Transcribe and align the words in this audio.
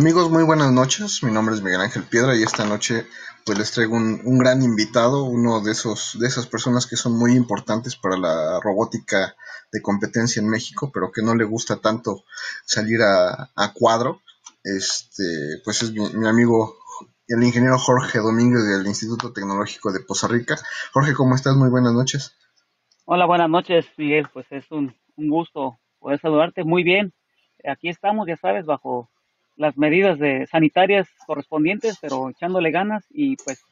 Amigos, 0.00 0.30
muy 0.30 0.44
buenas 0.44 0.72
noches. 0.72 1.22
Mi 1.22 1.30
nombre 1.30 1.54
es 1.54 1.60
Miguel 1.60 1.82
Ángel 1.82 2.04
Piedra 2.04 2.34
y 2.34 2.42
esta 2.42 2.64
noche 2.64 3.04
pues 3.44 3.58
les 3.58 3.70
traigo 3.70 3.96
un, 3.96 4.38
gran 4.38 4.62
invitado, 4.62 5.24
uno 5.24 5.60
de 5.60 5.72
esos 5.72 6.18
de 6.18 6.26
esas 6.26 6.46
personas 6.46 6.86
que 6.86 6.96
son 6.96 7.18
muy 7.18 7.32
importantes 7.32 7.96
para 7.96 8.16
la 8.16 8.60
robótica 8.60 9.36
de 9.70 9.82
competencia 9.82 10.40
en 10.40 10.48
México, 10.48 10.90
pero 10.90 11.12
que 11.12 11.20
no 11.20 11.34
le 11.34 11.44
gusta 11.44 11.82
tanto 11.82 12.24
salir 12.64 13.02
a, 13.02 13.50
a 13.54 13.74
cuadro. 13.74 14.22
Este, 14.64 15.60
pues 15.66 15.82
es 15.82 15.92
mi, 15.92 16.08
mi, 16.14 16.26
amigo 16.26 16.78
el 17.28 17.44
ingeniero 17.44 17.78
Jorge 17.78 18.20
Domínguez 18.20 18.64
del 18.64 18.86
Instituto 18.86 19.34
Tecnológico 19.34 19.92
de 19.92 20.00
Poza 20.00 20.28
Rica. 20.28 20.56
Jorge, 20.94 21.12
¿cómo 21.12 21.34
estás? 21.34 21.56
Muy 21.56 21.68
buenas 21.68 21.92
noches. 21.92 22.34
Hola, 23.04 23.26
buenas 23.26 23.50
noches, 23.50 23.84
Miguel. 23.98 24.30
Pues 24.32 24.46
es 24.48 24.64
un, 24.70 24.96
un 25.16 25.28
gusto 25.28 25.78
poder 25.98 26.18
saludarte. 26.22 26.64
Muy 26.64 26.84
bien. 26.84 27.12
Aquí 27.70 27.90
estamos, 27.90 28.26
ya 28.26 28.38
sabes, 28.38 28.64
bajo 28.64 29.10
las 29.60 29.76
medidas 29.76 30.18
de 30.18 30.46
sanitarias 30.46 31.06
correspondientes, 31.26 31.98
pero 32.00 32.30
echándole 32.30 32.70
ganas 32.70 33.04
y 33.10 33.36
pues 33.36 33.62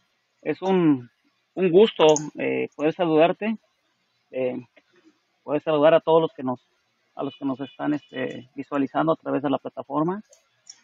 es 0.43 0.61
un, 0.61 1.09
un 1.55 1.71
gusto 1.71 2.05
eh, 2.39 2.69
poder 2.77 2.93
saludarte, 2.93 3.57
eh, 4.31 4.61
poder 5.43 5.63
saludar 5.63 5.95
a 5.95 6.01
todos 6.01 6.21
los 6.21 6.33
que 6.35 6.43
nos 6.43 6.61
a 7.15 7.23
los 7.23 7.35
que 7.39 7.47
nos 7.47 7.59
están 7.61 7.95
este, 7.95 8.51
visualizando 8.55 9.13
a 9.13 9.17
través 9.17 9.43
de 9.43 9.49
la 9.49 9.57
plataforma. 9.57 10.23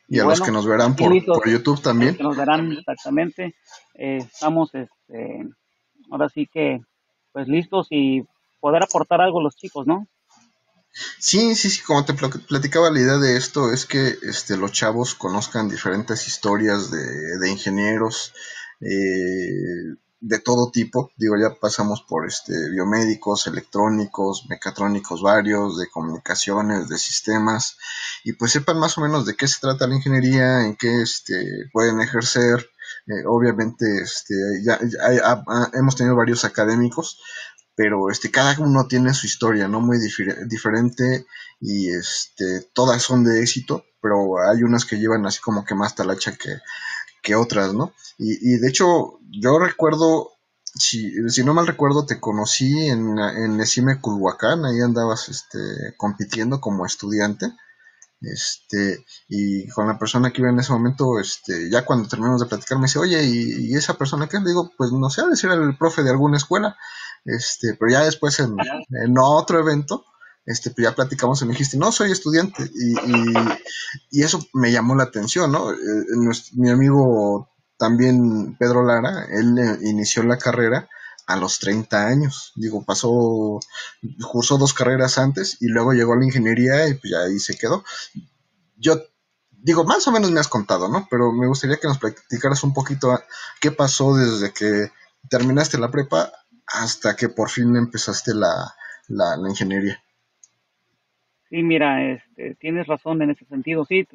Y, 0.08 0.16
y 0.16 0.20
a 0.20 0.24
bueno, 0.24 0.38
los 0.38 0.46
que 0.46 0.52
nos 0.52 0.66
verán 0.66 0.96
por, 0.96 1.12
YouTube 1.48 1.82
también. 1.82 2.16
Que 2.16 2.22
nos 2.22 2.36
verán 2.36 2.72
exactamente. 2.72 3.54
Eh, 3.94 4.16
estamos, 4.16 4.74
este, 4.74 5.46
ahora 6.10 6.30
sí 6.30 6.48
que, 6.50 6.80
pues 7.30 7.46
listos 7.46 7.88
y 7.90 8.24
poder 8.58 8.82
aportar 8.82 9.20
algo 9.20 9.40
a 9.40 9.42
los 9.42 9.54
chicos, 9.54 9.86
¿no? 9.86 10.08
Sí, 11.18 11.56
sí, 11.56 11.70
sí, 11.70 11.82
como 11.82 12.04
te 12.04 12.14
platicaba, 12.14 12.90
la 12.90 13.00
idea 13.00 13.18
de 13.18 13.36
esto 13.36 13.72
es 13.72 13.84
que 13.84 14.16
este, 14.22 14.56
los 14.56 14.70
chavos 14.72 15.14
conozcan 15.14 15.68
diferentes 15.68 16.28
historias 16.28 16.90
de, 16.90 17.50
ingenieros 17.50 18.32
eh, 18.80 19.96
de 20.20 20.38
todo 20.38 20.70
tipo. 20.70 21.10
Digo, 21.16 21.34
ya 21.36 21.58
pasamos 21.60 22.02
por 22.08 22.26
este, 22.26 22.52
biomédicos, 22.70 23.46
electrónicos, 23.48 24.46
mecatrónicos 24.48 25.20
varios, 25.20 25.78
de 25.78 25.88
comunicaciones, 25.88 26.88
de 26.88 26.98
sistemas, 26.98 27.76
y 28.22 28.34
pues 28.34 28.52
sepan 28.52 28.78
más 28.78 28.96
o 28.96 29.00
menos 29.00 29.26
de 29.26 29.34
qué 29.34 29.48
se 29.48 29.60
trata 29.60 29.88
la 29.88 29.96
ingeniería, 29.96 30.64
en 30.64 30.76
qué 30.76 31.02
este, 31.02 31.68
pueden 31.72 32.00
ejercer. 32.00 32.70
Eh, 33.06 33.26
obviamente, 33.26 33.84
este, 34.00 34.34
ya, 34.64 34.78
ya, 34.80 35.44
hemos 35.74 35.96
tenido 35.96 36.16
varios 36.16 36.44
académicos, 36.44 37.18
pero 37.76 38.10
este 38.10 38.30
cada 38.30 38.58
uno 38.60 38.86
tiene 38.86 39.14
su 39.14 39.26
historia, 39.26 39.68
¿no? 39.68 39.80
Muy 39.80 39.98
difer 39.98 40.46
diferente 40.46 41.26
y 41.60 41.90
este 41.90 42.60
todas 42.72 43.02
son 43.02 43.24
de 43.24 43.40
éxito, 43.40 43.84
pero 44.00 44.38
hay 44.40 44.62
unas 44.62 44.84
que 44.84 44.98
llevan 44.98 45.26
así 45.26 45.40
como 45.40 45.64
que 45.64 45.74
más 45.74 45.94
talacha 45.94 46.36
que, 46.36 46.58
que 47.22 47.34
otras, 47.34 47.74
¿no? 47.74 47.92
Y, 48.18 48.54
y 48.54 48.58
de 48.58 48.68
hecho, 48.68 49.18
yo 49.30 49.58
recuerdo, 49.58 50.32
si, 50.74 51.28
si 51.30 51.44
no 51.44 51.54
mal 51.54 51.66
recuerdo, 51.66 52.06
te 52.06 52.20
conocí 52.20 52.88
en, 52.88 53.18
en 53.18 53.60
Esime 53.60 54.00
Culhuacán, 54.00 54.64
ahí 54.64 54.80
andabas 54.80 55.28
este, 55.28 55.58
compitiendo 55.96 56.60
como 56.60 56.86
estudiante. 56.86 57.52
Este, 58.20 59.04
y 59.28 59.68
con 59.68 59.86
la 59.86 59.98
persona 59.98 60.30
que 60.30 60.40
iba 60.40 60.50
en 60.50 60.58
ese 60.58 60.72
momento, 60.72 61.20
este, 61.20 61.70
ya 61.70 61.84
cuando 61.84 62.08
terminamos 62.08 62.40
de 62.40 62.46
platicar, 62.46 62.78
me 62.78 62.84
dice, 62.84 62.98
oye, 62.98 63.22
¿y, 63.24 63.74
esa 63.74 63.94
persona 63.94 64.28
qué? 64.28 64.38
Le 64.38 64.48
digo, 64.48 64.72
pues 64.76 64.92
no 64.92 65.10
sé, 65.10 65.22
decir 65.28 65.50
el 65.50 65.76
profe 65.76 66.02
de 66.02 66.10
alguna 66.10 66.36
escuela. 66.36 66.76
Este, 67.24 67.74
pero 67.74 67.90
ya 67.90 68.04
después 68.04 68.38
en, 68.40 68.56
en 68.90 69.18
otro 69.18 69.58
evento, 69.58 70.04
este, 70.46 70.70
pues 70.70 70.84
ya 70.84 70.94
platicamos 70.94 71.40
y 71.40 71.46
me 71.46 71.52
dijiste, 71.52 71.78
no, 71.78 71.90
soy 71.90 72.12
estudiante. 72.12 72.70
Y, 72.74 72.92
y, 72.92 73.34
y 74.10 74.22
eso 74.22 74.40
me 74.52 74.72
llamó 74.72 74.94
la 74.94 75.04
atención, 75.04 75.52
¿no? 75.52 75.72
Eh, 75.72 75.76
nuestro, 76.16 76.56
mi 76.56 76.70
amigo 76.70 77.48
también, 77.78 78.56
Pedro 78.58 78.84
Lara, 78.84 79.26
él 79.30 79.78
inició 79.82 80.22
la 80.22 80.38
carrera 80.38 80.88
a 81.26 81.36
los 81.36 81.58
30 81.58 82.06
años. 82.06 82.52
Digo, 82.56 82.84
pasó, 82.84 83.60
cursó 84.30 84.58
dos 84.58 84.74
carreras 84.74 85.18
antes 85.18 85.56
y 85.60 85.68
luego 85.68 85.92
llegó 85.92 86.12
a 86.12 86.16
la 86.16 86.24
ingeniería 86.26 86.88
y 86.88 86.94
pues 86.94 87.10
ya 87.12 87.20
ahí 87.20 87.38
se 87.38 87.56
quedó. 87.56 87.84
Yo 88.76 89.02
digo, 89.50 89.84
más 89.84 90.06
o 90.06 90.12
menos 90.12 90.30
me 90.30 90.40
has 90.40 90.48
contado, 90.48 90.88
¿no? 90.88 91.06
Pero 91.10 91.32
me 91.32 91.46
gustaría 91.46 91.78
que 91.78 91.88
nos 91.88 91.98
platicaras 91.98 92.62
un 92.64 92.74
poquito 92.74 93.18
qué 93.60 93.70
pasó 93.70 94.14
desde 94.14 94.52
que 94.52 94.92
terminaste 95.30 95.78
la 95.78 95.90
prepa 95.90 96.30
hasta 96.66 97.16
que 97.16 97.28
por 97.28 97.50
fin 97.50 97.76
empezaste 97.76 98.34
la, 98.34 98.74
la, 99.08 99.36
la 99.36 99.48
ingeniería. 99.48 100.02
Sí, 101.50 101.62
mira, 101.62 102.12
este, 102.12 102.54
tienes 102.56 102.86
razón 102.86 103.22
en 103.22 103.30
ese 103.30 103.44
sentido. 103.44 103.84
Sí, 103.84 104.06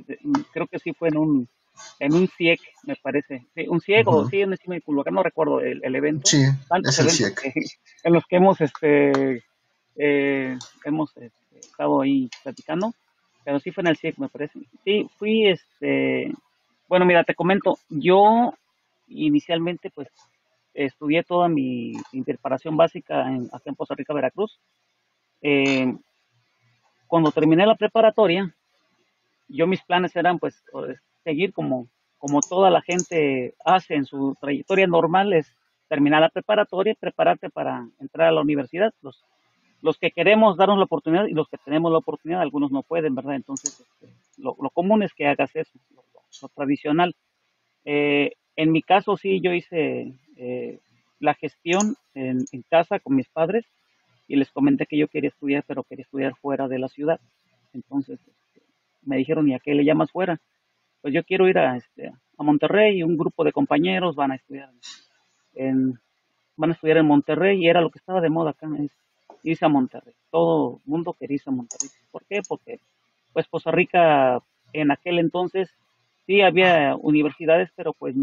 creo 0.52 0.68
que 0.68 0.80
sí 0.80 0.94
fue 0.94 1.10
en 1.10 1.18
un 1.18 1.50
en 2.00 2.14
un 2.14 2.28
CIEC, 2.28 2.60
me 2.84 2.96
parece. 2.98 3.46
Sí, 3.56 3.66
un 3.68 3.80
CIEC 3.80 4.08
uh 4.08 4.12
-huh. 4.12 4.26
o 4.26 4.30
sí, 4.30 4.42
en 4.42 4.54
el 4.54 4.84
Culhuacán, 4.84 5.14
no 5.14 5.24
recuerdo 5.24 5.62
el, 5.62 5.82
el, 5.84 5.96
evento. 5.96 6.28
Sí, 6.28 6.44
Tantos 6.68 7.00
es 7.00 7.06
el 7.06 7.12
CIEC. 7.12 7.42
que, 7.42 7.54
en 8.04 8.14
los 8.14 8.26
que 8.26 8.36
hemos 8.36 8.60
este 8.60 9.44
eh, 9.96 10.58
hemos 10.86 11.16
este, 11.16 11.60
estado 11.60 12.02
ahí 12.02 12.30
platicando, 12.44 12.94
pero 13.44 13.60
sí 13.60 13.72
fue 13.72 13.82
en 13.84 13.88
el 13.88 13.98
CIEC, 13.98 14.18
me 14.18 14.30
parece. 14.30 14.60
Sí, 14.84 15.10
fui 15.18 15.48
este 15.48 16.34
bueno, 16.88 17.06
mira, 17.06 17.24
te 17.24 17.36
comento, 17.36 17.78
yo 17.90 18.54
inicialmente 19.08 19.92
pues 19.92 20.08
estudié 20.86 21.24
toda 21.24 21.50
mi, 21.50 21.94
preparación 22.26 22.78
básica 22.78 23.28
en, 23.28 23.50
acá 23.52 23.64
en 23.66 23.76
Costa 23.76 23.96
Rica, 23.96 24.14
Veracruz. 24.14 24.60
Eh, 25.42 25.94
cuando 27.08 27.32
terminé 27.32 27.66
la 27.66 27.76
preparatoria, 27.76 28.54
yo 29.48 29.68
mis 29.68 29.82
planes 29.82 30.16
eran 30.16 30.40
pues 30.40 30.64
seguir 31.24 31.54
como, 31.54 31.88
como 32.18 32.40
toda 32.42 32.70
la 32.70 32.82
gente 32.82 33.56
hace 33.66 33.96
en 33.96 34.06
su 34.06 34.36
trayectoria 34.40 34.88
normal, 34.88 35.34
es 35.34 35.52
terminar 35.88 36.22
la 36.22 36.30
preparatoria 36.30 36.96
prepararte 37.00 37.50
para 37.50 37.88
entrar 38.00 38.28
a 38.28 38.32
la 38.32 38.42
universidad. 38.42 38.94
Los, 39.02 39.26
los 39.82 39.98
que 39.98 40.12
queremos 40.12 40.56
darnos 40.56 40.78
la 40.78 40.86
oportunidad 40.86 41.26
y 41.26 41.34
los 41.34 41.50
que 41.50 41.58
tenemos 41.58 41.92
la 41.92 41.98
oportunidad, 41.98 42.42
algunos 42.42 42.72
no 42.72 42.84
pueden, 42.84 43.16
¿verdad? 43.16 43.36
Entonces, 43.36 43.80
este, 43.80 44.14
lo, 44.38 44.56
lo, 44.62 44.70
común 44.70 45.04
es 45.04 45.14
que 45.14 45.28
hagas 45.28 45.56
eso, 45.56 45.80
lo, 45.96 46.04
lo 46.42 46.50
tradicional. 46.50 47.16
Eh, 47.86 48.34
en 48.60 48.74
mi 48.74 48.82
caso, 48.82 49.16
sí, 49.16 49.40
yo 49.40 49.54
hice 49.54 50.12
eh, 50.36 50.80
la 51.22 51.34
gestión 51.34 51.96
en, 52.14 52.44
casa 52.70 53.00
con 53.00 53.16
mis 53.16 53.30
padres 53.30 53.66
y 54.28 54.36
les 54.36 54.52
comenté 54.52 54.86
que 54.86 54.98
yo 54.98 55.08
quería 55.08 55.30
estudiar, 55.30 55.64
pero 55.66 55.86
quería 55.86 56.04
estudiar 56.04 56.34
fuera 56.36 56.68
de 56.68 56.78
la 56.78 56.90
ciudad. 56.90 57.22
Entonces, 57.74 58.20
este, 58.20 58.62
me 59.04 59.16
dijeron, 59.16 59.48
¿y 59.48 59.54
a 59.54 59.60
qué 59.60 59.74
le 59.74 59.86
llamas 59.86 60.12
fuera? 60.12 60.42
Pues 61.02 61.14
yo 61.14 61.24
quiero 61.24 61.48
ir 61.48 61.58
a, 61.58 61.78
este, 61.78 62.12
a 62.38 62.44
Monterrey 62.44 62.98
y 62.98 63.04
un 63.04 63.16
grupo 63.16 63.46
de 63.46 63.54
compañeros 63.54 64.18
van 64.18 64.34
a 64.34 64.36
estudiar 64.36 64.70
en, 65.56 65.98
van 66.58 66.72
a 66.72 66.74
estudiar 66.74 66.98
en 66.98 67.06
Monterrey 67.06 67.64
y 67.64 67.70
era 67.70 67.80
lo 67.80 67.90
que 67.90 68.00
estaba 68.00 68.20
de 68.20 68.30
moda 68.30 68.50
acá, 68.50 68.68
es 69.46 69.64
a 69.64 69.70
Monterrey. 69.70 70.16
Todo 70.32 70.82
mundo 70.84 71.16
quería 71.18 71.36
irse 71.36 71.50
a 71.50 71.54
Monterrey. 71.54 71.90
¿Por 72.12 72.26
qué? 72.26 72.42
Porque 72.46 72.82
pues 73.32 73.48
Costa 73.48 73.72
Rica 73.72 74.40
en 74.74 74.92
aquel 74.92 75.18
entonces 75.18 75.74
sí 76.30 76.42
había 76.42 76.96
universidades, 76.96 77.72
pero 77.76 77.92
pues 77.94 78.16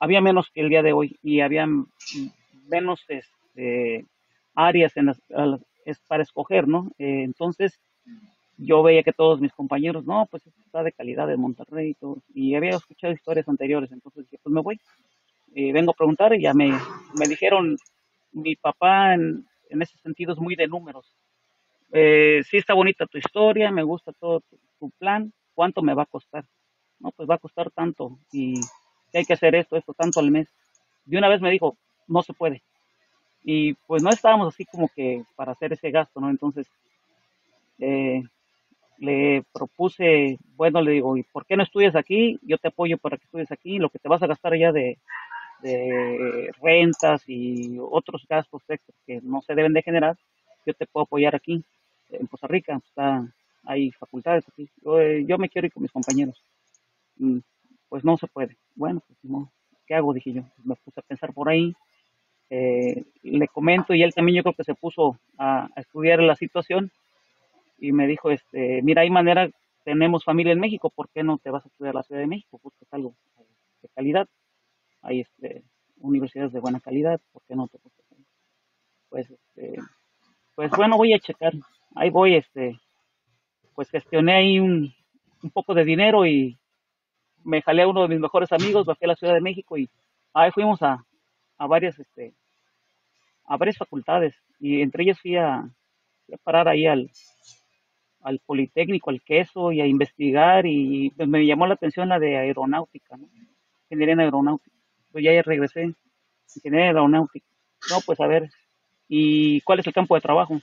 había 0.00 0.22
menos 0.22 0.50
que 0.54 0.62
el 0.62 0.70
día 0.70 0.82
de 0.82 0.94
hoy 0.94 1.18
y 1.22 1.40
había 1.40 1.68
menos 2.66 3.04
este, 3.08 4.06
áreas 4.54 4.96
en 4.96 5.06
las, 5.06 5.20
para 6.08 6.22
escoger, 6.22 6.66
¿no? 6.66 6.90
Eh, 6.98 7.24
entonces, 7.24 7.78
yo 8.56 8.82
veía 8.82 9.02
que 9.02 9.12
todos 9.12 9.38
mis 9.38 9.52
compañeros, 9.52 10.06
no, 10.06 10.26
pues 10.30 10.44
está 10.64 10.82
de 10.82 10.92
calidad 10.92 11.26
de 11.26 11.36
Monterrey 11.36 11.90
y 11.90 11.94
todo, 11.94 12.22
y 12.32 12.54
había 12.54 12.70
escuchado 12.70 13.12
historias 13.12 13.46
anteriores, 13.50 13.92
entonces 13.92 14.24
dije, 14.30 14.40
pues 14.42 14.54
me 14.54 14.62
voy, 14.62 14.80
eh, 15.54 15.74
vengo 15.74 15.90
a 15.90 15.94
preguntar 15.94 16.32
y 16.32 16.40
ya 16.40 16.54
me, 16.54 16.70
me 17.18 17.28
dijeron, 17.28 17.76
mi 18.32 18.56
papá 18.56 19.12
en, 19.12 19.44
en, 19.68 19.82
ese 19.82 19.98
sentido 19.98 20.32
es 20.32 20.38
muy 20.38 20.56
de 20.56 20.68
números, 20.68 21.14
eh, 21.92 22.40
sí 22.48 22.56
está 22.56 22.72
bonita 22.72 23.04
tu 23.04 23.18
historia, 23.18 23.70
me 23.70 23.82
gusta 23.82 24.10
todo 24.18 24.40
tu, 24.78 24.90
plan, 24.98 25.34
¿cuánto 25.52 25.82
me 25.82 25.92
va 25.92 26.04
a 26.04 26.06
costar? 26.06 26.46
No, 26.98 27.10
pues 27.12 27.28
va 27.28 27.34
a 27.34 27.38
costar 27.38 27.70
tanto 27.70 28.18
y 28.32 28.60
hay 29.12 29.24
que 29.24 29.34
hacer 29.34 29.54
esto, 29.54 29.76
esto, 29.76 29.94
tanto 29.94 30.20
al 30.20 30.30
mes. 30.30 30.48
De 31.04 31.18
una 31.18 31.28
vez 31.28 31.40
me 31.40 31.50
dijo, 31.50 31.76
no 32.08 32.22
se 32.22 32.32
puede, 32.32 32.62
y 33.48 33.74
pues 33.86 34.02
no 34.02 34.10
estábamos 34.10 34.52
así 34.52 34.64
como 34.64 34.88
que 34.88 35.22
para 35.36 35.52
hacer 35.52 35.72
ese 35.72 35.92
gasto, 35.92 36.20
¿no? 36.20 36.28
Entonces 36.28 36.66
eh, 37.78 38.20
le 38.98 39.44
propuse, 39.52 40.36
bueno, 40.56 40.82
le 40.82 40.90
digo, 40.90 41.16
¿y 41.16 41.22
por 41.22 41.46
qué 41.46 41.56
no 41.56 41.62
estudias 41.62 41.94
aquí? 41.94 42.40
Yo 42.42 42.58
te 42.58 42.68
apoyo 42.68 42.98
para 42.98 43.16
que 43.16 43.24
estudies 43.24 43.52
aquí, 43.52 43.78
lo 43.78 43.88
que 43.88 44.00
te 44.00 44.08
vas 44.08 44.20
a 44.22 44.26
gastar 44.26 44.52
allá 44.52 44.72
de, 44.72 44.98
rentas 46.60 47.22
y 47.28 47.78
otros 47.80 48.26
gastos 48.28 48.62
extras 48.68 48.96
que 49.06 49.20
no 49.22 49.40
se 49.42 49.54
deben 49.54 49.72
de 49.72 49.82
generar, 49.82 50.16
yo 50.66 50.74
te 50.74 50.86
puedo 50.86 51.04
apoyar 51.04 51.34
aquí 51.36 51.64
en 52.10 52.26
Costa 52.26 52.48
Rica, 52.48 52.80
está, 52.84 53.26
hay 53.64 53.92
facultades 53.92 54.44
aquí, 54.48 54.68
yo, 54.84 55.00
yo 55.00 55.38
me 55.38 55.48
quiero 55.48 55.66
ir 55.66 55.72
con 55.72 55.82
mis 55.82 55.92
compañeros. 55.92 56.42
Mm, 57.16 57.38
pues 57.88 58.04
no 58.04 58.16
se 58.16 58.26
puede. 58.26 58.56
Bueno, 58.74 59.02
pues 59.06 59.18
no, 59.22 59.52
¿qué 59.86 59.94
hago? 59.94 60.12
Dije 60.12 60.32
yo, 60.32 60.42
me 60.64 60.74
puse 60.76 61.00
a 61.00 61.02
pensar 61.02 61.32
por 61.32 61.48
ahí, 61.48 61.72
eh, 62.50 63.04
le 63.22 63.48
comento 63.48 63.94
y 63.94 64.02
él 64.02 64.14
también 64.14 64.36
yo 64.36 64.42
creo 64.42 64.54
que 64.54 64.64
se 64.64 64.74
puso 64.74 65.18
a, 65.38 65.68
estudiar 65.76 66.20
la 66.20 66.36
situación 66.36 66.90
y 67.78 67.92
me 67.92 68.06
dijo, 68.06 68.30
este, 68.30 68.82
mira, 68.82 69.02
hay 69.02 69.10
manera 69.10 69.50
tenemos 69.84 70.24
familia 70.24 70.52
en 70.52 70.58
México, 70.60 70.90
¿por 70.90 71.08
qué 71.10 71.22
no 71.22 71.38
te 71.38 71.50
vas 71.50 71.64
a 71.64 71.68
estudiar 71.68 71.94
a 71.94 71.98
la 71.98 72.02
Ciudad 72.02 72.20
de 72.20 72.26
México? 72.26 72.58
Buscas 72.60 72.88
algo 72.92 73.14
de 73.82 73.88
calidad. 73.90 74.26
Hay 75.00 75.20
este, 75.20 75.62
universidades 75.98 76.52
de 76.52 76.58
buena 76.58 76.80
calidad, 76.80 77.20
¿por 77.30 77.42
qué 77.46 77.54
no 77.54 77.68
te? 77.68 77.78
Pues, 79.08 79.30
este, 79.30 79.76
pues 80.56 80.72
bueno, 80.76 80.96
voy 80.96 81.14
a 81.14 81.20
checar. 81.20 81.52
Ahí 81.94 82.10
voy, 82.10 82.34
este, 82.34 82.76
pues 83.76 83.88
gestioné 83.88 84.34
ahí 84.34 84.58
un 84.58 84.92
poco 85.52 85.72
de 85.72 85.84
dinero 85.84 86.26
y 86.26 86.58
me 87.46 87.62
jalé 87.62 87.82
a 87.82 87.88
uno 87.88 88.02
de 88.02 88.08
mis 88.08 88.20
mejores 88.20 88.52
amigos, 88.52 88.86
bajé 88.86 89.04
a 89.04 89.08
la 89.08 89.16
Ciudad 89.16 89.34
de 89.34 89.40
México 89.40 89.78
y 89.78 89.88
ahí 90.34 90.50
fuimos 90.50 90.82
a, 90.82 91.04
a 91.58 91.66
varias, 91.66 91.98
este, 91.98 92.34
a 93.44 93.56
varias 93.56 93.78
facultades 93.78 94.34
y 94.58 94.82
entre 94.82 95.04
ellas 95.04 95.20
fui 95.20 95.36
a, 95.36 95.58
a 95.58 96.36
parar 96.42 96.68
ahí 96.68 96.86
al, 96.86 97.10
al 98.22 98.40
Politécnico, 98.40 99.10
al 99.10 99.22
Queso 99.22 99.70
y 99.70 99.80
a 99.80 99.86
investigar 99.86 100.66
y 100.66 101.10
pues, 101.10 101.28
me 101.28 101.46
llamó 101.46 101.66
la 101.66 101.74
atención 101.74 102.08
la 102.08 102.18
de 102.18 102.36
aeronáutica, 102.36 103.16
¿no? 103.16 103.28
ingeniería 103.84 104.14
en 104.14 104.20
aeronáutica. 104.20 104.76
Pues 105.12 105.24
ya 105.24 105.30
regresé, 105.42 105.94
ingeniería 106.56 106.90
en 106.90 106.96
aeronáutica. 106.96 107.46
No, 107.90 107.98
pues 108.04 108.18
a 108.20 108.26
ver, 108.26 108.50
¿y 109.08 109.60
cuál 109.60 109.78
es 109.78 109.86
el 109.86 109.92
campo 109.92 110.16
de 110.16 110.20
trabajo? 110.20 110.60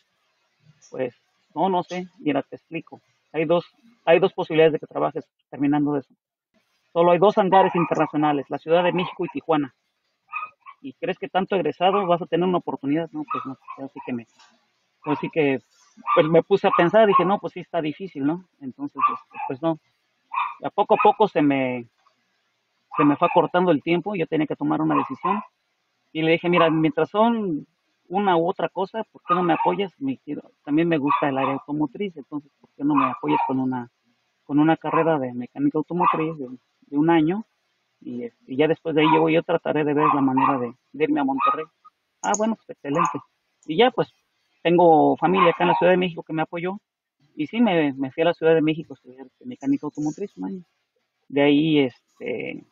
Pues 0.92 1.16
no, 1.56 1.70
no 1.70 1.84
sé, 1.84 2.08
mira, 2.20 2.44
te 2.44 2.58
explico. 2.58 3.02
Hay 3.32 3.46
dos, 3.46 3.66
hay 4.06 4.20
dos 4.20 4.34
posibilidades 4.34 4.74
de 4.74 4.80
que 4.80 4.88
trabajes 4.88 5.26
terminando 5.50 5.98
eso. 5.98 6.14
Solo 6.94 7.12
hay 7.12 7.18
dos 7.18 7.38
hangares 7.40 7.76
internacionales, 7.76 8.46
la 8.50 8.60
Ciudad 8.60 8.84
de 8.84 8.94
México 8.94 9.26
y 9.26 9.30
Tijuana. 9.30 9.74
¿Y 10.82 10.94
crees 10.94 11.18
que 11.18 11.28
tanto 11.28 11.56
egresado 11.56 12.06
vas 12.06 12.22
a 12.22 12.28
tener 12.28 12.48
una 12.48 12.60
oportunidad? 12.60 13.10
No, 13.12 13.24
pues 13.32 13.44
no, 13.46 13.58
así 13.84 14.00
que 14.06 14.14
me, 14.14 14.28
así 15.06 15.30
que 15.32 15.60
pues 16.14 16.28
me 16.28 16.44
puse 16.44 16.68
a 16.68 16.72
pensar, 16.72 17.08
dije, 17.08 17.26
no, 17.26 17.40
pues 17.40 17.54
sí 17.54 17.62
está 17.62 17.82
difícil, 17.82 18.26
¿no? 18.26 18.46
Entonces, 18.60 19.02
este, 19.12 19.38
pues 19.48 19.62
no. 19.62 19.80
A 20.64 20.70
poco 20.70 20.94
a 20.94 20.98
poco 21.02 21.28
se 21.28 21.42
me, 21.42 21.88
se 22.96 23.04
me 23.04 23.16
fue 23.16 23.28
cortando 23.34 23.72
el 23.72 23.82
tiempo, 23.82 24.16
yo 24.16 24.28
tenía 24.28 24.46
que 24.46 24.56
tomar 24.56 24.82
una 24.82 24.96
decisión. 24.96 25.42
Y 26.12 26.22
le 26.22 26.34
dije, 26.34 26.48
mira, 26.48 26.70
mientras 26.70 27.10
son 27.10 27.66
una 28.08 28.38
u 28.38 28.48
otra 28.48 28.70
cosa, 28.70 29.04
¿por 29.12 29.24
qué 29.28 29.34
no 29.34 29.42
me 29.42 29.54
apoyas? 29.54 29.92
Me, 30.00 30.20
también 30.64 30.88
me 30.88 31.00
gusta 31.00 31.30
el 31.30 31.38
área 31.40 31.54
automotriz, 31.54 32.16
entonces, 32.18 32.52
¿por 32.60 32.70
qué 32.76 32.84
no 32.84 32.94
me 32.94 33.06
apoyas 33.06 33.40
con 33.48 33.60
una, 33.60 33.90
con 34.44 34.60
una 34.60 34.78
carrera 34.78 35.18
de 35.18 35.34
mecánica 35.34 35.80
automotriz 35.80 36.36
de, 36.94 36.98
un 36.98 37.10
año? 37.10 37.46
Y, 38.02 38.30
ya 38.48 38.68
después 38.68 38.96
de 38.96 39.02
ahí 39.02 39.08
yo, 39.16 39.30
yo 39.30 39.44
trataré 39.44 39.84
de 39.84 39.94
ver 39.94 40.08
la 40.14 40.22
manera 40.22 40.60
de, 40.60 40.74
de 40.92 41.04
irme 41.04 41.22
a 41.22 41.24
Monterrey. 41.24 41.66
Ah, 42.22 42.34
bueno, 42.38 42.56
pues 42.56 42.70
excelente. 42.70 43.20
Y 43.66 43.78
ya, 43.78 43.92
pues 43.92 44.14
tengo 44.62 45.18
familia 45.18 45.52
acá 45.52 45.64
en 45.64 45.70
la 45.70 45.76
Ciudad 45.76 45.92
de 45.92 45.98
México 45.98 46.24
que 46.24 46.34
me 46.34 46.42
apoyó. 46.42 46.80
Y 47.36 47.48
sí, 47.48 47.62
me, 47.62 47.94
me 47.94 48.12
fui 48.12 48.22
a 48.22 48.28
la 48.28 48.34
Ciudad 48.34 48.54
de 48.54 48.62
México 48.62 48.94
a 48.94 48.96
estudiar 48.96 49.28
mecánica 49.44 49.88
automotriz 49.88 50.36
un 50.38 50.46
año. 50.46 50.64
De 51.28 51.42
ahí, 51.42 51.80
este, 51.80 52.64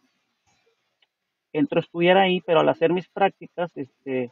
entro 1.54 1.80
a 1.80 1.84
estudiar 1.84 2.18
ahí, 2.18 2.42
pero 2.42 2.60
al 2.60 2.70
hacer 2.70 2.92
mis 2.94 3.08
prácticas, 3.10 3.72
este, 3.76 4.32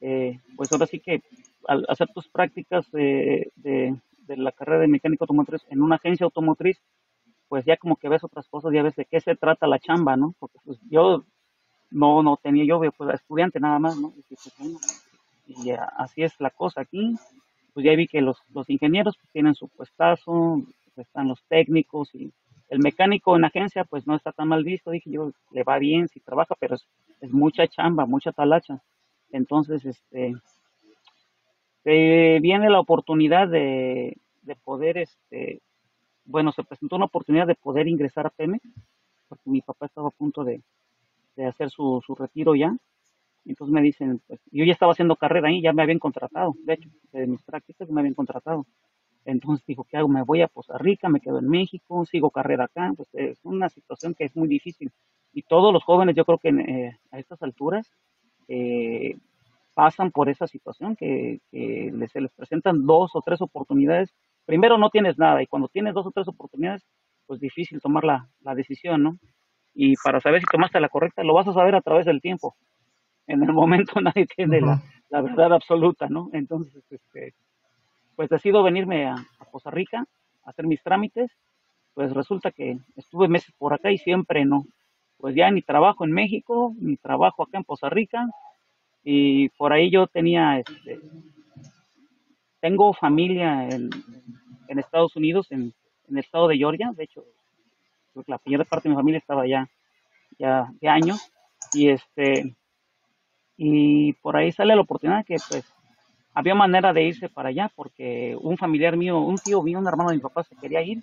eh, 0.00 0.40
pues 0.56 0.72
ahora 0.72 0.86
sí 0.86 1.00
que 1.00 1.22
al 1.66 1.84
hacer 1.88 2.08
tus 2.14 2.28
prácticas 2.28 2.90
de, 2.92 3.50
de, 3.56 3.96
la 4.36 4.52
carrera 4.52 4.80
de 4.80 4.88
mecánico 4.88 5.24
automotriz 5.24 5.62
en 5.70 5.82
una 5.82 5.96
agencia 5.96 6.24
automotriz, 6.24 6.80
pues 7.48 7.64
ya 7.64 7.76
como 7.76 7.96
que 7.96 8.08
ves 8.08 8.24
otras 8.24 8.48
cosas, 8.48 8.72
ya 8.72 8.82
ves 8.82 8.96
de 8.96 9.06
qué 9.06 9.20
se 9.20 9.36
trata 9.36 9.66
la 9.66 9.78
chamba, 9.78 10.16
¿no? 10.16 10.34
Porque 10.38 10.58
pues 10.64 10.78
yo 10.90 11.24
no, 11.90 12.22
no 12.22 12.36
tenía 12.36 12.64
yo, 12.64 12.80
pues 12.96 13.14
estudiante 13.14 13.60
nada 13.60 13.78
más, 13.78 13.96
¿no? 13.98 14.12
Y, 14.16 14.22
pues, 14.22 15.78
así 15.96 16.22
es 16.22 16.38
la 16.40 16.50
cosa 16.50 16.82
aquí. 16.82 17.14
Pues 17.72 17.84
ya 17.84 17.94
vi 17.94 18.06
que 18.06 18.20
los, 18.20 18.38
los 18.52 18.68
ingenieros 18.68 19.16
pues, 19.16 19.32
tienen 19.32 19.54
su 19.54 19.68
puestazo, 19.68 20.62
están 20.96 21.28
los 21.28 21.42
técnicos 21.48 22.14
y 22.14 22.32
el 22.68 22.80
mecánico 22.80 23.36
en 23.36 23.44
agencia 23.44 23.84
pues 23.84 24.06
no 24.06 24.14
está 24.14 24.32
tan 24.32 24.48
mal 24.48 24.64
visto, 24.64 24.90
dije 24.90 25.10
yo, 25.10 25.32
le 25.52 25.62
va 25.62 25.78
bien 25.78 26.08
si 26.08 26.20
trabaja, 26.20 26.54
pero 26.58 26.74
es, 26.74 26.86
mucha 27.30 27.66
chamba, 27.66 28.04
mucha 28.04 28.32
talacha. 28.32 28.82
Entonces, 29.30 29.84
este, 29.84 30.34
viene 31.84 32.70
la 32.70 32.80
oportunidad 32.80 33.48
de, 33.48 34.16
de 34.42 34.56
poder, 34.56 34.98
este, 34.98 35.60
bueno, 36.28 36.52
se 36.52 36.62
presentó 36.62 36.96
una 36.96 37.06
oportunidad 37.06 37.46
de 37.46 37.54
poder 37.54 37.88
ingresar 37.88 38.26
a 38.26 38.30
Pemex, 38.30 38.62
porque 39.28 39.50
mi 39.50 39.62
papá 39.62 39.86
estaba 39.86 40.08
a 40.08 40.12
punto 40.12 40.44
de, 40.44 40.62
de 41.36 41.46
hacer 41.46 41.70
su, 41.70 42.02
su 42.06 42.14
retiro 42.14 42.54
ya. 42.54 42.76
Entonces 43.44 43.72
me 43.72 43.80
dicen, 43.80 44.20
pues, 44.26 44.40
yo 44.52 44.64
ya 44.64 44.72
estaba 44.72 44.92
haciendo 44.92 45.16
carrera 45.16 45.48
ahí, 45.48 45.62
ya 45.62 45.72
me 45.72 45.82
habían 45.82 45.98
contratado, 45.98 46.54
de 46.64 46.74
hecho, 46.74 46.88
de 47.12 47.26
mis 47.26 47.42
prácticas 47.42 47.88
me 47.90 48.00
habían 48.00 48.14
contratado. 48.14 48.66
Entonces 49.24 49.64
dijo, 49.66 49.84
¿qué 49.84 49.96
hago? 49.96 50.08
Me 50.08 50.22
voy 50.22 50.42
a 50.42 50.48
Costa 50.48 50.78
Rica, 50.78 51.08
me 51.08 51.20
quedo 51.20 51.38
en 51.38 51.48
México, 51.48 52.04
sigo 52.04 52.30
carrera 52.30 52.64
acá, 52.64 52.92
pues 52.96 53.08
es 53.14 53.38
una 53.44 53.68
situación 53.68 54.14
que 54.14 54.24
es 54.24 54.36
muy 54.36 54.48
difícil. 54.48 54.90
Y 55.32 55.42
todos 55.42 55.72
los 55.72 55.84
jóvenes, 55.84 56.14
yo 56.14 56.24
creo 56.24 56.38
que 56.38 56.48
eh, 56.48 56.98
a 57.10 57.18
estas 57.18 57.42
alturas, 57.42 57.90
eh, 58.48 59.16
pasan 59.74 60.10
por 60.10 60.28
esa 60.28 60.46
situación, 60.46 60.96
que, 60.96 61.40
se 61.52 62.20
les 62.20 62.32
presentan 62.32 62.84
dos 62.84 63.14
o 63.14 63.22
tres 63.22 63.40
oportunidades. 63.40 64.12
Primero 64.48 64.78
no 64.78 64.88
tienes 64.88 65.18
nada 65.18 65.42
y 65.42 65.46
cuando 65.46 65.68
tienes 65.68 65.92
dos 65.92 66.06
o 66.06 66.10
tres 66.10 66.26
oportunidades, 66.26 66.82
pues 67.26 67.38
difícil 67.38 67.82
tomar 67.82 68.04
la, 68.04 68.26
la 68.40 68.54
decisión, 68.54 69.02
¿no? 69.02 69.18
Y 69.74 69.94
para 70.02 70.20
saber 70.20 70.40
si 70.40 70.46
tomaste 70.50 70.80
la 70.80 70.88
correcta, 70.88 71.22
lo 71.22 71.34
vas 71.34 71.46
a 71.48 71.52
saber 71.52 71.74
a 71.74 71.82
través 71.82 72.06
del 72.06 72.22
tiempo. 72.22 72.56
En 73.26 73.42
el 73.42 73.52
momento 73.52 74.00
nadie 74.00 74.24
tiene 74.24 74.62
la, 74.62 74.80
la, 75.10 75.20
verdad 75.20 75.52
absoluta, 75.52 76.06
¿no? 76.08 76.30
Entonces, 76.32 76.82
este, 76.88 77.34
pues 78.16 78.30
decido 78.30 78.62
venirme 78.62 79.04
a, 79.04 79.16
a 79.16 79.44
Costa 79.50 79.70
Rica 79.70 80.06
a 80.44 80.48
hacer 80.48 80.66
mis 80.66 80.82
trámites. 80.82 81.30
Pues 81.92 82.14
resulta 82.14 82.50
que 82.50 82.78
estuve 82.96 83.28
meses 83.28 83.54
por 83.58 83.74
acá 83.74 83.90
y 83.90 83.98
siempre 83.98 84.46
no. 84.46 84.64
Pues 85.18 85.34
ya 85.34 85.50
ni 85.50 85.60
trabajo 85.60 86.06
en 86.06 86.12
México, 86.12 86.72
ni 86.80 86.96
trabajo 86.96 87.42
acá 87.42 87.58
en 87.58 87.64
Costa 87.64 87.90
Rica, 87.90 88.26
y 89.04 89.50
por 89.50 89.74
ahí 89.74 89.90
yo 89.90 90.06
tenía, 90.06 90.58
este, 90.58 91.00
tengo 92.60 92.92
familia 92.92 93.68
en, 93.68 93.90
Estados 94.78 95.16
Unidos, 95.16 95.50
en, 95.50 95.72
el 96.08 96.18
estado 96.18 96.48
de 96.48 96.56
Georgia, 96.56 96.90
de 96.94 97.04
hecho, 97.04 97.24
la 98.26 98.38
primera 98.38 98.64
parte 98.64 98.88
de 98.88 98.94
mi 98.94 98.96
familia 98.96 99.18
estaba 99.18 99.42
allá 99.42 99.68
ya 100.38 100.68
de 100.80 100.88
años, 100.88 101.30
y 101.72 101.90
este, 101.90 102.54
y 103.56 104.12
por 104.14 104.36
ahí 104.36 104.52
sale 104.52 104.74
la 104.74 104.82
oportunidad 104.82 105.24
que 105.24 105.36
pues 105.48 105.64
había 106.34 106.54
manera 106.54 106.92
de 106.92 107.02
irse 107.02 107.28
para 107.28 107.48
allá 107.48 107.70
porque 107.74 108.36
un 108.40 108.56
familiar 108.56 108.96
mío, 108.96 109.18
un 109.18 109.36
tío 109.36 109.62
mío, 109.62 109.78
un 109.78 109.88
hermano 109.88 110.10
de 110.10 110.16
mi 110.16 110.22
papá 110.22 110.44
se 110.44 110.56
quería 110.56 110.82
ir, 110.82 111.02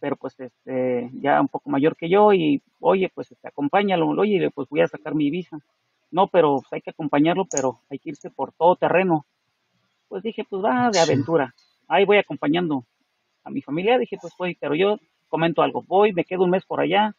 pero 0.00 0.16
pues 0.16 0.38
este 0.38 1.10
ya 1.14 1.40
un 1.40 1.48
poco 1.48 1.70
mayor 1.70 1.96
que 1.96 2.08
yo 2.08 2.32
y 2.32 2.62
oye, 2.80 3.10
pues 3.12 3.32
este 3.32 3.48
acompáñalo, 3.48 4.08
oye, 4.08 4.50
pues 4.54 4.68
voy 4.68 4.80
a 4.80 4.86
sacar 4.86 5.14
mi 5.14 5.30
visa. 5.30 5.58
No, 6.10 6.28
pero 6.28 6.56
pues, 6.60 6.72
hay 6.72 6.80
que 6.80 6.90
acompañarlo, 6.90 7.44
pero 7.50 7.80
hay 7.90 7.98
que 7.98 8.10
irse 8.10 8.30
por 8.30 8.52
todo 8.52 8.76
terreno. 8.76 9.26
Pues 10.08 10.22
dije, 10.22 10.44
pues 10.48 10.64
va 10.64 10.90
de 10.90 11.00
aventura. 11.00 11.54
Ahí 11.86 12.04
voy 12.04 12.18
acompañando 12.18 12.84
a 13.44 13.50
mi 13.50 13.62
familia. 13.62 13.98
Dije, 13.98 14.16
pues 14.20 14.32
voy, 14.38 14.56
pero 14.60 14.74
yo 14.74 14.98
comento 15.28 15.62
algo. 15.62 15.82
Voy, 15.82 16.12
me 16.12 16.24
quedo 16.24 16.44
un 16.44 16.50
mes 16.50 16.64
por 16.64 16.80
allá, 16.80 17.14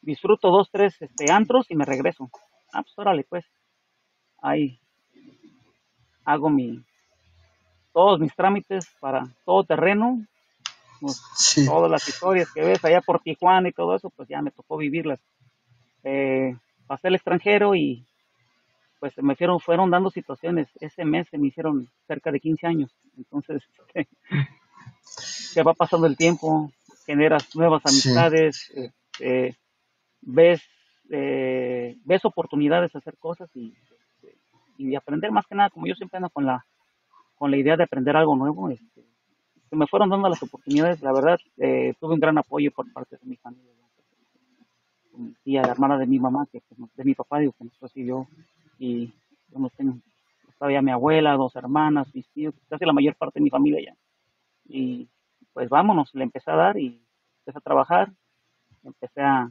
disfruto 0.00 0.50
dos, 0.50 0.70
tres 0.70 1.00
este, 1.00 1.30
antros 1.30 1.70
y 1.70 1.76
me 1.76 1.84
regreso. 1.84 2.30
Ah, 2.72 2.82
pues 2.82 2.98
órale, 2.98 3.24
pues. 3.28 3.44
Ahí 4.40 4.80
hago 6.24 6.50
mi, 6.50 6.82
todos 7.92 8.18
mis 8.18 8.34
trámites 8.34 8.88
para 9.00 9.26
todo 9.44 9.64
terreno. 9.64 10.24
Pues, 11.00 11.20
todas 11.66 11.90
las 11.90 12.08
historias 12.08 12.48
que 12.52 12.62
ves 12.62 12.84
allá 12.84 13.00
por 13.00 13.20
Tijuana 13.20 13.68
y 13.68 13.72
todo 13.72 13.96
eso, 13.96 14.10
pues 14.10 14.28
ya 14.28 14.40
me 14.40 14.52
tocó 14.52 14.76
vivirlas. 14.76 15.20
Eh, 16.04 16.56
pasé 16.86 17.08
al 17.08 17.16
extranjero 17.16 17.74
y 17.74 18.06
pues 19.02 19.18
me 19.20 19.34
fueron, 19.34 19.58
fueron 19.58 19.90
dando 19.90 20.10
situaciones. 20.10 20.68
Ese 20.78 21.04
mes 21.04 21.26
se 21.28 21.36
me 21.36 21.48
hicieron 21.48 21.88
cerca 22.06 22.30
de 22.30 22.38
15 22.38 22.68
años. 22.68 22.96
Entonces, 23.16 23.60
se 25.02 25.60
va 25.64 25.74
pasando 25.74 26.06
el 26.06 26.16
tiempo, 26.16 26.70
generas 27.04 27.56
nuevas 27.56 27.82
amistades, 27.84 28.70
este, 28.70 29.58
ves, 30.20 30.62
eh, 31.10 31.96
ves 32.04 32.24
oportunidades 32.24 32.92
de 32.92 33.00
hacer 33.00 33.18
cosas 33.18 33.50
y, 33.56 33.74
y 34.78 34.94
aprender 34.94 35.32
más 35.32 35.48
que 35.48 35.56
nada, 35.56 35.70
como 35.70 35.88
yo 35.88 35.96
siempre 35.96 36.18
ando 36.18 36.30
con 36.30 36.46
la, 36.46 36.64
con 37.34 37.50
la 37.50 37.56
idea 37.56 37.76
de 37.76 37.82
aprender 37.82 38.16
algo 38.16 38.36
nuevo, 38.36 38.70
este, 38.70 39.02
se 39.68 39.74
me 39.74 39.88
fueron 39.88 40.10
dando 40.10 40.28
las 40.28 40.44
oportunidades, 40.44 41.02
la 41.02 41.12
verdad, 41.12 41.40
eh, 41.56 41.94
tuve 41.98 42.14
un 42.14 42.20
gran 42.20 42.38
apoyo 42.38 42.70
por 42.70 42.92
parte 42.92 43.16
de 43.20 43.26
mi 43.26 43.34
familia, 43.34 43.72
mi 45.16 45.34
tía, 45.42 45.62
la 45.62 45.72
hermana 45.72 45.98
de 45.98 46.06
mi 46.06 46.20
mamá, 46.20 46.46
que 46.52 46.62
de 46.94 47.04
mi 47.04 47.16
papá, 47.16 47.40
digo, 47.40 47.52
que 47.58 47.64
nos 47.64 47.80
recibió 47.80 48.28
y 48.30 48.36
yo 48.36 48.61
tengo, 49.76 49.98
estaba 50.48 50.72
ya 50.72 50.82
mi 50.82 50.90
abuela, 50.90 51.34
dos 51.34 51.54
hermanas, 51.56 52.14
mis 52.14 52.28
tíos, 52.30 52.54
casi 52.68 52.84
la 52.84 52.92
mayor 52.92 53.16
parte 53.16 53.38
de 53.38 53.44
mi 53.44 53.50
familia 53.50 53.92
ya. 53.92 53.96
Y 54.64 55.08
pues 55.52 55.68
vámonos, 55.68 56.14
le 56.14 56.24
empecé 56.24 56.50
a 56.50 56.56
dar 56.56 56.78
y 56.78 57.00
empecé 57.40 57.58
a 57.58 57.60
trabajar, 57.60 58.12
empecé 58.82 59.20
a, 59.20 59.50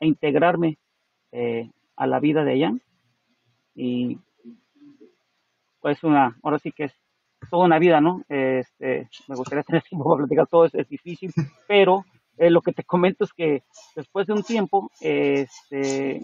a 0.00 0.04
integrarme 0.04 0.78
eh, 1.32 1.70
a 1.96 2.06
la 2.06 2.20
vida 2.20 2.44
de 2.44 2.52
allá 2.52 2.72
y 3.74 4.18
pues 5.80 6.02
una, 6.02 6.36
ahora 6.42 6.58
sí 6.58 6.72
que 6.72 6.84
es 6.84 6.92
toda 7.50 7.66
una 7.66 7.78
vida, 7.78 8.00
¿no? 8.00 8.22
Este, 8.28 9.08
me 9.28 9.36
gustaría 9.36 9.62
tener 9.62 9.82
tiempo 9.88 10.08
para 10.08 10.18
platicar 10.18 10.46
todo, 10.46 10.64
es, 10.64 10.74
es 10.74 10.88
difícil, 10.88 11.32
pero 11.66 12.04
eh, 12.36 12.50
lo 12.50 12.62
que 12.62 12.72
te 12.72 12.84
comento 12.84 13.24
es 13.24 13.32
que 13.32 13.62
después 13.94 14.26
de 14.26 14.32
un 14.32 14.42
tiempo, 14.42 14.90
este, 15.00 16.20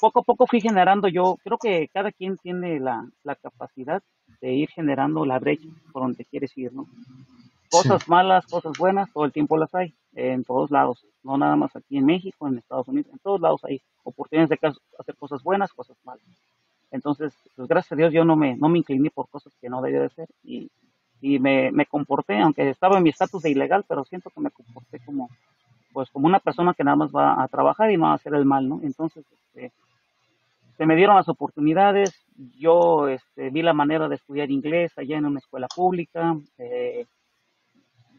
poco 0.00 0.20
a 0.20 0.22
poco 0.22 0.46
fui 0.46 0.60
generando 0.60 1.08
yo, 1.08 1.36
creo 1.42 1.58
que 1.58 1.88
cada 1.92 2.12
quien 2.12 2.36
tiene 2.38 2.80
la, 2.80 3.08
la 3.24 3.34
capacidad 3.36 4.02
de 4.40 4.52
ir 4.52 4.68
generando 4.70 5.24
la 5.24 5.38
brecha 5.38 5.68
por 5.92 6.02
donde 6.02 6.24
quieres 6.24 6.56
ir, 6.56 6.72
¿no? 6.72 6.86
Cosas 7.70 8.08
malas, 8.08 8.46
cosas 8.46 8.72
buenas, 8.78 9.12
todo 9.12 9.24
el 9.24 9.32
tiempo 9.32 9.58
las 9.58 9.74
hay, 9.74 9.94
en 10.14 10.42
todos 10.44 10.70
lados, 10.70 11.04
no 11.22 11.36
nada 11.36 11.56
más 11.56 11.76
aquí 11.76 11.98
en 11.98 12.06
México, 12.06 12.48
en 12.48 12.58
Estados 12.58 12.88
Unidos, 12.88 13.12
en 13.12 13.18
todos 13.18 13.40
lados 13.40 13.62
hay 13.64 13.82
oportunidades 14.04 14.48
de 14.48 14.68
hacer 14.98 15.16
cosas 15.16 15.42
buenas, 15.42 15.72
cosas 15.72 15.96
malas. 16.04 16.24
Entonces, 16.90 17.34
pues 17.54 17.68
gracias 17.68 17.92
a 17.92 17.96
Dios 17.96 18.12
yo 18.12 18.24
no 18.24 18.36
me, 18.36 18.56
no 18.56 18.68
me 18.68 18.78
incliné 18.78 19.10
por 19.10 19.28
cosas 19.28 19.52
que 19.60 19.68
no 19.68 19.82
debía 19.82 20.00
de 20.00 20.08
ser 20.10 20.28
y, 20.42 20.70
y 21.20 21.38
me, 21.38 21.70
me 21.70 21.86
comporté, 21.86 22.38
aunque 22.38 22.70
estaba 22.70 22.96
en 22.96 23.02
mi 23.02 23.10
estatus 23.10 23.42
de 23.42 23.50
ilegal, 23.50 23.84
pero 23.86 24.04
siento 24.04 24.30
que 24.30 24.40
me 24.40 24.50
comporté 24.50 25.00
como, 25.04 25.28
pues 25.92 26.10
como 26.10 26.26
una 26.26 26.40
persona 26.40 26.74
que 26.74 26.84
nada 26.84 26.96
más 26.96 27.10
va 27.10 27.42
a 27.42 27.48
trabajar 27.48 27.90
y 27.90 27.96
no 27.96 28.06
a 28.08 28.14
hacer 28.14 28.34
el 28.34 28.44
mal, 28.44 28.68
¿no? 28.68 28.80
Entonces, 28.82 29.24
este, 29.30 29.72
se 30.76 30.86
me 30.86 30.96
dieron 30.96 31.16
las 31.16 31.28
oportunidades, 31.28 32.14
yo 32.58 33.08
este, 33.08 33.50
vi 33.50 33.62
la 33.62 33.72
manera 33.72 34.08
de 34.08 34.14
estudiar 34.14 34.50
inglés 34.50 34.92
allá 34.96 35.18
en 35.18 35.26
una 35.26 35.40
escuela 35.40 35.66
pública, 35.74 36.36
eh, 36.58 37.06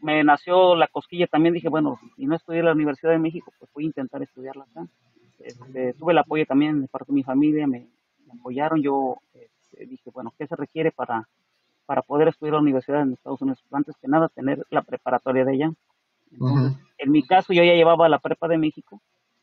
me 0.02 0.24
nació 0.24 0.74
la 0.76 0.88
cosquilla 0.88 1.26
también, 1.26 1.54
dije, 1.54 1.68
bueno, 1.68 1.98
si 2.16 2.26
no 2.26 2.36
estudié 2.36 2.62
la 2.62 2.72
Universidad 2.72 3.12
de 3.12 3.18
México, 3.18 3.52
pues 3.58 3.70
voy 3.72 3.84
a 3.84 3.86
intentar 3.88 4.22
estudiarla 4.22 4.64
acá. 4.64 4.86
Este, 5.38 5.94
tuve 5.94 6.12
el 6.12 6.18
apoyo 6.18 6.44
también 6.46 6.82
de 6.82 6.88
parte 6.88 7.12
de 7.12 7.14
mi 7.14 7.22
familia, 7.22 7.66
me, 7.66 7.86
apoyaron, 8.32 8.82
yo 8.82 9.16
este, 9.34 9.86
dije, 9.86 10.10
bueno, 10.12 10.32
¿qué 10.38 10.46
se 10.46 10.56
requiere 10.56 10.92
para, 10.92 11.28
para 11.86 12.02
poder 12.02 12.28
estudiar 12.28 12.54
la 12.54 12.60
universidad 12.60 13.02
en 13.02 13.12
Estados 13.12 13.40
Unidos? 13.40 13.62
Antes 13.72 13.96
que 13.96 14.08
nada, 14.08 14.28
tener 14.28 14.64
la 14.70 14.82
preparatoria 14.82 15.44
de 15.44 15.52
allá. 15.52 15.72
En 16.98 17.10
mi 17.10 17.22
caso, 17.22 17.52
yo 17.52 17.62
ya 17.62 17.74
llevaba 17.74 18.08
la 18.08 18.18
prepa 18.18 18.48
de 18.48 18.58
México, 18.58 19.00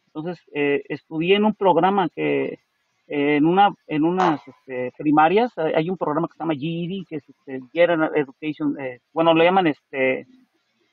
entonces 0.07 0.43
eh, 0.53 0.83
estudié 0.89 1.35
en 1.35 1.45
un 1.45 1.53
programa 1.53 2.09
que 2.09 2.59
en 3.09 3.45
una 3.45 3.73
en 3.87 4.03
unas 4.03 4.41
este, 4.45 4.91
primarias 4.97 5.57
hay 5.57 5.89
un 5.89 5.95
programa 5.95 6.27
que 6.27 6.33
se 6.33 6.39
llama 6.39 6.55
GED 6.55 7.05
que 7.07 7.15
es 7.15 7.29
este, 7.29 7.61
General 7.71 8.11
Education 8.13 8.77
eh, 8.81 8.99
bueno 9.13 9.33
lo 9.33 9.45
llaman 9.45 9.67
este 9.67 10.27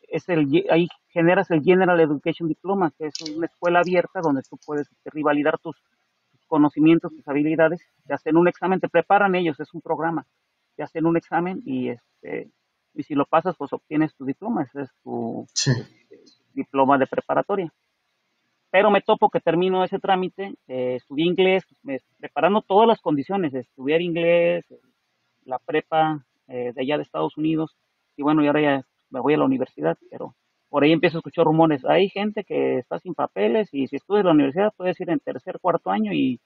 es 0.08 0.28
el, 0.28 0.48
ahí 0.70 0.88
generas 1.08 1.50
el 1.50 1.62
General 1.62 1.98
Education 1.98 2.48
Diploma, 2.48 2.92
que 2.96 3.06
es 3.06 3.14
una 3.36 3.46
escuela 3.46 3.80
abierta 3.80 4.20
donde 4.20 4.42
tú 4.42 4.58
puedes 4.64 4.90
este, 4.90 5.10
rivalidar 5.10 5.58
tus, 5.58 5.76
conocimientos, 6.46 7.10
tus 7.10 7.26
habilidades, 7.26 7.80
te 8.06 8.14
hacen 8.14 8.36
un 8.36 8.46
examen, 8.46 8.78
te 8.78 8.88
preparan 8.88 9.34
ellos, 9.34 9.58
es 9.58 9.72
un 9.74 9.80
programa, 9.80 10.26
te 10.76 10.82
hacen 10.82 11.06
un 11.06 11.16
examen 11.16 11.62
y 11.64 11.88
este 11.88 12.50
y 12.94 13.02
si 13.02 13.14
lo 13.14 13.26
pasas, 13.26 13.56
pues 13.56 13.72
obtienes 13.72 14.14
tu 14.14 14.24
diploma, 14.24 14.62
ese 14.62 14.82
es 14.82 14.90
tu 15.02 15.46
diploma 16.54 16.98
de 16.98 17.06
preparatoria. 17.06 17.72
Pero 18.70 18.90
me 18.90 19.02
topo 19.02 19.30
que 19.30 19.40
termino 19.40 19.84
ese 19.84 19.98
trámite, 19.98 20.54
eh, 20.66 20.96
estudié 20.96 21.26
inglés, 21.26 21.64
pues, 21.82 22.02
preparando 22.18 22.60
todas 22.62 22.88
las 22.88 23.00
condiciones 23.00 23.54
estudiar 23.54 24.00
inglés, 24.00 24.64
la 25.44 25.58
prepa 25.58 26.24
eh, 26.48 26.72
de 26.74 26.82
allá 26.82 26.96
de 26.96 27.04
Estados 27.04 27.36
Unidos, 27.36 27.76
y 28.16 28.22
bueno, 28.22 28.42
y 28.42 28.46
ahora 28.46 28.60
ya 28.60 28.86
me 29.10 29.20
voy 29.20 29.34
a 29.34 29.38
la 29.38 29.44
universidad, 29.44 29.96
pero 30.10 30.34
por 30.68 30.82
ahí 30.82 30.92
empiezo 30.92 31.18
a 31.18 31.20
escuchar 31.20 31.44
rumores. 31.44 31.84
Hay 31.84 32.08
gente 32.08 32.42
que 32.42 32.78
está 32.78 32.98
sin 32.98 33.14
papeles 33.14 33.68
y 33.72 33.86
si 33.86 33.96
estudias 33.96 34.22
en 34.22 34.26
la 34.26 34.32
universidad 34.32 34.72
puedes 34.76 35.00
ir 35.00 35.10
en 35.10 35.20
tercer, 35.20 35.60
cuarto 35.60 35.90
año 35.90 36.12
y, 36.12 36.40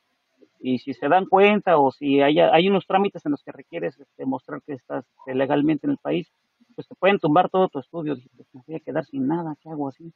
y 0.61 0.79
si 0.79 0.95
se 0.95 1.09
dan 1.09 1.27
cuenta 1.27 1.79
o 1.79 1.91
si 1.91 2.21
hay, 2.21 2.39
hay 2.41 2.69
unos 2.69 2.87
trámites 2.87 3.25
en 3.25 3.33
los 3.33 3.43
que 3.43 3.53
requieres 3.53 3.99
este, 3.99 4.25
que 4.67 4.73
estás 4.73 5.05
este, 5.19 5.35
legalmente 5.35 5.87
en 5.87 5.93
el 5.93 5.99
país, 5.99 6.31
pues 6.75 6.87
te 6.89 6.95
pueden 6.95 7.19
tumbar 7.19 7.51
todo 7.51 7.69
tu 7.69 7.79
estudio. 7.79 8.15
Dije, 8.15 8.29
pues 8.37 8.49
me 8.53 8.63
voy 8.67 8.77
a 8.77 8.81
quedar 8.81 9.05
sin 9.05 9.27
nada, 9.27 9.57
¿qué 9.61 9.69
hago 9.69 9.89
así? 9.89 10.13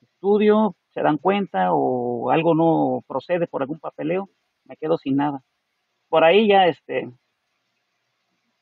Estudio, 0.00 0.76
se 0.90 1.02
dan 1.02 1.18
cuenta 1.18 1.72
o 1.72 2.30
algo 2.30 2.54
no 2.54 3.02
procede 3.06 3.46
por 3.46 3.62
algún 3.62 3.78
papeleo, 3.78 4.28
me 4.64 4.76
quedo 4.76 4.98
sin 4.98 5.16
nada. 5.16 5.42
Por 6.08 6.24
ahí 6.24 6.48
ya, 6.48 6.66
este, 6.66 7.10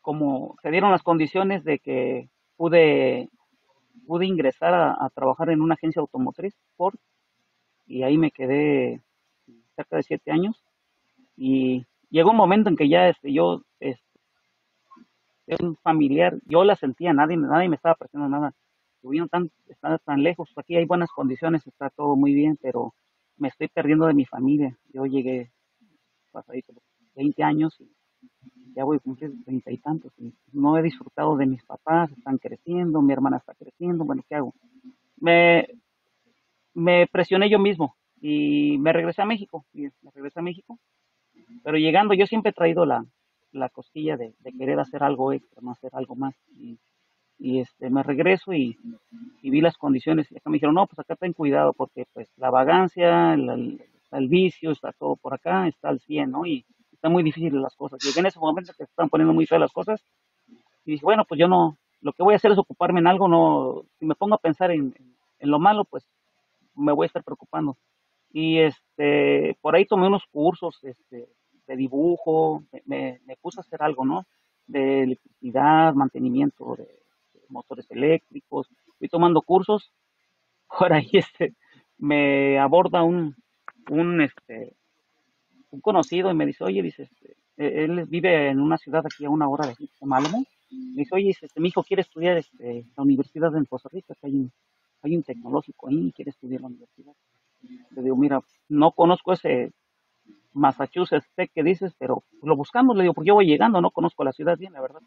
como 0.01 0.57
se 0.63 0.71
dieron 0.71 0.91
las 0.91 1.03
condiciones 1.03 1.65
de 1.65 1.79
que 1.79 2.29
pude, 2.57 3.29
pude 4.07 4.27
ingresar 4.27 4.75
a, 4.75 5.11
trabajar 5.15 5.51
en 5.51 5.61
una 5.61 5.75
agencia 5.75 6.01
automotriz, 6.01 6.55
Ford, 6.77 6.97
y 7.87 8.03
ahí 8.03 8.19
me 8.19 8.31
quedé 8.31 9.03
cerca 9.77 9.97
de 9.97 10.03
siete 10.03 10.31
años. 10.31 10.63
Y 11.43 11.87
llegó 12.11 12.33
un 12.33 12.37
momento 12.37 12.69
en 12.69 12.77
que 12.77 12.87
ya 12.87 13.09
este, 13.09 13.33
yo, 13.33 13.63
este, 13.81 14.05
un 15.59 15.75
familiar, 15.77 16.37
yo 16.45 16.65
la 16.65 16.77
sentía, 16.77 17.15
nadie, 17.15 17.39
nadie 17.39 17.71
me 17.71 17.77
estaba 17.77 17.95
prestando 17.95 18.29
nada. 18.29 18.53
Estuvieron 18.97 19.31
tan, 19.31 19.51
están 19.67 19.99
tan 20.05 20.23
lejos, 20.23 20.53
aquí 20.57 20.77
hay 20.77 20.85
buenas 20.85 21.11
condiciones, 21.11 21.67
está 21.67 21.89
todo 21.89 22.15
muy 22.15 22.35
bien, 22.35 22.59
pero 22.61 22.93
me 23.39 23.49
estoy 23.49 23.69
perdiendo 23.69 24.07
de 24.07 24.13
mi 24.13 24.27
familia. 24.27 24.77
Yo 24.93 25.07
llegué, 25.07 25.51
pasadito, 26.31 26.75
20 27.15 27.43
años 27.43 27.75
y 27.81 27.91
ya 28.75 28.85
voy 28.85 28.99
a 28.99 29.01
cumplir 29.01 29.33
treinta 29.43 29.71
y 29.71 29.79
tantos 29.79 30.13
y 30.19 30.35
no 30.53 30.77
he 30.77 30.83
disfrutado 30.83 31.39
de 31.39 31.47
mis 31.47 31.65
papás, 31.65 32.13
están 32.13 32.37
creciendo, 32.37 33.01
mi 33.01 33.15
hermana 33.15 33.39
está 33.39 33.55
creciendo, 33.55 34.05
bueno, 34.05 34.23
¿qué 34.29 34.35
hago? 34.35 34.53
Me, 35.17 35.69
me 36.75 37.07
presioné 37.07 37.49
yo 37.49 37.59
mismo 37.59 37.97
y 38.21 38.77
me 38.77 38.93
regresé 38.93 39.23
a 39.23 39.25
México, 39.25 39.65
y 39.73 39.85
me 40.03 40.11
regresé 40.15 40.41
a 40.41 40.43
México, 40.43 40.79
pero 41.63 41.79
llegando 41.79 42.15
yo 42.15 42.27
siempre 42.27 42.51
he 42.51 42.55
traído 42.55 42.85
la, 42.85 43.05
la 43.53 43.69
cosquilla 43.69 44.17
de, 44.17 44.35
querer 44.59 44.79
hacer 44.81 45.03
algo 45.03 45.33
extra, 45.33 45.61
no 45.63 45.73
hacer 45.73 45.91
algo 45.95 46.15
más. 46.15 46.35
Y, 46.57 46.79
este, 47.59 47.89
me 47.89 48.03
regreso 48.03 48.53
y, 48.53 48.77
vi 49.43 49.61
las 49.61 49.79
condiciones 49.79 50.31
y 50.31 50.37
acá 50.37 50.51
me 50.51 50.57
dijeron, 50.57 50.75
no, 50.75 50.87
pues 50.87 50.99
acá 50.99 51.17
ten 51.17 51.33
cuidado 51.33 51.73
porque 51.73 52.05
pues 52.13 52.31
la 52.37 52.51
vagancia, 52.51 53.35
el, 53.35 53.83
el, 54.13 54.29
vicio, 54.29 54.73
está 54.73 54.93
todo 54.93 55.17
por 55.17 55.35
acá, 55.35 55.67
está 55.67 55.89
al 55.89 56.01
100, 56.01 56.31
¿no? 56.31 56.47
Y, 56.47 56.65
está 56.93 57.09
muy 57.09 57.23
difícil 57.23 57.61
las 57.63 57.75
cosas. 57.77 57.99
Llegué 58.05 58.21
en 58.21 58.27
ese 58.27 58.39
momento 58.39 58.73
que 58.73 58.85
se 58.85 58.91
están 58.91 59.09
poniendo 59.09 59.33
muy 59.33 59.47
feas 59.47 59.61
las 59.61 59.73
cosas 59.73 60.05
y 60.85 60.93
dije, 60.93 61.05
bueno, 61.05 61.25
pues 61.25 61.41
yo 61.41 61.49
no, 61.49 61.79
lo 62.03 62.13
que 62.13 62.23
voy 62.23 62.35
a 62.35 62.37
hacer 62.37 62.53
es 62.53 62.59
ocuparme 62.59 63.01
en 63.01 63.07
algo, 63.07 63.27
no, 63.27 63.85
si 63.99 64.05
me 64.05 64.15
pongo 64.15 64.35
a 64.35 64.39
pensar 64.39 64.71
en, 64.71 64.95
en, 65.39 65.51
lo 65.51 65.59
malo, 65.59 65.87
pues 65.87 66.07
me 66.75 66.93
voy 66.93 67.05
a 67.05 67.07
estar 67.07 67.25
preocupando. 67.25 67.79
Y 68.33 68.59
este, 68.59 69.57
por 69.63 69.75
ahí 69.75 69.87
tomé 69.87 70.07
unos 70.07 70.25
cursos 70.31 70.79
este, 70.83 71.27
de 71.71 71.77
dibujo, 71.77 72.65
me, 72.85 73.21
me, 73.25 73.37
puse 73.37 73.61
a 73.61 73.63
hacer 73.63 73.81
algo, 73.81 74.05
¿no? 74.05 74.27
De 74.67 75.05
electricidad, 75.05 75.95
mantenimiento 75.95 76.75
de, 76.77 76.89
motores 77.49 77.89
eléctricos, 77.91 78.69
fui 78.99 79.09
tomando 79.09 79.43
cursos, 79.43 79.93
por 80.79 80.93
ahí 80.93 81.11
este, 81.13 81.55
me 81.99 82.59
aborda 82.59 83.03
un, 83.03 83.37
un, 83.89 84.21
este, 84.21 84.75
un 85.71 85.81
conocido 85.81 86.31
y 86.31 86.35
me 86.35 86.47
dice, 86.47 86.65
oye, 86.65 86.83
dice, 86.83 87.05
este, 87.05 87.37
e-, 87.57 87.85
él 87.85 88.05
vive 88.07 88.49
en 88.49 88.61
una 88.61 88.77
ciudad 88.77 89.05
aquí 89.07 89.25
a 89.25 89.31
una 89.31 89.49
hora 89.49 89.67
de, 89.69 89.75
Malmo. 90.03 90.45
Me 90.71 91.03
dice, 91.03 91.15
oye, 91.15 91.31
este, 91.31 91.61
mi 91.61 91.69
hijo 91.69 91.85
quiere 91.85 92.03
estudiar 92.03 92.37
este, 92.37 92.87
la 92.97 93.03
universidad 93.03 93.55
en 93.57 93.65
Costa 93.65 93.89
Rica, 93.93 94.15
hay 94.23 94.35
un, 94.35 94.53
hay 95.03 95.17
un 95.17 95.23
tecnológico 95.23 95.89
ahí, 95.89 96.13
quiere 96.13 96.31
estudiar 96.31 96.63
la 96.63 96.69
universidad. 96.69 97.15
Le 97.91 98.03
digo, 98.03 98.17
mira, 98.17 98.41
no 98.69 98.93
conozco 98.93 99.33
ese 99.33 99.73
Massachusetts 100.53 101.31
Tech 101.35 101.51
que 101.55 101.63
dices, 101.63 101.95
pero 101.99 102.25
lo 102.43 102.57
buscamos, 102.57 102.97
le 102.97 103.03
digo, 103.03 103.15
porque 103.15 103.29
yo 103.29 103.35
voy 103.35 103.47
llegando, 103.47 103.81
no 103.81 103.91
conozco 103.91 104.25
la 104.25 104.33
ciudad 104.33 104.59
bien, 104.59 104.73
la 104.73 104.81
verdad, 104.81 105.01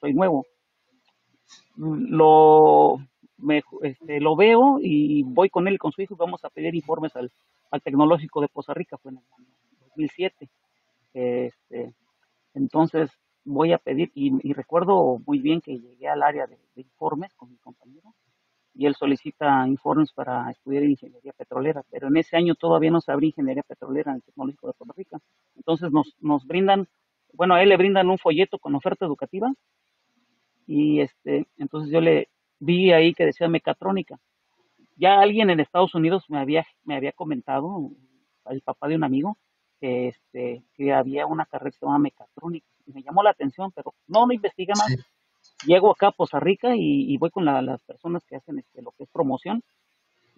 soy 0.00 0.14
nuevo. 0.14 0.46
Lo, 1.76 2.98
me, 3.38 3.62
este, 3.82 4.20
lo 4.20 4.36
veo 4.36 4.78
y 4.80 5.22
voy 5.22 5.48
con 5.48 5.68
él 5.68 5.74
y 5.74 5.78
con 5.78 5.92
su 5.92 6.02
hijo 6.02 6.14
y 6.14 6.18
vamos 6.18 6.44
a 6.44 6.50
pedir 6.50 6.74
informes 6.74 7.12
al, 7.16 7.30
tecnológico 7.82 8.40
de 8.40 8.48
Costa 8.48 8.74
Rica, 8.74 8.98
fue 8.98 9.12
en 9.12 9.18
el 9.18 9.24
2007. 9.80 10.48
Este, 11.14 11.94
entonces 12.54 13.10
voy 13.44 13.72
a 13.72 13.78
pedir, 13.78 14.10
y, 14.14 14.52
recuerdo 14.52 15.20
muy 15.26 15.38
bien 15.38 15.60
que 15.60 15.78
llegué 15.78 16.08
al 16.08 16.22
área 16.22 16.46
de, 16.46 16.58
informes 16.76 17.34
con 17.34 17.50
mi 17.50 17.56
compañero, 17.58 18.14
y 18.78 18.86
él 18.86 18.94
solicita 18.94 19.66
informes 19.66 20.12
para 20.12 20.48
estudiar 20.52 20.84
ingeniería 20.84 21.32
petrolera, 21.32 21.82
pero 21.90 22.06
en 22.06 22.16
ese 22.16 22.36
año 22.36 22.54
todavía 22.54 22.92
no 22.92 23.00
se 23.00 23.10
abría 23.10 23.30
ingeniería 23.30 23.64
petrolera 23.64 24.12
en 24.12 24.18
el 24.18 24.22
Tecnológico 24.22 24.68
de 24.68 24.72
Puerto 24.74 24.94
Rico. 24.96 25.20
Entonces 25.56 25.90
nos, 25.90 26.14
nos 26.20 26.46
brindan, 26.46 26.86
bueno, 27.32 27.56
a 27.56 27.62
él 27.64 27.70
le 27.70 27.76
brindan 27.76 28.08
un 28.08 28.18
folleto 28.18 28.60
con 28.60 28.76
oferta 28.76 29.04
educativa, 29.04 29.52
y 30.64 31.00
este, 31.00 31.48
entonces 31.56 31.90
yo 31.90 32.00
le 32.00 32.28
vi 32.60 32.92
ahí 32.92 33.14
que 33.14 33.26
decía 33.26 33.48
mecatrónica. 33.48 34.20
Ya 34.94 35.18
alguien 35.18 35.50
en 35.50 35.58
Estados 35.58 35.96
Unidos 35.96 36.26
me 36.28 36.38
había, 36.38 36.64
me 36.84 36.94
había 36.94 37.10
comentado, 37.10 37.90
el 38.48 38.60
papá 38.62 38.86
de 38.86 38.94
un 38.94 39.02
amigo, 39.02 39.38
que, 39.80 40.08
este, 40.08 40.62
que 40.74 40.92
había 40.92 41.26
una 41.26 41.46
carrera 41.46 41.72
que 41.72 41.78
se 41.78 41.84
llama 41.84 41.98
mecatrónica. 41.98 42.68
Me 42.86 43.02
llamó 43.02 43.24
la 43.24 43.30
atención, 43.30 43.72
pero 43.72 43.92
no, 44.06 44.24
no 44.24 44.32
investigué 44.32 44.74
más. 44.76 44.94
Llego 45.66 45.90
acá 45.90 46.08
a 46.08 46.12
Poza 46.12 46.40
Rica 46.40 46.74
y, 46.76 47.16
voy 47.18 47.30
con 47.30 47.44
las 47.44 47.80
personas 47.82 48.24
que 48.24 48.36
hacen 48.36 48.58
este, 48.58 48.82
lo 48.82 48.92
que 48.92 49.04
es 49.04 49.10
promoción 49.10 49.62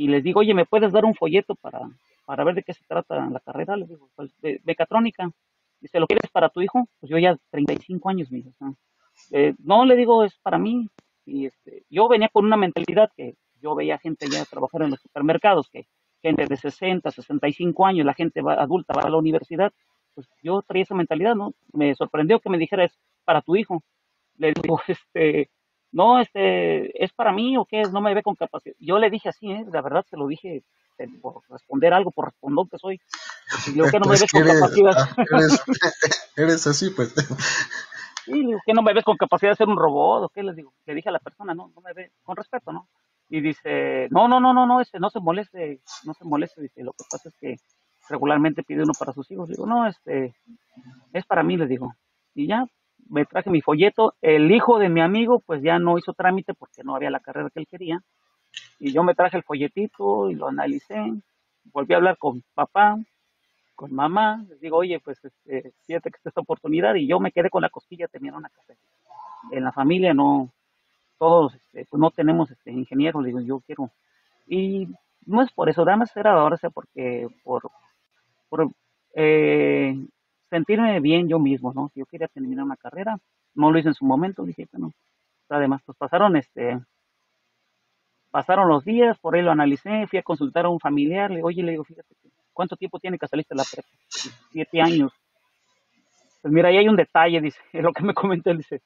y 0.00 0.08
les 0.08 0.24
digo, 0.24 0.40
oye, 0.40 0.54
¿me 0.54 0.64
puedes 0.64 0.92
dar 0.92 1.04
un 1.04 1.14
folleto 1.14 1.54
para, 1.56 1.80
para 2.24 2.42
ver 2.42 2.54
de 2.54 2.62
qué 2.62 2.72
se 2.72 2.82
trata 2.88 3.28
la 3.28 3.38
carrera? 3.40 3.76
Les 3.76 3.86
digo, 3.86 4.08
pues, 4.16 4.34
de 4.40 4.58
mecatrónica. 4.64 5.30
Dice, 5.78 6.00
¿lo 6.00 6.06
quieres 6.06 6.30
para 6.30 6.48
tu 6.48 6.62
hijo? 6.62 6.88
Pues 6.98 7.10
yo 7.10 7.18
ya 7.18 7.36
35 7.50 8.08
años, 8.08 8.30
me 8.30 8.38
dice. 8.38 8.50
Eh, 9.30 9.54
no 9.58 9.84
le 9.84 9.96
digo, 9.96 10.24
es 10.24 10.38
para 10.38 10.56
mí. 10.56 10.88
Y 11.26 11.44
este, 11.44 11.84
yo 11.90 12.08
venía 12.08 12.30
con 12.30 12.46
una 12.46 12.56
mentalidad 12.56 13.10
que 13.14 13.34
yo 13.60 13.74
veía 13.74 13.98
gente 13.98 14.26
ya 14.30 14.42
trabajar 14.46 14.80
en 14.80 14.90
los 14.90 15.00
supermercados, 15.00 15.68
que 15.68 15.86
gente 16.22 16.46
de 16.46 16.56
60, 16.56 17.10
65 17.10 17.86
años, 17.86 18.06
la 18.06 18.14
gente 18.14 18.40
va, 18.40 18.54
adulta 18.54 18.94
va 18.94 19.02
a 19.02 19.10
la 19.10 19.18
universidad, 19.18 19.70
pues 20.14 20.26
yo 20.42 20.62
traía 20.62 20.84
esa 20.84 20.94
mentalidad, 20.94 21.34
¿no? 21.34 21.52
Me 21.74 21.94
sorprendió 21.94 22.40
que 22.40 22.48
me 22.48 22.56
dijera 22.56 22.84
es 22.84 22.98
para 23.26 23.42
tu 23.42 23.54
hijo. 23.54 23.82
Le 24.40 24.52
digo, 24.54 24.80
este, 24.88 25.50
no, 25.92 26.18
este, 26.18 27.04
es 27.04 27.12
para 27.12 27.32
mí 27.32 27.56
o 27.56 27.66
qué 27.66 27.82
es, 27.82 27.92
no 27.92 28.00
me 28.00 28.14
ve 28.14 28.22
con 28.22 28.34
capacidad. 28.34 28.74
Yo 28.78 28.98
le 28.98 29.10
dije 29.10 29.28
así, 29.28 29.50
¿eh? 29.52 29.64
la 29.70 29.82
verdad 29.82 30.04
se 30.08 30.16
lo 30.16 30.26
dije 30.26 30.64
eh, 30.98 31.06
por 31.20 31.42
responder 31.48 31.92
algo, 31.92 32.10
por 32.10 32.26
responder 32.26 32.66
que 32.70 32.78
soy. 32.78 33.00
Y 33.66 33.72
digo, 33.72 33.86
que 33.90 34.00
no 34.00 34.06
me 34.06 34.12
ves 34.12 34.32
con 34.32 34.42
capacidad. 34.42 34.92
Ah, 34.96 35.90
eres, 36.36 36.66
así, 36.66 36.90
pues. 36.90 37.14
Sí, 38.26 38.32
digo, 38.32 38.60
que 38.64 38.74
no 38.74 38.82
me 38.82 38.92
ves 38.92 39.02
con 39.02 39.16
capacidad 39.16 39.52
de 39.52 39.56
ser 39.56 39.66
un 39.66 39.78
robot, 39.78 40.24
o 40.24 40.28
qué 40.28 40.42
les 40.42 40.54
digo. 40.54 40.74
Le 40.84 40.94
dije 40.94 41.08
a 41.08 41.12
la 41.12 41.18
persona, 41.18 41.54
no, 41.54 41.72
no 41.74 41.80
me 41.80 41.94
ve, 41.94 42.12
con 42.22 42.36
respeto, 42.36 42.70
¿no? 42.70 42.86
Y 43.30 43.40
dice, 43.40 44.08
no, 44.10 44.28
no, 44.28 44.38
no, 44.40 44.52
no, 44.52 44.66
no, 44.66 44.80
este, 44.80 45.00
no 45.00 45.08
se 45.08 45.20
moleste, 45.20 45.80
no 46.04 46.12
se 46.12 46.24
moleste, 46.24 46.60
dice, 46.60 46.82
lo 46.84 46.92
que 46.92 47.04
pasa 47.10 47.30
es 47.30 47.34
que 47.36 47.56
regularmente 48.10 48.62
pide 48.62 48.82
uno 48.82 48.92
para 48.96 49.14
sus 49.14 49.28
hijos. 49.30 49.48
Digo, 49.48 49.66
no, 49.66 49.86
este, 49.86 50.34
es 51.14 51.24
para 51.24 51.42
mí, 51.42 51.56
le 51.56 51.66
digo. 51.66 51.94
Y 52.34 52.46
ya, 52.46 52.66
me 53.10 53.26
traje 53.26 53.50
mi 53.50 53.60
folleto. 53.60 54.14
El 54.22 54.50
hijo 54.50 54.78
de 54.78 54.88
mi 54.88 55.00
amigo, 55.00 55.40
pues 55.40 55.62
ya 55.62 55.78
no 55.78 55.98
hizo 55.98 56.14
trámite 56.14 56.54
porque 56.54 56.82
no 56.82 56.94
había 56.94 57.10
la 57.10 57.20
carrera 57.20 57.50
que 57.50 57.60
él 57.60 57.66
quería. 57.66 58.02
Y 58.78 58.92
yo 58.92 59.02
me 59.02 59.14
traje 59.14 59.36
el 59.36 59.42
folletito 59.42 60.30
y 60.30 60.34
lo 60.34 60.48
analicé. 60.48 61.12
Volví 61.64 61.92
a 61.92 61.98
hablar 61.98 62.16
con 62.16 62.42
papá, 62.54 62.96
con 63.74 63.92
mamá. 63.92 64.44
Les 64.48 64.60
digo, 64.60 64.78
oye, 64.78 65.00
pues 65.00 65.22
este, 65.24 65.72
fíjate 65.86 66.10
que 66.10 66.16
está 66.16 66.30
esta 66.30 66.40
oportunidad. 66.40 66.94
Y 66.94 67.06
yo 67.06 67.20
me 67.20 67.32
quedé 67.32 67.50
con 67.50 67.62
la 67.62 67.68
cosquilla 67.68 68.06
de 68.06 68.18
tener 68.18 68.32
una 68.32 68.48
casa. 68.48 68.74
En 69.50 69.64
la 69.64 69.72
familia 69.72 70.14
no, 70.14 70.50
todos 71.18 71.54
este, 71.54 71.86
pues 71.90 72.00
no 72.00 72.10
tenemos 72.10 72.50
este, 72.50 72.70
ingenieros. 72.70 73.24
digo, 73.24 73.40
yo 73.40 73.60
quiero. 73.66 73.90
Y 74.46 74.88
no 75.26 75.42
es 75.42 75.50
por 75.52 75.68
eso, 75.68 75.84
dame 75.84 76.06
era 76.14 76.32
ahora, 76.32 76.56
sea 76.56 76.70
porque 76.70 77.28
por, 77.42 77.70
por 78.48 78.70
eh, 79.14 79.96
sentirme 80.50 81.00
bien 81.00 81.28
yo 81.28 81.38
mismo, 81.38 81.72
¿no? 81.72 81.90
Si 81.94 82.00
yo 82.00 82.06
quería 82.06 82.28
terminar 82.28 82.64
una 82.64 82.76
carrera, 82.76 83.18
no 83.54 83.70
lo 83.70 83.78
hice 83.78 83.88
en 83.88 83.94
su 83.94 84.04
momento, 84.04 84.44
dije, 84.44 84.66
bueno, 84.72 84.92
además, 85.48 85.82
pues 85.84 85.96
pasaron 85.96 86.36
este, 86.36 86.78
pasaron 88.30 88.68
los 88.68 88.84
días, 88.84 89.18
por 89.18 89.34
ahí 89.34 89.42
lo 89.42 89.50
analicé, 89.50 90.06
fui 90.06 90.18
a 90.18 90.22
consultar 90.22 90.66
a 90.66 90.68
un 90.68 90.80
familiar, 90.80 91.30
le 91.30 91.36
digo, 91.36 91.48
oye, 91.48 91.62
le 91.62 91.72
digo, 91.72 91.84
fíjate, 91.84 92.14
¿cuánto 92.52 92.76
tiempo 92.76 92.98
tiene 92.98 93.18
que 93.18 93.26
saliste 93.26 93.54
de 93.54 93.58
la 93.58 93.64
prepa? 93.70 93.88
Siete 94.52 94.80
años. 94.80 95.12
Pues 96.42 96.52
mira, 96.52 96.68
ahí 96.68 96.78
hay 96.78 96.88
un 96.88 96.96
detalle, 96.96 97.40
dice, 97.40 97.60
lo 97.74 97.92
que 97.92 98.02
me 98.02 98.14
comentó, 98.14 98.54
dice, 98.54 98.82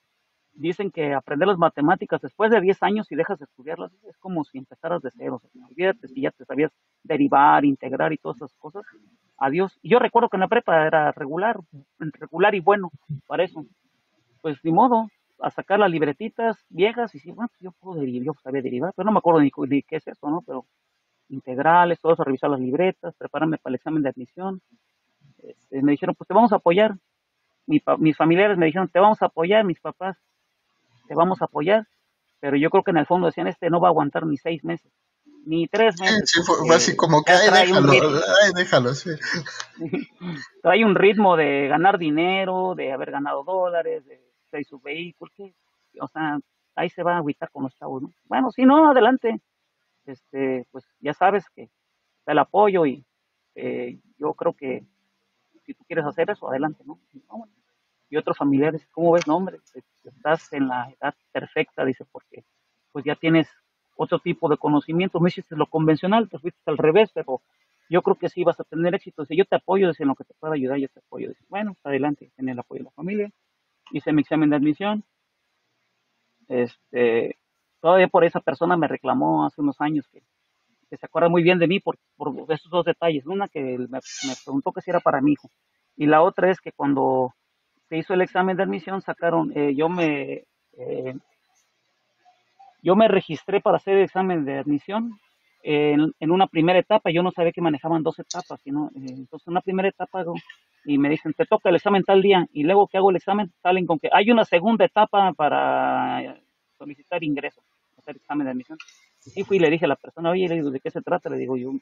dicen 0.52 0.90
que 0.90 1.12
aprender 1.12 1.48
las 1.48 1.58
matemáticas 1.58 2.20
después 2.20 2.50
de 2.50 2.60
10 2.60 2.82
años 2.82 3.10
y 3.10 3.16
dejas 3.16 3.38
de 3.38 3.44
estudiarlas 3.44 3.92
es 4.08 4.16
como 4.18 4.44
si 4.44 4.58
empezaras 4.58 5.02
de 5.02 5.10
cero. 5.16 5.40
olvídate 5.68 6.08
si 6.08 6.22
ya 6.22 6.30
te 6.30 6.44
sabías 6.44 6.72
derivar, 7.02 7.64
integrar 7.64 8.12
y 8.12 8.18
todas 8.18 8.36
esas 8.36 8.54
cosas. 8.54 8.84
Adiós. 9.38 9.78
Y 9.82 9.90
yo 9.90 9.98
recuerdo 9.98 10.28
que 10.28 10.36
en 10.36 10.42
la 10.42 10.48
prepa 10.48 10.86
era 10.86 11.12
regular, 11.12 11.58
regular 11.98 12.54
y 12.54 12.60
bueno 12.60 12.90
para 13.26 13.44
eso. 13.44 13.64
Pues 14.40 14.58
ni 14.62 14.72
modo, 14.72 15.08
a 15.40 15.50
sacar 15.50 15.78
las 15.78 15.90
libretitas 15.90 16.64
viejas 16.68 17.14
y 17.14 17.18
decir, 17.18 17.34
bueno, 17.34 17.50
yo 17.60 17.72
puedo 17.72 18.00
derivar, 18.00 18.26
yo 18.26 18.32
sabía 18.42 18.62
derivar, 18.62 18.92
pero 18.94 19.06
no 19.06 19.12
me 19.12 19.18
acuerdo 19.18 19.40
ni, 19.40 19.82
qué 19.82 19.96
es 19.96 20.06
eso, 20.06 20.30
¿no? 20.30 20.42
Pero 20.46 20.66
integrales, 21.28 22.00
todo 22.00 22.12
eso, 22.12 22.24
revisar 22.24 22.50
las 22.50 22.60
libretas, 22.60 23.14
prepararme 23.16 23.58
para 23.58 23.72
el 23.72 23.76
examen 23.76 24.02
de 24.02 24.10
admisión. 24.10 24.60
Este, 25.38 25.82
me 25.82 25.92
dijeron, 25.92 26.14
pues 26.14 26.28
te 26.28 26.34
vamos 26.34 26.52
a 26.52 26.56
apoyar. 26.56 26.96
mis 27.66 28.16
familiares 28.16 28.58
me 28.58 28.66
dijeron, 28.66 28.88
te 28.88 29.00
vamos 29.00 29.22
a 29.22 29.26
apoyar, 29.26 29.64
mis 29.64 29.80
papás 29.80 30.18
te 31.06 31.14
vamos 31.14 31.42
a 31.42 31.46
apoyar, 31.46 31.86
pero 32.40 32.56
yo 32.56 32.70
creo 32.70 32.82
que 32.82 32.90
en 32.90 32.98
el 32.98 33.06
fondo 33.06 33.26
decían, 33.26 33.46
este 33.46 33.70
no 33.70 33.80
va 33.80 33.88
a 33.88 33.90
aguantar 33.90 34.26
ni 34.26 34.36
seis 34.36 34.64
meses, 34.64 34.92
ni 35.46 35.68
tres 35.68 36.00
meses. 36.00 36.30
Sí, 36.30 36.40
fue 36.42 36.74
así 36.74 36.96
como 36.96 37.22
que, 37.22 37.32
ay, 37.32 37.66
déjalo, 37.66 37.92
ay, 37.92 38.52
déjalo, 38.54 38.94
sí. 38.94 39.10
trae 40.62 40.84
un 40.84 40.94
ritmo 40.94 41.36
de 41.36 41.68
ganar 41.68 41.98
dinero, 41.98 42.74
de 42.74 42.92
haber 42.92 43.10
ganado 43.10 43.44
dólares, 43.44 44.04
de, 44.06 44.20
de 44.52 44.64
su 44.64 44.80
vehículo, 44.80 45.30
que, 45.36 45.54
o 46.00 46.08
sea, 46.08 46.38
ahí 46.74 46.90
se 46.90 47.02
va 47.02 47.14
a 47.14 47.18
agüitar 47.18 47.50
con 47.50 47.64
los 47.64 47.74
chavos, 47.76 48.02
¿no? 48.02 48.12
Bueno, 48.24 48.50
si 48.50 48.64
no, 48.64 48.90
adelante, 48.90 49.40
este, 50.06 50.66
pues 50.70 50.84
ya 51.00 51.14
sabes 51.14 51.44
que 51.54 51.70
está 52.18 52.32
el 52.32 52.38
apoyo 52.38 52.86
y 52.86 53.04
eh, 53.54 53.98
yo 54.18 54.34
creo 54.34 54.52
que 54.52 54.84
si 55.64 55.74
tú 55.74 55.84
quieres 55.84 56.04
hacer 56.04 56.30
eso, 56.30 56.48
adelante, 56.48 56.82
¿no? 56.84 56.98
y 58.10 58.16
otros 58.16 58.36
familiares, 58.36 58.86
¿cómo 58.92 59.12
ves? 59.12 59.26
No, 59.26 59.36
hombre, 59.36 59.58
estás 60.04 60.52
en 60.52 60.68
la 60.68 60.88
edad 60.90 61.14
perfecta, 61.32 61.84
dice, 61.84 62.04
porque 62.12 62.44
pues 62.92 63.04
ya 63.04 63.16
tienes 63.16 63.48
otro 63.96 64.18
tipo 64.18 64.48
de 64.48 64.56
conocimiento, 64.56 65.20
no 65.20 65.28
hiciste 65.28 65.56
lo 65.56 65.66
convencional, 65.66 66.28
te 66.28 66.38
fuiste 66.38 66.60
al 66.66 66.78
revés, 66.78 67.10
pero 67.12 67.42
yo 67.88 68.02
creo 68.02 68.16
que 68.16 68.28
sí 68.28 68.44
vas 68.44 68.58
a 68.60 68.64
tener 68.64 68.94
éxito. 68.94 69.22
Dice, 69.22 69.36
yo 69.36 69.44
te 69.44 69.56
apoyo, 69.56 69.88
dice, 69.88 70.02
en 70.02 70.08
lo 70.08 70.14
que 70.14 70.24
te 70.24 70.34
pueda 70.34 70.54
ayudar, 70.54 70.78
yo 70.78 70.88
te 70.88 71.00
apoyo. 71.00 71.28
Dice, 71.28 71.44
bueno, 71.48 71.76
adelante, 71.84 72.30
tener 72.36 72.54
el 72.54 72.58
apoyo 72.58 72.80
de 72.80 72.84
la 72.84 72.90
familia. 72.92 73.30
Hice 73.92 74.12
mi 74.12 74.22
examen 74.22 74.50
de 74.50 74.56
admisión. 74.56 75.04
Este, 76.48 77.38
todavía 77.80 78.08
por 78.08 78.24
esa 78.24 78.40
persona 78.40 78.76
me 78.76 78.88
reclamó 78.88 79.46
hace 79.46 79.60
unos 79.60 79.80
años 79.80 80.08
que, 80.08 80.22
se 80.96 81.06
acuerda 81.06 81.28
muy 81.28 81.42
bien 81.42 81.58
de 81.58 81.66
mí 81.66 81.80
por, 81.80 81.98
por 82.16 82.32
esos 82.50 82.70
dos 82.70 82.84
detalles. 82.84 83.26
Una 83.26 83.48
que 83.48 83.60
me, 83.60 83.88
me 83.88 84.34
preguntó 84.44 84.70
que 84.70 84.80
si 84.80 84.90
era 84.90 85.00
para 85.00 85.20
mi 85.20 85.32
hijo. 85.32 85.50
Y 85.96 86.06
la 86.06 86.22
otra 86.22 86.50
es 86.50 86.60
que 86.60 86.70
cuando 86.70 87.34
se 87.88 87.98
hizo 87.98 88.14
el 88.14 88.22
examen 88.22 88.56
de 88.56 88.62
admisión, 88.62 89.02
sacaron, 89.02 89.52
eh, 89.56 89.74
yo 89.74 89.88
me 89.88 90.44
eh, 90.78 91.14
yo 92.84 92.94
me 92.96 93.08
registré 93.08 93.60
para 93.60 93.78
hacer 93.78 93.96
el 93.96 94.04
examen 94.04 94.44
de 94.44 94.58
admisión 94.58 95.18
en, 95.62 96.30
una 96.30 96.46
primera 96.46 96.78
etapa, 96.78 97.10
yo 97.10 97.22
no 97.22 97.30
sabía 97.30 97.52
que 97.52 97.62
manejaban 97.62 98.02
dos 98.02 98.18
etapas, 98.18 98.60
sino, 98.62 98.90
eh, 98.96 99.06
entonces 99.08 99.48
una 99.48 99.62
primera 99.62 99.88
etapa 99.88 100.20
hago, 100.20 100.34
y 100.84 100.98
me 100.98 101.08
dicen, 101.08 101.32
te 101.32 101.46
toca 101.46 101.70
el 101.70 101.76
examen 101.76 102.02
tal 102.04 102.20
día, 102.20 102.46
y 102.52 102.64
luego 102.64 102.86
que 102.86 102.98
hago 102.98 103.08
el 103.08 103.16
examen, 103.16 103.50
salen 103.62 103.86
con 103.86 103.98
que 103.98 104.10
hay 104.12 104.30
una 104.30 104.44
segunda 104.44 104.84
etapa 104.84 105.32
para 105.32 106.36
solicitar 106.76 107.24
ingreso, 107.24 107.62
hacer 107.96 108.16
examen 108.16 108.44
de 108.44 108.50
admisión. 108.50 108.78
Y 109.34 109.42
fui 109.44 109.56
y 109.56 109.60
le 109.60 109.70
dije 109.70 109.86
a 109.86 109.88
la 109.88 109.96
persona, 109.96 110.30
oye, 110.30 110.46
le 110.46 110.56
digo, 110.56 110.70
¿de 110.70 110.80
qué 110.80 110.90
se 110.90 111.00
trata? 111.00 111.30
Le 111.30 111.38
digo, 111.38 111.56
yo 111.56 111.72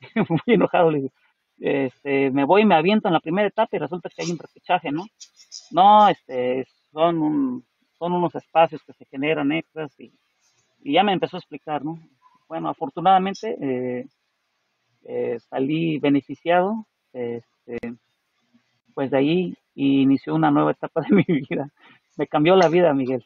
muy 0.28 0.40
enojado, 0.46 0.90
le 0.90 0.98
digo, 1.00 1.12
este, 1.60 2.30
me 2.30 2.44
voy 2.44 2.62
y 2.62 2.64
me 2.64 2.76
aviento 2.76 3.08
en 3.08 3.14
la 3.14 3.20
primera 3.20 3.48
etapa 3.48 3.76
y 3.76 3.80
resulta 3.80 4.08
que 4.08 4.22
hay 4.22 4.30
un 4.30 4.38
repechaje, 4.38 4.90
¿no? 4.90 5.04
No, 5.70 6.08
este, 6.08 6.66
son, 6.92 7.62
son 7.98 8.12
unos 8.14 8.34
espacios 8.34 8.82
que 8.84 8.94
se 8.94 9.04
generan 9.04 9.52
extras 9.52 9.92
y, 10.00 10.10
ya 10.84 11.02
me 11.02 11.12
empezó 11.12 11.36
a 11.36 11.40
explicar, 11.40 11.84
¿no? 11.84 11.98
Bueno, 12.48 12.68
afortunadamente 12.68 13.56
eh, 13.60 14.06
eh, 15.04 15.38
salí 15.50 15.98
beneficiado, 15.98 16.86
este, 17.12 17.78
pues 18.94 19.10
de 19.10 19.18
ahí 19.18 19.56
inició 19.74 20.34
una 20.34 20.50
nueva 20.50 20.72
etapa 20.72 21.02
de 21.02 21.08
mi 21.16 21.24
vida. 21.24 21.68
Me 22.16 22.26
cambió 22.26 22.56
la 22.56 22.68
vida, 22.68 22.92
Miguel. 22.94 23.24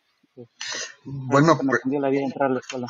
Bueno, 1.04 1.56
me 1.62 1.70
pues 1.70 1.80
cambió 1.80 2.00
la 2.00 2.08
vida 2.08 2.24
entrar 2.24 2.50
a 2.50 2.54
la 2.54 2.60
escuela 2.60 2.86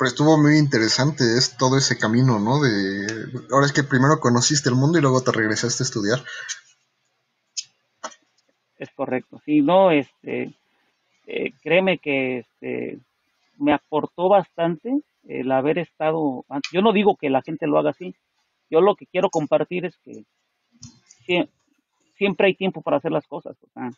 pero 0.00 0.08
estuvo 0.08 0.38
muy 0.38 0.56
interesante 0.56 1.36
es 1.36 1.58
todo 1.58 1.76
ese 1.76 1.98
camino, 1.98 2.38
¿no? 2.38 2.58
De 2.58 3.06
ahora 3.52 3.66
es 3.66 3.72
que 3.74 3.82
primero 3.82 4.18
conociste 4.18 4.70
el 4.70 4.74
mundo 4.74 4.96
y 4.96 5.02
luego 5.02 5.22
te 5.22 5.30
regresaste 5.30 5.82
a 5.82 5.84
estudiar. 5.84 6.24
Es 8.78 8.88
correcto, 8.96 9.42
sí, 9.44 9.60
no, 9.60 9.90
este, 9.90 10.54
eh, 11.26 11.52
créeme 11.62 11.98
que 11.98 12.38
este, 12.38 12.98
me 13.60 13.72
aportó 13.72 14.28
bastante 14.28 15.02
el 15.28 15.52
haber 15.52 15.78
estado, 15.78 16.44
yo 16.72 16.82
no 16.82 16.92
digo 16.92 17.16
que 17.16 17.30
la 17.30 17.42
gente 17.42 17.66
lo 17.66 17.78
haga 17.78 17.90
así, 17.90 18.14
yo 18.70 18.80
lo 18.80 18.94
que 18.94 19.06
quiero 19.06 19.28
compartir 19.30 19.84
es 19.84 19.96
que 19.98 21.48
siempre 22.16 22.48
hay 22.48 22.54
tiempo 22.54 22.82
para 22.82 22.96
hacer 22.96 23.12
las 23.12 23.26
cosas, 23.26 23.56
o 23.62 23.68
sea, 23.72 23.90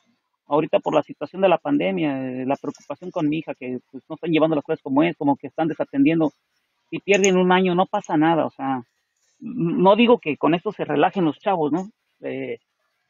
ahorita 0.46 0.80
por 0.80 0.94
la 0.94 1.02
situación 1.02 1.42
de 1.42 1.48
la 1.48 1.58
pandemia, 1.58 2.42
eh, 2.42 2.46
la 2.46 2.56
preocupación 2.56 3.10
con 3.10 3.28
mi 3.28 3.38
hija, 3.38 3.54
que 3.54 3.78
pues, 3.90 4.04
no 4.08 4.16
están 4.16 4.30
llevando 4.30 4.56
las 4.56 4.64
cosas 4.64 4.82
como 4.82 5.02
es, 5.02 5.16
como 5.16 5.36
que 5.36 5.46
están 5.46 5.68
desatendiendo, 5.68 6.32
si 6.90 6.98
pierden 6.98 7.36
un 7.36 7.52
año 7.52 7.74
no 7.74 7.86
pasa 7.86 8.16
nada, 8.16 8.44
o 8.44 8.50
sea, 8.50 8.82
no 9.40 9.96
digo 9.96 10.18
que 10.18 10.36
con 10.36 10.54
esto 10.54 10.72
se 10.72 10.84
relajen 10.84 11.24
los 11.24 11.38
chavos, 11.38 11.72
¿no? 11.72 11.88
Eh, 12.20 12.58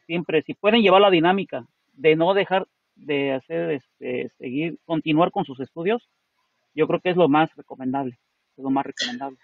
siempre, 0.06 0.42
si 0.42 0.54
pueden 0.54 0.82
llevar 0.82 1.00
la 1.00 1.10
dinámica 1.10 1.66
de 1.92 2.16
no 2.16 2.32
dejar 2.32 2.66
de 2.94 3.32
hacer, 3.32 3.70
este, 3.72 4.30
seguir, 4.38 4.78
continuar 4.84 5.30
con 5.30 5.44
sus 5.44 5.60
estudios, 5.60 6.08
yo 6.74 6.86
creo 6.86 7.00
que 7.00 7.10
es 7.10 7.16
lo 7.16 7.28
más 7.28 7.50
recomendable, 7.56 8.18
es 8.56 8.64
lo 8.64 8.70
más 8.70 8.86
recomendable. 8.86 9.38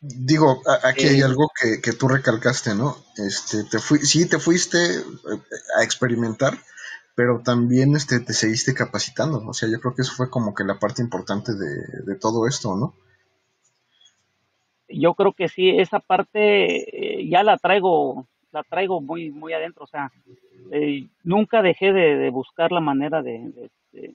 Digo, 0.00 0.62
aquí 0.82 1.06
hay 1.06 1.20
eh, 1.20 1.24
algo 1.24 1.48
que, 1.60 1.80
que, 1.80 1.92
tú 1.92 2.08
recalcaste, 2.08 2.74
¿no? 2.74 2.96
Este, 3.16 3.64
te 3.64 3.78
fui, 3.78 3.98
sí, 4.00 4.28
te 4.28 4.38
fuiste 4.38 4.78
a 5.78 5.84
experimentar, 5.84 6.58
pero 7.14 7.40
también 7.44 7.94
este, 7.94 8.18
te 8.18 8.32
seguiste 8.32 8.74
capacitando. 8.74 9.38
O 9.46 9.52
sea, 9.52 9.68
yo 9.68 9.80
creo 9.80 9.94
que 9.94 10.02
eso 10.02 10.12
fue 10.12 10.28
como 10.28 10.54
que 10.54 10.64
la 10.64 10.80
parte 10.80 11.02
importante 11.02 11.52
de, 11.52 12.16
todo 12.16 12.48
esto, 12.48 12.74
¿no? 12.76 12.94
Yo 14.88 15.14
creo 15.14 15.32
que 15.32 15.48
sí, 15.48 15.70
esa 15.70 16.00
parte 16.00 17.20
eh, 17.20 17.28
ya 17.28 17.44
la 17.44 17.56
traigo 17.56 18.26
la 18.52 18.62
traigo 18.62 19.00
muy, 19.00 19.30
muy 19.30 19.52
adentro, 19.54 19.84
o 19.84 19.86
sea, 19.86 20.12
eh, 20.70 21.08
nunca 21.24 21.62
dejé 21.62 21.92
de, 21.92 22.30
buscar 22.30 22.70
la 22.70 22.80
manera 22.80 23.22
de, 23.22 23.70
de, 23.92 24.14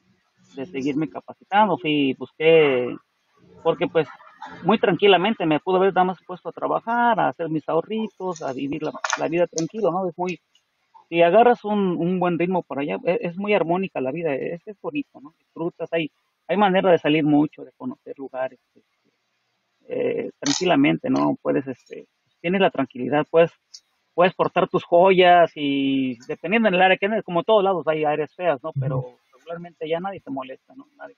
seguirme 0.65 1.09
capacitando, 1.09 1.77
fui, 1.77 2.13
busqué, 2.17 2.95
porque 3.63 3.87
pues 3.87 4.07
muy 4.63 4.79
tranquilamente 4.79 5.45
me 5.45 5.59
pudo 5.59 5.77
haber 5.77 5.93
nada 5.93 6.05
más 6.05 6.17
puesto 6.25 6.49
a 6.49 6.53
trabajar, 6.53 7.19
a 7.19 7.29
hacer 7.29 7.49
mis 7.49 7.67
ahorritos, 7.67 8.41
a 8.41 8.53
vivir 8.53 8.81
la, 8.83 9.27
vida 9.27 9.47
tranquilo, 9.47 9.91
¿no? 9.91 10.07
Es 10.07 10.17
muy, 10.17 10.39
si 11.09 11.21
agarras 11.21 11.63
un, 11.63 11.97
un 11.97 12.19
buen 12.19 12.37
ritmo 12.37 12.63
por 12.63 12.79
allá, 12.79 12.97
es, 13.03 13.19
es, 13.21 13.37
muy 13.37 13.53
armónica 13.53 14.01
la 14.01 14.11
vida, 14.11 14.33
es, 14.33 14.65
es 14.65 14.79
bonito, 14.81 15.19
¿no? 15.21 15.33
Disfrutas, 15.37 15.91
hay, 15.91 16.11
hay 16.47 16.57
manera 16.57 16.91
de 16.91 16.97
salir 16.97 17.23
mucho, 17.23 17.63
de 17.63 17.71
conocer 17.77 18.17
lugares, 18.17 18.59
este, 18.75 19.09
eh, 19.89 20.31
tranquilamente, 20.39 21.09
¿no? 21.09 21.37
Puedes, 21.41 21.67
este, 21.67 22.07
tienes 22.41 22.61
la 22.61 22.71
tranquilidad, 22.71 23.25
puedes, 23.29 23.51
puedes 24.13 24.33
portar 24.33 24.67
tus 24.67 24.83
joyas 24.83 25.51
y 25.55 26.17
dependiendo 26.27 26.69
del 26.69 26.81
área 26.81 26.97
que 26.97 27.05
es, 27.05 27.23
como 27.23 27.43
todos 27.43 27.63
lados 27.63 27.87
hay 27.87 28.03
áreas 28.03 28.33
feas, 28.35 28.61
¿no? 28.63 28.71
Pero 28.79 29.17
ya 29.88 29.99
nadie 29.99 30.21
te 30.21 30.31
molesta, 30.31 30.73
¿no? 30.75 30.88
Nadie 30.97 31.15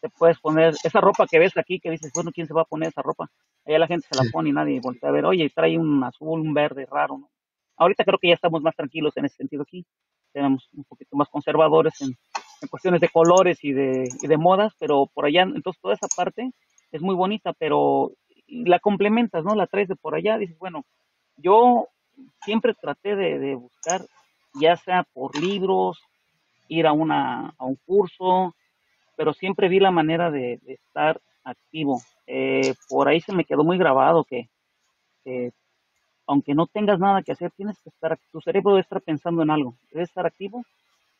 te 0.00 0.08
puedes 0.10 0.38
poner 0.38 0.74
esa 0.84 1.00
ropa 1.00 1.26
que 1.26 1.38
ves 1.38 1.56
aquí 1.56 1.80
que 1.80 1.90
dices, 1.90 2.12
bueno, 2.14 2.30
¿quién 2.32 2.46
se 2.46 2.54
va 2.54 2.62
a 2.62 2.66
poner 2.66 2.90
esa 2.90 3.02
ropa? 3.02 3.30
Allá 3.64 3.78
la 3.78 3.86
gente 3.86 4.06
se 4.10 4.22
la 4.22 4.30
pone 4.30 4.50
y 4.50 4.52
nadie 4.52 4.80
voltea 4.80 5.08
a 5.08 5.12
ver, 5.12 5.24
oye, 5.24 5.50
trae 5.54 5.78
un 5.78 6.02
azul, 6.04 6.40
un 6.40 6.52
verde 6.52 6.86
raro, 6.90 7.18
¿no? 7.18 7.30
Ahorita 7.76 8.04
creo 8.04 8.18
que 8.18 8.28
ya 8.28 8.34
estamos 8.34 8.62
más 8.62 8.76
tranquilos 8.76 9.16
en 9.16 9.24
ese 9.24 9.36
sentido 9.36 9.62
aquí, 9.62 9.84
tenemos 10.32 10.68
un 10.74 10.84
poquito 10.84 11.16
más 11.16 11.28
conservadores 11.28 12.00
en, 12.02 12.10
en 12.60 12.68
cuestiones 12.68 13.00
de 13.00 13.08
colores 13.08 13.62
y 13.64 13.72
de, 13.72 14.08
y 14.22 14.26
de 14.26 14.36
modas, 14.36 14.74
pero 14.78 15.06
por 15.12 15.26
allá, 15.26 15.42
entonces 15.42 15.80
toda 15.80 15.94
esa 15.94 16.08
parte 16.14 16.52
es 16.92 17.02
muy 17.02 17.14
bonita, 17.14 17.52
pero 17.52 18.12
la 18.46 18.78
complementas, 18.78 19.44
¿no? 19.44 19.54
La 19.54 19.66
traes 19.66 19.88
de 19.88 19.96
por 19.96 20.14
allá, 20.14 20.38
dices, 20.38 20.58
bueno, 20.58 20.84
yo 21.36 21.88
siempre 22.42 22.74
traté 22.74 23.16
de, 23.16 23.54
buscar, 23.54 24.02
ya 24.60 24.76
sea 24.76 25.04
por 25.12 25.36
libros, 25.40 25.98
ir 26.74 26.86
a, 26.86 26.92
una, 26.92 27.54
a 27.58 27.64
un 27.64 27.76
curso, 27.86 28.54
pero 29.16 29.32
siempre 29.32 29.68
vi 29.68 29.80
la 29.80 29.90
manera 29.90 30.30
de, 30.30 30.60
estar 30.66 31.20
activo. 31.44 32.00
Eh, 32.26 32.74
por 32.88 33.08
ahí 33.08 33.20
se 33.20 33.34
me 33.34 33.44
quedó 33.44 33.64
muy 33.64 33.78
grabado 33.78 34.24
que, 34.24 34.48
aunque 36.26 36.54
no 36.54 36.66
tengas 36.66 36.98
nada 36.98 37.22
que 37.22 37.32
hacer, 37.32 37.50
tienes 37.52 37.78
que 37.80 37.90
estar, 37.90 38.18
tu 38.32 38.40
cerebro 38.40 38.72
debe 38.72 38.82
estar 38.82 39.02
pensando 39.02 39.42
en 39.42 39.50
algo, 39.50 39.76
debe 39.90 40.04
estar 40.04 40.26
activo 40.26 40.64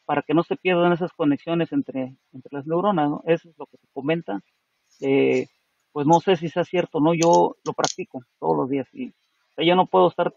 para 0.05 0.23
que 0.23 0.35
no 0.35 0.43
se 0.43 0.57
pierdan 0.57 0.93
esas 0.93 1.12
conexiones 1.12 1.73
entre, 1.73 2.14
entre 2.33 2.53
las 2.53 2.67
neuronas, 2.67 3.09
¿no? 3.09 3.23
Eso 3.27 3.49
es 3.49 3.59
lo 3.59 3.67
que 3.67 3.79
se 3.79 3.87
comenta. 3.93 4.40
Eh, 5.01 5.47
pues 5.93 6.07
no 6.07 6.21
sé 6.21 6.37
si 6.37 6.49
sea 6.49 6.64
cierto, 6.64 7.01
¿no? 7.01 7.14
Yo 7.14 7.57
lo 7.64 7.73
practico 7.73 8.23
todos 8.38 8.57
los 8.57 8.69
días 8.69 8.87
y 8.93 9.14
yo 9.57 9.77
no 9.77 9.87
puedo 9.87 10.09
estar, 10.09 10.35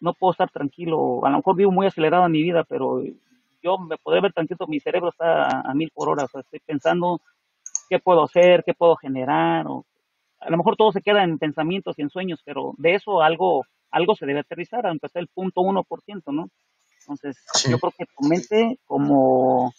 no 0.00 0.14
puedo 0.14 0.30
estar 0.30 0.50
tranquilo, 0.50 1.24
a 1.26 1.30
lo 1.30 1.38
mejor 1.38 1.56
vivo 1.56 1.72
muy 1.72 1.86
acelerado 1.86 2.26
en 2.26 2.32
mi 2.32 2.42
vida, 2.42 2.64
pero 2.64 3.02
yo 3.66 3.78
me 3.78 3.98
podré 3.98 4.20
ver 4.20 4.32
tranquilo, 4.32 4.66
mi 4.68 4.78
cerebro 4.78 5.10
está 5.10 5.60
a, 5.60 5.74
mil 5.74 5.90
por 5.92 6.08
hora, 6.08 6.24
o 6.24 6.28
sea, 6.28 6.40
estoy 6.40 6.60
pensando 6.64 7.20
qué 7.88 7.98
puedo 7.98 8.22
hacer, 8.22 8.62
qué 8.64 8.74
puedo 8.74 8.96
generar, 8.96 9.66
o 9.66 9.84
a 10.40 10.50
lo 10.50 10.56
mejor 10.56 10.76
todo 10.76 10.92
se 10.92 11.02
queda 11.02 11.24
en 11.24 11.38
pensamientos 11.38 11.98
y 11.98 12.02
en 12.02 12.10
sueños, 12.10 12.40
pero 12.44 12.74
de 12.78 12.94
eso 12.94 13.22
algo, 13.22 13.64
algo 13.90 14.14
se 14.14 14.26
debe 14.26 14.40
aterrizar, 14.40 14.86
aunque 14.86 15.08
sea 15.08 15.20
el 15.20 15.28
punto 15.28 15.62
uno 15.62 15.82
por 15.82 16.00
ciento, 16.02 16.30
¿no? 16.30 16.48
Entonces, 17.00 17.36
yo 17.68 17.78
creo 17.78 17.92
que 17.96 18.06
tu 18.06 18.28
mente 18.28 18.78
como, 18.84 19.72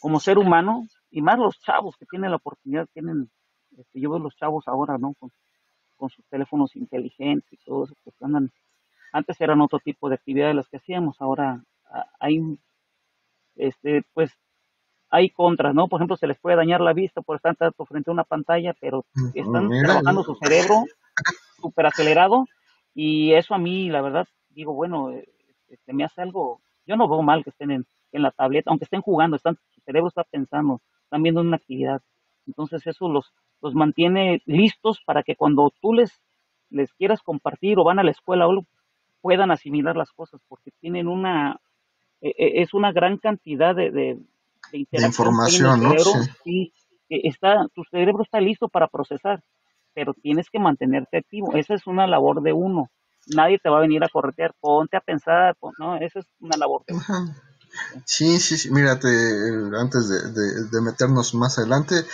como 0.00 0.20
ser 0.20 0.38
humano, 0.38 0.86
y 1.10 1.22
más 1.22 1.38
los 1.38 1.60
chavos 1.60 1.96
que 1.96 2.06
tienen 2.06 2.30
la 2.30 2.36
oportunidad, 2.36 2.86
tienen, 2.92 3.30
este, 3.76 4.00
yo 4.00 4.10
veo 4.10 4.18
los 4.18 4.36
chavos 4.36 4.66
ahora, 4.66 4.98
¿no? 4.98 5.14
Con, 5.18 5.30
sus 6.10 6.24
teléfonos 6.28 6.76
inteligentes 6.76 7.52
y 7.52 7.64
todo 7.64 7.84
eso, 7.84 7.94
pues 8.04 8.14
andan, 8.22 8.52
antes 9.12 9.40
eran 9.40 9.60
otro 9.60 9.80
tipo 9.80 10.08
de 10.08 10.14
actividades 10.14 10.54
las 10.54 10.68
que 10.68 10.76
hacíamos, 10.76 11.20
ahora 11.20 11.60
hay, 12.20 12.38
este, 13.58 14.02
pues, 14.14 14.32
hay 15.10 15.30
contras, 15.30 15.74
¿no? 15.74 15.88
Por 15.88 16.00
ejemplo, 16.00 16.16
se 16.16 16.26
les 16.26 16.38
puede 16.38 16.56
dañar 16.56 16.80
la 16.80 16.92
vista 16.92 17.22
por 17.22 17.36
estar 17.36 17.56
tanto 17.56 17.84
frente 17.86 18.10
a 18.10 18.12
una 18.12 18.24
pantalla, 18.24 18.74
pero 18.80 19.06
están 19.34 19.70
trabajando 19.82 20.22
su 20.22 20.34
cerebro 20.34 20.84
súper 21.60 21.86
acelerado 21.86 22.44
y 22.94 23.32
eso 23.32 23.54
a 23.54 23.58
mí, 23.58 23.88
la 23.88 24.02
verdad, 24.02 24.26
digo, 24.50 24.74
bueno, 24.74 25.10
este, 25.68 25.92
me 25.92 26.04
hace 26.04 26.20
algo 26.20 26.60
yo 26.88 26.96
no 26.96 27.06
veo 27.06 27.22
mal 27.22 27.44
que 27.44 27.50
estén 27.50 27.70
en, 27.70 27.86
la 28.10 28.30
tableta, 28.30 28.70
aunque 28.70 28.84
estén 28.84 29.02
jugando, 29.02 29.36
están, 29.36 29.58
su 29.68 29.82
cerebro 29.82 30.08
está 30.08 30.24
pensando, 30.24 30.80
están 31.04 31.22
viendo 31.22 31.42
una 31.42 31.58
actividad. 31.58 32.00
Entonces 32.46 32.84
eso 32.86 33.06
los, 33.08 33.34
los 33.60 33.74
mantiene 33.74 34.40
listos 34.46 35.02
para 35.04 35.22
que 35.22 35.36
cuando 35.36 35.70
tú 35.82 35.92
les, 35.92 36.18
les 36.70 36.90
quieras 36.94 37.20
compartir 37.20 37.78
o 37.78 37.84
van 37.84 37.98
a 37.98 38.02
la 38.02 38.10
escuela 38.10 38.48
o 38.48 38.64
puedan 39.20 39.50
asimilar 39.50 39.94
las 39.94 40.10
cosas, 40.12 40.40
porque 40.48 40.70
tienen 40.80 41.06
una, 41.06 41.60
es 42.20 42.74
una 42.74 42.92
gran 42.92 43.18
cantidad 43.18 43.74
de, 43.74 43.90
de, 43.90 44.18
información, 44.92 45.82
¿no? 45.82 45.94
Sí. 46.44 46.72
está, 47.08 47.66
tu 47.74 47.84
cerebro 47.84 48.22
está 48.22 48.40
listo 48.40 48.68
para 48.68 48.88
procesar, 48.88 49.42
pero 49.94 50.14
tienes 50.14 50.50
que 50.50 50.58
mantenerte 50.58 51.18
activo. 51.18 51.54
Esa 51.54 51.74
es 51.74 51.86
una 51.86 52.06
labor 52.06 52.42
de 52.42 52.52
uno 52.52 52.90
nadie 53.34 53.58
te 53.58 53.68
va 53.68 53.78
a 53.78 53.82
venir 53.82 54.02
a 54.04 54.08
corretear, 54.08 54.54
ponte 54.60 54.96
a 54.96 55.00
pensar, 55.00 55.56
¿no? 55.78 55.96
Esa 55.96 56.20
es 56.20 56.26
una 56.40 56.56
labor. 56.56 56.84
Sí, 58.04 58.40
sí, 58.40 58.56
sí, 58.56 58.70
mírate, 58.70 59.08
antes 59.78 60.08
de, 60.08 60.80
meternos 60.80 61.34
más 61.34 61.58
adelante, 61.58 62.06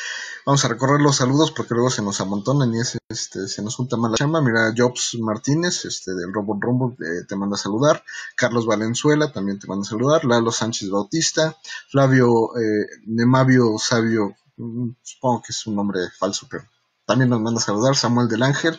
vamos 0.44 0.64
a 0.64 0.68
recorrer 0.68 1.00
los 1.00 1.16
saludos 1.16 1.50
porque 1.52 1.74
luego 1.74 1.90
se 1.90 2.02
nos 2.02 2.20
amontonan 2.20 2.74
y 2.74 2.80
este, 2.80 3.48
se 3.48 3.62
nos 3.62 3.76
junta 3.76 3.96
mal 3.96 4.12
la 4.12 4.16
chamba. 4.16 4.40
Mira, 4.40 4.72
Jobs 4.76 5.16
Martínez, 5.20 5.84
este, 5.84 6.14
del 6.14 6.32
Robot 6.32 6.58
Rumble, 6.60 6.96
eh, 7.06 7.24
te 7.28 7.36
manda 7.36 7.56
a 7.56 7.58
saludar. 7.58 8.02
Carlos 8.36 8.66
Valenzuela 8.66 9.32
también 9.32 9.58
te 9.58 9.66
manda 9.66 9.86
a 9.86 9.90
saludar. 9.90 10.24
Lalo 10.24 10.52
Sánchez 10.52 10.90
Bautista. 10.90 11.56
Flavio 11.90 12.56
eh, 12.56 12.86
Nemavio 13.06 13.78
Sabio, 13.78 14.36
mm, 14.56 14.90
supongo 15.02 15.42
que 15.42 15.52
es 15.52 15.66
un 15.66 15.76
nombre 15.76 16.00
falso, 16.18 16.46
pero 16.50 16.64
también 17.06 17.30
nos 17.30 17.40
manda 17.40 17.60
a 17.60 17.64
saludar. 17.64 17.96
Samuel 17.96 18.28
del 18.28 18.42
Ángel 18.42 18.78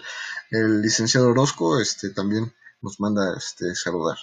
el 0.51 0.81
licenciado 0.81 1.29
Orozco 1.29 1.79
este, 1.79 2.09
también 2.09 2.53
nos 2.81 2.99
manda 2.99 3.35
este, 3.37 3.73
saludar. 3.75 4.17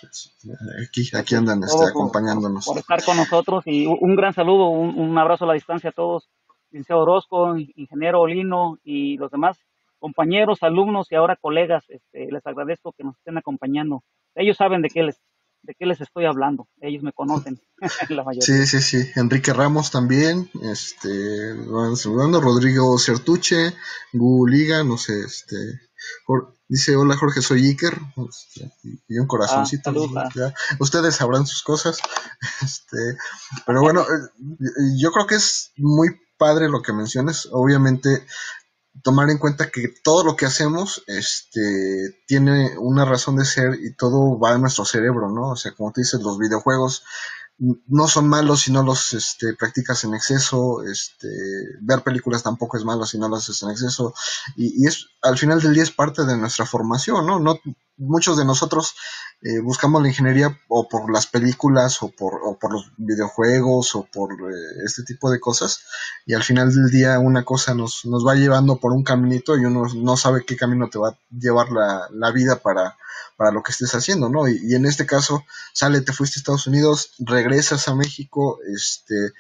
Aquí, 0.87 1.09
aquí 1.15 1.35
andan 1.35 1.63
este, 1.65 1.85
acompañándonos. 1.87 2.67
Por, 2.67 2.79
estar 2.79 3.05
con 3.05 3.17
nosotros 3.17 3.65
y 3.67 3.87
un 3.87 4.17
gran 4.17 4.33
saludo, 4.33 4.69
un, 4.69 5.17
abrazo 5.19 5.45
a 5.45 5.49
la 5.49 5.55
distancia 5.55 5.91
a 5.91 5.93
todos. 5.93 6.29
Licenciado 6.71 7.03
Orozco, 7.03 7.57
ingeniero 7.57 8.21
Olino 8.21 8.79
y 8.83 9.19
los 9.19 9.31
demás 9.31 9.59
compañeros, 9.99 10.63
alumnos 10.63 11.07
y 11.11 11.15
ahora 11.15 11.37
colegas, 11.37 11.85
este, 11.89 12.33
les 12.33 12.47
agradezco 12.47 12.93
que 12.93 13.05
nos 13.05 13.17
estén 13.19 13.39
acompañando. 13.39 14.03
Ellos 14.35 14.57
saben 14.57 14.83
de 14.83 14.89
qué 14.89 15.03
les, 15.03 15.21
de 15.63 15.75
qué 15.79 15.87
les 15.87 16.01
estoy 16.01 16.25
hablando. 16.25 16.67
Ellos 16.81 17.03
me 17.03 17.13
conocen, 17.13 17.61
la 18.11 18.25
mayoría. 18.25 18.43
Sí, 18.43 18.67
sí, 18.67 18.81
sí. 18.81 19.11
Enrique 19.17 19.53
Ramos 19.53 19.91
también, 19.91 20.51
este, 20.63 21.55
saludando, 21.97 22.41
Rodrigo 22.41 22.99
Certuche, 22.99 23.75
Gu 24.13 24.47
Liga, 24.47 24.83
no 24.83 24.99
sé, 24.99 25.21
este, 25.21 25.57
dice, 26.69 26.97
hola 26.97 27.17
Jorge, 27.17 27.43
soy 27.43 27.67
Iker, 27.67 27.99
este, 28.29 28.73
y 29.09 29.19
un 29.19 29.27
corazoncito. 29.27 29.91
Ah, 30.17 30.55
ustedes 30.79 31.17
sabrán 31.17 31.47
sus 31.47 31.63
cosas. 31.63 31.99
Este, 32.63 33.17
pero 33.67 33.81
bueno, 33.83 34.03
eh, 34.03 34.99
yo 34.99 35.11
creo 35.13 35.27
que 35.27 35.35
es 35.37 35.73
muy 35.77 36.11
padre 36.37 36.69
lo 36.69 36.83
que 36.83 36.93
mencionas. 36.93 37.49
Obviamente, 37.53 38.27
tomar 39.03 39.31
en 39.31 39.39
cuenta 39.39 39.71
que 39.71 39.89
todo 40.03 40.25
lo 40.25 40.37
que 40.37 40.47
hacemos 40.47 41.03
este, 41.07 42.23
tiene 42.27 42.77
una 42.79 43.05
razón 43.05 43.37
de 43.37 43.45
ser 43.45 43.79
y 43.83 43.95
todo 43.95 44.39
va 44.39 44.53
a 44.53 44.59
nuestro 44.59 44.85
cerebro, 44.85 45.31
¿no? 45.31 45.51
O 45.51 45.57
sea, 45.57 45.73
como 45.73 45.93
te 45.93 46.03
dices, 46.03 46.21
los 46.21 46.39
videojuegos 46.39 47.05
no 47.59 48.09
son 48.09 48.29
malos 48.29 48.63
si 48.63 48.73
no 48.73 48.83
los 48.83 49.15
este, 49.15 49.55
practicas 49.55 50.05
en 50.05 50.15
exceso, 50.15 50.83
este, 50.83 51.29
ver 51.81 52.03
películas 52.03 52.43
tampoco 52.43 52.77
es 52.77 52.85
malo 52.85 53.07
si 53.07 53.19
no 53.19 53.29
las 53.29 53.43
haces 53.43 53.63
en 53.63 53.71
exceso, 53.71 54.15
y, 54.57 54.87
es 54.87 55.07
al 55.23 55.39
final 55.39 55.61
del 55.61 55.75
día 55.75 55.83
es 55.83 55.91
parte 55.91 56.25
de 56.25 56.37
nuestra 56.37 56.67
formación, 56.67 57.27
¿no? 57.27 57.39
no 57.39 57.61
muchos 57.97 58.37
de 58.37 58.45
nosotros 58.45 58.95
eh, 59.43 59.61
buscamos 59.61 60.03
la 60.03 60.09
ingeniería 60.09 60.59
o 60.69 60.89
por 60.89 61.13
las 61.13 61.27
películas 61.27 62.03
o 62.03 62.11
por, 62.11 62.41
o 62.45 62.59
por 62.59 62.73
los 62.73 62.93
videojuegos 62.97 63.95
o 63.97 64.05
por 64.05 64.33
eh, 64.33 64.55
este 64.85 65.03
tipo 65.03 65.31
de 65.31 65.41
cosas, 65.41 65.85
y 66.27 66.35
al 66.35 66.43
final 66.43 66.73
del 66.75 66.91
día 66.91 67.19
una 67.19 67.45
cosa 67.45 67.75
nos, 67.75 68.05
nos 68.05 68.27
va 68.27 68.35
llevando 68.35 68.77
por 68.77 68.93
un 68.93 69.03
caminito 69.03 69.57
y 69.57 69.65
uno 69.65 69.87
no 69.95 70.17
sabe 70.17 70.45
qué 70.47 70.57
camino 70.57 70.89
te 70.89 70.99
va 70.99 71.11
a 71.11 71.19
llevar 71.31 71.71
la, 71.73 72.09
la 72.13 72.31
vida 72.31 72.57
para 72.57 72.97
para 73.37 73.51
lo 73.51 73.63
que 73.63 73.73
estés 73.73 73.93
haciendo, 73.95 74.29
¿no? 74.29 74.47
Y, 74.47 74.75
en 74.75 74.87
este 74.87 75.05
caso, 75.05 75.45
sale, 75.73 76.01
te 76.01 76.13
fuiste 76.13 76.39
a 76.39 76.41
Estados 76.41 76.67
Unidos, 76.69 77.13
regresas 77.19 77.89
a 77.89 77.95
México, 77.97 78.61
este, 78.73 79.33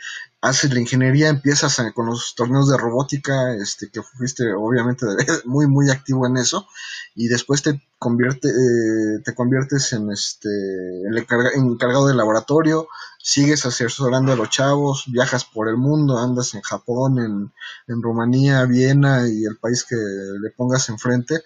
haces 0.42 0.74
la 0.74 0.80
ingeniería, 0.80 1.28
empiezas 1.28 1.80
con 1.94 2.06
los 2.06 2.34
torneos 2.34 2.68
de 2.68 2.76
robótica, 2.76 3.54
este, 3.54 3.90
que 3.90 4.02
fuiste 4.02 4.52
obviamente 4.52 5.06
muy, 5.46 5.66
muy 5.68 5.88
activo 5.90 6.26
en 6.26 6.36
eso, 6.36 6.66
y 7.14 7.28
después 7.28 7.62
te 7.62 7.80
convierte, 7.98 8.48
eh, 8.48 9.20
te 9.24 9.34
conviertes 9.34 9.92
en 9.92 10.10
este, 10.10 10.48
el 10.48 11.16
encargado 11.54 12.08
del 12.08 12.16
laboratorio, 12.16 12.88
sigues 13.22 13.64
asesorando 13.64 14.32
a 14.32 14.36
los 14.36 14.50
chavos, 14.50 15.04
viajas 15.06 15.44
por 15.44 15.68
el 15.68 15.76
mundo, 15.76 16.18
andas 16.18 16.54
en 16.54 16.62
Japón, 16.62 17.20
en, 17.20 17.52
en 17.86 18.02
Rumanía, 18.02 18.64
Viena 18.64 19.28
y 19.28 19.44
el 19.44 19.58
país 19.58 19.84
que 19.84 19.94
le 19.94 20.50
pongas 20.50 20.88
enfrente. 20.88 21.42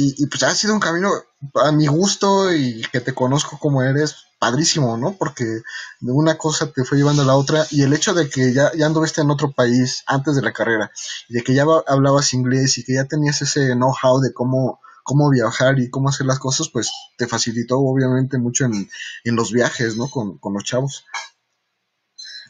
Y, 0.00 0.26
pues 0.26 0.44
ha 0.44 0.54
sido 0.54 0.74
un 0.74 0.80
camino 0.80 1.10
a 1.54 1.72
mi 1.72 1.88
gusto 1.88 2.54
y 2.54 2.82
que 2.92 3.00
te 3.00 3.14
conozco 3.14 3.58
como 3.58 3.82
eres, 3.82 4.27
padrísimo, 4.38 4.96
¿no? 4.96 5.16
Porque 5.18 5.44
de 5.44 6.12
una 6.12 6.38
cosa 6.38 6.72
te 6.72 6.84
fue 6.84 6.98
llevando 6.98 7.22
a 7.22 7.26
la 7.26 7.36
otra 7.36 7.64
y 7.70 7.82
el 7.82 7.92
hecho 7.92 8.14
de 8.14 8.28
que 8.28 8.52
ya, 8.52 8.70
ya 8.76 8.86
anduviste 8.86 9.20
en 9.20 9.30
otro 9.30 9.52
país 9.52 10.04
antes 10.06 10.36
de 10.36 10.42
la 10.42 10.52
carrera 10.52 10.90
y 11.28 11.34
de 11.34 11.42
que 11.42 11.54
ya 11.54 11.64
hablabas 11.86 12.34
inglés 12.34 12.78
y 12.78 12.84
que 12.84 12.94
ya 12.94 13.04
tenías 13.04 13.42
ese 13.42 13.74
know-how 13.74 14.20
de 14.20 14.32
cómo, 14.32 14.80
cómo 15.02 15.30
viajar 15.30 15.78
y 15.78 15.90
cómo 15.90 16.08
hacer 16.08 16.26
las 16.26 16.38
cosas, 16.38 16.68
pues 16.68 16.92
te 17.16 17.26
facilitó 17.26 17.78
obviamente 17.78 18.38
mucho 18.38 18.64
en, 18.64 18.88
en 19.24 19.36
los 19.36 19.52
viajes, 19.52 19.96
¿no? 19.96 20.08
Con, 20.08 20.38
con 20.38 20.54
los 20.54 20.64
chavos. 20.64 21.04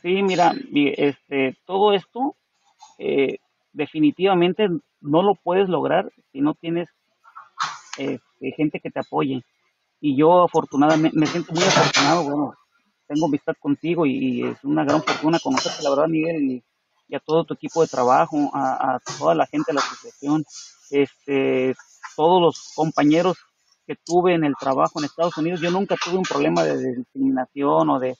Sí, 0.03 0.22
mira, 0.22 0.55
este, 0.96 1.57
todo 1.66 1.92
esto 1.92 2.37
eh, 2.98 3.38
definitivamente 3.72 4.68
no 5.01 5.22
lo 5.22 5.35
puedes 5.35 5.68
lograr 5.68 6.11
si 6.33 6.40
no 6.40 6.55
tienes 6.55 6.88
este, 7.96 8.53
gente 8.57 8.81
que 8.81 8.90
te 8.90 9.01
apoye. 9.01 9.44
Y 10.01 10.17
yo 10.17 10.45
afortunadamente 10.45 11.19
me 11.19 11.27
siento 11.27 11.53
muy 11.53 11.65
afortunado, 11.65 12.25
bueno, 12.25 12.55
tengo 13.07 13.27
amistad 13.27 13.55
contigo 13.59 14.07
y, 14.07 14.45
es 14.45 14.63
una 14.63 14.85
gran 14.85 15.03
fortuna 15.03 15.39
conocerte, 15.43 15.83
la 15.83 15.91
verdad, 15.91 16.09
Miguel, 16.09 16.63
y, 17.09 17.15
a 17.15 17.21
todo 17.21 17.45
tu 17.45 17.55
equipo 17.55 17.81
de 17.81 17.89
trabajo, 17.89 18.51
a, 18.53 19.01
toda 19.19 19.35
la 19.35 19.47
gente 19.47 19.73
de 19.73 19.75
la 19.75 19.81
asociación, 19.81 20.45
este, 20.91 21.75
todos 22.15 22.43
los 22.43 22.73
compañeros 22.77 23.39
que 23.87 23.97
tuve 24.05 24.35
en 24.35 24.45
el 24.45 24.55
trabajo 24.61 24.99
en 24.99 25.07
Estados 25.07 25.37
Unidos, 25.39 25.61
yo 25.61 25.71
nunca 25.71 25.97
tuve 25.97 26.19
un 26.19 26.25
problema 26.25 26.63
de 26.63 26.97
discriminación 26.97 27.89
o 27.89 27.99
de 27.99 28.15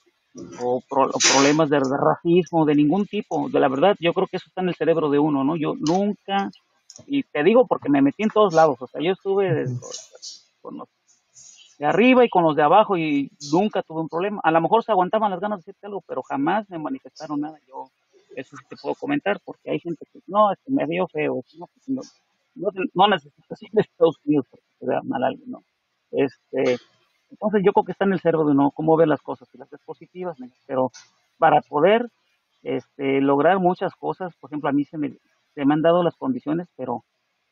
o, 0.59 0.81
problemas 0.89 1.69
de, 1.69 1.79
racismo, 1.79 2.65
de 2.65 2.75
ningún 2.75 3.05
tipo. 3.05 3.49
De 3.49 3.59
la 3.59 3.67
verdad, 3.67 3.95
yo 3.99 4.13
creo 4.13 4.27
que 4.27 4.37
eso 4.37 4.45
está 4.47 4.61
en 4.61 4.69
el 4.69 4.75
cerebro 4.75 5.09
de 5.09 5.19
uno, 5.19 5.43
¿no? 5.43 5.55
Yo 5.55 5.73
nunca, 5.77 6.49
y 7.05 7.23
te 7.23 7.43
digo 7.43 7.67
porque 7.67 7.89
me 7.89 8.01
metí 8.01 8.23
en 8.23 8.29
todos 8.29 8.53
lados, 8.53 8.77
o 8.79 8.87
sea, 8.87 9.01
yo 9.01 9.11
estuve 9.11 9.65
con 10.61 10.77
los 10.77 10.87
de 11.79 11.85
arriba 11.85 12.25
y 12.25 12.29
con 12.29 12.43
los 12.43 12.55
de 12.55 12.61
abajo 12.61 12.97
y 12.97 13.31
nunca 13.51 13.81
tuve 13.81 14.01
un 14.01 14.09
problema. 14.09 14.41
A 14.43 14.51
lo 14.51 14.61
mejor 14.61 14.83
se 14.83 14.91
aguantaban 14.91 15.31
las 15.31 15.39
ganas 15.39 15.59
de 15.59 15.61
decirte 15.61 15.87
algo, 15.87 16.03
pero 16.05 16.21
jamás 16.23 16.69
me 16.69 16.77
manifestaron 16.77 17.39
nada. 17.39 17.57
Yo 17.67 17.89
eso 18.35 18.55
sí 18.57 18.65
te 18.69 18.75
puedo 18.75 18.95
comentar 18.95 19.39
porque 19.43 19.71
hay 19.71 19.79
gente 19.79 20.05
que 20.11 20.19
no, 20.27 20.51
es 20.51 20.59
que 20.63 20.71
me 20.71 20.85
vio 20.85 21.07
feo, 21.07 21.41
no, 21.57 21.67
pues, 21.67 21.89
no, 21.89 22.01
no, 22.93 23.07
necesito 23.07 23.55
ir 23.61 23.69
a 23.77 23.81
Estados 23.81 24.17
Unidos 24.25 24.45
porque 24.51 24.65
te 24.77 24.85
vea 24.87 25.01
mal 25.03 25.23
alguien, 25.23 25.49
¿no? 25.49 25.63
Este, 26.11 26.77
entonces 27.31 27.61
yo 27.63 27.71
creo 27.71 27.85
que 27.85 27.91
está 27.93 28.05
en 28.05 28.13
el 28.13 28.19
cerebro 28.19 28.45
de 28.45 28.51
uno 28.51 28.71
cómo 28.71 28.97
ver 28.97 29.07
las 29.07 29.21
cosas, 29.21 29.47
y 29.53 29.57
las 29.57 29.69
positivas, 29.85 30.37
pero 30.65 30.91
para 31.37 31.61
poder 31.61 32.09
este, 32.61 33.21
lograr 33.21 33.59
muchas 33.59 33.95
cosas, 33.95 34.35
por 34.39 34.49
ejemplo, 34.49 34.69
a 34.69 34.73
mí 34.73 34.83
se 34.83 34.97
me, 34.97 35.13
se 35.55 35.65
me 35.65 35.73
han 35.73 35.81
dado 35.81 36.03
las 36.03 36.17
condiciones, 36.17 36.67
pero 36.75 37.03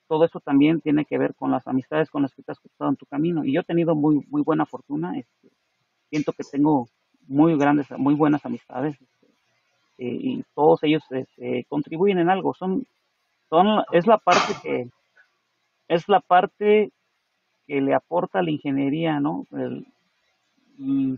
todo 0.08 0.26
eso 0.26 0.40
también 0.40 0.82
tiene 0.82 1.06
que 1.06 1.18
ver 1.18 1.36
con 1.36 1.52
las 1.52 1.68
amistades 1.68 2.10
con 2.10 2.22
las 2.22 2.34
que 2.34 2.44
te 2.44 2.52
has 2.52 2.60
cruzado 2.60 2.90
en 2.90 2.96
tu 2.96 3.06
camino. 3.06 3.44
Y 3.44 3.54
yo 3.54 3.62
he 3.62 3.66
tenido 3.66 3.96
muy, 3.96 4.26
muy 4.30 4.42
buena 4.42 4.66
fortuna, 4.66 5.18
este, 5.18 5.50
siento 6.10 6.34
que 6.34 6.44
tengo 6.44 6.88
muy 7.28 7.58
grandes, 7.58 7.88
muy 7.98 8.16
buenas 8.16 8.46
amistades, 8.46 8.96
este, 9.00 9.28
eh, 10.00 10.18
y 10.20 10.44
todos 10.56 10.84
ellos 10.84 11.04
este, 11.10 11.66
contribuyen 11.68 12.20
en 12.20 12.30
algo. 12.30 12.54
Son, 12.54 12.86
son, 13.50 13.84
es 13.92 14.08
la 14.08 14.18
parte 14.18 14.54
que, 14.64 14.90
es 15.88 16.08
la 16.08 16.20
parte 16.20 16.92
que 17.66 17.82
le 17.82 17.94
aporta 17.94 18.42
la 18.42 18.52
ingeniería, 18.52 19.20
¿no? 19.20 19.46
y 20.80 21.18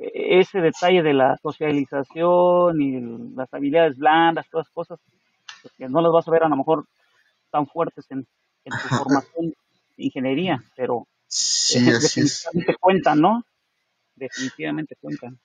ese 0.00 0.60
detalle 0.60 1.02
de 1.02 1.12
la 1.12 1.36
socialización 1.36 2.80
y 2.80 3.34
las 3.34 3.52
habilidades 3.52 3.98
blandas, 3.98 4.48
todas 4.48 4.68
cosas, 4.70 4.98
pues, 5.62 5.74
que 5.74 5.88
no 5.88 6.00
las 6.00 6.12
vas 6.12 6.26
a 6.26 6.30
ver 6.30 6.42
a 6.42 6.48
lo 6.48 6.56
mejor 6.56 6.86
tan 7.50 7.66
fuertes 7.66 8.06
en, 8.10 8.26
tu 8.64 8.88
formación 8.88 9.54
de 9.96 10.04
ingeniería, 10.04 10.62
pero 10.76 11.06
sí, 11.26 11.80
definitivamente 11.80 12.76
cuentan, 12.78 13.20
¿no? 13.20 13.44
Definitivamente 14.14 14.96
cuentan. 15.00 15.38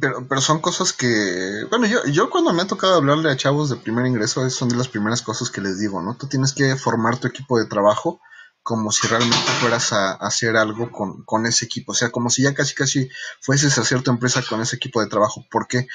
Pero, 0.00 0.26
pero 0.28 0.40
son 0.40 0.60
cosas 0.60 0.92
que, 0.92 1.64
bueno, 1.70 1.86
yo, 1.86 2.04
yo 2.06 2.28
cuando 2.28 2.52
me 2.52 2.62
ha 2.62 2.66
tocado 2.66 2.96
hablarle 2.96 3.30
a 3.30 3.36
chavos 3.36 3.70
de 3.70 3.76
primer 3.76 4.04
ingreso, 4.06 4.48
son 4.50 4.68
de 4.68 4.76
las 4.76 4.88
primeras 4.88 5.22
cosas 5.22 5.50
que 5.50 5.60
les 5.60 5.78
digo, 5.78 6.02
¿no? 6.02 6.16
Tú 6.16 6.26
tienes 6.26 6.52
que 6.52 6.74
formar 6.76 7.18
tu 7.18 7.28
equipo 7.28 7.58
de 7.58 7.66
trabajo 7.66 8.20
como 8.66 8.90
si 8.90 9.06
realmente 9.06 9.36
fueras 9.60 9.92
a, 9.92 10.14
hacer 10.14 10.56
algo 10.56 10.90
con, 10.90 11.22
con, 11.22 11.46
ese 11.46 11.66
equipo, 11.66 11.92
o 11.92 11.94
sea, 11.94 12.10
como 12.10 12.30
si 12.30 12.42
ya 12.42 12.52
casi 12.52 12.74
casi 12.74 13.08
fueses 13.40 13.78
a 13.78 13.82
hacer 13.82 14.02
tu 14.02 14.10
empresa 14.10 14.42
con 14.42 14.60
ese 14.60 14.74
equipo 14.74 15.00
de 15.00 15.06
trabajo. 15.06 15.46
¿Por 15.52 15.68
qué? 15.68 15.86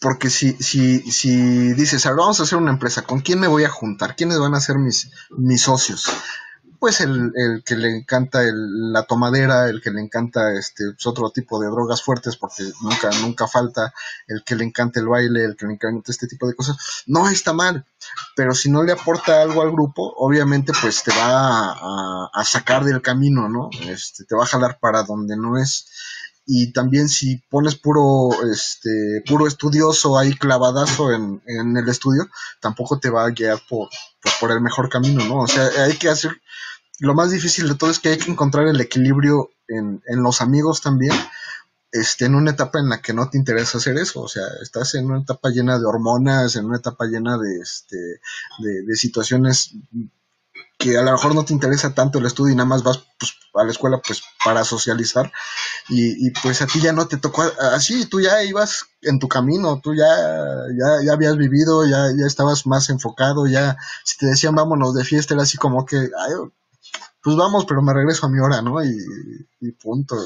Porque 0.00 0.30
si, 0.30 0.52
si, 0.54 1.00
si 1.10 1.72
dices, 1.74 2.06
ahora 2.06 2.22
vamos 2.22 2.40
a 2.40 2.44
hacer 2.44 2.58
una 2.58 2.70
empresa, 2.70 3.02
¿con 3.02 3.20
quién 3.20 3.40
me 3.40 3.48
voy 3.48 3.64
a 3.64 3.70
juntar? 3.70 4.14
¿Quiénes 4.14 4.38
van 4.38 4.54
a 4.54 4.60
ser 4.60 4.78
mis, 4.78 5.10
mis 5.30 5.62
socios? 5.62 6.08
pues 6.78 7.00
el, 7.00 7.32
el 7.34 7.62
que 7.64 7.76
le 7.76 7.96
encanta 7.96 8.42
el, 8.42 8.92
la 8.92 9.02
tomadera, 9.04 9.68
el 9.68 9.80
que 9.82 9.90
le 9.90 10.00
encanta 10.00 10.52
este 10.54 10.92
pues, 10.92 11.06
otro 11.06 11.30
tipo 11.30 11.60
de 11.60 11.68
drogas 11.68 12.02
fuertes, 12.02 12.36
porque 12.36 12.64
nunca, 12.82 13.10
nunca 13.20 13.48
falta, 13.48 13.92
el 14.26 14.44
que 14.44 14.54
le 14.54 14.64
encanta 14.64 15.00
el 15.00 15.08
baile, 15.08 15.44
el 15.44 15.56
que 15.56 15.66
le 15.66 15.74
encanta 15.74 16.12
este 16.12 16.28
tipo 16.28 16.46
de 16.46 16.54
cosas, 16.54 16.76
no 17.06 17.28
está 17.28 17.52
mal, 17.52 17.86
pero 18.36 18.54
si 18.54 18.70
no 18.70 18.82
le 18.82 18.92
aporta 18.92 19.42
algo 19.42 19.62
al 19.62 19.72
grupo, 19.72 20.14
obviamente 20.18 20.72
pues 20.80 21.02
te 21.02 21.10
va 21.10 21.72
a, 21.72 22.30
a 22.32 22.44
sacar 22.44 22.84
del 22.84 23.02
camino, 23.02 23.48
¿no? 23.48 23.70
Este, 23.88 24.24
te 24.24 24.36
va 24.36 24.44
a 24.44 24.48
jalar 24.48 24.78
para 24.78 25.02
donde 25.02 25.36
no 25.36 25.58
es 25.58 25.88
y 26.50 26.72
también 26.72 27.10
si 27.10 27.36
pones 27.50 27.74
puro 27.74 28.30
este 28.50 29.22
puro 29.26 29.46
estudioso 29.46 30.18
ahí 30.18 30.34
clavadazo 30.34 31.12
en, 31.12 31.42
en 31.46 31.76
el 31.76 31.86
estudio 31.90 32.26
tampoco 32.58 32.98
te 32.98 33.10
va 33.10 33.26
a 33.26 33.30
guiar 33.30 33.60
por, 33.68 33.90
por, 34.40 34.50
el 34.50 34.62
mejor 34.62 34.88
camino 34.88 35.22
no 35.26 35.40
o 35.42 35.46
sea 35.46 35.68
hay 35.84 35.96
que 35.96 36.08
hacer 36.08 36.32
lo 37.00 37.14
más 37.14 37.30
difícil 37.30 37.68
de 37.68 37.74
todo 37.74 37.90
es 37.90 37.98
que 37.98 38.08
hay 38.08 38.18
que 38.18 38.30
encontrar 38.30 38.66
el 38.66 38.80
equilibrio 38.80 39.50
en, 39.68 40.02
en 40.06 40.22
los 40.22 40.40
amigos 40.40 40.80
también 40.80 41.12
este, 41.92 42.24
en 42.24 42.34
una 42.34 42.52
etapa 42.52 42.78
en 42.78 42.88
la 42.88 43.02
que 43.02 43.12
no 43.12 43.28
te 43.30 43.38
interesa 43.38 43.78
hacer 43.78 43.96
eso, 43.96 44.20
o 44.20 44.28
sea, 44.28 44.44
estás 44.60 44.94
en 44.94 45.06
una 45.06 45.22
etapa 45.22 45.48
llena 45.48 45.78
de 45.78 45.86
hormonas, 45.86 46.54
en 46.56 46.66
una 46.66 46.76
etapa 46.76 47.06
llena 47.06 47.38
de, 47.38 47.60
este, 47.60 47.96
de, 48.58 48.82
de 48.82 48.94
situaciones 48.94 49.72
que 50.78 50.96
a 50.96 51.02
lo 51.02 51.10
mejor 51.10 51.34
no 51.34 51.44
te 51.44 51.52
interesa 51.52 51.92
tanto 51.92 52.18
el 52.18 52.26
estudio 52.26 52.52
y 52.52 52.56
nada 52.56 52.68
más 52.68 52.84
vas 52.84 53.04
pues, 53.18 53.34
a 53.54 53.64
la 53.64 53.72
escuela 53.72 54.00
pues 54.06 54.22
para 54.44 54.62
socializar 54.62 55.32
y, 55.88 56.30
pues 56.42 56.62
a 56.62 56.66
ti 56.66 56.80
ya 56.80 56.92
no 56.92 57.08
te 57.08 57.16
tocó 57.16 57.42
así, 57.72 58.06
tú 58.06 58.20
ya 58.20 58.44
ibas 58.44 58.84
en 59.02 59.18
tu 59.18 59.26
camino, 59.26 59.80
tú 59.82 59.94
ya, 59.94 60.06
ya, 60.06 61.04
ya 61.04 61.12
habías 61.14 61.36
vivido, 61.36 61.84
ya, 61.84 62.08
ya 62.16 62.26
estabas 62.26 62.66
más 62.66 62.90
enfocado, 62.90 63.46
ya 63.46 63.76
si 64.04 64.18
te 64.18 64.26
decían 64.26 64.54
vámonos 64.54 64.94
de 64.94 65.04
fiesta 65.04 65.34
era 65.34 65.44
así 65.44 65.56
como 65.56 65.84
que, 65.86 66.10
pues 67.22 67.36
vamos, 67.36 67.64
pero 67.64 67.82
me 67.82 67.94
regreso 67.94 68.26
a 68.26 68.28
mi 68.28 68.38
hora, 68.38 68.60
¿no? 68.62 68.84
Y, 68.84 68.98
y 69.60 69.72
punto. 69.72 70.16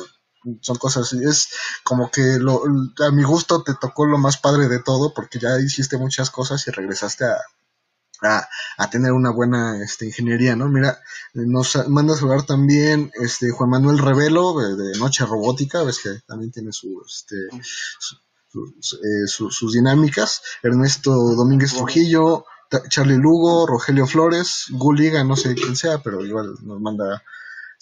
Son 0.60 0.76
cosas 0.76 1.04
así, 1.04 1.22
es 1.22 1.50
como 1.84 2.10
que 2.10 2.38
lo, 2.40 2.64
a 3.06 3.12
mi 3.12 3.22
gusto 3.22 3.62
te 3.62 3.74
tocó 3.74 4.06
lo 4.06 4.18
más 4.18 4.38
padre 4.38 4.66
de 4.66 4.80
todo 4.80 5.14
porque 5.14 5.38
ya 5.38 5.60
hiciste 5.60 5.96
muchas 5.96 6.30
cosas 6.30 6.66
y 6.66 6.72
regresaste 6.72 7.24
a, 7.24 7.38
a, 8.22 8.90
tener 8.90 9.12
una 9.12 9.30
buena 9.30 9.82
este, 9.82 10.06
ingeniería, 10.06 10.56
¿no? 10.56 10.68
Mira, 10.68 11.00
nos 11.34 11.88
manda 11.88 12.14
a 12.14 12.16
saludar 12.16 12.44
también 12.44 13.10
este 13.14 13.50
Juan 13.50 13.70
Manuel 13.70 13.98
Revelo 13.98 14.54
de, 14.58 14.98
Noche 14.98 15.24
Robótica, 15.26 15.82
ves 15.82 16.00
que 16.00 16.20
también 16.26 16.50
tiene 16.52 16.72
su, 16.72 17.02
este, 17.06 17.36
eh, 18.54 19.26
sus 19.26 19.72
dinámicas, 19.72 20.42
Ernesto 20.62 21.12
Domínguez 21.12 21.74
Trujillo, 21.74 22.44
Charlie 22.88 23.18
Lugo, 23.18 23.66
Rogelio 23.66 24.06
Flores, 24.06 24.66
Guliga, 24.70 25.24
no 25.24 25.36
sé 25.36 25.54
quién 25.54 25.76
sea, 25.76 25.98
pero 25.98 26.24
igual 26.24 26.54
nos 26.62 26.80
manda 26.80 27.22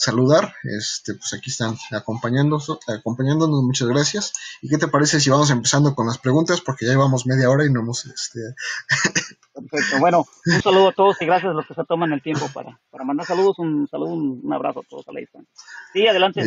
saludar. 0.00 0.54
Este, 0.62 1.14
pues 1.14 1.34
aquí 1.34 1.50
están 1.50 1.76
acompañándonos, 1.92 2.78
acompañándonos, 2.88 3.62
muchas 3.62 3.88
gracias. 3.88 4.32
¿Y 4.62 4.68
qué 4.68 4.78
te 4.78 4.88
parece 4.88 5.20
si 5.20 5.28
vamos 5.28 5.50
empezando 5.50 5.94
con 5.94 6.06
las 6.06 6.18
preguntas? 6.18 6.62
Porque 6.62 6.86
ya 6.86 6.92
llevamos 6.92 7.26
media 7.26 7.50
hora 7.50 7.66
y 7.66 7.70
no 7.70 7.80
hemos 7.80 8.06
este 8.06 8.40
Perfecto. 9.52 9.98
Bueno, 9.98 10.24
un 10.46 10.62
saludo 10.62 10.88
a 10.88 10.92
todos 10.92 11.20
y 11.20 11.26
gracias 11.26 11.50
a 11.50 11.54
los 11.54 11.66
que 11.66 11.74
se 11.74 11.84
toman 11.84 12.12
el 12.12 12.22
tiempo 12.22 12.48
para, 12.54 12.80
para 12.90 13.04
mandar 13.04 13.26
saludos. 13.26 13.58
Un 13.58 13.86
saludo, 13.88 14.14
un, 14.14 14.52
abrazo 14.52 14.80
a 14.80 14.82
todos 14.88 15.06
a 15.08 15.12
la 15.12 15.20
distancia. 15.20 15.52
Sí, 15.92 16.06
adelante. 16.06 16.42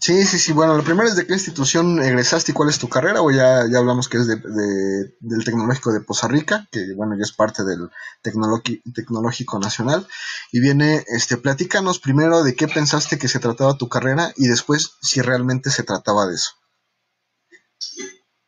Sí, 0.00 0.24
sí, 0.24 0.38
sí. 0.38 0.52
Bueno, 0.52 0.76
lo 0.76 0.84
primero 0.84 1.08
es 1.08 1.16
de 1.16 1.26
qué 1.26 1.32
institución 1.32 2.02
egresaste 2.02 2.52
y 2.52 2.54
cuál 2.54 2.68
es 2.68 2.78
tu 2.78 2.88
carrera, 2.88 3.22
o 3.22 3.30
ya, 3.30 3.64
ya 3.70 3.78
hablamos 3.78 4.08
que 4.08 4.18
es 4.18 4.26
de, 4.26 4.36
del 5.20 5.44
Tecnológico 5.44 5.92
de 5.92 6.00
Poza 6.00 6.28
Rica, 6.28 6.66
que 6.70 6.94
bueno, 6.94 7.16
ya 7.16 7.22
es 7.22 7.32
parte 7.32 7.64
del 7.64 7.90
Tecnológico 8.94 9.58
Nacional. 9.58 10.06
Y 10.52 10.60
viene, 10.60 11.04
este, 11.08 11.36
platícanos 11.36 11.98
primero 11.98 12.42
de 12.42 12.54
qué 12.54 12.68
pensaste 12.68 13.18
que 13.18 13.28
se 13.28 13.40
trataba 13.40 13.76
tu 13.76 13.88
carrera 13.88 14.32
y 14.36 14.46
después 14.46 14.96
si 15.00 15.20
realmente 15.20 15.70
se 15.70 15.82
trataba 15.82 16.26
de 16.26 16.34
eso. 16.34 16.52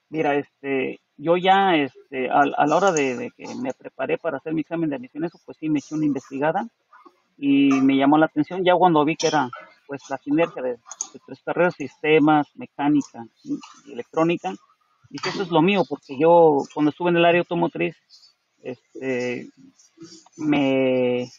Mira, 0.08 0.36
este, 0.36 1.00
yo 1.16 1.36
ya 1.36 1.74
este, 1.76 2.30
a, 2.30 2.44
la 2.44 2.76
hora 2.76 2.92
de, 2.92 3.32
que 3.36 3.54
me 3.54 3.72
preparé 3.72 4.18
para 4.18 4.38
hacer 4.38 4.52
mi 4.52 4.60
examen 4.60 4.90
de 4.90 4.96
admisión, 4.96 5.24
eso 5.24 5.40
pues 5.44 5.56
sí 5.58 5.68
me 5.68 5.78
eché 5.78 5.94
una 5.94 6.04
investigada 6.04 6.68
y 7.38 7.70
me 7.72 7.96
llamó 7.96 8.18
la 8.18 8.26
atención 8.26 8.64
ya 8.64 8.74
cuando 8.74 9.04
vi 9.04 9.16
que 9.16 9.26
era 9.26 9.50
pues 9.86 10.02
la 10.10 10.18
sinergia 10.18 10.62
de, 10.62 10.78
tres 11.26 11.40
carreras, 11.44 11.74
sistemas, 11.74 12.48
mecánica 12.54 13.24
y 13.44 13.92
electrónica. 13.92 14.54
Y 15.10 15.18
que 15.18 15.28
eso 15.28 15.42
es 15.42 15.50
lo 15.50 15.62
mío, 15.62 15.82
porque 15.88 16.18
yo 16.18 16.58
cuando 16.74 16.90
estuve 16.90 17.10
en 17.10 17.16
el 17.16 17.24
área 17.24 17.40
automotriz, 17.40 17.96
este, 18.62 19.48
me, 20.36 21.30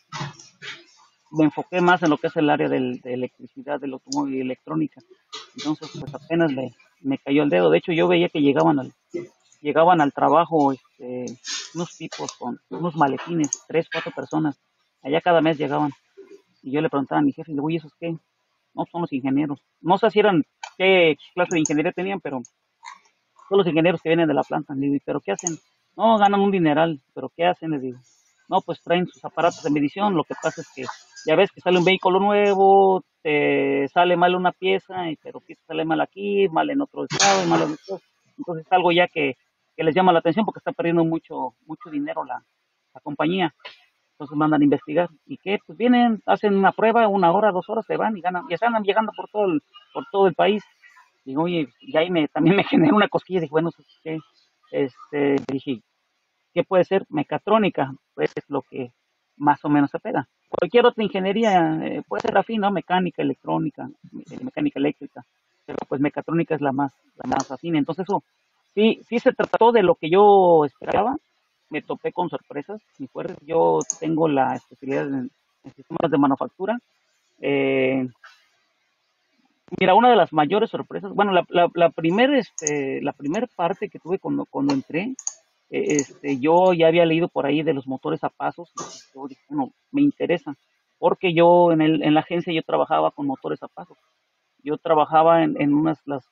me 1.31 1.43
enfoqué 1.43 1.81
más 1.81 2.01
en 2.01 2.09
lo 2.09 2.17
que 2.17 2.27
es 2.27 2.35
el 2.37 2.49
área 2.49 2.69
del, 2.69 3.01
de 3.01 3.13
electricidad, 3.13 3.79
del 3.79 3.93
automóvil 3.93 4.35
y 4.35 4.41
electrónica. 4.41 5.01
Entonces, 5.57 5.89
pues 5.99 6.13
apenas 6.13 6.51
me, 6.53 6.73
me 7.01 7.17
cayó 7.17 7.43
el 7.43 7.49
dedo. 7.49 7.69
De 7.69 7.77
hecho, 7.79 7.91
yo 7.91 8.07
veía 8.07 8.29
que 8.29 8.41
llegaban 8.41 8.79
al, 8.79 8.93
llegaban 9.61 10.01
al 10.01 10.13
trabajo 10.13 10.71
este, 10.71 11.25
unos 11.75 11.97
tipos 11.97 12.31
con 12.33 12.59
unos 12.69 12.95
maletines, 12.95 13.49
tres, 13.67 13.87
cuatro 13.91 14.11
personas. 14.11 14.59
Allá 15.01 15.21
cada 15.21 15.41
mes 15.41 15.57
llegaban. 15.57 15.91
Y 16.61 16.71
yo 16.71 16.81
le 16.81 16.89
preguntaba 16.89 17.19
a 17.19 17.23
mi 17.23 17.33
jefe, 17.33 17.51
le 17.51 17.55
digo, 17.55 17.69
¿y 17.69 17.77
esos 17.77 17.93
qué? 17.99 18.17
No, 18.77 18.85
son 18.91 19.01
los 19.01 19.11
ingenieros. 19.11 19.59
No 19.81 19.97
sé 19.97 20.11
si 20.11 20.19
eran 20.19 20.43
qué 20.77 21.17
clase 21.33 21.55
de 21.55 21.59
ingeniería 21.59 21.91
tenían, 21.91 22.21
pero 22.21 22.41
son 23.49 23.57
los 23.57 23.67
ingenieros 23.67 24.01
que 24.01 24.09
vienen 24.09 24.27
de 24.27 24.33
la 24.35 24.43
planta. 24.43 24.75
Le 24.75 24.87
digo, 24.87 24.97
¿pero 25.03 25.19
qué 25.19 25.31
hacen? 25.31 25.57
No, 25.95 26.17
ganan 26.19 26.41
un 26.41 26.51
dineral, 26.51 27.01
pero 27.13 27.31
¿qué 27.35 27.45
hacen? 27.45 27.71
Le 27.71 27.79
digo, 27.79 27.99
no, 28.49 28.61
pues 28.61 28.81
traen 28.81 29.07
sus 29.07 29.23
aparatos 29.25 29.63
de 29.63 29.71
medición. 29.71 30.15
Lo 30.15 30.23
que 30.23 30.35
pasa 30.41 30.61
es 30.61 30.67
que 30.75 30.83
ya 31.25 31.35
ves 31.35 31.51
que 31.51 31.59
sale 31.61 31.79
un 31.79 31.85
vehículo 31.85 32.19
nuevo, 32.19 33.03
te 33.23 33.87
sale 33.89 34.15
mal 34.15 34.35
una 34.35 34.51
pieza, 34.51 35.05
pero 35.23 35.39
pieza 35.39 35.63
sale 35.65 35.83
mal 35.83 35.99
aquí, 35.99 36.47
mal 36.49 36.69
en 36.69 36.81
otro 36.81 37.05
estado, 37.05 37.43
y 37.43 37.47
mal 37.47 37.63
en 37.63 37.73
otro. 37.73 37.99
Entonces 38.37 38.65
es 38.65 38.71
algo 38.71 38.91
ya 38.91 39.07
que, 39.07 39.35
que 39.75 39.83
les 39.83 39.95
llama 39.95 40.13
la 40.13 40.19
atención 40.19 40.45
porque 40.45 40.59
está 40.59 40.71
perdiendo 40.71 41.03
mucho, 41.03 41.55
mucho 41.65 41.89
dinero 41.89 42.23
la, 42.23 42.43
la 42.93 43.01
compañía. 43.01 43.53
Entonces 44.17 44.35
mandan 44.35 44.61
a 44.61 44.63
investigar. 44.63 45.09
¿Y 45.27 45.37
qué? 45.37 45.59
Pues 45.63 45.77
vienen, 45.77 46.23
hacen 46.25 46.55
una 46.55 46.71
prueba, 46.71 47.07
una 47.07 47.31
hora, 47.31 47.51
dos 47.51 47.69
horas, 47.69 47.85
se 47.85 47.97
van 47.97 48.17
y 48.17 48.21
ganan. 48.21 48.45
Y 48.49 48.55
están 48.55 48.73
llegando 48.83 49.11
por 49.15 49.29
todo 49.29 49.45
el, 49.45 49.61
por 49.93 50.05
todo 50.11 50.25
el 50.25 50.33
país. 50.33 50.63
Digo, 51.23 51.43
oye, 51.43 51.67
y 51.81 51.95
ahí 51.97 52.09
me, 52.09 52.27
también 52.27 52.55
me 52.55 52.63
generó 52.63 52.95
una 52.95 53.09
cosquilla. 53.09 53.41
Dije, 53.41 53.51
bueno, 53.51 53.69
¿qué? 54.03 54.17
Este, 54.71 55.35
dije, 55.47 55.81
¿qué 56.51 56.63
puede 56.63 56.83
ser? 56.83 57.05
Mecatrónica, 57.09 57.93
pues 58.15 58.31
es 58.35 58.49
lo 58.49 58.63
que 58.63 58.91
más 59.35 59.63
o 59.63 59.69
menos 59.69 59.91
se 59.91 59.99
pega. 59.99 60.27
Cualquier 60.49 60.87
otra 60.87 61.03
ingeniería 61.03 61.77
eh, 61.83 62.01
puede 62.07 62.21
ser 62.21 62.35
afín, 62.35 62.61
¿no? 62.61 62.71
Mecánica, 62.71 63.21
electrónica, 63.21 63.87
eh, 64.31 64.43
mecánica 64.43 64.79
eléctrica, 64.79 65.21
pero 65.65 65.77
pues 65.87 66.01
mecatrónica 66.01 66.55
es 66.55 66.61
la 66.61 66.71
más, 66.71 66.91
la 67.15 67.29
más 67.29 67.51
afín. 67.51 67.75
Entonces 67.75 68.05
eso, 68.07 68.23
sí, 68.73 68.99
sí 69.07 69.19
se 69.19 69.33
trató 69.33 69.71
de 69.71 69.83
lo 69.83 69.93
que 69.93 70.09
yo 70.09 70.65
esperaba. 70.65 71.17
Me 71.69 71.81
topé 71.81 72.11
con 72.11 72.29
sorpresas 72.29 72.81
muy 72.97 73.07
fuertes. 73.07 73.37
Yo 73.41 73.79
tengo 73.99 74.27
la 74.27 74.55
especialidad 74.55 75.07
en, 75.07 75.31
sistemas 75.75 76.09
de 76.09 76.17
manufactura. 76.17 76.77
Eh, 77.41 78.07
mira, 79.79 79.95
una 79.95 80.09
de 80.09 80.15
las 80.15 80.31
mayores 80.31 80.69
sorpresas, 80.69 81.13
bueno, 81.13 81.33
la, 81.33 81.45
la, 81.73 81.89
primera 81.89 82.37
este, 82.37 83.01
primer 83.17 83.49
parte 83.55 83.89
que 83.89 83.99
tuve 83.99 84.17
cuando, 84.19 84.45
cuando 84.49 84.73
entré, 84.73 85.13
eh, 85.69 85.83
este, 85.87 86.39
yo 86.39 86.73
ya 86.73 86.87
había 86.87 87.05
leído 87.05 87.27
por 87.27 87.45
ahí 87.45 87.63
de 87.63 87.73
los 87.73 87.87
motores 87.87 88.23
a 88.23 88.29
pasos, 88.29 88.71
yo 89.13 89.27
dije, 89.27 89.41
bueno, 89.49 89.73
me 89.91 90.01
interesa, 90.01 90.55
porque 90.97 91.33
yo 91.33 91.71
en, 91.71 91.81
el, 91.81 92.03
en 92.03 92.13
la 92.13 92.21
agencia 92.21 92.53
yo 92.53 92.61
trabajaba 92.63 93.11
con 93.11 93.27
motores 93.27 93.61
a 93.63 93.67
pasos, 93.67 93.97
yo 94.63 94.77
trabajaba 94.77 95.43
en, 95.43 95.61
en 95.61 95.73
unas, 95.73 95.99
las, 96.05 96.23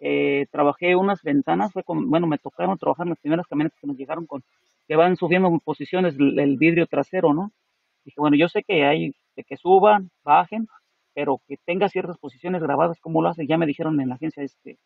eh, 0.00 0.46
trabajé 0.50 0.96
unas 0.96 1.22
ventanas, 1.22 1.72
fue 1.72 1.84
con, 1.84 2.10
bueno, 2.10 2.26
me 2.26 2.38
tocaron 2.38 2.76
trabajar 2.76 3.06
en 3.06 3.10
las 3.10 3.20
primeras 3.20 3.46
camionetas 3.46 3.78
que 3.80 3.86
nos 3.86 3.96
llegaron 3.96 4.26
con, 4.26 4.42
que 4.92 4.96
van 4.96 5.16
subiendo 5.16 5.48
en 5.48 5.58
posiciones 5.58 6.16
el, 6.18 6.58
vidrio 6.58 6.86
trasero, 6.86 7.32
¿no? 7.32 7.50
Dije, 8.04 8.20
bueno, 8.20 8.36
yo 8.36 8.46
sé 8.50 8.62
que 8.62 8.84
hay, 8.84 9.14
de 9.34 9.42
que 9.42 9.56
suban, 9.56 10.10
bajen, 10.22 10.68
pero 11.14 11.40
que 11.48 11.56
tenga 11.64 11.88
ciertas 11.88 12.18
posiciones 12.18 12.60
grabadas, 12.60 13.00
¿cómo 13.00 13.22
lo 13.22 13.30
hace? 13.30 13.46
Ya 13.46 13.56
me 13.56 13.64
dijeron 13.64 13.98
en 14.02 14.10
la 14.10 14.16
agencia, 14.16 14.42
este, 14.42 14.76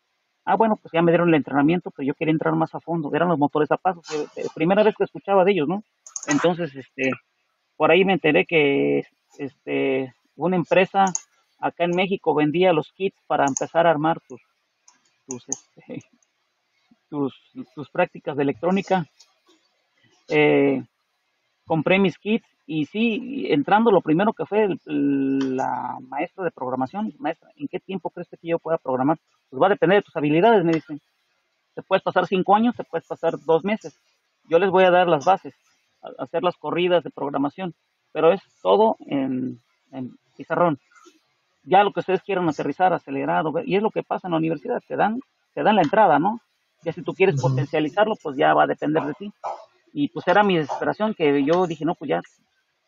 ah, 0.45 0.55
bueno, 0.55 0.77
pues 0.81 0.93
ya 0.93 1.01
me 1.01 1.11
dieron 1.11 1.27
el 1.27 1.35
entrenamiento, 1.35 1.91
pero 1.91 2.07
yo 2.07 2.13
quería 2.13 2.31
entrar 2.31 2.55
más 2.55 2.73
a 2.73 2.79
fondo, 2.79 3.13
eran 3.13 3.27
los 3.27 3.37
motores 3.37 3.69
a 3.69 3.75
pasos, 3.75 4.09
eh, 4.11 4.27
eh, 4.37 4.45
primera 4.55 4.81
vez 4.81 4.95
que 4.95 5.03
escuchaba 5.03 5.43
de 5.43 5.51
ellos, 5.51 5.67
¿no? 5.67 5.83
Entonces, 6.27 6.73
este, 6.73 7.11
por 7.75 7.91
ahí 7.91 8.05
me 8.05 8.13
enteré 8.13 8.45
que, 8.45 9.03
este, 9.39 10.13
una 10.37 10.55
empresa 10.55 11.03
acá 11.59 11.83
en 11.83 11.97
México 11.97 12.33
vendía 12.33 12.71
los 12.71 12.93
kits 12.93 13.21
para 13.27 13.45
empezar 13.45 13.85
a 13.85 13.91
armar 13.91 14.21
tus, 14.21 14.41
tus, 15.27 15.49
este, 15.49 16.05
tus, 17.09 17.35
tus 17.75 17.89
prácticas 17.89 18.37
de 18.37 18.43
electrónica. 18.43 19.05
Eh, 20.29 20.83
compré 21.65 21.99
mis 21.99 22.17
kits 22.17 22.47
y 22.65 22.85
sí, 22.85 23.47
entrando 23.49 23.91
lo 23.91 24.01
primero 24.01 24.33
que 24.33 24.45
fue 24.45 24.63
el, 24.63 25.55
la 25.55 25.97
maestra 26.01 26.43
de 26.43 26.51
programación, 26.51 27.13
maestra, 27.19 27.49
¿en 27.55 27.67
qué 27.67 27.79
tiempo 27.79 28.09
crees 28.09 28.27
que 28.29 28.47
yo 28.47 28.59
pueda 28.59 28.77
programar? 28.77 29.17
Pues 29.49 29.61
va 29.61 29.67
a 29.67 29.69
depender 29.69 29.99
de 29.99 30.03
tus 30.03 30.15
habilidades, 30.15 30.63
me 30.65 30.73
dicen. 30.73 30.99
Te 31.75 31.83
puedes 31.83 32.03
pasar 32.03 32.25
cinco 32.27 32.55
años, 32.55 32.75
te 32.75 32.83
puedes 32.83 33.07
pasar 33.07 33.35
dos 33.45 33.63
meses. 33.63 33.97
Yo 34.49 34.59
les 34.59 34.69
voy 34.69 34.83
a 34.83 34.91
dar 34.91 35.07
las 35.07 35.25
bases, 35.25 35.53
a 36.01 36.23
hacer 36.23 36.43
las 36.43 36.57
corridas 36.57 37.03
de 37.03 37.11
programación, 37.11 37.73
pero 38.11 38.31
es 38.33 38.41
todo 38.61 38.97
en, 39.05 39.61
en 39.91 40.17
pizarrón. 40.35 40.79
Ya 41.63 41.83
lo 41.83 41.91
que 41.91 41.99
ustedes 41.99 42.21
quieran 42.23 42.49
aterrizar, 42.49 42.93
acelerado, 42.93 43.53
y 43.65 43.75
es 43.75 43.83
lo 43.83 43.91
que 43.91 44.03
pasa 44.03 44.27
en 44.27 44.31
la 44.31 44.37
universidad, 44.37 44.81
te 44.87 44.95
dan, 44.95 45.19
te 45.53 45.63
dan 45.63 45.75
la 45.75 45.81
entrada, 45.81 46.17
¿no? 46.17 46.39
Ya 46.83 46.93
si 46.93 47.01
tú 47.01 47.13
quieres 47.13 47.41
potencializarlo, 47.41 48.15
pues 48.21 48.37
ya 48.37 48.53
va 48.53 48.63
a 48.63 48.67
depender 48.67 49.03
de 49.03 49.13
ti. 49.13 49.33
Y 49.99 50.09
pues 50.09 50.27
era 50.27 50.43
mi 50.43 50.55
desesperación 50.55 51.15
que 51.15 51.43
yo 51.43 51.65
dije, 51.65 51.83
no, 51.83 51.95
pues 51.95 52.09
ya 52.09 52.21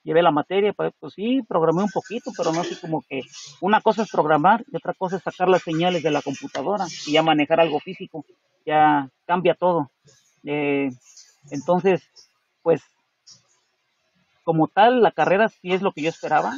llevé 0.04 0.22
la 0.22 0.30
materia, 0.30 0.74
pues, 0.74 0.94
pues 1.00 1.16
sí, 1.16 1.42
programé 1.42 1.82
un 1.82 1.90
poquito, 1.90 2.32
pero 2.38 2.52
no 2.52 2.62
así 2.62 2.76
como 2.76 3.02
que 3.02 3.22
una 3.62 3.82
cosa 3.82 4.04
es 4.04 4.12
programar 4.12 4.64
y 4.72 4.78
otra 4.78 4.94
cosa 4.94 5.16
es 5.16 5.24
sacar 5.24 5.50
las 5.50 5.64
señales 5.64 6.04
de 6.04 6.12
la 6.12 6.22
computadora 6.22 6.86
y 7.08 7.14
ya 7.14 7.24
manejar 7.24 7.62
algo 7.62 7.80
físico, 7.80 8.26
ya 8.64 9.10
cambia 9.26 9.56
todo. 9.56 9.90
Eh, 10.44 10.92
entonces, 11.50 12.04
pues, 12.62 12.84
como 14.44 14.68
tal, 14.68 15.02
la 15.02 15.12
carrera 15.12 15.50
sí 15.50 15.74
es 15.74 15.82
lo 15.82 15.94
que 15.94 16.04
yo 16.04 16.10
esperaba. 16.10 16.54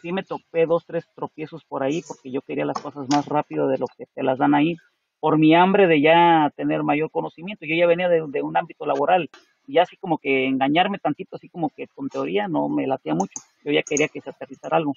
Sí 0.00 0.12
me 0.12 0.22
topé 0.22 0.64
dos, 0.64 0.86
tres 0.86 1.04
tropiezos 1.14 1.62
por 1.64 1.82
ahí 1.82 2.00
porque 2.08 2.30
yo 2.30 2.40
quería 2.40 2.64
las 2.64 2.80
cosas 2.80 3.06
más 3.10 3.26
rápido 3.26 3.68
de 3.68 3.76
lo 3.76 3.86
que 3.98 4.06
te 4.14 4.22
las 4.22 4.38
dan 4.38 4.54
ahí, 4.54 4.78
por 5.22 5.38
mi 5.38 5.54
hambre 5.54 5.86
de 5.86 6.00
ya 6.00 6.50
tener 6.56 6.82
mayor 6.82 7.08
conocimiento. 7.12 7.64
Yo 7.64 7.76
ya 7.76 7.86
venía 7.86 8.08
de, 8.08 8.42
un 8.42 8.56
ámbito 8.56 8.84
laboral 8.84 9.30
y 9.68 9.78
así 9.78 9.96
como 9.96 10.18
que 10.18 10.48
engañarme 10.48 10.98
tantito, 10.98 11.36
así 11.36 11.48
como 11.48 11.70
que 11.70 11.86
con 11.86 12.08
teoría 12.08 12.48
no 12.48 12.68
me 12.68 12.88
latía 12.88 13.14
mucho. 13.14 13.40
Yo 13.64 13.70
ya 13.70 13.84
quería 13.84 14.08
que 14.08 14.20
se 14.20 14.30
aterrizara 14.30 14.78
algo, 14.78 14.94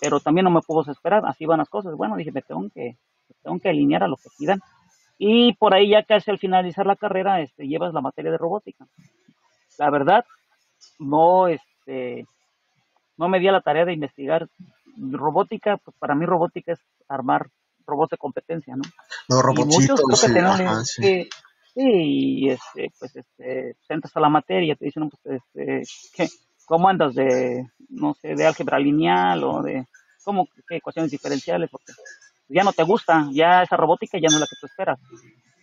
pero 0.00 0.18
también 0.18 0.46
no 0.46 0.50
me 0.50 0.60
puedo 0.60 0.82
desesperar, 0.82 1.22
así 1.24 1.46
van 1.46 1.58
las 1.58 1.68
cosas. 1.68 1.94
Bueno, 1.94 2.16
dije, 2.16 2.32
me 2.32 2.42
tengo 2.42 2.68
que, 2.74 2.96
me 3.28 3.36
tengo 3.44 3.60
que 3.60 3.68
alinear 3.68 4.02
a 4.02 4.08
lo 4.08 4.16
que 4.16 4.28
pidan. 4.36 4.58
Y 5.18 5.52
por 5.52 5.72
ahí 5.72 5.90
ya 5.90 6.02
casi 6.02 6.32
al 6.32 6.40
finalizar 6.40 6.84
la 6.84 6.96
carrera, 6.96 7.40
este, 7.40 7.68
llevas 7.68 7.94
la 7.94 8.00
materia 8.00 8.32
de 8.32 8.38
robótica. 8.38 8.88
La 9.78 9.88
verdad, 9.88 10.24
no, 10.98 11.46
este, 11.46 12.26
no 13.16 13.28
me 13.28 13.38
di 13.38 13.46
a 13.46 13.52
la 13.52 13.60
tarea 13.60 13.84
de 13.84 13.92
investigar 13.92 14.48
robótica, 14.96 15.76
pues 15.76 15.96
para 15.96 16.16
mí 16.16 16.26
robótica 16.26 16.72
es 16.72 16.80
armar 17.06 17.50
robots 17.86 18.10
de 18.12 18.18
competencia, 18.18 18.76
¿no? 18.76 18.82
Los 19.28 19.42
robotitos, 19.42 19.82
muchos 19.88 20.00
creo 20.02 20.18
que 20.20 20.28
sí, 20.28 20.32
tenemos 20.32 20.60
ajá, 20.66 20.84
sí. 20.84 21.02
que, 21.02 21.28
sí, 21.74 21.82
y 21.82 22.50
este, 22.50 22.92
pues 22.98 23.16
este, 23.16 23.76
te 23.86 23.94
entras 23.94 24.16
a 24.16 24.20
la 24.20 24.28
materia, 24.28 24.76
te 24.76 24.86
dicen, 24.86 25.10
pues, 25.10 25.42
este, 25.42 25.82
¿qué? 26.14 26.28
¿cómo 26.66 26.88
andas 26.88 27.14
de, 27.14 27.66
no 27.88 28.14
sé, 28.14 28.34
de 28.36 28.46
álgebra 28.46 28.78
lineal 28.78 29.44
o 29.44 29.62
de, 29.62 29.86
cómo, 30.24 30.48
qué 30.68 30.76
ecuaciones 30.76 31.10
diferenciales? 31.10 31.70
Porque 31.70 31.92
ya 32.48 32.64
no 32.64 32.72
te 32.72 32.82
gusta, 32.84 33.28
ya 33.32 33.62
esa 33.62 33.76
robótica 33.76 34.18
ya 34.20 34.28
no 34.30 34.36
es 34.36 34.40
la 34.40 34.46
que 34.46 34.56
tú 34.60 34.66
esperas. 34.66 34.98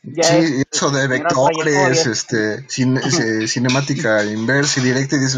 Ya 0.04 0.24
Sí, 0.24 0.38
es, 0.38 0.52
y 0.60 0.64
eso 0.72 0.90
de 0.92 1.08
vectores, 1.08 2.06
este, 2.08 2.68
cine- 2.68 3.02
ce- 3.12 3.48
cinemática 3.48 4.24
inversa 4.26 4.80
y 4.80 4.84
directa, 4.84 5.16
y 5.16 5.20
dices, 5.20 5.38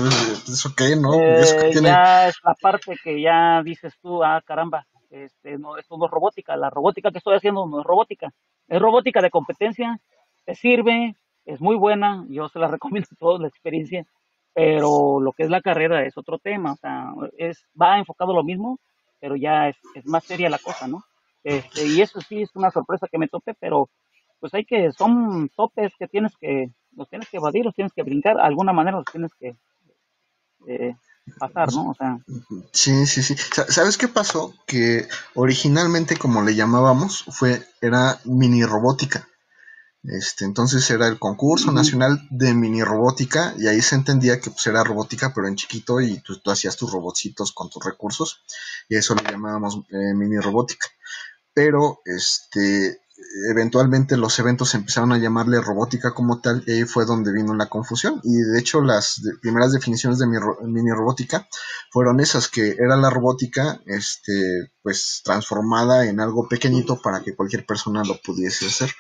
¿eso 0.50 0.74
qué, 0.76 0.96
no? 0.96 1.14
Eso 1.42 1.56
que 1.58 1.66
Eh, 1.66 1.72
tiene, 1.72 1.90
ya 1.90 2.28
es 2.28 2.36
la 2.44 2.54
parte 2.56 2.96
que 3.04 3.22
ya 3.22 3.62
dices 3.64 3.94
tú, 4.02 4.24
ah, 4.24 4.42
caramba, 4.46 4.86
este, 5.10 5.58
no, 5.58 5.78
esto 5.78 5.98
no 5.98 6.06
es 6.06 6.12
robótica, 6.12 6.56
la 6.56 6.70
robótica 6.70 7.12
que 7.12 7.18
estoy 7.18 7.36
haciendo 7.36 7.66
no 7.68 7.80
es 7.82 7.86
robótica, 7.86 8.32
es 8.68 8.80
robótica 8.80 9.22
de 9.22 9.32
competencia, 9.32 10.00
te 10.46 10.56
sirve, 10.56 11.16
es 11.46 11.62
muy 11.62 11.76
buena, 11.76 12.26
yo 12.30 12.48
se 12.50 12.60
la 12.60 12.68
recomiendo 12.72 13.08
a 13.12 13.16
todos 13.16 13.42
la 13.42 13.48
experiencia, 13.48 14.06
pero 14.54 15.20
lo 15.20 15.32
que 15.34 15.44
es 15.44 15.50
la 15.50 15.62
carrera 15.62 16.06
es 16.06 16.18
otro 16.18 16.38
tema, 16.40 16.74
o 16.74 16.76
sea, 16.76 17.14
es, 17.38 17.66
va 17.80 17.98
enfocado 17.98 18.34
lo 18.34 18.44
mismo, 18.44 18.80
pero 19.20 19.36
ya 19.36 19.70
es, 19.70 19.78
es 19.96 20.06
más 20.06 20.24
seria 20.24 20.50
la 20.50 20.60
cosa, 20.60 20.88
¿no? 20.88 21.04
Este, 21.44 21.88
y 21.88 22.02
eso 22.02 22.20
sí 22.22 22.42
es 22.42 22.56
una 22.56 22.70
sorpresa 22.72 23.08
que 23.08 23.18
me 23.18 23.28
tope, 23.28 23.54
pero 23.60 23.90
pues 24.40 24.54
hay 24.54 24.66
que, 24.66 24.92
son 24.92 25.50
topes 25.50 25.94
que 25.98 26.08
tienes 26.08 26.36
que, 26.38 26.70
los 26.96 27.10
tienes 27.10 27.30
que 27.30 27.38
evadir, 27.38 27.66
los 27.66 27.76
tienes 27.76 27.94
que 27.94 28.04
brincar, 28.04 28.36
de 28.36 28.42
alguna 28.42 28.74
manera 28.74 28.98
los 28.98 29.06
tienes 29.06 29.34
que 29.36 29.56
eh, 30.68 30.96
pasar, 31.38 31.72
¿no? 31.74 31.90
O 31.90 31.94
sea, 31.96 32.20
Sí, 32.72 33.06
sí, 33.06 33.22
sí. 33.24 33.36
Sa- 33.54 33.72
¿Sabes 33.72 33.98
qué 33.98 34.08
pasó? 34.08 34.54
Que 34.66 35.08
originalmente, 35.36 36.18
como 36.18 36.42
le 36.42 36.56
llamábamos, 36.56 37.26
fue, 37.30 37.68
era 37.82 38.20
mini 38.26 38.64
robótica. 38.66 39.28
Este, 40.04 40.46
entonces 40.46 40.90
era 40.92 41.08
el 41.08 41.20
concurso 41.20 41.74
nacional 41.74 42.26
de 42.30 42.54
mini 42.54 42.82
robótica 42.84 43.54
y 43.58 43.68
ahí 43.68 43.82
se 43.82 43.96
entendía 43.96 44.40
que 44.40 44.50
pues 44.50 44.66
era 44.68 44.82
robótica 44.82 45.34
pero 45.36 45.46
en 45.50 45.58
chiquito 45.58 46.00
y 46.00 46.20
tú, 46.20 46.40
tú 46.40 46.52
hacías 46.52 46.78
tus 46.78 46.90
robotcitos 46.90 47.52
con 47.52 47.70
tus 47.70 47.84
recursos 47.84 48.42
y 48.88 48.96
eso 48.96 49.14
le 49.14 49.24
llamábamos 49.30 49.80
eh, 49.90 50.14
mini 50.16 50.38
robótica. 50.40 50.88
Pero 51.54 52.00
este 52.06 53.02
eventualmente 53.50 54.18
los 54.18 54.38
eventos 54.40 54.74
empezaron 54.74 55.12
a 55.12 55.18
llamarle 55.18 55.62
robótica 55.62 56.14
como 56.14 56.42
tal 56.42 56.64
y 56.66 56.72
ahí 56.72 56.84
fue 56.84 57.06
donde 57.06 57.32
vino 57.32 57.56
la 57.56 57.68
confusión 57.68 58.20
y 58.24 58.36
de 58.36 58.60
hecho 58.60 58.82
las 58.82 59.22
primeras 59.42 59.72
definiciones 59.72 60.20
de 60.20 60.28
mi 60.28 60.38
mini 60.64 60.92
robótica 60.92 61.48
fueron 61.92 62.20
esas 62.20 62.48
que 62.48 62.72
era 62.72 62.98
la 62.98 63.10
robótica 63.10 63.80
este 63.86 64.72
pues 64.82 65.22
transformada 65.24 66.06
en 66.06 66.20
algo 66.20 66.48
pequeñito 66.48 67.02
para 67.02 67.22
que 67.22 67.36
cualquier 67.36 67.66
persona 67.66 68.04
lo 68.04 68.20
pudiese 68.22 68.68
hacer 68.68 68.92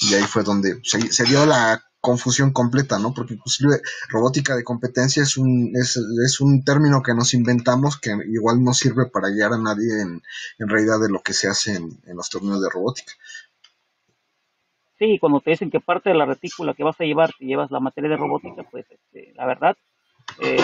y 0.00 0.14
ahí 0.14 0.24
fue 0.24 0.42
donde 0.42 0.80
se, 0.84 1.24
dio 1.24 1.44
la 1.44 1.82
confusión 2.00 2.52
completa, 2.52 3.00
¿no? 3.00 3.12
Porque 3.12 3.34
inclusive 3.34 3.82
robótica 4.08 4.54
de 4.54 4.62
competencia 4.62 5.24
es 5.24 5.36
un, 5.36 5.72
es, 5.74 6.40
un 6.40 6.62
término 6.62 7.02
que 7.02 7.14
nos 7.14 7.34
inventamos 7.34 7.98
que 7.98 8.16
igual 8.32 8.62
no 8.62 8.74
sirve 8.74 9.06
para 9.06 9.30
guiar 9.30 9.54
a 9.54 9.58
nadie 9.58 10.00
en, 10.00 10.22
en 10.58 10.68
realidad 10.68 11.00
de 11.00 11.08
lo 11.08 11.20
que 11.20 11.32
se 11.32 11.48
hace 11.48 11.74
en 11.74 12.16
los 12.16 12.30
torneos 12.30 12.62
de 12.62 12.70
robótica. 12.70 13.12
Sí, 14.98 15.18
cuando 15.18 15.40
te 15.40 15.50
dicen 15.50 15.70
que 15.70 15.80
parte 15.80 16.10
de 16.10 16.16
la 16.16 16.26
retícula 16.26 16.74
que 16.74 16.82
vas 16.82 17.00
a 17.00 17.04
llevar, 17.04 17.30
te 17.38 17.44
llevas 17.44 17.70
la 17.70 17.78
materia 17.78 18.10
de 18.10 18.16
robótica, 18.16 18.64
pues 18.64 18.84
este, 18.90 19.32
la 19.34 19.46
verdad, 19.46 19.76
eh, 20.40 20.58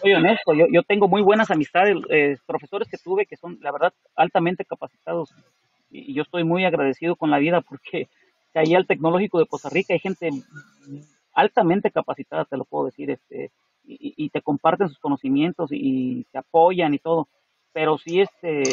soy 0.00 0.14
honesto, 0.14 0.52
yo, 0.52 0.66
yo 0.70 0.82
tengo 0.82 1.06
muy 1.06 1.22
buenas 1.22 1.50
amistades, 1.50 1.96
eh, 2.10 2.36
profesores 2.44 2.88
que 2.88 2.98
tuve 2.98 3.26
que 3.26 3.36
son, 3.36 3.58
la 3.62 3.70
verdad, 3.70 3.92
altamente 4.16 4.64
capacitados 4.64 5.32
y, 5.90 6.12
yo 6.12 6.22
estoy 6.22 6.44
muy 6.44 6.64
agradecido 6.64 7.16
con 7.16 7.30
la 7.30 7.38
vida 7.38 7.60
porque 7.60 8.08
ahí 8.54 8.74
al 8.74 8.86
Tecnológico 8.86 9.38
de 9.38 9.46
Costa 9.46 9.68
Rica 9.68 9.94
hay 9.94 10.00
gente 10.00 10.30
altamente 11.32 11.92
capacitada, 11.92 12.44
te 12.44 12.56
lo 12.56 12.64
puedo 12.64 12.86
decir, 12.86 13.10
este, 13.10 13.52
y, 13.84 14.14
y 14.16 14.28
te 14.30 14.42
comparten 14.42 14.88
sus 14.88 14.98
conocimientos 14.98 15.70
y, 15.70 16.24
te 16.32 16.38
apoyan 16.38 16.94
y 16.94 16.98
todo, 16.98 17.28
pero 17.72 17.96
sí 17.96 18.20
este, 18.20 18.64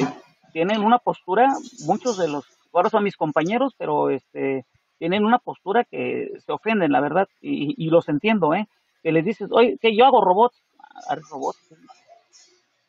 tienen 0.51 0.81
una 0.81 0.97
postura, 0.97 1.53
muchos 1.85 2.17
de 2.17 2.27
los, 2.27 2.45
ahora 2.73 2.89
son 2.89 3.03
mis 3.03 3.15
compañeros, 3.15 3.75
pero 3.77 4.09
este, 4.09 4.65
tienen 4.97 5.25
una 5.25 5.39
postura 5.39 5.83
que 5.83 6.31
se 6.45 6.51
ofenden, 6.51 6.91
la 6.91 7.01
verdad, 7.01 7.27
y, 7.41 7.89
los 7.89 8.07
entiendo, 8.09 8.53
¿eh? 8.53 8.67
Que 9.03 9.11
les 9.11 9.25
dices, 9.25 9.49
oye, 9.51 9.77
que 9.81 9.95
yo 9.95 10.05
hago 10.05 10.23
robots, 10.23 10.61
hago 11.07 11.21
robots, 11.29 11.59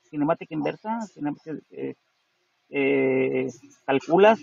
cinemática 0.09 0.55
inversa, 0.55 0.99
eh, 1.71 1.95
eh, 2.71 3.51
calculas, 3.85 4.41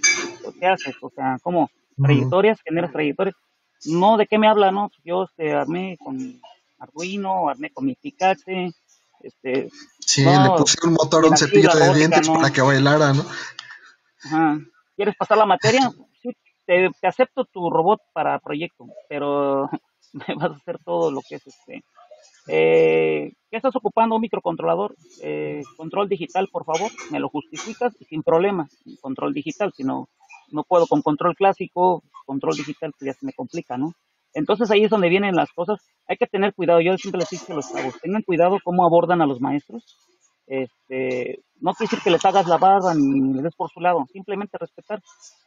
¿qué 0.59 0.67
haces? 0.67 0.95
O 1.01 1.09
sea, 1.09 1.37
¿cómo? 1.41 1.69
Trayectorias, 2.01 2.61
generas 2.61 2.91
trayectorias. 2.91 3.35
No, 3.85 4.17
¿de 4.17 4.27
qué 4.27 4.37
me 4.37 4.47
habla, 4.47 4.71
no? 4.71 4.91
Yo 5.03 5.23
este, 5.23 5.53
armé 5.53 5.97
con 5.97 6.41
Arduino, 6.79 7.49
armé 7.49 7.69
con 7.71 7.85
mi 7.85 7.95
Picaxe, 7.95 8.71
este... 9.21 9.69
Sí, 9.99 10.23
le 10.23 10.49
puse 10.57 10.77
un 10.83 10.93
motor, 10.93 11.25
un 11.25 11.37
cepillo 11.37 11.69
de 11.73 11.93
dientes 11.93 12.27
para 12.29 12.51
que 12.51 12.61
bailara, 12.61 13.13
¿no? 13.13 13.25
Ajá. 14.25 14.59
¿Quieres 14.95 15.15
pasar 15.15 15.37
la 15.37 15.45
materia? 15.45 15.91
Te, 16.65 16.89
acepto 17.03 17.45
tu 17.45 17.69
robot 17.69 18.01
para 18.13 18.39
proyecto, 18.39 18.85
pero 19.09 19.69
me 20.13 20.35
vas 20.35 20.51
a 20.51 20.55
hacer 20.55 20.79
todo 20.83 21.11
lo 21.11 21.21
que 21.27 21.35
es 21.35 21.47
este. 21.47 21.83
Eh, 22.47 23.33
¿Qué 23.49 23.57
estás 23.57 23.75
ocupando? 23.75 24.15
Un 24.15 24.21
microcontrolador, 24.21 24.95
eh, 25.21 25.61
control 25.77 26.09
digital, 26.09 26.47
por 26.51 26.65
favor, 26.65 26.91
me 27.11 27.19
lo 27.19 27.29
justificas 27.29 27.93
sin 28.07 28.23
problema, 28.23 28.67
control 29.01 29.33
digital, 29.33 29.71
si 29.73 29.83
no, 29.83 30.09
no 30.51 30.63
puedo 30.63 30.87
con 30.87 31.01
control 31.01 31.35
clásico, 31.35 32.03
control 32.25 32.55
digital, 32.55 32.91
pues 32.97 33.07
ya 33.07 33.13
se 33.13 33.25
me 33.25 33.33
complica, 33.33 33.77
¿no? 33.77 33.93
Entonces 34.33 34.71
ahí 34.71 34.83
es 34.83 34.89
donde 34.89 35.09
vienen 35.09 35.35
las 35.35 35.51
cosas. 35.51 35.79
Hay 36.07 36.17
que 36.17 36.27
tener 36.27 36.53
cuidado. 36.53 36.81
Yo 36.81 36.97
siempre 36.97 37.19
les 37.19 37.29
digo 37.29 37.45
a 37.49 37.55
los 37.55 37.71
chavos, 37.71 37.99
tengan 38.01 38.23
cuidado 38.23 38.57
cómo 38.63 38.85
abordan 38.85 39.21
a 39.21 39.27
los 39.27 39.39
maestros. 39.39 39.83
Este, 40.45 41.43
no 41.61 41.73
quiere 41.73 41.89
decir 41.89 42.03
que 42.03 42.11
les 42.11 42.25
hagas 42.25 42.45
la 42.47 42.57
barra 42.57 42.93
ni 42.93 43.33
les 43.33 43.43
des 43.43 43.55
por 43.55 43.69
su 43.71 43.79
lado, 43.79 44.05
simplemente 44.11 44.57
respetar. 44.57 45.01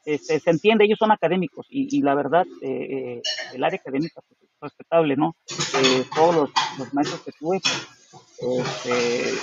Este, 0.04 0.40
se 0.40 0.50
entiende, 0.50 0.84
ellos 0.84 0.98
son 0.98 1.10
académicos 1.10 1.66
y, 1.68 2.00
la 2.00 2.14
verdad, 2.14 2.46
eh, 2.62 3.18
eh, 3.18 3.22
el 3.52 3.64
área 3.64 3.78
académica 3.78 4.22
pues, 4.26 4.40
es 4.42 4.48
respetable, 4.60 5.16
¿no? 5.16 5.36
Eh, 5.48 6.04
todos 6.14 6.50
los, 6.78 6.94
maestros 6.94 7.20
que 7.20 7.32
tuve 7.32 7.58
este, 7.58 9.38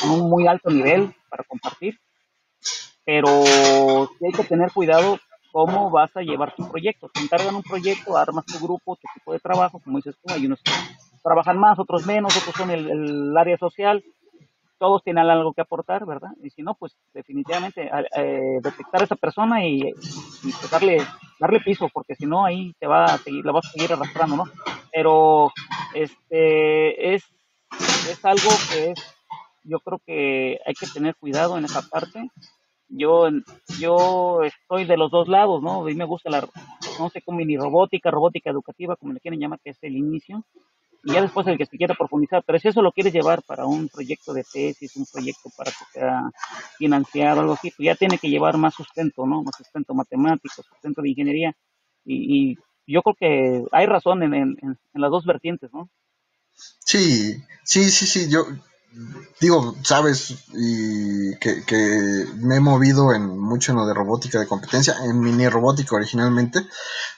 con, 0.00 0.10
un 0.10 0.30
muy 0.30 0.46
alto 0.48 0.70
nivel 0.70 1.14
para 1.28 1.44
compartir, 1.44 2.00
pero 3.04 3.28
hay 3.44 4.32
que 4.32 4.44
tener 4.44 4.72
cuidado 4.72 5.18
cómo 5.52 5.90
vas 5.90 6.10
a 6.16 6.22
llevar 6.22 6.54
tu 6.56 6.68
proyecto. 6.68 7.10
Te 7.10 7.20
encargan 7.20 7.54
un 7.54 7.62
proyecto, 7.62 8.16
armas 8.16 8.46
tu 8.46 8.58
grupo, 8.58 8.96
tu 8.96 9.06
tipo 9.14 9.32
de 9.34 9.38
trabajo, 9.38 9.78
como 9.78 9.98
dices 9.98 10.16
tú, 10.20 10.32
hay 10.32 10.46
unos 10.46 10.60
que 10.62 10.72
trabajan 11.22 11.58
más, 11.58 11.78
otros 11.78 12.06
menos, 12.06 12.36
otros 12.36 12.56
son 12.56 12.70
el 12.70 13.36
área 13.36 13.56
social, 13.58 14.02
todos 14.82 15.04
tienen 15.04 15.30
algo 15.30 15.52
que 15.52 15.60
aportar, 15.60 16.04
¿verdad? 16.04 16.30
Y 16.42 16.50
si 16.50 16.60
no, 16.64 16.74
pues 16.74 16.96
definitivamente 17.14 17.88
eh, 18.16 18.58
detectar 18.60 19.00
a 19.00 19.04
esa 19.04 19.14
persona 19.14 19.64
y, 19.64 19.92
pues, 20.42 20.70
darle, 20.72 21.00
darle 21.38 21.60
piso, 21.60 21.88
porque 21.94 22.16
si 22.16 22.26
no, 22.26 22.44
ahí 22.44 22.74
te 22.80 22.88
va 22.88 23.04
a 23.04 23.18
seguir, 23.18 23.44
la 23.44 23.52
vas 23.52 23.64
a 23.64 23.70
seguir 23.70 23.92
arrastrando, 23.92 24.34
¿no? 24.34 24.44
Pero 24.92 25.52
este 25.94 27.14
es, 27.14 27.22
es 28.10 28.24
algo 28.24 28.48
que 28.72 28.90
es, 28.90 29.16
yo 29.62 29.78
creo 29.78 30.00
que 30.04 30.58
hay 30.66 30.74
que 30.74 30.88
tener 30.92 31.14
cuidado 31.14 31.56
en 31.56 31.64
esa 31.64 31.88
parte. 31.88 32.28
Yo, 32.88 33.28
yo 33.78 34.42
estoy 34.42 34.84
de 34.84 34.96
los 34.96 35.12
dos 35.12 35.28
lados, 35.28 35.62
¿no? 35.62 35.82
A 35.82 35.84
mí 35.84 35.94
me 35.94 36.06
gusta 36.06 36.28
la, 36.28 36.44
no 36.98 37.08
sé, 37.08 37.22
como 37.22 37.38
mini 37.38 37.56
robótica, 37.56 38.10
robótica 38.10 38.50
educativa, 38.50 38.96
como 38.96 39.12
le 39.12 39.20
quieren 39.20 39.38
llamar, 39.38 39.60
que 39.62 39.70
es 39.70 39.78
el 39.82 39.96
inicio 39.96 40.44
y 41.04 41.12
ya 41.12 41.22
después 41.22 41.46
el 41.46 41.58
que 41.58 41.66
se 41.66 41.76
quiera 41.76 41.94
profundizar, 41.94 42.42
pero 42.46 42.58
si 42.58 42.68
eso 42.68 42.80
lo 42.80 42.92
quieres 42.92 43.12
llevar 43.12 43.42
para 43.42 43.66
un 43.66 43.88
proyecto 43.88 44.32
de 44.32 44.44
tesis, 44.44 44.96
un 44.96 45.06
proyecto 45.12 45.50
para 45.56 45.70
que 45.70 45.84
sea 45.92 46.30
financiado, 46.78 47.40
algo 47.40 47.54
así, 47.54 47.70
pues 47.70 47.86
ya 47.86 47.94
tiene 47.96 48.18
que 48.18 48.30
llevar 48.30 48.56
más 48.56 48.74
sustento, 48.74 49.26
¿no? 49.26 49.42
Más 49.42 49.56
sustento 49.56 49.94
matemático, 49.94 50.62
sustento 50.62 51.02
de 51.02 51.10
ingeniería, 51.10 51.56
y, 52.04 52.56
yo 52.84 53.00
creo 53.02 53.14
que 53.14 53.64
hay 53.70 53.86
razón 53.86 54.24
en, 54.24 54.34
en, 54.34 54.78
las 54.94 55.10
dos 55.10 55.24
vertientes, 55.24 55.70
¿no? 55.72 55.88
Sí, 56.84 57.36
sí, 57.64 57.90
sí, 57.90 58.06
sí, 58.06 58.28
yo 58.28 58.44
digo, 59.40 59.76
sabes, 59.84 60.44
y 60.52 61.36
que, 61.38 61.64
que 61.64 62.26
me 62.36 62.56
he 62.56 62.60
movido 62.60 63.14
en 63.14 63.38
mucho 63.38 63.70
en 63.70 63.78
lo 63.78 63.86
de 63.86 63.94
robótica 63.94 64.40
de 64.40 64.48
competencia, 64.48 64.96
en 65.04 65.20
mini 65.20 65.48
robótica 65.48 65.94
originalmente, 65.94 66.66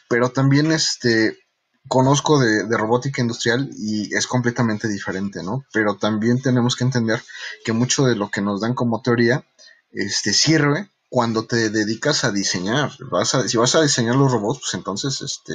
pero 0.06 0.28
también 0.30 0.70
este 0.70 1.43
conozco 1.88 2.38
de, 2.38 2.64
robótica 2.76 3.22
industrial 3.22 3.70
y 3.76 4.14
es 4.14 4.26
completamente 4.26 4.88
diferente, 4.88 5.42
¿no? 5.42 5.64
Pero 5.72 5.96
también 5.96 6.40
tenemos 6.40 6.76
que 6.76 6.84
entender 6.84 7.22
que 7.64 7.72
mucho 7.72 8.04
de 8.06 8.16
lo 8.16 8.30
que 8.30 8.40
nos 8.40 8.60
dan 8.60 8.74
como 8.74 9.02
teoría 9.02 9.46
este, 9.90 10.32
sirve 10.32 10.90
cuando 11.08 11.46
te 11.46 11.70
dedicas 11.70 12.24
a 12.24 12.32
diseñar. 12.32 12.90
Vas 13.10 13.34
a, 13.34 13.46
si 13.46 13.56
vas 13.56 13.74
a 13.74 13.82
diseñar 13.82 14.16
los 14.16 14.32
robots, 14.32 14.60
pues 14.60 14.74
entonces, 14.74 15.20
este, 15.22 15.54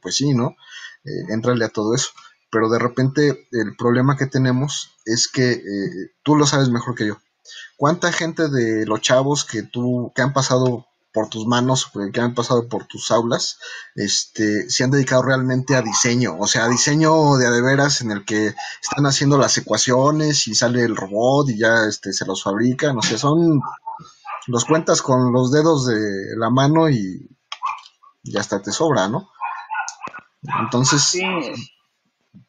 pues 0.00 0.14
sí, 0.16 0.32
¿no? 0.34 0.56
Eh, 1.04 1.64
a 1.64 1.68
todo 1.68 1.94
eso. 1.94 2.10
Pero 2.50 2.68
de 2.68 2.78
repente 2.78 3.48
el 3.50 3.74
problema 3.76 4.16
que 4.16 4.26
tenemos 4.26 4.90
es 5.06 5.26
que 5.26 5.52
eh, 5.52 6.12
tú 6.22 6.36
lo 6.36 6.46
sabes 6.46 6.68
mejor 6.68 6.94
que 6.94 7.06
yo. 7.06 7.18
¿Cuánta 7.76 8.12
gente 8.12 8.48
de 8.48 8.86
los 8.86 9.00
chavos 9.00 9.44
que 9.44 9.62
tú, 9.62 10.12
que 10.14 10.22
han 10.22 10.32
pasado 10.32 10.86
por 11.12 11.28
tus 11.28 11.46
manos, 11.46 11.90
que 12.12 12.20
han 12.20 12.34
pasado 12.34 12.68
por 12.68 12.86
tus 12.86 13.10
aulas, 13.10 13.58
este, 13.94 14.68
se 14.70 14.84
han 14.84 14.90
dedicado 14.90 15.22
realmente 15.22 15.76
a 15.76 15.82
diseño, 15.82 16.36
o 16.38 16.46
sea, 16.46 16.64
a 16.64 16.68
diseño 16.68 17.36
de 17.36 17.46
adeveras 17.46 18.00
en 18.00 18.10
el 18.10 18.24
que 18.24 18.54
están 18.80 19.06
haciendo 19.06 19.36
las 19.36 19.56
ecuaciones 19.58 20.46
y 20.48 20.54
sale 20.54 20.82
el 20.82 20.96
robot 20.96 21.50
y 21.50 21.58
ya 21.58 21.84
este, 21.88 22.12
se 22.12 22.24
los 22.24 22.42
fabrican, 22.42 22.96
o 22.96 23.02
sea, 23.02 23.18
son, 23.18 23.60
los 24.46 24.64
cuentas 24.64 25.02
con 25.02 25.32
los 25.32 25.52
dedos 25.52 25.86
de 25.86 26.36
la 26.36 26.50
mano 26.50 26.88
y 26.88 27.28
ya 28.24 28.40
hasta 28.40 28.62
te 28.62 28.72
sobra, 28.72 29.08
¿no? 29.08 29.30
Entonces, 30.60 31.18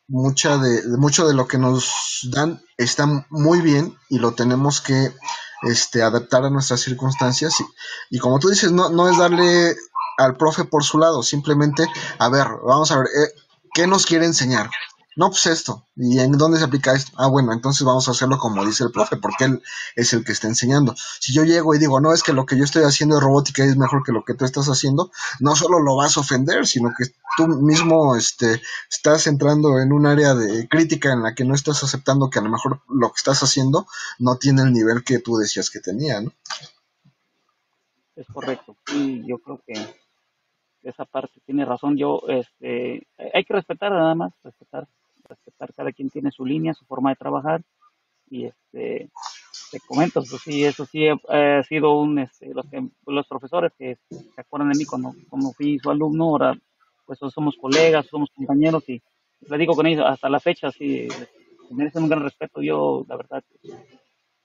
mucha 0.08 0.58
de, 0.58 0.98
mucho 0.98 1.28
de 1.28 1.34
lo 1.34 1.48
que 1.48 1.58
nos 1.58 2.28
dan 2.32 2.62
está 2.78 3.26
muy 3.30 3.62
bien 3.62 3.98
y 4.10 4.20
lo 4.20 4.34
tenemos 4.34 4.82
que 4.82 5.14
este, 5.64 6.02
adaptar 6.02 6.46
a 6.46 6.50
nuestras 6.50 6.82
circunstancias. 6.82 7.56
Y, 8.10 8.20
como 8.20 8.40
tú 8.40 8.50
dices, 8.50 8.72
no, 8.72 8.90
no 8.90 9.10
es 9.10 9.18
darle 9.18 9.76
al 10.18 10.36
profe 10.38 10.64
por 10.66 10.84
su 10.84 11.00
lado, 11.00 11.24
simplemente, 11.24 11.88
a 12.20 12.30
ver, 12.30 12.48
vamos 12.66 12.92
a 12.92 12.98
ver, 12.98 13.08
eh, 13.08 13.34
¿qué 13.74 13.88
nos 13.88 14.06
quiere 14.06 14.26
enseñar? 14.26 14.70
No, 15.16 15.30
pues 15.30 15.46
esto. 15.46 15.86
¿Y 15.96 16.20
en 16.20 16.32
dónde 16.34 16.58
se 16.58 16.66
aplica 16.66 16.94
esto? 16.94 17.12
Ah, 17.18 17.28
bueno, 17.28 17.54
entonces 17.54 17.86
vamos 17.86 18.08
a 18.08 18.12
hacerlo 18.12 18.38
como 18.38 18.66
dice 18.66 18.84
el 18.84 18.92
profe, 18.92 19.18
porque 19.18 19.46
él 19.46 19.62
es 19.96 20.14
el 20.14 20.24
que 20.24 20.32
está 20.32 20.48
enseñando. 20.48 20.96
Si 21.20 21.34
yo 21.34 21.44
llego 21.44 21.76
y 21.76 21.80
digo, 21.80 22.00
no, 22.00 22.14
es 22.14 22.24
que 22.24 22.34
lo 22.34 22.46
que 22.46 22.58
yo 22.58 22.64
estoy 22.64 22.84
haciendo 22.84 23.16
de 23.16 23.22
robótica 23.22 23.64
es 23.64 23.78
mejor 23.78 24.04
que 24.04 24.12
lo 24.12 24.24
que 24.24 24.34
tú 24.34 24.46
estás 24.46 24.68
haciendo, 24.68 25.12
no 25.40 25.56
solo 25.56 25.80
lo 25.80 25.96
vas 25.96 26.18
a 26.18 26.22
ofender, 26.22 26.66
sino 26.66 26.90
que 26.98 27.06
tú 27.38 27.48
mismo 27.48 28.16
este, 28.16 28.62
estás 28.90 29.28
entrando 29.28 29.80
en 29.80 29.92
un 29.92 30.06
área 30.06 30.34
de 30.34 30.68
crítica 30.68 31.14
en 31.14 31.24
la 31.24 31.36
que 31.36 31.46
no 31.46 31.54
estás 31.54 31.84
aceptando 31.84 32.30
que 32.30 32.40
a 32.40 32.44
lo 32.44 32.50
mejor 32.50 32.82
lo 32.90 33.10
que 33.10 33.18
estás 33.18 33.44
haciendo 33.44 33.88
no 34.20 34.38
tiene 34.38 34.64
el 34.64 34.74
nivel 34.74 35.04
que 35.04 35.20
tú 35.20 35.38
decías 35.38 35.70
que 35.70 35.80
tenía, 35.80 36.22
¿no? 36.22 36.32
Es 38.16 38.28
correcto. 38.28 38.76
Y 38.94 39.28
yo 39.28 39.40
creo 39.40 39.62
que 39.66 39.74
esa 40.84 41.06
parte 41.06 41.40
tiene 41.46 41.66
razón. 41.66 41.98
Yo, 41.98 42.22
este, 42.28 43.08
hay 43.34 43.46
que 43.46 43.54
respetar 43.54 43.92
nada 43.92 44.16
más, 44.16 44.34
respetar 44.44 44.88
respetar, 45.24 45.74
cada 45.74 45.92
quien 45.92 46.10
tiene 46.10 46.32
su 46.32 46.46
línea, 46.46 46.74
su 46.74 46.86
forma 46.86 47.10
de 47.10 47.16
trabajar 47.16 47.62
y 48.30 48.46
este 48.46 49.10
te 49.72 49.80
comento, 49.80 50.20
eso 50.20 50.38
sí, 50.38 50.64
eso 50.64 50.86
sí 50.86 51.08
ha 51.08 51.64
sido 51.64 52.00
un, 52.00 52.20
este, 52.20 52.54
los, 52.54 52.66
que, 52.70 52.88
los 53.08 53.28
profesores 53.28 53.72
que 53.78 53.98
se 54.10 54.42
acuerdan 54.42 54.72
de 54.72 54.78
mí 54.78 54.86
cuando, 54.86 55.14
como 55.30 55.52
fui 55.54 55.80
su 55.80 55.90
alumno, 55.90 56.26
ahora 56.26 56.56
pues 57.06 57.20
somos 57.34 57.56
colegas, 57.58 58.06
somos 58.06 58.30
compañeros 58.36 58.88
y 58.88 59.02
le 59.50 59.58
digo 59.58 59.76
con 59.76 59.88
ellos 59.88 60.06
hasta 60.08 60.30
la 60.30 60.40
fecha, 60.40 60.72
sí, 60.72 61.08
merecen 61.72 62.04
un 62.04 62.10
gran 62.10 62.24
respeto. 62.24 62.62
Yo, 62.62 63.06
la 63.08 63.18
verdad, 63.18 63.44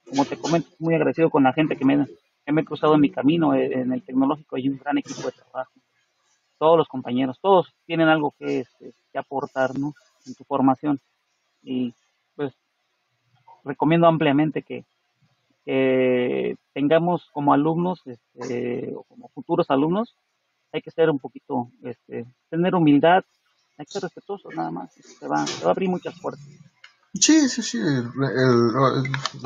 como 0.05 0.25
te 0.25 0.37
comento, 0.37 0.69
muy 0.79 0.95
agradecido 0.95 1.29
con 1.29 1.43
la 1.43 1.53
gente 1.53 1.75
que 1.75 1.85
me, 1.85 2.05
que 2.45 2.51
me 2.51 2.61
he 2.61 2.65
cruzado 2.65 2.95
en 2.95 3.01
mi 3.01 3.11
camino 3.11 3.53
eh, 3.53 3.71
en 3.73 3.93
el 3.93 4.03
tecnológico 4.03 4.57
y 4.57 4.69
un 4.69 4.77
gran 4.77 4.97
equipo 4.97 5.21
de 5.23 5.31
trabajo. 5.31 5.71
Todos 6.57 6.77
los 6.77 6.87
compañeros, 6.87 7.37
todos 7.41 7.73
tienen 7.85 8.09
algo 8.09 8.33
que, 8.37 8.59
este, 8.59 8.93
que 9.11 9.19
aportar 9.19 9.77
¿no? 9.79 9.93
En 10.29 10.35
tu 10.35 10.43
formación. 10.43 10.99
Y 11.61 11.93
pues 12.35 12.53
recomiendo 13.63 14.07
ampliamente 14.07 14.61
que, 14.63 14.85
tengamos 16.73 17.29
como 17.31 17.53
alumnos 17.53 18.01
este, 18.07 18.91
o 18.95 19.03
como 19.03 19.27
futuros 19.29 19.69
alumnos, 19.69 20.15
hay 20.71 20.81
que 20.81 20.89
ser 20.89 21.11
un 21.11 21.19
poquito, 21.19 21.69
este, 21.83 22.25
tener 22.49 22.73
humildad, 22.73 23.23
hay 23.77 23.85
que 23.85 23.91
ser 23.91 24.01
respetuoso 24.01 24.49
nada 24.49 24.71
más, 24.71 24.95
te 25.19 25.27
va, 25.27 25.45
te 25.45 25.63
va 25.63 25.69
a 25.69 25.71
abrir 25.71 25.89
muchas 25.89 26.19
puertas. 26.19 26.43
Sí, 27.11 27.49
sí, 27.49 27.63
sí. 27.63 27.79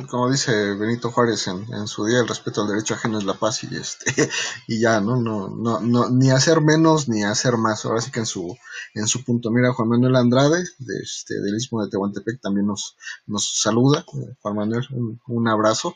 como 0.10 0.30
dice 0.30 0.74
Benito 0.74 1.12
Juárez 1.12 1.48
en, 1.48 1.88
su 1.88 2.06
día, 2.06 2.20
el 2.20 2.28
respeto 2.28 2.62
al 2.62 2.68
derecho 2.68 2.94
ajeno 2.94 3.20
es 3.20 3.24
la 3.24 3.36
paz 3.36 3.64
y 3.64 3.74
este 3.74 4.06
y 4.68 4.82
ya, 4.82 5.00
¿no? 5.00 5.16
No, 5.16 5.48
no, 5.48 5.80
no, 5.80 6.10
ni 6.10 6.30
hacer 6.30 6.60
menos 6.60 7.08
ni 7.08 7.24
hacer 7.24 7.56
más. 7.56 7.86
Ahora 7.86 8.02
sí 8.02 8.12
que 8.12 8.20
en 8.20 8.26
su, 8.26 8.58
en 8.96 9.08
su 9.08 9.24
punto. 9.24 9.50
Mira, 9.50 9.72
Juan 9.72 9.88
Manuel 9.88 10.18
Andrade, 10.18 10.62
de, 10.78 11.00
este, 11.02 11.40
del 11.40 11.56
Istmo 11.56 11.84
de 11.84 11.90
Tehuantepec, 11.90 12.42
también 12.42 12.68
nos, 12.68 12.98
nos 13.28 13.58
saluda. 13.58 14.04
Juan 14.42 14.56
Manuel, 14.56 14.86
un, 15.28 15.48
abrazo. 15.48 15.96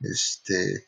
Este, 0.00 0.86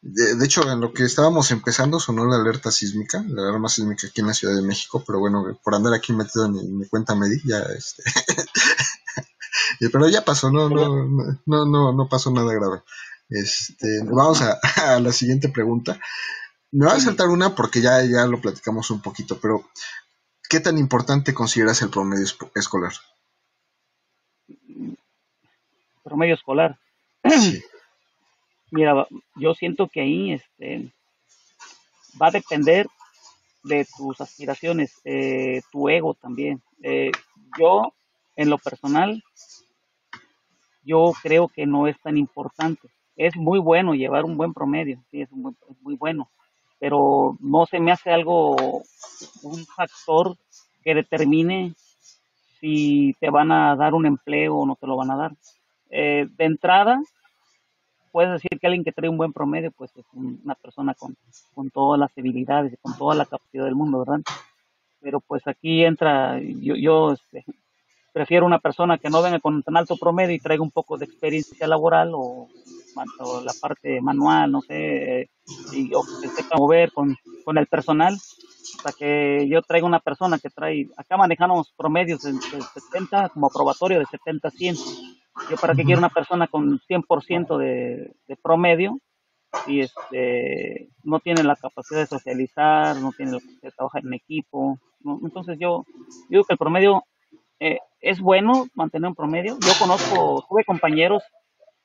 de, 0.00 0.44
hecho, 0.44 0.70
en 0.70 0.80
lo 0.80 0.94
que 0.94 1.02
estábamos 1.02 1.50
empezando 1.50 2.00
sonó 2.00 2.24
la 2.24 2.36
alerta 2.36 2.70
sísmica, 2.70 3.22
la 3.28 3.42
alarma 3.42 3.68
sísmica 3.68 4.06
aquí 4.06 4.22
en 4.22 4.28
la 4.28 4.34
Ciudad 4.34 4.54
de 4.54 4.62
México, 4.62 5.04
pero 5.06 5.18
bueno, 5.18 5.60
por 5.62 5.74
andar 5.74 5.92
aquí 5.92 6.14
metido 6.14 6.46
en 6.46 6.52
mi, 6.52 6.68
mi 6.68 6.88
cuenta 6.88 7.14
Medi, 7.14 7.42
ya 7.44 7.58
este, 7.76 8.02
Pero 9.92 10.08
ya 10.08 10.24
pasó, 10.24 10.50
no, 10.50 10.68
no, 10.68 11.04
no, 11.46 11.66
no, 11.66 11.92
no 11.92 12.08
pasó 12.08 12.30
nada 12.30 12.52
grave. 12.52 12.82
Este, 13.28 13.86
vamos 14.04 14.40
a, 14.42 14.58
la 15.00 15.12
siguiente 15.12 15.48
pregunta. 15.48 15.98
Me 16.70 16.86
va 16.86 16.94
a 16.94 17.00
saltar 17.00 17.28
una 17.28 17.54
porque 17.54 17.80
ya, 17.80 18.02
ya 18.04 18.26
lo 18.26 18.40
platicamos 18.40 18.90
un 18.90 19.00
poquito, 19.00 19.38
pero 19.40 19.64
¿qué 20.50 20.60
tan 20.60 20.76
importante 20.76 21.32
consideras 21.32 21.80
el 21.80 21.88
promedio 21.88 22.26
escolar? 22.54 22.92
Promedio 26.04 26.34
escolar. 26.34 26.78
Mira, 28.70 29.06
yo 29.36 29.54
siento 29.54 29.88
que 29.88 30.02
ahí 30.02 30.32
este, 30.32 30.92
va 32.20 32.28
a 32.28 32.32
depender 32.32 32.86
de 33.64 33.86
tus 33.96 34.20
aspiraciones, 34.20 34.92
eh, 35.04 35.62
tu 35.72 35.88
ego 35.88 36.14
también. 36.14 36.62
Eh, 36.82 37.10
yo, 37.58 37.94
en 38.38 38.50
lo 38.50 38.58
personal, 38.58 39.20
yo 40.84 41.12
creo 41.22 41.48
que 41.48 41.66
no 41.66 41.88
es 41.88 42.00
tan 42.00 42.16
importante. 42.16 42.88
Es 43.16 43.36
muy 43.36 43.58
bueno 43.58 43.94
llevar 43.94 44.24
un 44.24 44.36
buen 44.36 44.54
promedio, 44.54 45.02
sí, 45.10 45.22
es, 45.22 45.28
muy 45.32 45.96
bueno, 45.96 46.30
pero 46.78 47.36
no 47.40 47.66
se 47.66 47.80
me 47.80 47.90
hace 47.90 48.12
algo, 48.12 48.54
un 49.42 49.66
factor 49.66 50.36
que 50.84 50.94
determine 50.94 51.74
si 52.60 53.16
te 53.18 53.28
van 53.28 53.50
a 53.50 53.74
dar 53.74 53.92
un 53.92 54.06
empleo 54.06 54.58
o 54.58 54.66
no 54.66 54.76
te 54.76 54.86
lo 54.86 54.96
van 54.96 55.10
a 55.10 55.16
dar. 55.16 55.32
Eh, 55.90 56.28
de 56.36 56.44
entrada, 56.44 57.02
puedes 58.12 58.30
decir 58.30 58.60
que 58.60 58.68
alguien 58.68 58.84
que 58.84 58.92
trae 58.92 59.10
un 59.10 59.18
buen 59.18 59.32
promedio, 59.32 59.72
pues 59.72 59.90
es 59.96 60.06
una 60.12 60.54
persona 60.54 60.94
con, 60.94 61.16
con 61.56 61.70
todas 61.70 61.98
las 61.98 62.16
habilidades 62.16 62.72
y 62.72 62.76
con 62.76 62.96
toda 62.96 63.16
la 63.16 63.26
capacidad 63.26 63.64
del 63.64 63.74
mundo, 63.74 63.98
¿verdad? 63.98 64.20
Pero 65.00 65.18
pues 65.18 65.44
aquí 65.48 65.84
entra, 65.84 66.38
yo, 66.40 66.76
yo 66.76 67.12
este, 67.12 67.44
prefiero 68.18 68.44
una 68.44 68.58
persona 68.58 68.98
que 68.98 69.10
no 69.10 69.22
venga 69.22 69.38
con 69.38 69.62
tan 69.62 69.76
alto 69.76 69.96
promedio 69.96 70.34
y 70.34 70.40
traiga 70.40 70.64
un 70.64 70.72
poco 70.72 70.98
de 70.98 71.04
experiencia 71.04 71.68
laboral 71.68 72.10
o, 72.14 72.48
la 73.44 73.52
parte 73.60 74.00
manual, 74.00 74.50
no 74.50 74.60
sé, 74.60 75.30
y, 75.72 75.94
o 75.94 76.02
que 76.20 76.26
sepa 76.26 76.56
mover 76.56 76.90
con, 76.90 77.16
con 77.44 77.56
el 77.56 77.68
personal, 77.68 78.18
para 78.82 78.92
que 78.98 79.46
yo 79.48 79.62
traiga 79.62 79.86
una 79.86 80.00
persona 80.00 80.40
que 80.40 80.50
trae, 80.50 80.88
acá 80.96 81.16
manejamos 81.16 81.72
promedios 81.76 82.22
de, 82.22 82.32
70 82.32 83.28
como 83.28 83.50
probatorio 83.50 84.00
de 84.00 84.06
70 84.06 84.48
a 84.48 84.50
100. 84.50 84.76
Yo 85.48 85.56
para 85.60 85.76
qué 85.76 85.84
quiero 85.84 86.00
una 86.00 86.08
persona 86.08 86.48
con 86.48 86.80
100% 86.80 87.56
de, 87.56 88.16
de 88.26 88.36
promedio 88.42 88.98
y 89.68 89.78
este 89.78 90.88
no 91.04 91.20
tiene 91.20 91.44
la 91.44 91.54
capacidad 91.54 92.00
de 92.00 92.06
socializar, 92.06 92.96
no 92.96 93.12
tiene 93.12 93.30
la 93.30 93.38
capacidad 93.38 93.62
de 93.62 93.76
trabajar 93.76 94.04
en 94.04 94.14
equipo. 94.14 94.80
Entonces 95.22 95.56
yo 95.60 95.84
digo 96.28 96.42
que 96.42 96.54
el 96.54 96.58
promedio 96.58 97.04
eh, 97.60 97.78
es 98.00 98.20
bueno 98.20 98.66
mantener 98.74 99.08
un 99.08 99.14
promedio. 99.14 99.56
Yo 99.60 99.72
conozco, 99.78 100.44
tuve 100.48 100.64
compañeros, 100.64 101.22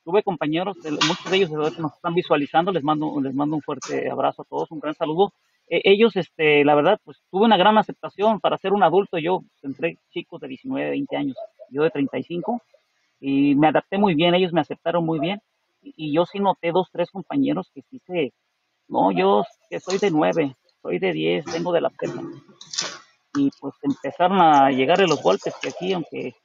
tuve 0.04 0.24
compañeros, 0.24 0.78
muchos 1.08 1.32
de 1.32 1.38
ellos 1.38 1.52
nos 1.52 1.94
están 1.94 2.14
visualizando, 2.14 2.72
les 2.72 2.84
mando, 2.84 3.20
les 3.22 3.34
mando 3.34 3.56
un 3.56 3.62
fuerte 3.62 4.10
abrazo 4.10 4.44
a 4.44 4.46
todos, 4.46 4.72
un 4.72 4.80
gran 4.80 4.94
saludo. 4.94 5.34
E, 5.68 5.82
ellos, 5.86 6.16
este, 6.16 6.64
la 6.66 6.76
verdad, 6.76 7.00
pues 7.04 7.18
tuve 7.32 7.46
una 7.46 7.58
gran 7.58 7.78
aceptación 7.78 8.40
para 8.40 8.58
ser 8.58 8.74
un 8.74 8.84
adulto. 8.84 9.18
Yo 9.18 9.44
entré 9.62 9.98
chicos 10.12 10.42
de 10.42 10.50
19, 10.50 10.90
20 10.92 11.18
años, 11.18 11.38
yo 11.70 11.84
de 11.84 11.90
35, 11.90 12.62
y 13.20 13.56
me 13.56 13.68
adapté 13.68 13.98
muy 13.98 14.16
bien, 14.16 14.36
ellos 14.36 14.54
me 14.54 14.62
aceptaron 14.62 15.06
muy 15.06 15.20
bien. 15.20 15.42
Y, 15.82 16.14
yo 16.14 16.26
sí 16.26 16.40
noté 16.40 16.72
dos, 16.72 16.90
tres 16.92 17.10
compañeros 17.12 17.70
que 17.74 17.82
sí 17.90 18.00
se, 18.06 18.34
no, 18.88 19.12
yo 19.12 19.44
que 19.70 19.80
soy 19.80 19.98
de 19.98 20.12
9, 20.12 20.56
soy 20.82 21.00
de 21.00 21.12
10, 21.12 21.46
tengo 21.46 21.74
de 21.74 21.82
la 21.82 21.90
pena 21.90 22.22
y 23.36 23.50
pues 23.60 23.74
empezaron 23.82 24.40
a 24.42 24.70
llegarle 24.70 25.08
los 25.08 25.22
golpes 25.22 25.54
que 25.62 25.70
aquí, 25.70 25.94
aunque 25.94 26.36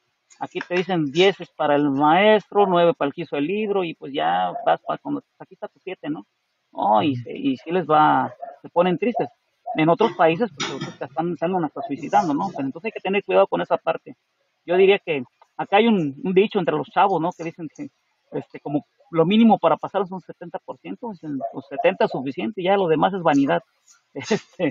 aquí 0.41 0.61
te 0.61 0.77
dicen 0.77 1.11
10 1.11 1.41
es 1.41 1.51
para 1.51 1.77
el 1.77 1.91
maestro, 1.91 2.67
9 2.67 2.95
para 2.95 3.09
el 3.09 3.15
que 3.15 3.23
hizo 3.23 3.37
el 3.37 3.47
libro 3.47 3.85
y 3.85 3.95
pues 3.95 4.13
ya 4.13 4.53
vas 4.65 4.81
para 4.83 4.99
cuando 4.99 5.23
aquí 5.39 5.55
está 5.55 5.69
tu 5.69 5.79
7, 5.81 6.09
¿no? 6.11 6.27
No, 6.73 7.03
y, 7.03 7.15
y 7.27 7.57
sí 7.57 7.71
les 7.71 7.87
va, 7.87 8.33
se 8.63 8.69
ponen 8.69 8.99
tristes. 8.99 9.29
En 9.75 9.89
otros 9.89 10.13
países 10.17 10.51
pues 10.57 10.89
están, 11.01 11.33
están 11.33 11.65
hasta 11.65 11.83
suicidando, 11.83 12.35
¿no? 12.35 12.49
Pero 12.55 12.67
entonces 12.67 12.87
hay 12.87 12.93
que 12.93 13.01
tener 13.01 13.25
cuidado 13.25 13.47
con 13.47 13.61
esa 13.61 13.77
parte. 13.77 14.17
Yo 14.65 14.77
diría 14.77 14.99
que 14.99 15.23
acá 15.57 15.79
hay 15.79 15.87
un, 15.87 16.15
un 16.23 16.35
dicho 16.35 16.59
entre 16.59 16.77
los 16.77 16.89
chavos, 16.89 17.21
¿no? 17.21 17.31
Que 17.33 17.45
dicen 17.45 17.69
que 17.75 17.89
este, 18.33 18.61
como 18.61 18.87
lo 19.11 19.25
mínimo 19.25 19.59
para 19.59 19.77
pasar 19.77 20.03
es 20.03 20.11
un 20.11 20.21
70%, 20.21 20.61
pues 21.01 21.65
70 21.69 22.05
es 22.05 22.11
suficiente, 22.11 22.63
ya 22.63 22.77
lo 22.77 22.89
demás 22.89 23.15
es 23.15 23.23
vanidad. 23.23 23.63
Este, 24.15 24.71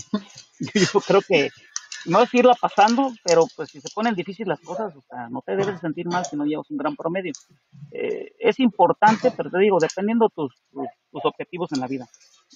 yo 0.60 1.00
creo 1.00 1.22
que 1.22 1.50
no 2.06 2.22
es 2.22 2.34
irla 2.34 2.56
pasando, 2.60 3.12
pero 3.24 3.46
pues 3.56 3.70
si 3.70 3.82
se 3.82 3.90
ponen 3.94 4.16
difíciles 4.16 4.48
las 4.48 4.60
cosas, 4.62 4.96
o 4.96 5.04
sea, 5.10 5.30
no 5.30 5.42
te 5.46 5.56
debes 5.56 5.80
sentir 5.80 6.08
mal 6.08 6.26
si 6.26 6.36
no 6.36 6.46
llevas 6.46 6.70
un 6.70 6.78
gran 6.78 6.96
promedio. 6.96 7.34
Eh, 7.92 8.34
es 8.40 8.60
importante, 8.60 9.32
pero 9.32 9.50
te 9.50 9.60
digo, 9.60 9.78
dependiendo 9.80 10.30
tus, 10.30 10.54
tus, 10.72 11.26
objetivos 11.26 11.72
en 11.74 11.80
la 11.80 11.88
vida. 11.88 12.08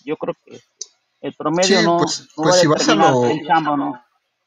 Yo 0.05 0.15
creo 0.17 0.35
que 0.45 0.59
el 1.21 1.33
promedio 1.33 1.81
no, 1.81 1.97
pues, 1.97 2.27
pues 2.35 2.55
si 2.59 2.67
vas 2.67 2.87
a 2.87 2.95
lo, 2.95 3.23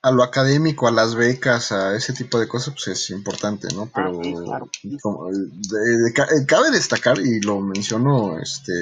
a 0.02 0.10
lo 0.10 0.22
académico, 0.22 0.86
a 0.86 0.92
las 0.92 1.14
becas, 1.14 1.72
a 1.72 1.96
ese 1.96 2.12
tipo 2.12 2.38
de 2.38 2.46
cosas, 2.46 2.74
pues 2.74 2.88
es 2.88 3.10
importante, 3.10 3.68
¿no? 3.74 3.90
Pero 3.94 4.20
cabe 6.46 6.70
destacar, 6.70 7.18
y 7.18 7.40
lo 7.40 7.60
menciono, 7.60 8.38
este 8.38 8.72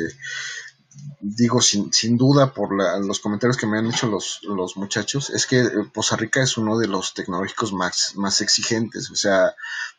digo 1.20 1.60
sin, 1.60 1.92
sin 1.92 2.16
duda 2.16 2.52
por 2.52 2.72
los 2.72 3.20
comentarios 3.20 3.56
que 3.56 3.66
me 3.66 3.78
han 3.78 3.86
hecho 3.86 4.08
los, 4.08 4.40
los 4.42 4.76
muchachos, 4.76 5.30
es 5.30 5.46
que 5.46 5.60
eh, 5.60 5.70
Poza 5.92 6.16
Rica 6.16 6.42
es 6.42 6.56
uno 6.56 6.78
de 6.78 6.88
los 6.88 7.14
tecnológicos 7.14 7.72
más, 7.72 8.14
más 8.16 8.40
exigentes, 8.40 9.10
o 9.10 9.14
sea, 9.14 9.54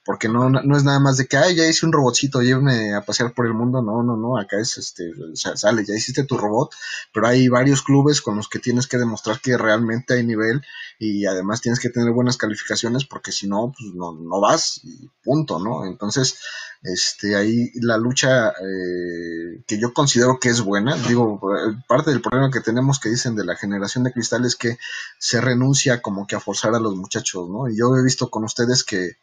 porque 0.05 0.27
no, 0.27 0.49
no 0.49 0.77
es 0.77 0.83
nada 0.83 0.99
más 0.99 1.17
de 1.17 1.27
que, 1.27 1.37
ay, 1.37 1.55
ya 1.55 1.65
hice 1.65 1.85
un 1.85 1.93
robotcito, 1.93 2.41
lléveme 2.41 2.93
a 2.93 3.05
pasear 3.05 3.33
por 3.33 3.45
el 3.45 3.53
mundo, 3.53 3.81
no, 3.81 4.03
no, 4.03 4.17
no, 4.17 4.37
acá 4.37 4.59
es, 4.59 4.77
este, 4.77 5.11
sale, 5.33 5.85
ya 5.85 5.95
hiciste 5.95 6.25
tu 6.25 6.37
robot, 6.37 6.71
pero 7.13 7.27
hay 7.27 7.47
varios 7.47 7.81
clubes 7.81 8.21
con 8.21 8.35
los 8.35 8.49
que 8.49 8.59
tienes 8.59 8.87
que 8.87 8.97
demostrar 8.97 9.39
que 9.39 9.57
realmente 9.57 10.15
hay 10.15 10.25
nivel 10.25 10.61
y 10.99 11.25
además 11.25 11.61
tienes 11.61 11.79
que 11.79 11.89
tener 11.89 12.11
buenas 12.11 12.37
calificaciones 12.37 13.05
porque 13.05 13.31
si 13.31 13.47
no, 13.47 13.73
pues 13.77 13.93
no, 13.93 14.13
no 14.13 14.41
vas 14.41 14.81
y 14.83 15.09
punto, 15.23 15.59
¿no? 15.59 15.85
Entonces, 15.85 16.37
este, 16.83 17.37
ahí 17.37 17.71
la 17.75 17.97
lucha 17.97 18.49
eh, 18.49 19.63
que 19.65 19.79
yo 19.79 19.93
considero 19.93 20.37
que 20.39 20.49
es 20.49 20.59
buena, 20.59 20.97
digo, 20.97 21.39
parte 21.87 22.11
del 22.11 22.21
problema 22.21 22.51
que 22.51 22.59
tenemos 22.59 22.99
que 22.99 23.09
dicen 23.09 23.35
de 23.35 23.45
la 23.45 23.55
generación 23.55 24.03
de 24.03 24.11
cristal 24.11 24.43
es 24.45 24.57
que 24.57 24.77
se 25.17 25.39
renuncia 25.39 26.01
como 26.01 26.27
que 26.27 26.35
a 26.35 26.41
forzar 26.41 26.75
a 26.75 26.79
los 26.79 26.95
muchachos, 26.95 27.49
¿no? 27.49 27.69
Y 27.69 27.77
yo 27.77 27.95
he 27.95 28.03
visto 28.03 28.29
con 28.29 28.43
ustedes 28.43 28.83
que 28.83 29.22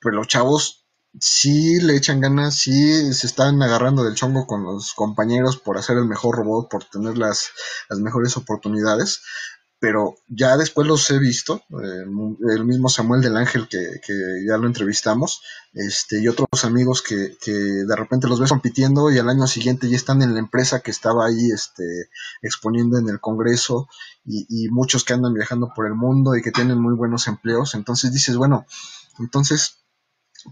pues 0.00 0.14
los 0.14 0.26
chavos 0.26 0.86
sí 1.20 1.80
le 1.80 1.96
echan 1.96 2.20
ganas, 2.20 2.56
sí 2.56 3.12
se 3.12 3.26
están 3.26 3.62
agarrando 3.62 4.04
del 4.04 4.14
chongo 4.14 4.46
con 4.46 4.64
los 4.64 4.92
compañeros 4.94 5.56
por 5.56 5.78
hacer 5.78 5.96
el 5.96 6.06
mejor 6.06 6.36
robot, 6.36 6.68
por 6.68 6.84
tener 6.84 7.18
las, 7.18 7.50
las 7.88 7.98
mejores 7.98 8.36
oportunidades, 8.36 9.22
pero 9.80 10.16
ya 10.26 10.56
después 10.56 10.88
los 10.88 11.08
he 11.10 11.18
visto, 11.18 11.62
eh, 11.70 12.04
el 12.50 12.64
mismo 12.64 12.88
Samuel 12.88 13.20
del 13.20 13.36
Ángel 13.36 13.68
que, 13.68 14.00
ya 14.46 14.56
lo 14.56 14.66
entrevistamos, 14.66 15.40
este, 15.72 16.20
y 16.20 16.26
otros 16.26 16.64
amigos 16.64 17.00
que, 17.00 17.36
que, 17.40 17.52
de 17.52 17.96
repente 17.96 18.26
los 18.26 18.40
ves 18.40 18.50
compitiendo 18.50 19.10
y 19.10 19.18
al 19.18 19.28
año 19.28 19.46
siguiente 19.46 19.88
ya 19.88 19.96
están 19.96 20.22
en 20.22 20.34
la 20.34 20.40
empresa 20.40 20.80
que 20.80 20.90
estaba 20.90 21.26
ahí 21.26 21.50
este, 21.52 22.10
exponiendo 22.42 22.98
en 22.98 23.08
el 23.08 23.20
Congreso 23.20 23.88
y, 24.24 24.46
y 24.48 24.68
muchos 24.68 25.04
que 25.04 25.12
andan 25.12 25.34
viajando 25.34 25.70
por 25.74 25.86
el 25.86 25.94
mundo 25.94 26.34
y 26.34 26.42
que 26.42 26.50
tienen 26.50 26.80
muy 26.80 26.94
buenos 26.94 27.28
empleos, 27.28 27.74
entonces 27.74 28.12
dices, 28.12 28.36
bueno, 28.36 28.66
entonces 29.20 29.78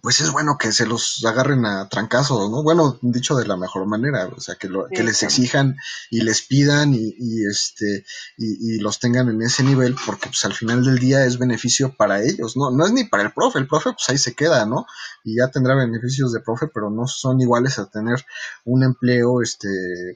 pues 0.02 0.20
es 0.20 0.30
bueno 0.30 0.58
que 0.58 0.72
se 0.72 0.86
los 0.86 1.24
agarren 1.24 1.64
a 1.64 1.88
trancazos, 1.88 2.50
¿no? 2.50 2.62
Bueno, 2.62 2.98
dicho 3.02 3.36
de 3.36 3.46
la 3.46 3.56
mejor 3.56 3.86
manera, 3.86 4.28
o 4.36 4.40
sea, 4.40 4.56
que, 4.56 4.68
lo, 4.68 4.86
que 4.88 5.04
les 5.04 5.22
exijan 5.22 5.76
y 6.10 6.22
les 6.22 6.42
pidan 6.42 6.92
y, 6.92 7.14
y 7.18 7.46
este 7.46 8.04
y, 8.36 8.74
y, 8.74 8.78
los 8.80 8.98
tengan 8.98 9.28
en 9.28 9.42
ese 9.42 9.62
nivel, 9.62 9.94
porque 10.04 10.26
pues 10.28 10.44
al 10.44 10.54
final 10.54 10.84
del 10.84 10.98
día 10.98 11.24
es 11.24 11.38
beneficio 11.38 11.94
para 11.96 12.22
ellos, 12.22 12.56
¿no? 12.56 12.70
No 12.70 12.84
es 12.84 12.92
ni 12.92 13.04
para 13.04 13.22
el 13.22 13.32
profe, 13.32 13.58
el 13.58 13.68
profe 13.68 13.92
pues 13.92 14.08
ahí 14.08 14.18
se 14.18 14.34
queda, 14.34 14.66
¿no? 14.66 14.86
Y 15.22 15.36
ya 15.36 15.50
tendrá 15.50 15.74
beneficios 15.74 16.32
de 16.32 16.40
profe, 16.40 16.66
pero 16.72 16.90
no 16.90 17.06
son 17.06 17.40
iguales 17.40 17.78
a 17.78 17.86
tener 17.86 18.24
un 18.64 18.82
empleo, 18.82 19.40
este, 19.42 19.68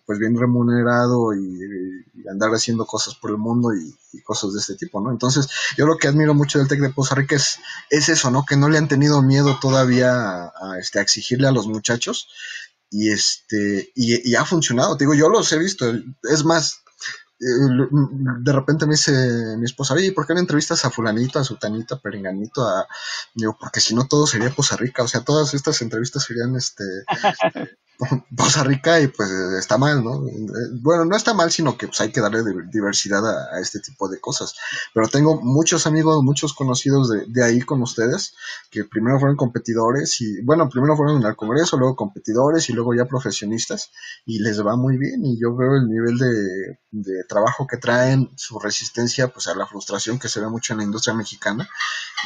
pues 0.04 0.18
bien 0.18 0.36
remunerado 0.36 1.32
y, 1.34 1.60
andar 2.30 2.50
haciendo 2.50 2.86
cosas 2.86 3.14
por 3.14 3.30
el 3.30 3.38
mundo 3.38 3.70
y, 3.74 3.96
cosas 4.24 4.52
de 4.52 4.58
este 4.58 4.74
tipo, 4.74 5.00
¿no? 5.00 5.10
Entonces, 5.10 5.48
yo 5.76 5.86
lo 5.86 5.96
que 5.96 6.08
admiro 6.08 6.34
mucho 6.34 6.58
del 6.58 6.66
TEC 6.66 6.80
de 6.80 6.90
Poza 6.90 7.14
Rica 7.14 7.36
es, 7.36 7.58
es 7.90 8.08
eso, 8.08 8.30
¿no? 8.30 8.44
Que 8.44 8.56
no 8.56 8.68
le 8.68 8.76
han 8.76 8.88
tenido 8.88 9.22
miedo 9.22 9.59
todavía 9.61 10.12
a, 10.12 10.78
este, 10.78 10.98
a 10.98 11.02
exigirle 11.02 11.48
a 11.48 11.52
los 11.52 11.66
muchachos 11.66 12.28
y 12.90 13.11
este 13.11 13.92
y, 13.94 14.34
ha 14.34 14.44
funcionado. 14.44 14.96
Te 14.96 15.04
digo 15.04 15.14
yo 15.14 15.28
los 15.28 15.52
he 15.52 15.58
visto. 15.58 15.92
Es 16.22 16.44
más 16.44 16.82
eh, 17.40 17.44
de 18.40 18.52
repente 18.52 18.86
me 18.86 18.92
dice 18.92 19.56
mi 19.56 19.64
esposa, 19.64 19.94
oye, 19.94 20.12
¿por 20.12 20.26
qué 20.26 20.34
no 20.34 20.40
entrevistas 20.40 20.84
a 20.84 20.90
fulanito, 20.90 21.38
a 21.38 21.44
sutanito, 21.44 21.94
a 21.94 22.00
perenganito? 22.00 22.66
A... 22.66 22.86
Digo, 23.34 23.56
porque 23.58 23.80
si 23.80 23.94
no 23.94 24.06
todo 24.06 24.26
sería 24.26 24.50
Poza 24.50 24.76
Rica, 24.76 25.02
o 25.02 25.08
sea, 25.08 25.22
todas 25.22 25.54
estas 25.54 25.80
entrevistas 25.82 26.24
serían 26.24 26.56
este 26.56 26.84
Poza 28.36 28.64
Rica 28.64 29.01
y 29.01 29.09
pues 29.09 29.30
está 29.59 29.76
mal, 29.78 30.03
¿no? 30.03 30.22
Bueno, 30.80 31.05
no 31.05 31.16
está 31.16 31.34
mal, 31.34 31.51
sino 31.51 31.76
que 31.76 31.86
pues 31.86 32.01
hay 32.01 32.11
que 32.11 32.20
darle 32.20 32.42
diversidad 32.72 33.26
a, 33.26 33.61
este 33.61 33.80
tipo 33.80 34.09
de 34.09 34.20
cosas. 34.20 34.55
Pero 34.94 35.09
tengo 35.09 35.40
muchos 35.40 35.86
amigos, 35.86 36.22
muchos 36.22 36.55
conocidos 36.55 37.11
de, 37.11 37.44
ahí 37.44 37.61
con 37.61 37.82
ustedes, 37.82 38.34
que 38.70 38.84
primero 38.84 39.18
fueron 39.18 39.36
competidores 39.36 40.20
y, 40.20 40.40
bueno, 40.42 40.68
primero 40.68 40.96
fueron 40.96 41.22
el 41.22 41.36
Congreso, 41.36 41.76
luego 41.76 41.96
competidores 41.96 42.68
y 42.70 42.72
luego 42.72 42.94
ya 42.94 43.05
profesionistas 43.05 43.90
y 44.26 44.38
les 44.40 44.64
va 44.64 44.76
muy 44.76 44.96
bien 44.96 45.24
y 45.24 45.38
yo 45.40 45.55
veo 45.55 45.76
el 45.76 45.88
nivel 45.88 46.18
de, 46.18 46.78
de 46.90 47.24
trabajo 47.24 47.66
que 47.66 47.76
traen, 47.76 48.30
su 48.36 48.59
resistencia 48.59 49.28
pues 49.28 49.46
a 49.48 49.55
la 49.55 49.66
frustración 49.66 50.18
que 50.18 50.28
se 50.28 50.40
ve 50.40 50.48
mucho 50.48 50.72
en 50.72 50.78
la 50.78 50.84
industria 50.84 51.14
mexicana 51.14 51.68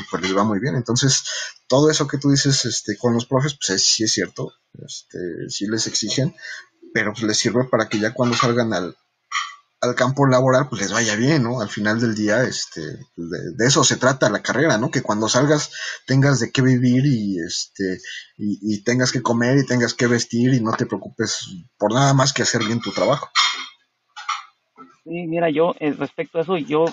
y 0.00 0.04
pues 0.10 0.22
les 0.22 0.36
va 0.36 0.44
muy 0.44 0.58
bien. 0.58 0.74
Entonces, 0.74 1.24
todo 1.66 1.90
eso 1.90 2.06
que 2.06 2.18
tú 2.18 2.30
dices 2.30 2.64
este, 2.64 2.96
con 2.96 3.14
los 3.14 3.26
profes, 3.26 3.56
pues 3.56 3.82
sí 3.82 4.04
es 4.04 4.12
cierto, 4.12 4.52
este, 4.84 5.18
sí 5.48 5.66
les 5.66 5.86
exigen, 5.86 6.34
pero 6.92 7.12
pues 7.12 7.24
les 7.24 7.38
sirve 7.38 7.64
para 7.64 7.88
que 7.88 7.98
ya 7.98 8.12
cuando 8.12 8.36
salgan 8.36 8.72
al, 8.72 8.96
al 9.84 9.94
campo 9.94 10.26
laboral, 10.26 10.68
pues 10.68 10.82
les 10.82 10.92
vaya 10.92 11.14
bien, 11.16 11.42
¿no? 11.42 11.60
Al 11.60 11.68
final 11.68 12.00
del 12.00 12.14
día, 12.14 12.42
este, 12.42 12.80
de, 13.16 13.66
eso 13.66 13.84
se 13.84 13.96
trata 13.96 14.30
la 14.30 14.42
carrera, 14.42 14.78
¿no? 14.78 14.90
Que 14.90 15.02
cuando 15.02 15.28
salgas 15.28 15.70
tengas 16.06 16.40
de 16.40 16.50
qué 16.50 16.62
vivir 16.62 17.04
y, 17.06 17.38
este, 17.38 18.00
y, 18.36 18.82
tengas 18.82 19.12
que 19.12 19.22
comer 19.22 19.58
y 19.58 19.66
tengas 19.66 19.94
que 19.94 20.06
vestir 20.06 20.54
y 20.54 20.60
no 20.60 20.72
te 20.72 20.86
preocupes 20.86 21.48
por 21.78 21.92
nada 21.92 22.14
más 22.14 22.32
que 22.32 22.42
hacer 22.42 22.64
bien 22.64 22.80
tu 22.80 22.92
trabajo. 22.92 23.28
Sí, 25.04 25.26
mira, 25.26 25.50
yo 25.50 25.74
eh, 25.78 25.92
respecto 25.92 26.38
a 26.38 26.42
eso, 26.42 26.56
yo 26.56 26.86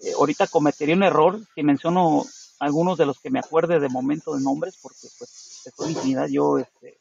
eh, 0.00 0.12
ahorita 0.16 0.46
cometería 0.46 0.94
un 0.94 1.02
error 1.02 1.40
si 1.54 1.62
menciono 1.62 2.24
algunos 2.58 2.98
de 2.98 3.06
los 3.06 3.20
que 3.20 3.30
me 3.30 3.38
acuerde 3.38 3.80
de 3.80 3.88
momento 3.88 4.34
de 4.34 4.42
nombres, 4.42 4.78
porque 4.82 5.08
pues 5.18 5.66
es 5.66 5.90
infinidad. 5.90 6.28
Yo 6.28 6.58
este, 6.58 6.98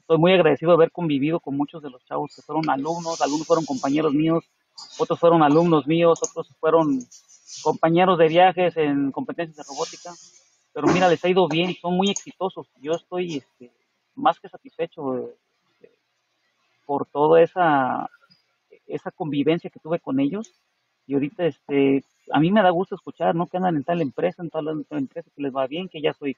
estoy 0.00 0.18
muy 0.18 0.32
agradecido 0.32 0.72
de 0.72 0.76
haber 0.76 0.92
convivido 0.92 1.40
con 1.40 1.56
muchos 1.56 1.82
de 1.82 1.90
los 1.90 2.04
chavos 2.04 2.34
que 2.34 2.42
fueron 2.42 2.68
alumnos, 2.70 3.20
algunos 3.20 3.46
fueron 3.46 3.64
compañeros 3.64 4.12
míos, 4.12 4.44
otros 4.98 5.18
fueron 5.18 5.42
alumnos 5.42 5.86
míos, 5.86 6.20
otros 6.22 6.54
fueron 6.60 7.00
compañeros 7.62 8.18
de 8.18 8.28
viajes 8.28 8.76
en 8.76 9.10
competencias 9.12 9.56
de 9.56 9.62
robótica. 9.64 10.12
Pero 10.72 10.86
mira, 10.88 11.08
les 11.08 11.24
ha 11.24 11.28
ido 11.28 11.46
bien, 11.48 11.74
son 11.80 11.96
muy 11.96 12.10
exitosos. 12.10 12.66
Yo 12.80 12.92
estoy 12.92 13.36
este, 13.36 13.72
más 14.14 14.40
que 14.40 14.48
satisfecho 14.48 15.28
este, 15.28 15.92
por 16.86 17.06
toda 17.06 17.42
esa, 17.42 18.10
esa 18.86 19.10
convivencia 19.10 19.70
que 19.70 19.80
tuve 19.80 20.00
con 20.00 20.20
ellos. 20.20 20.52
Y 21.06 21.14
ahorita 21.14 21.46
este, 21.46 22.04
a 22.30 22.40
mí 22.40 22.50
me 22.50 22.62
da 22.62 22.70
gusto 22.70 22.94
escuchar, 22.94 23.34
¿no? 23.34 23.46
Que 23.46 23.56
andan 23.56 23.76
en 23.76 23.84
tal 23.84 24.00
empresa, 24.00 24.42
en 24.42 24.50
tal, 24.50 24.86
empresa 24.90 25.30
que 25.34 25.42
les 25.42 25.54
va 25.54 25.66
bien, 25.66 25.88
que 25.88 26.00
ya 26.00 26.12
soy. 26.12 26.36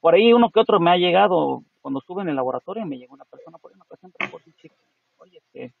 Por 0.00 0.14
ahí 0.14 0.32
uno 0.32 0.50
que 0.50 0.60
otro 0.60 0.80
me 0.80 0.90
ha 0.90 0.96
llegado, 0.96 1.62
cuando 1.80 2.00
estuve 2.00 2.22
en 2.22 2.28
el 2.28 2.36
laboratorio, 2.36 2.86
me 2.86 2.98
llegó 2.98 3.14
una 3.14 3.24
persona 3.24 3.58
por 3.58 3.72
una 3.72 3.82
ocasión, 3.82 4.12
por 4.30 4.40
un 4.44 4.54
chico, 4.54 4.74
oye, 5.18 5.38
este, 5.38 5.74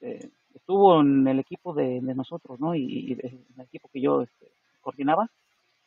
este, 0.00 0.30
estuvo 0.54 1.00
en 1.00 1.26
el 1.28 1.38
equipo 1.38 1.74
de, 1.74 2.00
nosotros, 2.00 2.58
¿no? 2.58 2.74
Y, 2.74 3.12
en 3.22 3.44
el 3.56 3.64
equipo 3.64 3.88
que 3.92 4.00
yo 4.00 4.22
este, 4.22 4.50
coordinaba, 4.80 5.28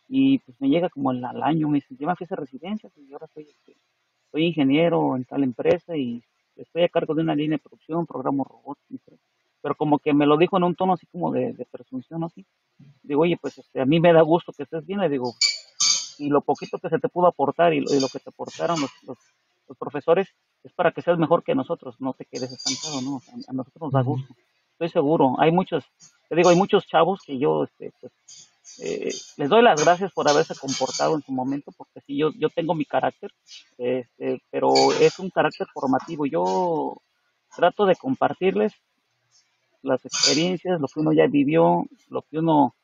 y 0.08 0.38
pues 0.40 0.60
me 0.62 0.70
llega 0.70 0.90
como 0.90 1.10
al, 1.10 1.44
año, 1.44 1.68
me 1.68 1.78
dice, 1.78 1.96
yo 1.98 2.08
me 2.08 2.16
fui 2.16 2.28
a 2.30 2.36
residencias 2.36 2.94
y 2.98 3.12
ahora 3.12 3.28
soy, 3.34 3.44
este, 3.44 3.76
soy 4.32 4.46
ingeniero 4.46 5.16
en 5.16 5.26
tal 5.26 5.44
empresa 5.44 5.98
y 5.98 6.22
estoy 6.56 6.84
a 6.84 6.90
cargo 6.90 7.16
de 7.16 7.24
una 7.24 7.36
línea 7.36 7.58
de 7.58 7.64
producción, 7.64 8.06
programo 8.06 8.44
robots, 8.44 8.82
pero 9.66 9.74
como 9.74 9.98
que 9.98 10.14
me 10.14 10.28
lo 10.28 10.38
dijo 10.38 10.58
en 10.58 10.64
un 10.64 10.76
tono 10.76 10.94
así 10.94 11.08
como 11.08 11.32
de, 11.32 11.52
de 11.54 11.66
presunción, 11.66 12.24
así. 12.24 12.46
Digo, 13.02 13.24
oye, 13.24 13.36
pues 13.42 13.58
este, 13.58 13.82
a 13.82 13.86
mí 13.86 14.00
me 14.00 14.14
da 14.14 14.22
gusto 14.22 14.54
que 14.54 14.62
estés 14.62 14.86
bien, 14.86 15.00
le 15.00 15.10
digo, 15.10 15.34
y 16.20 16.30
lo 16.30 16.42
poquito 16.42 16.78
que 16.78 16.88
se 16.88 17.00
te 17.00 17.10
pudo 17.10 17.26
aportar 17.26 17.74
y 17.74 17.80
lo, 17.80 18.08
que 18.08 18.20
te 18.20 18.30
aportaron 18.30 18.80
los, 18.80 18.92
los, 19.08 19.18
profesores 19.80 20.28
es 20.64 20.72
para 20.74 20.92
que 20.92 21.02
seas 21.02 21.18
mejor 21.18 21.44
que 21.44 21.56
nosotros, 21.56 21.96
no 21.98 22.14
te 22.14 22.26
quedes 22.26 22.52
estancado, 22.52 23.02
¿no? 23.02 23.20
A, 23.48 23.54
nosotros 23.54 23.82
nos 23.82 23.92
da 23.92 24.04
gusto, 24.04 24.36
estoy 24.74 24.90
seguro. 24.90 25.34
Hay 25.40 25.52
muchos, 25.52 25.84
te 26.30 26.36
digo, 26.36 26.50
hay 26.50 26.58
muchos 26.58 26.86
chavos 26.86 27.22
que 27.26 27.40
yo, 27.40 27.64
este, 27.64 27.92
pues, 28.00 28.14
eh, 28.84 29.10
les 29.38 29.50
doy 29.50 29.64
las 29.64 29.84
gracias 29.84 30.12
por 30.12 30.30
haberse 30.30 30.54
comportado 30.54 31.16
en 31.16 31.24
su 31.24 31.32
momento, 31.32 31.72
porque 31.76 32.02
sí, 32.02 32.16
yo, 32.16 32.30
yo 32.38 32.50
tengo 32.52 32.76
mi 32.76 32.86
carácter, 32.86 33.32
este, 33.80 34.44
pero 34.52 34.76
es 35.02 35.18
un 35.18 35.32
carácter 35.32 35.66
formativo. 35.74 36.28
Yo 36.28 36.98
trato 37.56 37.88
de 37.88 37.96
compartirles 37.96 38.72
las 39.86 40.06
experiencias, 40.06 40.80
lo 40.80 40.88
que 40.88 41.00
uno 41.00 41.14
ya 41.14 41.28
vivió, 41.28 41.86
lo 42.10 42.22
que 42.24 42.40
uno, 42.40 42.76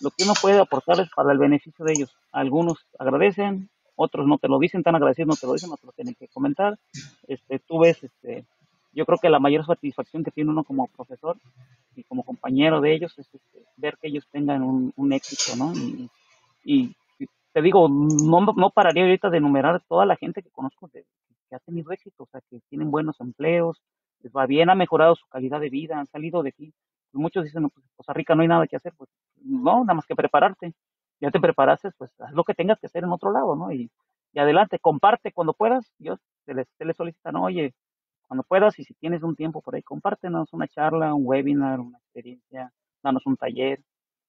lo 0.00 0.10
que 0.10 0.24
uno 0.24 0.34
puede 0.40 0.58
aportarles 0.58 1.08
para 1.14 1.32
el 1.32 1.38
beneficio 1.38 1.84
de 1.84 1.92
ellos. 1.92 2.16
Algunos 2.30 2.86
agradecen, 2.98 3.70
otros 3.96 4.26
no 4.26 4.38
te 4.38 4.48
lo 4.48 4.58
dicen 4.58 4.82
tan 4.82 4.94
agradecidos, 4.94 5.28
no 5.28 5.36
te 5.36 5.46
lo 5.46 5.52
dicen, 5.54 5.70
no 5.70 5.76
te 5.76 5.86
lo 5.86 5.92
tienen 5.92 6.14
que 6.14 6.28
comentar. 6.28 6.78
Este, 7.26 7.58
tú 7.58 7.80
ves, 7.80 8.02
este, 8.02 8.44
yo 8.92 9.06
creo 9.06 9.18
que 9.18 9.30
la 9.30 9.38
mayor 9.38 9.64
satisfacción 9.64 10.24
que 10.24 10.30
tiene 10.30 10.50
uno 10.50 10.64
como 10.64 10.86
profesor 10.88 11.36
y 11.96 12.04
como 12.04 12.22
compañero 12.22 12.80
de 12.80 12.94
ellos 12.94 13.18
es 13.18 13.26
este, 13.32 13.64
ver 13.76 13.98
que 14.00 14.08
ellos 14.08 14.26
tengan 14.30 14.62
un, 14.62 15.12
éxito, 15.12 15.56
¿no? 15.56 15.72
Y, 15.74 16.08
y, 16.64 16.94
te 17.52 17.60
digo, 17.60 17.86
no, 17.88 18.40
no 18.40 18.70
pararía 18.70 19.02
ahorita 19.02 19.28
de 19.28 19.36
enumerar 19.36 19.82
toda 19.86 20.06
la 20.06 20.16
gente 20.16 20.42
que 20.42 20.50
conozco 20.50 20.88
que 20.88 21.04
ha 21.54 21.58
tenido 21.58 21.92
éxito, 21.92 22.22
o 22.22 22.26
sea, 22.26 22.40
que 22.48 22.60
tienen 22.70 22.90
buenos 22.90 23.20
empleos, 23.20 23.82
va 24.30 24.46
bien, 24.46 24.70
ha 24.70 24.74
mejorado 24.74 25.16
su 25.16 25.26
calidad 25.28 25.60
de 25.60 25.70
vida, 25.70 25.98
han 25.98 26.06
salido 26.06 26.42
de 26.42 26.50
aquí. 26.50 26.72
Muchos 27.12 27.44
dicen, 27.44 27.62
no, 27.62 27.68
pues 27.70 27.86
Costa 27.96 28.12
Rica 28.14 28.34
no 28.34 28.42
hay 28.42 28.48
nada 28.48 28.66
que 28.66 28.76
hacer, 28.76 28.92
pues 28.96 29.10
no, 29.36 29.80
nada 29.84 29.94
más 29.94 30.06
que 30.06 30.14
prepararte. 30.16 30.74
Ya 31.20 31.30
te 31.30 31.40
preparaste, 31.40 31.90
pues 31.98 32.10
haz 32.20 32.32
lo 32.32 32.44
que 32.44 32.54
tengas 32.54 32.80
que 32.80 32.86
hacer 32.86 33.04
en 33.04 33.12
otro 33.12 33.32
lado, 33.32 33.54
¿no? 33.56 33.72
Y, 33.72 33.90
y 34.32 34.38
adelante, 34.38 34.78
comparte 34.80 35.32
cuando 35.32 35.52
puedas. 35.54 35.92
Dios 35.98 36.20
te 36.46 36.54
les, 36.54 36.68
te 36.78 36.84
les 36.84 36.96
solicita, 36.96 37.32
no, 37.32 37.44
oye, 37.44 37.74
cuando 38.26 38.44
puedas 38.44 38.78
y 38.78 38.84
si 38.84 38.94
tienes 38.94 39.22
un 39.22 39.36
tiempo 39.36 39.60
por 39.60 39.74
ahí, 39.74 39.82
compártenos 39.82 40.52
una 40.52 40.66
charla, 40.68 41.14
un 41.14 41.22
webinar, 41.26 41.80
una 41.80 41.98
experiencia, 41.98 42.72
danos 43.02 43.26
un 43.26 43.36
taller. 43.36 43.82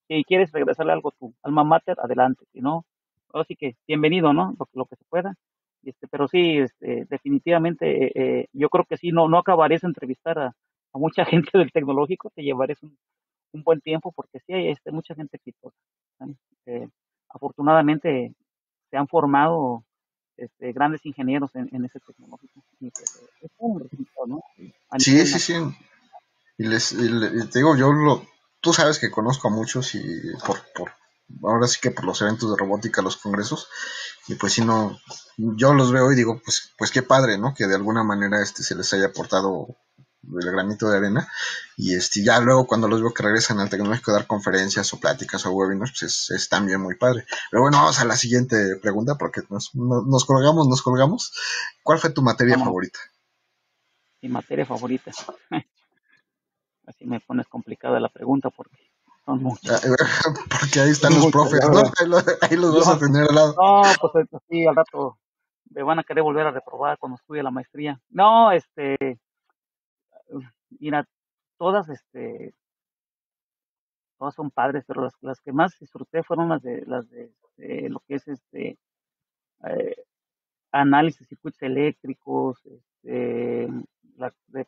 Si 0.08 0.24
quieres 0.26 0.52
regresarle 0.52 0.92
algo 0.94 1.10
a 1.10 1.14
tu 1.18 1.34
alma 1.44 1.64
mater, 1.64 1.98
adelante. 2.00 2.46
Si 2.52 2.62
no, 2.62 2.86
así 3.34 3.56
que 3.56 3.78
bienvenido, 3.88 4.34
¿no? 4.34 4.56
Lo 4.74 4.86
que 4.86 4.98
se 4.98 5.06
pueda. 5.06 5.36
Este, 5.84 6.08
pero 6.08 6.28
sí, 6.28 6.60
este, 6.60 7.06
definitivamente, 7.10 8.06
eh, 8.06 8.12
eh, 8.16 8.48
yo 8.54 8.70
creo 8.70 8.86
que 8.86 8.98
sí, 8.98 9.12
no, 9.12 9.28
no 9.28 9.38
acabarías 9.38 9.82
de 9.82 9.90
entrevistar 9.90 10.40
a, 10.40 10.56
mucha 10.94 11.26
gente 11.52 11.58
del 11.58 11.72
tecnológico, 11.72 12.32
te 12.34 12.44
llevarías 12.44 12.82
un, 12.84 12.98
buen 13.64 13.82
tiempo 13.82 14.12
porque 14.12 14.40
sí 14.40 14.54
hay 14.54 14.70
este, 14.70 14.92
mucha 14.92 15.14
gente 15.14 15.38
exitosa. 15.38 15.78
Eh, 16.66 16.88
afortunadamente 17.30 18.34
se 18.90 18.98
han 18.98 19.08
formado 19.08 19.84
este, 20.38 20.72
grandes 20.72 21.06
ingenieros 21.06 21.54
en, 21.56 21.86
ese 21.86 22.00
tecnológico. 22.00 22.64
Pues, 22.80 22.94
es 23.42 23.52
un 23.58 23.80
resultado, 23.80 24.28
¿no? 24.28 24.44
sí, 24.98 25.26
sí, 25.28 25.40
sí. 25.40 25.54
Y 26.58 26.66
les, 26.66 26.90
te 27.52 27.60
digo, 27.60 27.76
yo 27.76 27.92
lo, 27.92 28.24
tú 28.60 28.74
sabes 28.74 28.98
que 28.98 29.12
conozco 29.12 29.50
a 29.50 29.52
muchos 29.52 29.94
y 29.94 30.02
por, 30.48 30.58
por, 30.74 30.92
ahora 31.44 31.68
sí 31.68 31.80
que 31.82 31.92
por 31.92 32.06
los 32.06 32.22
eventos 32.22 32.50
de 32.50 32.58
robótica, 32.58 33.02
los 33.02 33.18
congresos, 33.18 33.70
y 34.28 34.36
pues 34.36 34.54
si 34.54 34.64
no, 34.64 34.98
yo 35.38 35.74
los 35.74 35.92
veo 35.92 36.12
y 36.12 36.16
digo, 36.16 36.42
pues, 36.44 36.74
pues 36.78 36.92
qué 36.92 37.02
padre, 37.02 37.38
¿no? 37.38 37.54
Que 37.54 37.68
de 37.68 37.76
alguna 37.76 38.04
manera 38.04 38.42
este 38.42 38.64
se 38.64 38.76
les 38.76 38.94
haya 38.94 39.08
aportado 39.08 39.78
el 40.24 40.52
granito 40.52 40.90
de 40.90 40.98
arena. 40.98 41.28
Y 41.76 41.96
este, 41.96 42.24
ya 42.24 42.40
luego 42.40 42.66
cuando 42.66 42.88
los 42.88 43.02
veo 43.02 43.14
que 43.14 43.24
regresan 43.24 43.60
al 43.60 43.70
tecnológico 43.70 44.12
a 44.12 44.16
dar 44.16 44.28
conferencias 44.28 44.94
o 44.94 45.00
pláticas 45.00 45.46
o 45.46 45.52
webinars, 45.52 45.94
pues 46.00 46.32
es, 46.32 46.50
también 46.50 46.82
muy 46.82 46.96
padre. 46.96 47.26
Pero 47.52 47.64
bueno, 47.64 47.78
vamos 47.78 48.00
a 48.00 48.06
la 48.06 48.16
siguiente 48.16 48.78
pregunta 48.82 49.16
porque 49.16 49.42
nos, 49.50 49.76
nos, 49.76 50.26
colgamos, 50.26 50.68
nos 50.68 50.82
colgamos. 50.82 51.34
¿Cuál 51.84 52.00
fue 52.00 52.12
tu 52.12 52.22
materia 52.22 52.58
favorita? 52.58 53.00
Mi 54.22 54.30
materia 54.30 54.66
favorita. 54.66 55.12
Así 56.86 57.06
me 57.06 57.20
pones 57.20 57.48
complicada 57.48 58.00
la 58.00 58.10
pregunta 58.10 58.50
porque 58.50 58.93
porque 59.26 60.80
ahí 60.80 60.90
están 60.90 61.14
los 61.14 61.32
profes, 61.32 61.60
Ahí 62.42 62.58
los, 62.58 62.76
vas 62.76 62.88
a 62.96 63.00
tener 63.00 63.24
al 63.30 63.36
lado. 63.36 63.56
No, 63.58 63.82
pues 64.12 64.28
sí, 64.50 64.66
al 64.66 64.76
rato 64.76 65.18
me 65.70 65.84
van 65.84 66.00
a 66.00 66.04
querer 66.04 66.24
volver 66.24 66.48
a 66.48 66.52
reprobar 66.52 66.98
cuando 66.98 67.16
estudie 67.16 67.42
la 67.42 67.52
maestría. 67.52 68.00
No, 68.10 68.52
este, 68.52 68.98
mira, 70.80 71.08
todas, 71.58 71.88
este, 71.90 72.54
todas 74.18 74.36
son 74.36 74.52
padres, 74.52 74.84
pero 74.86 75.02
las, 75.02 75.14
las 75.22 75.40
que 75.40 75.52
más 75.52 75.78
disfruté 75.80 76.24
fueron 76.24 76.50
las 76.50 76.62
de, 76.62 76.84
las 76.86 77.10
de, 77.10 77.32
lo 77.90 78.02
que 78.02 78.16
es 78.16 78.28
este, 78.28 78.78
eh, 79.66 79.96
análisis 80.72 81.22
de 81.22 81.26
circuitos 81.28 81.62
eléctricos, 81.62 82.60
este, 82.66 83.70
de, 84.48 84.68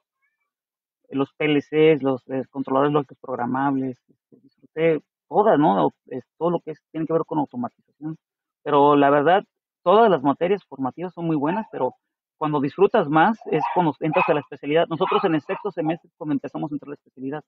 los 1.09 1.31
PLCs, 1.33 2.01
los 2.03 2.23
controladores 2.49 2.93
lógicos 2.93 3.17
programables, 3.21 3.97
este, 4.07 4.37
disfruté 4.41 5.01
todas, 5.27 5.59
¿no? 5.59 5.91
todo 6.37 6.49
lo 6.49 6.59
que 6.59 6.73
tiene 6.91 7.07
que 7.07 7.13
ver 7.13 7.23
con 7.25 7.39
automatización. 7.39 8.17
Pero 8.63 8.95
la 8.95 9.09
verdad, 9.09 9.43
todas 9.83 10.09
las 10.09 10.23
materias 10.23 10.63
formativas 10.65 11.13
son 11.13 11.25
muy 11.25 11.35
buenas, 11.35 11.67
pero 11.71 11.93
cuando 12.37 12.59
disfrutas 12.59 13.07
más 13.07 13.39
es 13.51 13.63
cuando 13.73 13.95
entras 13.99 14.27
a 14.29 14.33
la 14.33 14.41
especialidad. 14.41 14.87
Nosotros 14.87 15.23
en 15.25 15.35
el 15.35 15.41
sexto 15.41 15.71
semestre 15.71 16.09
cuando 16.17 16.33
empezamos 16.33 16.71
a 16.71 16.75
entrar 16.75 16.89
a 16.89 16.91
la 16.91 16.95
especialidad 16.95 17.43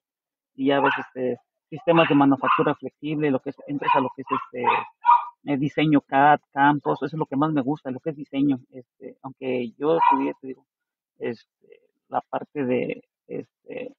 y 0.54 0.66
ya 0.66 0.80
ves 0.80 0.94
este 0.98 1.38
sistemas 1.68 2.08
de 2.08 2.14
manufactura 2.14 2.74
flexible, 2.74 3.30
lo 3.30 3.40
que 3.40 3.50
es, 3.50 3.56
entras 3.66 3.94
a 3.94 4.00
lo 4.00 4.10
que 4.16 4.22
es 4.22 4.28
este 4.30 4.64
eh, 5.44 5.56
diseño 5.58 6.00
CAD, 6.00 6.40
campos, 6.52 6.98
eso 7.02 7.06
es 7.06 7.18
lo 7.18 7.26
que 7.26 7.36
más 7.36 7.52
me 7.52 7.62
gusta, 7.62 7.90
lo 7.90 8.00
que 8.00 8.10
es 8.10 8.16
diseño, 8.16 8.58
este, 8.70 9.16
aunque 9.22 9.72
yo 9.78 9.98
estudié, 9.98 10.32
te 10.40 10.46
digo, 10.48 10.66
este, 11.18 11.82
la 12.08 12.20
parte 12.22 12.64
de 12.64 13.04
este, 13.28 13.94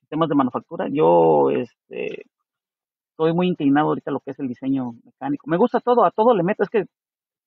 sistemas 0.00 0.28
de 0.28 0.34
manufactura, 0.34 0.86
yo 0.90 1.50
este, 1.50 2.24
estoy 3.10 3.32
muy 3.34 3.48
inclinado 3.48 3.88
ahorita 3.88 4.10
a 4.10 4.14
lo 4.14 4.20
que 4.20 4.30
es 4.30 4.38
el 4.38 4.48
diseño 4.48 4.94
mecánico. 5.04 5.48
Me 5.48 5.56
gusta 5.56 5.80
todo, 5.80 6.04
a 6.04 6.10
todo 6.10 6.34
le 6.34 6.42
meto, 6.42 6.62
es 6.62 6.70
que 6.70 6.86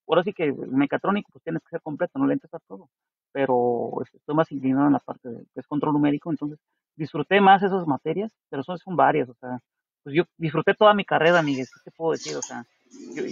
ahora 0.07 0.23
sí 0.23 0.33
que 0.33 0.51
mecatrónico 0.51 1.29
pues 1.31 1.43
tienes 1.43 1.63
que 1.63 1.69
ser 1.69 1.81
completo, 1.81 2.19
no 2.19 2.27
le 2.27 2.33
entras 2.33 2.53
a 2.53 2.59
todo, 2.67 2.89
pero 3.31 3.91
este, 4.03 4.17
estoy 4.17 4.35
más 4.35 4.51
inclinado 4.51 4.87
en 4.87 4.93
la 4.93 4.99
parte 4.99 5.29
de 5.29 5.63
control 5.67 5.93
numérico, 5.93 6.29
entonces 6.29 6.59
disfruté 6.95 7.39
más 7.41 7.63
esas 7.63 7.87
materias, 7.87 8.31
pero 8.49 8.63
son, 8.63 8.77
son 8.77 8.95
varias, 8.95 9.29
o 9.29 9.33
sea, 9.35 9.59
pues 10.03 10.15
yo 10.15 10.23
disfruté 10.37 10.73
toda 10.73 10.93
mi 10.93 11.05
carrera, 11.05 11.41
Miguel, 11.41 11.67
¿qué 11.67 11.89
te 11.89 11.95
puedo 11.95 12.11
decir? 12.11 12.35
O 12.35 12.41
sea, 12.41 12.65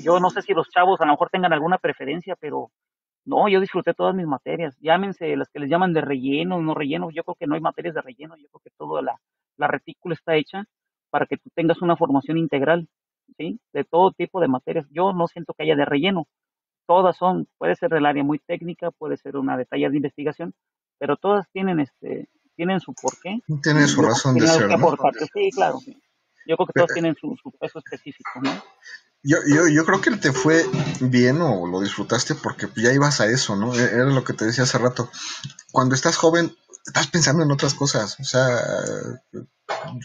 yo, 0.03 0.19
no 0.19 0.29
sé 0.29 0.41
si 0.41 0.53
los 0.53 0.69
chavos 0.69 1.01
a 1.01 1.05
lo 1.05 1.13
mejor 1.13 1.29
tengan 1.29 1.53
alguna 1.53 1.77
preferencia, 1.77 2.35
pero 2.39 2.69
no, 3.29 3.47
yo 3.47 3.59
disfruté 3.59 3.93
todas 3.93 4.15
mis 4.15 4.25
materias, 4.25 4.75
llámense 4.81 5.35
las 5.35 5.49
que 5.49 5.59
les 5.59 5.69
llaman 5.69 5.93
de 5.93 6.01
relleno, 6.01 6.59
no 6.61 6.73
relleno, 6.73 7.11
yo 7.11 7.23
creo 7.23 7.35
que 7.35 7.45
no 7.45 7.53
hay 7.53 7.61
materias 7.61 7.93
de 7.93 8.01
relleno, 8.01 8.35
yo 8.37 8.47
creo 8.49 8.61
que 8.63 8.71
toda 8.71 9.03
la, 9.03 9.21
la 9.57 9.67
retícula 9.67 10.15
está 10.15 10.35
hecha 10.35 10.65
para 11.11 11.27
que 11.27 11.37
tú 11.37 11.49
tengas 11.53 11.81
una 11.83 11.95
formación 11.95 12.37
integral, 12.39 12.87
¿sí? 13.37 13.59
De 13.71 13.83
todo 13.83 14.11
tipo 14.11 14.41
de 14.41 14.47
materias. 14.47 14.87
Yo 14.89 15.13
no 15.13 15.27
siento 15.27 15.53
que 15.53 15.63
haya 15.63 15.75
de 15.75 15.85
relleno, 15.85 16.27
todas 16.87 17.17
son, 17.17 17.47
puede 17.59 17.75
ser 17.75 17.91
del 17.91 18.07
área 18.07 18.23
muy 18.23 18.39
técnica, 18.39 18.89
puede 18.89 19.15
ser 19.17 19.37
una 19.37 19.57
detalle 19.57 19.89
de 19.89 19.97
investigación, 19.97 20.55
pero 20.97 21.15
todas 21.15 21.47
tienen 21.51 21.79
este, 21.79 22.29
tienen 22.55 22.79
su 22.79 22.95
porqué. 22.95 23.39
Tienen 23.61 23.87
su 23.87 24.01
razón 24.01 24.35
de 24.35 24.47
ser. 24.47 24.69
Sí, 25.33 25.49
claro. 25.51 25.77
Yo 26.47 26.55
creo 26.57 26.67
que 26.67 26.73
todos 26.73 26.93
tienen 26.93 27.15
su, 27.15 27.35
peso 27.59 27.77
específico, 27.77 28.41
¿no? 28.41 28.49
Yo, 29.21 29.37
yo, 29.47 29.67
yo 29.67 29.85
creo 29.85 30.01
que 30.01 30.11
te 30.11 30.31
fue 30.31 30.65
bien 31.01 31.41
o 31.41 31.67
lo 31.67 31.81
disfrutaste 31.81 32.35
porque 32.35 32.69
ya 32.77 32.93
ibas 32.93 33.19
a 33.19 33.27
eso, 33.27 33.55
¿no? 33.55 33.73
E-, 33.75 33.83
era 33.83 34.05
lo 34.05 34.23
que 34.23 34.33
te 34.33 34.45
decía 34.45 34.63
hace 34.63 34.77
rato. 34.77 35.09
Cuando 35.71 35.95
estás 35.95 36.15
joven, 36.15 36.55
estás 36.89 37.07
pensando 37.07 37.43
en 37.43 37.51
otras 37.51 37.73
cosas. 37.73 38.19
O 38.19 38.23
sea, 38.23 39.21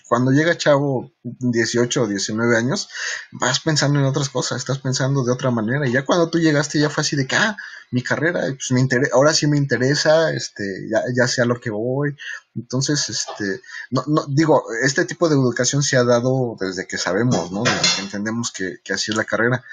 cuando 0.08 0.30
llega 0.30 0.56
chavo 0.56 1.10
18 1.22 2.02
o 2.02 2.06
19 2.06 2.56
años, 2.56 2.88
vas 3.32 3.60
pensando 3.60 3.98
en 3.98 4.04
otras 4.04 4.28
cosas, 4.28 4.58
estás 4.58 4.78
pensando 4.78 5.24
de 5.24 5.32
otra 5.32 5.50
manera. 5.50 5.88
Y 5.88 5.92
ya 5.92 6.04
cuando 6.04 6.28
tú 6.28 6.38
llegaste 6.38 6.78
ya 6.78 6.90
fue 6.90 7.00
así 7.02 7.16
de 7.16 7.26
que, 7.26 7.36
ah, 7.36 7.56
mi 7.90 8.02
carrera, 8.02 8.42
pues 8.42 8.70
me 8.70 8.86
ahora 9.12 9.32
sí 9.32 9.46
me 9.46 9.56
interesa, 9.56 10.32
este, 10.32 10.88
ya, 10.90 11.02
ya 11.16 11.26
sé 11.26 11.42
a 11.42 11.46
lo 11.46 11.60
que 11.60 11.70
voy. 11.70 12.16
Entonces, 12.54 13.08
este, 13.08 13.60
no, 13.90 14.04
no, 14.06 14.26
digo, 14.28 14.64
este 14.82 15.04
tipo 15.04 15.28
de 15.28 15.34
educación 15.34 15.82
se 15.82 15.96
ha 15.96 16.04
dado 16.04 16.56
desde 16.60 16.86
que 16.86 16.98
sabemos, 16.98 17.50
¿no? 17.50 17.62
Desde 17.62 17.96
que 17.96 18.02
entendemos 18.02 18.52
que, 18.52 18.78
que 18.84 18.92
así 18.92 19.10
es 19.10 19.16
la 19.16 19.24
carrera 19.24 19.64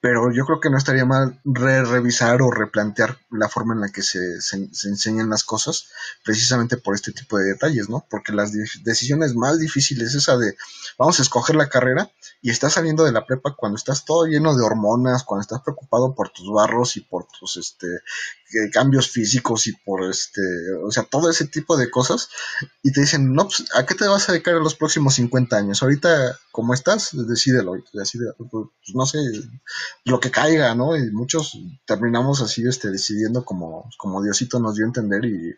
pero 0.00 0.32
yo 0.32 0.46
creo 0.46 0.60
que 0.60 0.70
no 0.70 0.78
estaría 0.78 1.04
mal 1.04 1.38
re 1.44 1.84
revisar 1.84 2.40
o 2.40 2.50
replantear 2.50 3.18
la 3.30 3.50
forma 3.50 3.74
en 3.74 3.80
la 3.80 3.90
que 3.90 4.02
se, 4.02 4.40
se, 4.40 4.56
enseñan 4.88 5.28
las 5.28 5.44
cosas, 5.44 5.88
precisamente 6.24 6.78
por 6.78 6.94
este 6.94 7.12
tipo 7.12 7.36
de 7.36 7.44
detalles, 7.44 7.90
¿no? 7.90 8.06
Porque 8.08 8.32
las 8.32 8.52
decisiones 8.82 9.34
más 9.34 9.58
difíciles, 9.58 10.14
esa 10.14 10.38
de 10.38 10.56
vamos 10.98 11.18
a 11.18 11.22
escoger 11.22 11.56
la 11.56 11.68
carrera 11.68 12.10
y 12.40 12.50
estás 12.50 12.74
saliendo 12.74 13.04
de 13.04 13.12
la 13.12 13.26
prepa 13.26 13.54
cuando 13.54 13.76
estás 13.76 14.06
todo 14.06 14.24
lleno 14.24 14.56
de 14.56 14.64
hormonas, 14.64 15.22
cuando 15.22 15.42
estás 15.42 15.60
preocupado 15.60 16.14
por 16.14 16.30
tus 16.30 16.50
barros 16.50 16.96
y 16.96 17.00
por 17.00 17.26
tus 17.26 17.58
este 17.58 17.86
eh, 18.52 18.70
cambios 18.70 19.10
físicos 19.10 19.66
y 19.66 19.72
por 19.72 20.04
este, 20.04 20.40
o 20.82 20.90
sea, 20.90 21.04
todo 21.04 21.30
ese 21.30 21.46
tipo 21.46 21.76
de 21.76 21.90
cosas 21.90 22.28
y 22.82 22.92
te 22.92 23.02
dicen, 23.02 23.32
no, 23.32 23.44
pues, 23.44 23.64
¿a 23.74 23.86
qué 23.86 23.94
te 23.94 24.08
vas 24.08 24.28
a 24.28 24.32
dedicar 24.32 24.56
en 24.56 24.64
los 24.64 24.74
próximos 24.74 25.14
50 25.14 25.56
años? 25.56 25.82
Ahorita, 25.82 26.38
como 26.50 26.74
estás, 26.74 27.10
decídelo, 27.12 27.74
decídelo 27.92 28.34
pues, 28.36 28.66
no 28.94 29.06
sé, 29.06 29.18
lo 30.04 30.18
que 30.18 30.30
caiga, 30.30 30.74
¿no? 30.74 30.96
Y 30.96 31.10
muchos 31.12 31.58
terminamos 31.86 32.42
así, 32.42 32.66
este, 32.66 32.90
decidiendo 32.90 33.44
como, 33.44 33.88
como 33.96 34.22
Diosito 34.22 34.58
nos 34.58 34.74
dio 34.74 34.84
a 34.84 34.88
entender 34.88 35.24
y, 35.24 35.54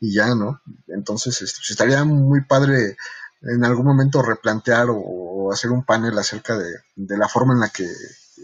y 0.00 0.14
ya, 0.14 0.34
¿no? 0.34 0.60
Entonces, 0.88 1.42
este, 1.42 1.58
pues, 1.58 1.70
estaría 1.70 2.04
muy 2.04 2.42
padre 2.44 2.96
en 3.42 3.64
algún 3.64 3.86
momento 3.86 4.22
replantear 4.22 4.88
o, 4.90 5.52
hacer 5.52 5.72
un 5.72 5.84
panel 5.84 6.16
acerca 6.16 6.56
de, 6.56 6.76
de, 6.94 7.18
la 7.18 7.26
forma 7.26 7.54
en 7.54 7.60
la 7.60 7.70
que 7.70 7.84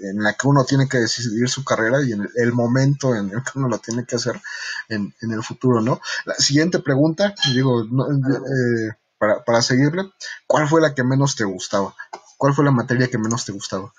en 0.03 0.23
la 0.23 0.35
que 0.35 0.47
uno 0.47 0.65
tiene 0.65 0.89
que 0.89 0.99
decidir 0.99 1.49
su 1.49 1.65
carrera 1.65 2.03
y 2.03 2.13
en 2.13 2.29
el, 2.35 2.53
momento 2.53 3.15
en 3.15 3.31
el 3.31 3.43
que 3.43 3.59
uno 3.59 3.69
lo 3.69 3.79
tiene 3.79 4.05
que 4.05 4.17
hacer 4.17 4.41
en, 4.89 5.15
en 5.23 5.33
el 5.33 5.43
futuro, 5.43 5.81
¿no? 5.81 6.01
La 6.25 6.35
siguiente 6.35 6.79
pregunta, 6.79 7.35
digo, 7.53 7.83
eh, 7.83 8.97
para, 9.19 9.45
para 9.45 9.63
seguirle, 9.63 10.11
¿cuál 10.47 10.69
fue 10.69 10.81
la 10.81 10.95
que 10.95 11.05
menos 11.05 11.37
te 11.37 11.45
gustaba? 11.45 11.95
¿Cuál 12.37 12.55
fue 12.55 12.65
la 12.65 12.71
materia 12.71 13.09
que 13.09 13.19
menos 13.19 13.45
te 13.45 13.53
gustaba? 13.53 13.93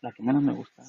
la 0.00 0.12
que 0.12 0.22
menos 0.22 0.42
me 0.42 0.52
gustaba. 0.52 0.88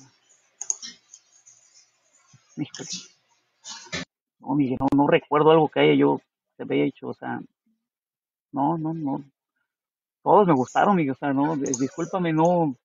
No, 4.40 4.56
Miguel, 4.56 4.78
no, 4.80 4.88
no 4.96 5.08
recuerdo 5.08 5.52
algo 5.52 5.70
que 5.70 5.80
haya 5.80 5.94
yo 5.94 6.22
se 6.58 6.64
había 6.64 6.86
hecho, 6.86 7.08
o 7.08 7.14
sea, 7.14 7.42
no, 8.52 8.78
no, 8.78 8.94
no. 8.94 9.24
Todos 10.24 10.48
me 10.48 10.54
gustaron, 10.54 10.96
Miguel, 10.96 11.14
o 11.14 11.18
sea, 11.18 11.34
no, 11.34 11.56
discúlpame, 11.56 12.34
no, 12.34 12.76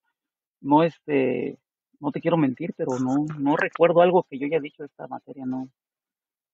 no, 0.61 0.83
este, 0.83 1.59
no 2.01 2.13
te 2.13 2.21
quiero 2.21 2.37
mentir, 2.37 2.75
pero 2.77 2.99
no, 2.99 3.27
no 3.39 3.57
recuerdo 3.57 4.01
algo 4.01 4.25
que 4.25 4.39
yo 4.39 4.47
haya 4.47 4.61
dicho 4.61 4.85
esta 4.85 5.07
materia, 5.09 5.45
no. 5.47 5.69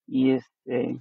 Y 0.07 0.33
este, 0.33 0.99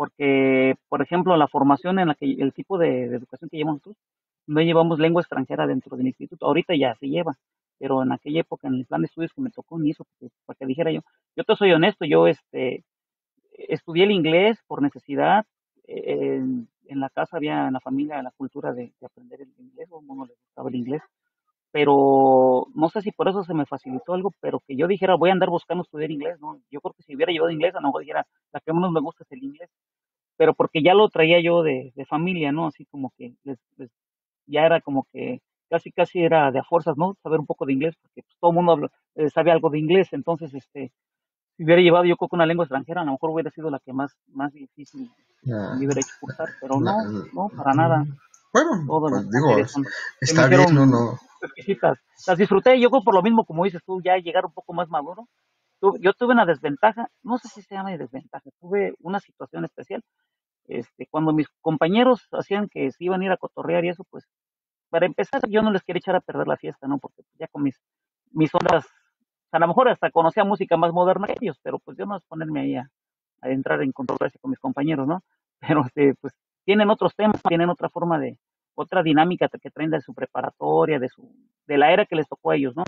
porque, 0.00 0.76
por 0.88 1.02
ejemplo, 1.02 1.36
la 1.36 1.46
formación 1.46 1.98
en 1.98 2.08
la 2.08 2.14
que, 2.14 2.24
el 2.24 2.54
tipo 2.54 2.78
de, 2.78 3.04
educación 3.04 3.50
que 3.50 3.58
llevamos 3.58 3.82
nosotros, 3.84 4.02
no 4.46 4.62
llevamos 4.62 4.98
lengua 4.98 5.20
extranjera 5.20 5.66
dentro 5.66 5.94
del 5.94 6.06
instituto. 6.06 6.46
Ahorita 6.46 6.74
ya 6.74 6.94
se 6.94 7.06
lleva, 7.06 7.36
pero 7.78 8.02
en 8.02 8.10
aquella 8.12 8.40
época, 8.40 8.66
en 8.68 8.76
el 8.76 8.86
plan 8.86 9.02
de 9.02 9.08
estudios 9.08 9.30
que 9.34 9.42
me 9.42 9.50
tocó, 9.50 9.78
ni 9.78 9.90
eso, 9.90 10.06
para 10.46 10.56
que 10.56 10.64
dijera 10.64 10.90
yo. 10.90 11.02
Yo 11.36 11.44
te 11.44 11.54
soy 11.54 11.72
honesto, 11.72 12.06
yo 12.06 12.26
este, 12.26 12.82
estudié 13.52 14.04
el 14.04 14.12
inglés 14.12 14.58
por 14.66 14.80
necesidad. 14.80 15.44
En, 15.84 16.66
la 16.88 17.10
casa 17.10 17.36
había, 17.36 17.66
en 17.66 17.74
la 17.74 17.80
familia, 17.80 18.22
la 18.22 18.30
cultura 18.30 18.72
de, 18.72 18.94
aprender 19.04 19.42
el 19.42 19.52
inglés, 19.58 19.88
o 19.90 20.00
no 20.00 20.24
le 20.24 20.32
gustaba 20.32 20.70
el 20.70 20.76
inglés. 20.76 21.02
Pero 21.72 22.66
no 22.74 22.88
sé 22.88 23.00
si 23.00 23.12
por 23.12 23.28
eso 23.28 23.44
se 23.44 23.54
me 23.54 23.66
facilitó 23.66 24.14
algo, 24.14 24.32
pero 24.40 24.60
que 24.66 24.76
yo 24.76 24.88
dijera, 24.88 25.14
voy 25.14 25.30
a 25.30 25.32
andar 25.32 25.50
buscando 25.50 25.82
estudiar 25.82 26.10
inglés, 26.10 26.40
¿no? 26.40 26.60
Yo 26.70 26.80
creo 26.80 26.94
que 26.94 27.04
si 27.04 27.14
hubiera 27.14 27.32
llevado 27.32 27.52
inglés, 27.52 27.74
a 27.74 27.80
lo 27.80 27.88
mejor 27.88 28.00
dijera, 28.00 28.26
la 28.52 28.60
que 28.60 28.72
menos 28.72 28.90
me 28.90 29.00
gusta 29.00 29.24
es 29.24 29.32
el 29.32 29.44
inglés 29.44 29.70
pero 30.40 30.54
porque 30.54 30.82
ya 30.82 30.94
lo 30.94 31.10
traía 31.10 31.38
yo 31.42 31.62
de, 31.62 31.92
familia, 32.08 32.50
¿no? 32.50 32.66
Así 32.66 32.86
como 32.86 33.12
que 33.18 33.34
les, 33.44 33.58
ya 34.46 34.62
era 34.62 34.80
como 34.80 35.06
que 35.12 35.42
casi 35.68 35.92
casi 35.92 36.22
era 36.22 36.50
de 36.50 36.60
a 36.60 36.62
fuerzas, 36.62 36.96
¿no? 36.96 37.14
Saber 37.22 37.40
un 37.40 37.46
poco 37.46 37.66
de 37.66 37.74
inglés, 37.74 37.94
porque 38.00 38.22
pues, 38.22 38.38
todo 38.40 38.50
el 38.52 38.54
mundo 38.54 38.90
eh, 39.16 39.28
sabía 39.28 39.52
algo 39.52 39.68
de 39.68 39.78
inglés, 39.78 40.08
entonces, 40.12 40.54
este, 40.54 40.92
si 41.58 41.64
hubiera 41.64 41.82
llevado 41.82 42.06
yo 42.06 42.16
creo 42.16 42.30
que 42.30 42.36
una 42.36 42.46
lengua 42.46 42.64
extranjera, 42.64 43.02
a 43.02 43.04
lo 43.04 43.12
mejor 43.12 43.32
hubiera 43.32 43.50
sido 43.50 43.68
la 43.68 43.80
que 43.80 43.92
más, 43.92 44.16
más 44.28 44.50
difícil 44.54 45.10
me 45.42 45.76
hubiera 45.76 46.00
hecho 46.00 46.14
cursar, 46.18 46.48
pero 46.58 46.80
no, 46.80 46.96
no, 47.34 47.50
para 47.54 47.74
nada. 47.74 48.06
Bueno, 48.54 48.82
pues, 48.86 49.30
digo, 49.30 49.84
está 50.22 50.46
bien, 50.46 50.74
no, 50.74 50.86
no. 50.86 51.18
Exquisitas. 51.42 51.98
Las 52.26 52.38
disfruté, 52.38 52.78
yo 52.80 52.90
creo 52.90 53.02
por 53.02 53.14
lo 53.14 53.22
mismo, 53.22 53.44
como 53.44 53.64
dices 53.64 53.82
tú, 53.84 54.00
ya 54.02 54.16
llegar 54.16 54.44
un 54.46 54.52
poco 54.52 54.72
más 54.72 54.88
maduro, 54.88 55.28
yo 56.00 56.12
tuve 56.12 56.32
una 56.32 56.44
desventaja, 56.44 57.08
no 57.22 57.38
sé 57.38 57.48
si 57.48 57.62
se 57.62 57.74
llama 57.74 57.96
desventaja, 57.96 58.50
tuve 58.60 58.94
una 59.00 59.20
situación 59.20 59.64
especial. 59.64 60.02
Este, 60.66 61.06
cuando 61.10 61.32
mis 61.32 61.48
compañeros 61.60 62.28
hacían 62.32 62.68
que 62.68 62.90
se 62.92 63.04
iban 63.04 63.22
a 63.22 63.24
ir 63.24 63.30
a 63.32 63.36
cotorrear 63.36 63.84
y 63.84 63.88
eso, 63.88 64.04
pues, 64.10 64.24
para 64.90 65.06
empezar, 65.06 65.40
yo 65.48 65.62
no 65.62 65.70
les 65.70 65.82
quería 65.82 65.98
echar 65.98 66.16
a 66.16 66.20
perder 66.20 66.46
la 66.46 66.56
fiesta, 66.56 66.86
¿no? 66.86 66.98
Porque 66.98 67.22
ya 67.38 67.48
con 67.48 67.62
mis, 67.62 67.80
mis 68.30 68.54
ondas, 68.54 68.86
a 69.52 69.58
lo 69.58 69.68
mejor 69.68 69.88
hasta 69.88 70.10
conocía 70.10 70.44
música 70.44 70.76
más 70.76 70.92
moderna 70.92 71.26
que 71.26 71.36
ellos, 71.40 71.58
pero 71.62 71.78
pues 71.78 71.96
yo 71.96 72.06
no 72.06 72.16
es 72.16 72.22
ponerme 72.24 72.60
ahí 72.60 72.76
a, 72.76 72.88
entrar 73.42 73.82
en 73.82 73.92
controversia 73.92 74.38
con 74.40 74.50
mis 74.50 74.60
compañeros, 74.60 75.06
¿no? 75.08 75.22
Pero, 75.60 75.84
este, 75.86 76.14
pues, 76.20 76.34
tienen 76.64 76.90
otros 76.90 77.14
temas, 77.16 77.42
tienen 77.42 77.70
otra 77.70 77.88
forma 77.88 78.18
de, 78.18 78.38
otra 78.74 79.02
dinámica 79.02 79.48
que 79.48 79.70
traen 79.70 79.90
de 79.90 80.00
su 80.00 80.14
preparatoria, 80.14 80.98
de 80.98 81.08
su, 81.08 81.30
de 81.66 81.78
la 81.78 81.92
era 81.92 82.06
que 82.06 82.16
les 82.16 82.28
tocó 82.28 82.50
a 82.50 82.56
ellos, 82.56 82.74
¿no? 82.76 82.84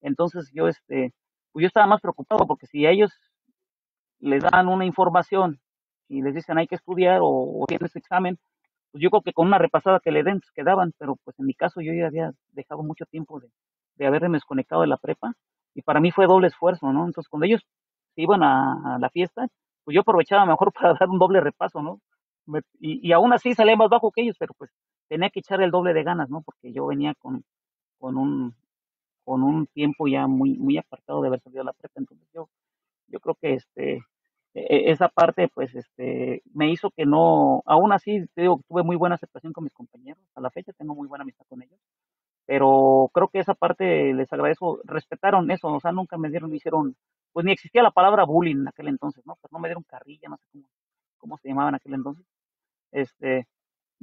Entonces 0.00 0.50
yo, 0.52 0.68
este, 0.68 1.12
pues 1.52 1.62
yo 1.62 1.66
estaba 1.66 1.86
más 1.86 2.00
preocupado 2.00 2.46
porque 2.46 2.66
si 2.66 2.86
a 2.86 2.90
ellos 2.90 3.12
les 4.20 4.42
dan 4.42 4.68
una 4.68 4.84
información 4.84 5.60
y 6.08 6.22
les 6.22 6.34
dicen 6.34 6.58
hay 6.58 6.66
que 6.66 6.74
estudiar 6.76 7.20
o, 7.22 7.64
tienes 7.68 7.94
examen, 7.96 8.38
pues 8.90 9.02
yo 9.02 9.10
creo 9.10 9.22
que 9.22 9.32
con 9.32 9.46
una 9.46 9.58
repasada 9.58 10.00
que 10.00 10.12
le 10.12 10.22
den 10.22 10.40
pues 10.40 10.50
quedaban, 10.52 10.92
pero 10.98 11.16
pues 11.24 11.38
en 11.38 11.46
mi 11.46 11.54
caso 11.54 11.80
yo 11.80 11.92
ya 11.92 12.06
había 12.06 12.32
dejado 12.52 12.82
mucho 12.82 13.06
tiempo 13.06 13.40
de, 13.40 13.48
de 13.96 14.06
haberme 14.06 14.36
desconectado 14.36 14.82
de 14.82 14.88
la 14.88 14.96
prepa 14.96 15.34
y 15.74 15.82
para 15.82 16.00
mí 16.00 16.10
fue 16.10 16.26
doble 16.26 16.48
esfuerzo, 16.48 16.92
¿no? 16.92 17.06
Entonces 17.06 17.28
cuando 17.28 17.46
ellos 17.46 17.62
se 18.14 18.22
iban 18.22 18.42
a, 18.42 18.98
la 19.00 19.10
fiesta, 19.10 19.46
pues 19.84 19.94
yo 19.94 20.02
aprovechaba 20.02 20.46
mejor 20.46 20.72
para 20.74 20.94
dar 20.94 21.08
un 21.08 21.18
doble 21.18 21.40
repaso, 21.40 21.82
¿no? 21.82 22.00
y, 22.78 23.08
y 23.08 23.12
aún 23.12 23.32
así 23.32 23.54
salía 23.54 23.74
más 23.74 23.88
bajo 23.88 24.12
que 24.12 24.20
ellos, 24.20 24.36
pero 24.38 24.52
pues 24.58 24.70
tenía 25.08 25.30
que 25.30 25.40
echar 25.40 25.62
el 25.62 25.70
doble 25.70 25.94
de 25.94 26.04
ganas, 26.04 26.30
¿no? 26.30 26.42
Porque 26.42 26.72
yo 26.72 26.86
venía 26.86 27.14
con, 27.16 27.44
con 27.98 28.16
un 28.18 28.54
con 29.24 29.42
un 29.42 29.66
tiempo 29.68 30.08
ya 30.08 30.26
muy 30.26 30.56
muy 30.58 30.78
apartado 30.78 31.22
de 31.22 31.28
haber 31.28 31.40
salido 31.40 31.62
a 31.62 31.66
la 31.66 31.72
prepa, 31.72 32.00
entonces 32.00 32.28
yo 32.34 32.48
yo 33.08 33.20
creo 33.20 33.34
que 33.36 33.54
este 33.54 33.94
e, 34.54 34.60
e, 34.60 34.90
esa 34.92 35.08
parte 35.08 35.48
pues 35.48 35.74
este 35.74 36.42
me 36.54 36.70
hizo 36.70 36.90
que 36.90 37.06
no 37.06 37.62
aún 37.66 37.92
así 37.92 38.26
te 38.34 38.42
digo 38.42 38.60
tuve 38.68 38.82
muy 38.84 38.96
buena 38.96 39.16
aceptación 39.16 39.52
con 39.52 39.64
mis 39.64 39.72
compañeros. 39.74 40.22
A 40.34 40.40
la 40.40 40.50
fecha 40.50 40.72
tengo 40.74 40.94
muy 40.94 41.08
buena 41.08 41.22
amistad 41.24 41.46
con 41.48 41.62
ellos. 41.62 41.78
Pero 42.46 43.10
creo 43.14 43.28
que 43.28 43.40
esa 43.40 43.54
parte 43.54 44.12
les 44.14 44.32
agradezco. 44.32 44.80
Respetaron 44.84 45.50
eso 45.50 45.68
o 45.68 45.80
sea 45.80 45.92
nunca 45.92 46.18
me 46.18 46.30
dieron 46.30 46.50
me 46.50 46.56
hicieron 46.58 46.96
pues 47.32 47.46
ni 47.46 47.52
existía 47.52 47.82
la 47.82 47.90
palabra 47.92 48.24
bullying 48.24 48.56
en 48.58 48.68
aquel 48.68 48.88
entonces 48.88 49.24
no 49.26 49.36
pues 49.40 49.52
no 49.52 49.58
me 49.60 49.68
dieron 49.68 49.84
carrilla 49.84 50.28
no 50.28 50.36
sé 50.38 50.46
cómo 50.52 50.68
cómo 51.18 51.38
se 51.38 51.48
llamaba 51.48 51.70
en 51.70 51.76
aquel 51.76 51.94
entonces. 51.94 52.26
Este 52.92 53.46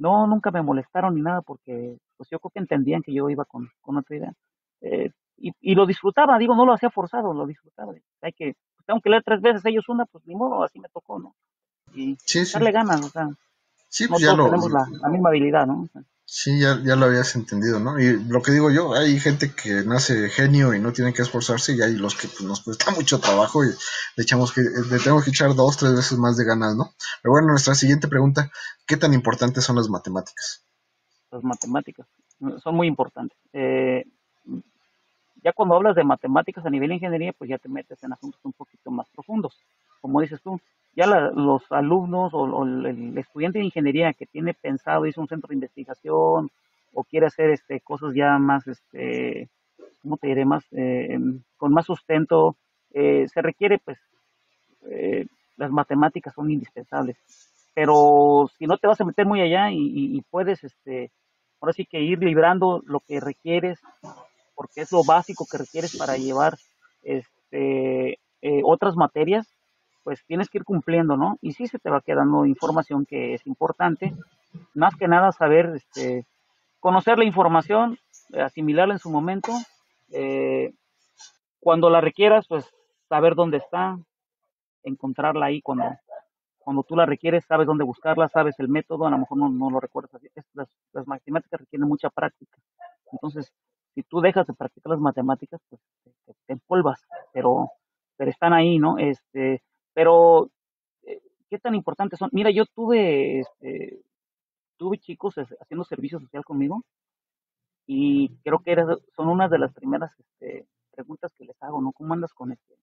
no, 0.02 0.26
nunca 0.26 0.50
me 0.50 0.62
molestaron 0.62 1.14
ni 1.14 1.22
nada 1.22 1.42
porque 1.42 1.96
pues 2.16 2.28
yo 2.28 2.40
creo 2.40 2.50
que 2.50 2.58
entendían 2.58 3.02
que 3.02 3.14
yo 3.14 3.30
iba 3.30 3.44
con, 3.44 3.70
con 3.80 3.96
otra 3.96 4.16
idea. 4.16 4.32
Eh, 4.80 5.10
y, 5.38 5.52
y, 5.60 5.74
lo 5.76 5.86
disfrutaba, 5.86 6.38
digo, 6.38 6.56
no 6.56 6.66
lo 6.66 6.72
hacía 6.72 6.90
forzado, 6.90 7.32
lo 7.32 7.46
disfrutaba. 7.46 7.92
Hay 8.20 8.32
que, 8.32 8.54
pues, 8.76 8.86
tengo 8.86 9.00
que 9.00 9.10
leer 9.10 9.22
tres 9.24 9.40
veces 9.40 9.64
ellos 9.64 9.88
una, 9.88 10.04
pues 10.06 10.26
ni 10.26 10.34
modo, 10.34 10.64
así 10.64 10.80
me 10.80 10.88
tocó, 10.88 11.20
¿no? 11.20 11.34
Y 11.94 12.16
darle 12.52 12.72
ganas, 12.72 13.00
o 13.04 13.08
sea, 13.08 13.28
sí, 13.88 14.08
pues 14.08 14.22
ya 14.22 14.34
lo, 14.34 14.46
tenemos 14.46 14.72
la, 14.72 14.86
la, 15.00 15.08
misma 15.08 15.28
habilidad, 15.28 15.66
¿no? 15.66 15.88
Sí, 16.34 16.58
ya, 16.58 16.80
ya 16.82 16.96
lo 16.96 17.04
habías 17.04 17.36
entendido, 17.36 17.78
¿no? 17.78 18.00
Y 18.00 18.24
lo 18.24 18.40
que 18.40 18.52
digo 18.52 18.70
yo, 18.70 18.94
hay 18.94 19.20
gente 19.20 19.54
que 19.54 19.84
nace 19.84 20.30
genio 20.30 20.72
y 20.72 20.80
no 20.80 20.90
tiene 20.90 21.12
que 21.12 21.20
esforzarse 21.20 21.74
y 21.76 21.82
hay 21.82 21.92
los 21.92 22.14
que 22.14 22.26
pues, 22.26 22.40
nos 22.40 22.62
cuesta 22.62 22.90
mucho 22.90 23.20
trabajo 23.20 23.62
y 23.62 23.66
le, 23.66 24.22
echamos 24.22 24.50
que, 24.50 24.62
le 24.62 24.98
tenemos 24.98 25.24
que 25.24 25.30
echar 25.30 25.54
dos, 25.54 25.76
tres 25.76 25.94
veces 25.94 26.16
más 26.16 26.38
de 26.38 26.46
ganas, 26.46 26.74
¿no? 26.74 26.94
Pero 27.20 27.32
bueno, 27.32 27.48
nuestra 27.48 27.74
siguiente 27.74 28.08
pregunta, 28.08 28.50
¿qué 28.86 28.96
tan 28.96 29.12
importantes 29.12 29.62
son 29.62 29.76
las 29.76 29.90
matemáticas? 29.90 30.64
Las 31.30 31.44
matemáticas 31.44 32.06
son 32.64 32.76
muy 32.76 32.86
importantes. 32.86 33.36
Eh, 33.52 34.02
ya 35.44 35.52
cuando 35.52 35.74
hablas 35.74 35.96
de 35.96 36.04
matemáticas 36.04 36.64
a 36.64 36.70
nivel 36.70 36.88
de 36.88 36.94
ingeniería, 36.94 37.34
pues 37.34 37.50
ya 37.50 37.58
te 37.58 37.68
metes 37.68 38.02
en 38.04 38.14
asuntos 38.14 38.40
un 38.42 38.54
poquito 38.54 38.90
más 38.90 39.06
profundos. 39.10 39.60
Como 40.00 40.22
dices 40.22 40.40
tú, 40.40 40.58
ya 40.94 41.06
los 41.06 41.62
alumnos 41.70 42.32
o, 42.34 42.64
el 42.64 43.16
estudiante 43.16 43.58
de 43.58 43.64
ingeniería 43.64 44.12
que 44.12 44.26
tiene 44.26 44.54
pensado 44.54 45.04
a 45.04 45.20
un 45.20 45.28
centro 45.28 45.48
de 45.48 45.54
investigación 45.54 46.50
o 46.92 47.04
quiere 47.04 47.26
hacer 47.26 47.50
este 47.50 47.80
cosas 47.80 48.14
ya 48.14 48.38
más, 48.38 48.66
este, 48.66 49.48
¿cómo 50.02 50.16
te 50.18 50.28
diré? 50.28 50.44
Más, 50.44 50.64
eh, 50.72 51.18
con 51.56 51.72
más 51.72 51.86
sustento, 51.86 52.56
eh, 52.92 53.26
se 53.32 53.40
requiere, 53.40 53.78
pues, 53.78 53.98
eh, 54.90 55.26
las 55.56 55.70
matemáticas 55.70 56.34
son 56.34 56.50
indispensables. 56.50 57.16
Pero 57.74 58.50
si 58.58 58.66
no 58.66 58.76
te 58.76 58.86
vas 58.86 59.00
a 59.00 59.04
meter 59.04 59.24
muy 59.24 59.40
allá 59.40 59.70
y, 59.70 60.16
y 60.16 60.20
puedes, 60.30 60.62
este, 60.64 61.10
ahora 61.60 61.72
sí 61.72 61.86
que 61.86 62.02
ir 62.02 62.18
librando 62.18 62.82
lo 62.84 63.00
que 63.00 63.20
requieres 63.20 63.80
porque 64.54 64.82
es 64.82 64.92
lo 64.92 65.04
básico 65.04 65.46
que 65.50 65.58
requieres 65.58 65.96
para 65.96 66.16
llevar 66.16 66.56
este, 67.02 68.18
eh, 68.42 68.62
otras 68.64 68.96
materias, 68.96 69.46
pues 70.02 70.24
tienes 70.26 70.48
que 70.48 70.58
ir 70.58 70.64
cumpliendo, 70.64 71.16
¿no? 71.16 71.38
Y 71.40 71.52
sí 71.52 71.66
se 71.66 71.78
te 71.78 71.90
va 71.90 72.00
quedando 72.00 72.46
información 72.46 73.06
que 73.06 73.34
es 73.34 73.46
importante, 73.46 74.14
más 74.74 74.96
que 74.96 75.08
nada 75.08 75.32
saber, 75.32 75.72
este, 75.76 76.26
conocer 76.80 77.18
la 77.18 77.24
información, 77.24 77.98
asimilarla 78.32 78.94
en 78.94 78.98
su 78.98 79.10
momento, 79.10 79.52
eh, 80.10 80.72
cuando 81.60 81.90
la 81.90 82.00
requieras, 82.00 82.46
pues 82.48 82.66
saber 83.08 83.34
dónde 83.34 83.58
está, 83.58 83.98
encontrarla 84.82 85.46
ahí 85.46 85.62
cuando, 85.62 85.84
cuando 86.58 86.82
tú 86.82 86.96
la 86.96 87.06
requieres, 87.06 87.44
sabes 87.44 87.66
dónde 87.66 87.84
buscarla, 87.84 88.28
sabes 88.28 88.58
el 88.58 88.68
método, 88.68 89.06
a 89.06 89.10
lo 89.10 89.18
mejor 89.18 89.38
no, 89.38 89.48
no 89.48 89.70
lo 89.70 89.78
recuerdas. 89.78 90.20
Las, 90.54 90.68
las 90.92 91.06
matemáticas 91.06 91.60
requieren 91.60 91.88
mucha 91.88 92.10
práctica. 92.10 92.56
Entonces, 93.12 93.52
si 93.94 94.02
tú 94.02 94.20
dejas 94.20 94.46
de 94.46 94.54
practicar 94.54 94.90
las 94.90 95.00
matemáticas, 95.00 95.60
pues 95.68 95.80
te, 96.02 96.34
te 96.46 96.52
empolvas, 96.52 97.06
pero, 97.32 97.70
pero 98.16 98.30
están 98.30 98.52
ahí, 98.52 98.78
¿no? 98.78 98.98
Este, 98.98 99.62
pero, 99.94 100.50
eh, 101.04 101.20
¿qué 101.50 101.58
tan 101.58 101.74
importantes 101.74 102.18
son? 102.18 102.30
Mira, 102.32 102.50
yo 102.50 102.64
tuve, 102.66 103.40
este, 103.40 104.00
tuve 104.76 104.98
chicos 104.98 105.34
haciendo 105.60 105.84
servicio 105.84 106.20
social 106.20 106.44
conmigo 106.44 106.82
y 107.86 108.30
creo 108.44 108.60
que 108.60 108.76
son 109.16 109.28
unas 109.28 109.50
de 109.50 109.58
las 109.58 109.72
primeras 109.72 110.12
este, 110.18 110.66
preguntas 110.92 111.32
que 111.36 111.44
les 111.44 111.60
hago, 111.62 111.80
¿no? 111.80 111.92
¿Cómo 111.92 112.14
andas 112.14 112.32
con, 112.32 112.52
este, 112.52 112.74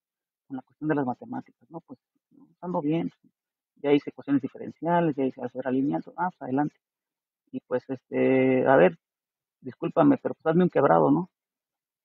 con 0.47 0.57
la 0.57 0.63
cuestión 0.63 0.89
de 0.89 0.95
las 0.95 1.05
matemáticas? 1.05 1.69
No, 1.69 1.81
pues 1.81 1.99
ando 2.61 2.81
bien, 2.81 3.11
ya 3.81 3.91
hice 3.93 4.09
ecuaciones 4.09 4.41
diferenciales, 4.41 5.15
ya 5.15 5.25
hice 5.25 5.41
hacer 5.43 5.67
alineamiento, 5.67 6.13
ah, 6.17 6.29
pues, 6.31 6.41
adelante. 6.41 6.75
Y 7.51 7.61
pues, 7.61 7.83
este, 7.89 8.67
a 8.67 8.75
ver, 8.75 8.97
discúlpame, 9.61 10.17
pero 10.17 10.35
pues 10.35 10.45
hazme 10.47 10.63
un 10.63 10.69
quebrado, 10.69 11.11
¿no? 11.11 11.29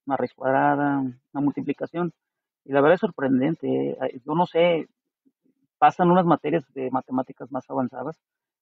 Una 0.06 0.16
raíz 0.16 0.34
cuadrada, 0.34 1.00
una 1.00 1.40
multiplicación. 1.42 2.12
Y 2.64 2.72
la 2.72 2.80
verdad 2.80 2.94
es 2.94 3.00
sorprendente. 3.00 3.90
Eh, 3.92 4.20
yo 4.24 4.34
no 4.34 4.46
sé, 4.46 4.88
pasan 5.84 6.10
unas 6.10 6.24
materias 6.24 6.64
de 6.72 6.90
matemáticas 6.90 7.52
más 7.52 7.68
avanzadas, 7.68 8.16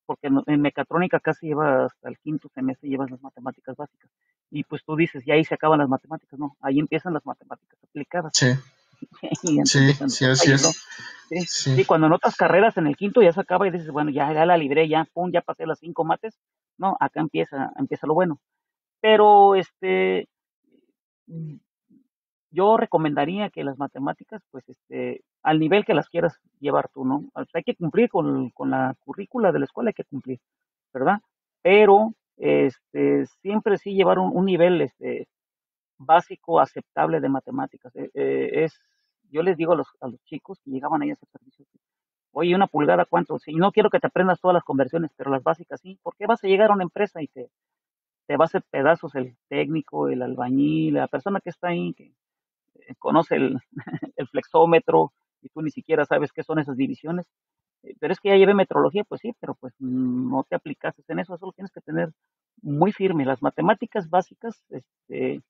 porque 0.07 0.27
en, 0.27 0.61
mecatrónica 0.61 1.21
casi 1.21 1.47
lleva 1.47 1.85
hasta 1.85 2.09
el 2.09 2.19
quinto 2.19 2.49
semestre 2.53 2.89
llevas 2.89 3.13
las 3.13 3.23
matemáticas 3.23 3.77
básicas. 3.77 4.11
Y 4.51 4.65
pues 4.65 4.83
tú 4.85 4.97
dices, 4.97 5.25
y 5.25 5.31
ahí 5.31 5.45
se 5.45 5.55
acaban 5.55 5.79
las 5.79 5.89
matemáticas, 5.89 6.37
no, 6.37 6.57
ahí 6.61 6.81
empiezan 6.81 7.15
las 7.15 7.25
matemáticas 7.25 7.79
aplicadas. 7.85 8.33
Sí. 8.35 8.49
sí, 9.65 9.93
sí, 10.09 10.25
así 10.25 10.51
es. 10.51 10.85
Sí, 11.29 11.47
sí. 11.47 11.85
cuando 11.85 12.09
en 12.09 12.13
otras 12.13 12.35
carreras 12.35 12.77
en 12.77 12.89
el 12.89 12.97
quinto 12.97 13.23
ya 13.23 13.33
se 13.33 13.41
acaba 13.41 13.69
y 13.69 13.71
dices, 13.71 13.93
bueno, 13.93 14.11
ya, 14.11 14.33
ya 14.33 14.45
la 14.45 14.57
libré, 14.57 14.89
ya, 14.89 15.07
pum, 15.15 15.31
ya 15.31 15.43
pasé 15.43 15.65
las 15.65 15.79
cinco 15.79 16.03
mates. 16.03 16.35
No, 16.77 16.97
acá 16.99 17.21
empieza, 17.21 17.71
empieza 17.79 18.09
lo 18.09 18.15
bueno. 18.15 18.41
Pero 19.01 19.55
este 19.55 20.27
yo 22.51 22.77
recomendaría 22.77 23.49
que 23.51 23.63
las 23.63 23.79
matemáticas, 23.79 24.43
pues, 24.51 24.69
este, 24.69 25.23
al 25.43 25.59
nivel 25.59 25.85
que 25.85 25.95
las 25.95 26.09
quieras 26.09 26.39
llevar 26.61 26.89
tú, 26.89 27.05
¿no? 27.05 27.25
hay 27.35 27.63
que 27.65 27.75
cumplir 27.75 28.09
con, 28.09 28.51
con, 28.51 28.71
la 28.71 28.95
currícula 29.05 29.53
de 29.53 29.59
la 29.59 29.65
escuela, 29.65 29.91
hay 29.91 29.95
que 29.95 30.05
cumplir, 30.05 30.39
¿verdad? 30.93 31.21
Pero, 31.63 32.15
este, 32.37 33.27
siempre 33.41 33.79
sí 33.79 33.95
llevar 33.95 34.19
un, 34.19 34.45
nivel, 34.45 34.81
este, 34.81 35.27
básico 35.99 36.61
aceptable 36.61 37.21
de 37.21 37.29
matemáticas. 37.29 37.95
Eh, 37.97 38.11
eh, 38.15 38.65
es, 38.65 38.81
yo 39.31 39.43
les 39.43 39.57
digo 39.57 39.73
a 39.73 39.77
los, 39.77 39.89
a 40.01 40.09
los 40.09 40.23
chicos 40.25 40.61
que 40.65 40.71
llegaban 40.71 41.03
ahí 41.03 41.11
a 41.11 41.15
ese 41.15 41.27
servicio, 41.27 41.65
oye, 42.33 42.55
una 42.55 42.67
pulgada, 42.67 43.05
¿cuánto? 43.05 43.39
Sí, 43.39 43.55
no 43.55 43.73
quiero 43.73 43.91
que 43.91 44.01
te 44.01 44.07
aprendas 44.07 44.41
todas 44.41 44.55
las 44.55 44.65
conversiones, 44.65 45.11
pero 45.17 45.31
las 45.31 45.43
básicas 45.43 45.81
sí. 45.81 45.99
¿Por 46.03 46.17
qué 46.17 46.27
vas 46.27 46.43
a 46.45 46.49
llegar 46.49 46.71
a 46.71 46.75
una 46.75 46.85
empresa 46.85 47.23
y 47.23 47.29
te, 47.29 47.51
te 48.27 48.37
va 48.37 48.45
a 48.45 48.47
hacer 48.47 48.63
pedazos 48.71 49.15
el 49.15 49.37
técnico, 49.49 50.09
el 50.09 50.23
albañil, 50.23 50.95
la 50.95 51.09
persona 51.09 51.41
que 51.41 51.51
está 51.51 51.69
ahí, 51.69 51.95
que 51.95 52.15
eh, 52.75 52.95
conoce 52.99 53.37
el, 53.37 53.59
el 54.17 54.29
flexómetro 54.29 55.13
y 55.43 55.49
tú 55.49 55.63
ni 55.63 55.71
siquiera 55.71 56.05
sabes 56.05 56.33
qué 56.33 56.43
son 56.43 56.59
esas 56.59 56.77
divisiones. 56.77 57.27
Eh, 57.83 57.95
pero 58.01 58.13
es 58.13 58.21
que 58.21 58.31
ya 58.31 58.37
llevé 58.37 58.55
metrología, 58.55 59.05
pues 59.05 59.21
sí, 59.21 59.33
pero 59.41 59.55
pues 59.55 59.75
no 59.79 60.45
te 60.49 60.57
aplicaste 60.57 61.03
en 61.09 61.21
eso, 61.21 61.37
solo 61.39 61.53
tienes 61.53 61.73
que 61.73 61.81
tener 61.81 62.13
muy 62.63 62.93
firme. 62.93 63.25
Las 63.27 63.43
matemáticas 63.43 64.09
básicas, 64.11 64.65
este, 64.71 65.43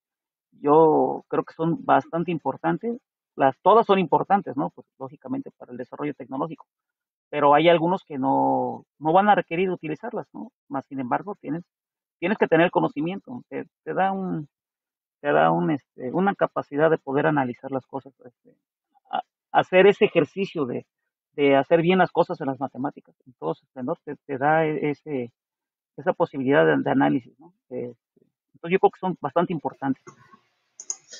yo 0.52 1.24
creo 1.28 1.44
que 1.44 1.54
son 1.54 1.84
bastante 1.84 2.30
importantes. 2.30 2.98
Las, 3.36 3.56
todas 3.62 3.86
son 3.86 3.98
importantes, 3.98 4.56
¿no? 4.56 4.70
Pues 4.70 4.86
lógicamente 4.98 5.50
para 5.56 5.72
el 5.72 5.78
desarrollo 5.78 6.14
tecnológico. 6.14 6.66
Pero 7.30 7.54
hay 7.54 7.68
algunos 7.68 8.04
que 8.04 8.18
no, 8.18 8.84
no 8.98 9.12
van 9.12 9.28
a 9.28 9.34
requerir 9.34 9.70
utilizarlas, 9.70 10.26
¿no? 10.34 10.52
Más 10.68 10.84
sin 10.86 11.00
embargo, 11.00 11.36
tienes 11.40 11.64
tienes 12.22 12.38
que 12.38 12.46
tener 12.46 12.70
conocimiento, 12.70 13.42
te, 13.48 13.66
da 13.84 14.12
un 14.12 14.48
te 15.20 15.32
da 15.32 15.50
un 15.50 15.72
este, 15.72 16.12
una 16.12 16.36
capacidad 16.36 16.88
de 16.88 16.98
poder 16.98 17.26
analizar 17.26 17.72
las 17.72 17.84
cosas 17.84 18.14
este, 18.24 18.54
hacer 19.52 19.86
ese 19.86 20.06
ejercicio 20.06 20.66
de, 20.66 20.86
de 21.34 21.56
hacer 21.56 21.82
bien 21.82 21.98
las 21.98 22.10
cosas 22.10 22.40
en 22.40 22.46
las 22.46 22.60
matemáticas, 22.60 23.14
en 23.26 23.32
todo 23.34 23.54
su 23.54 23.64
esplendor, 23.64 23.98
te, 24.04 24.38
da 24.38 24.66
e, 24.66 24.90
ese, 24.90 25.32
esa 25.96 26.12
posibilidad 26.12 26.64
de, 26.64 26.90
análisis, 26.90 27.38
¿no? 27.38 27.54
entonces 27.68 27.98
yo 28.70 28.78
creo 28.78 28.90
que 28.90 29.00
son 29.00 29.16
bastante 29.20 29.52
importantes. 29.52 30.02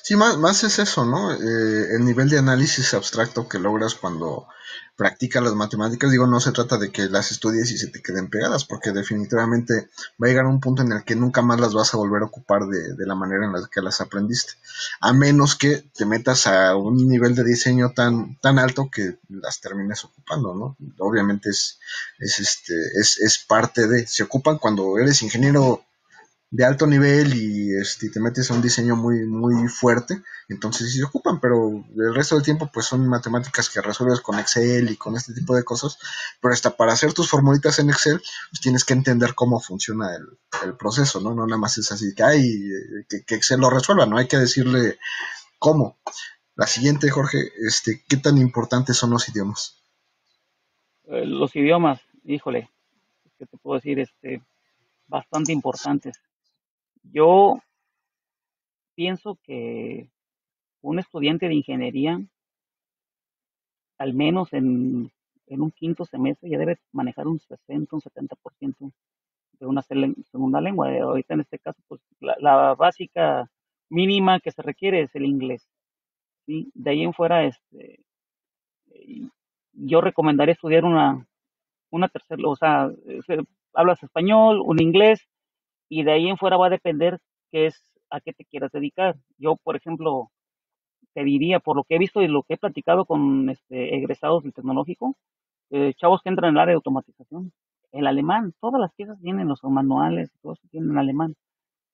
Sí, 0.03 0.17
más, 0.17 0.39
más 0.39 0.65
es 0.65 0.79
eso, 0.79 1.05
¿no? 1.05 1.33
Eh, 1.33 1.95
el 1.97 2.05
nivel 2.05 2.29
de 2.29 2.39
análisis 2.39 2.95
abstracto 2.95 3.49
que 3.49 3.59
logras 3.59 3.95
cuando 3.95 4.49
practicas 4.97 5.43
las 5.43 5.55
matemáticas, 5.55 6.11
digo, 6.11 6.27
no 6.27 6.41
se 6.41 6.53
trata 6.53 6.79
de 6.79 6.91
que 6.91 7.09
las 7.09 7.31
estudies 7.31 7.71
y 7.71 7.79
se 7.79 7.89
te 7.89 8.03
queden 8.03 8.29
pegadas, 8.29 8.65
porque 8.65 8.93
definitivamente 8.93 9.89
va 10.21 10.27
a 10.27 10.29
llegar 10.29 10.47
un 10.47 10.61
punto 10.61 10.83
en 10.83 10.93
el 10.93 11.05
que 11.05 11.17
nunca 11.17 11.43
más 11.43 11.61
las 11.61 11.75
vas 11.75 11.93
a 11.93 11.97
volver 11.99 12.23
a 12.23 12.27
ocupar 12.27 12.67
de, 12.67 12.95
de 12.95 13.07
la 13.07 13.15
manera 13.15 13.45
en 13.45 13.53
la 13.53 13.69
que 13.71 13.83
las 13.83 14.01
aprendiste, 14.01 14.55
a 15.01 15.13
menos 15.13 15.57
que 15.57 15.85
te 15.95 16.07
metas 16.07 16.47
a 16.47 16.75
un 16.77 17.09
nivel 17.09 17.35
de 17.35 17.45
diseño 17.45 17.93
tan, 17.95 18.39
tan 18.41 18.59
alto 18.59 18.91
que 18.91 19.19
las 19.29 19.61
termines 19.61 20.05
ocupando, 20.05 20.55
¿no? 20.55 20.77
Obviamente 20.99 21.51
es, 21.51 21.79
es, 22.19 22.39
este, 22.39 22.75
es, 22.99 23.19
es 23.19 23.39
parte 23.39 23.87
de, 23.87 24.07
se 24.07 24.23
ocupan 24.23 24.59
cuando 24.59 24.99
eres 24.99 25.23
ingeniero 25.23 25.85
de 26.53 26.67
alto 26.67 26.87
nivel 26.87 27.33
y 27.35 27.75
este, 27.75 28.11
te 28.11 28.21
metes 28.21 28.51
a 28.51 28.55
un 28.55 28.61
diseño 28.61 28.95
muy, 28.95 29.25
muy 29.25 29.69
fuerte, 29.69 30.23
entonces 30.51 30.93
sí 30.93 30.99
se 30.99 31.05
ocupan, 31.05 31.41
pero 31.41 31.83
el 31.97 32.15
resto 32.15 32.35
del 32.35 32.45
tiempo 32.45 32.71
pues 32.71 32.85
son 32.85 33.09
matemáticas 33.09 33.71
que 33.71 33.81
resuelves 33.81 34.21
con 34.21 34.39
Excel 34.39 34.91
y 34.91 34.97
con 34.97 35.17
este 35.17 35.33
tipo 35.33 35.57
de 35.57 35.65
cosas, 35.65 35.99
pero 36.43 36.53
hasta 36.53 36.77
para 36.77 36.93
hacer 36.93 37.15
tus 37.15 37.31
formulitas 37.31 37.79
en 37.79 37.89
Excel 37.89 38.21
pues 38.51 38.61
tienes 38.61 38.85
que 38.85 38.93
entender 38.93 39.35
cómo 39.35 39.61
funciona 39.61 40.15
el, 40.15 40.77
proceso, 40.77 41.23
¿no? 41.23 41.35
No 41.35 41.47
nada 41.47 41.59
más 41.59 41.79
es 41.79 41.91
así 41.91 42.15
que, 42.15 42.23
hay 42.23 42.61
que, 43.09 43.35
Excel 43.35 43.61
lo 43.61 43.71
resuelva, 43.71 44.05
no 44.05 44.19
hay 44.19 44.29
que 44.29 44.37
decirle 44.37 44.99
cómo. 45.59 45.97
La 46.55 46.67
siguiente, 46.67 47.09
Jorge, 47.09 47.51
este, 47.67 48.05
¿qué 48.07 48.19
tan 48.19 48.37
importantes 48.37 48.99
son 48.99 49.11
los 49.11 49.27
idiomas? 49.31 49.83
Eh, 51.05 51.25
los 51.25 51.57
idiomas, 51.57 52.03
híjole, 52.25 52.69
¿qué 53.39 53.47
te 53.47 53.57
puedo 53.57 53.77
decir? 53.77 53.99
Este, 54.01 54.43
bastante 55.09 55.53
importantes 55.53 56.21
yo 57.03 57.59
pienso 58.95 59.39
que 59.43 60.09
un 60.83 60.99
estudiante 60.99 61.49
de 61.49 61.55
ingeniería, 61.55 62.21
al 63.99 64.15
menos 64.15 64.53
en, 64.53 65.11
un 65.49 65.71
quinto 65.73 66.05
semestre, 66.05 66.49
ya 66.49 66.59
debe 66.59 66.79
manejar 66.93 67.27
un 67.27 67.39
60, 67.39 67.95
un 67.95 68.01
70% 68.01 68.93
de 69.61 69.67
una 69.67 69.83
segunda 69.83 70.61
lengua. 70.61 70.89
Ahorita 70.99 71.35
en 71.35 71.41
este 71.41 71.59
caso, 71.59 71.79
pues 71.89 72.01
la, 72.21 72.75
básica 72.75 73.51
mínima 73.91 74.41
que 74.41 74.51
se 74.51 74.63
requiere 74.63 75.03
es 75.03 75.15
el 75.15 75.27
inglés. 75.27 75.69
¿sí? 76.47 76.71
De 76.75 76.91
ahí 76.91 77.03
en 77.03 77.13
fuera, 77.13 77.45
este, 77.45 78.01
yo 79.73 80.01
recomendaría 80.01 80.55
estudiar 80.55 80.85
una, 80.85 81.27
una 81.91 82.09
tercera, 82.09 82.43
o 82.47 82.57
sea, 82.57 82.91
hablas 83.75 84.03
español, 84.03 84.61
un 84.65 84.81
inglés, 84.81 85.29
y 85.93 86.05
de 86.05 86.13
ahí 86.13 86.27
en 86.27 86.39
fuera 86.39 86.57
va 86.57 86.69
a 86.69 86.71
depender 86.71 87.19
qué 87.51 87.67
es 87.67 87.75
a 88.09 88.21
qué 88.23 88.33
te 88.33 88.47
quieras 88.47 88.73
dedicar. 88.73 89.15
Yo, 89.37 89.57
por 89.57 89.77
ejemplo, 89.77 90.31
te 91.13 91.23
diría, 91.23 91.61
por 91.61 91.77
lo 91.77 91.85
que 91.85 91.97
he 91.97 91.99
visto 91.99 92.23
y 92.23 92.29
lo 92.29 92.45
que 92.45 92.55
he 92.55 92.57
platicado 92.57 93.05
con 93.05 93.51
este, 93.51 93.95
egresados 93.97 94.43
del 94.43 94.55
tecnológico, 94.55 95.17
eh, 95.71 95.93
chavos 95.97 96.23
que 96.23 96.31
entran 96.31 96.49
en 96.49 96.55
el 96.57 96.61
área 96.63 96.73
de 96.73 96.77
automatización, 96.77 97.53
el 97.93 98.07
alemán, 98.07 98.55
todas 98.59 98.81
las 98.81 98.95
piezas 98.95 99.21
vienen, 99.21 99.49
los 99.49 99.63
manuales, 99.65 100.31
todo 100.41 100.55
eso 100.55 100.67
tienen 100.71 100.97
alemán. 100.97 101.35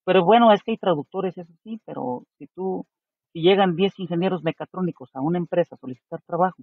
Pero 0.04 0.24
bueno, 0.24 0.52
es 0.52 0.62
que 0.62 0.72
hay 0.72 0.78
traductores, 0.78 1.36
eso 1.36 1.52
sí, 1.64 1.80
pero 1.84 2.22
si 2.38 2.46
tú, 2.54 2.86
si 3.32 3.40
llegan 3.42 3.74
10 3.74 3.98
ingenieros 3.98 4.44
mecatrónicos 4.44 5.10
a 5.16 5.20
una 5.20 5.38
empresa 5.38 5.74
a 5.74 5.78
solicitar 5.78 6.20
trabajo 6.22 6.62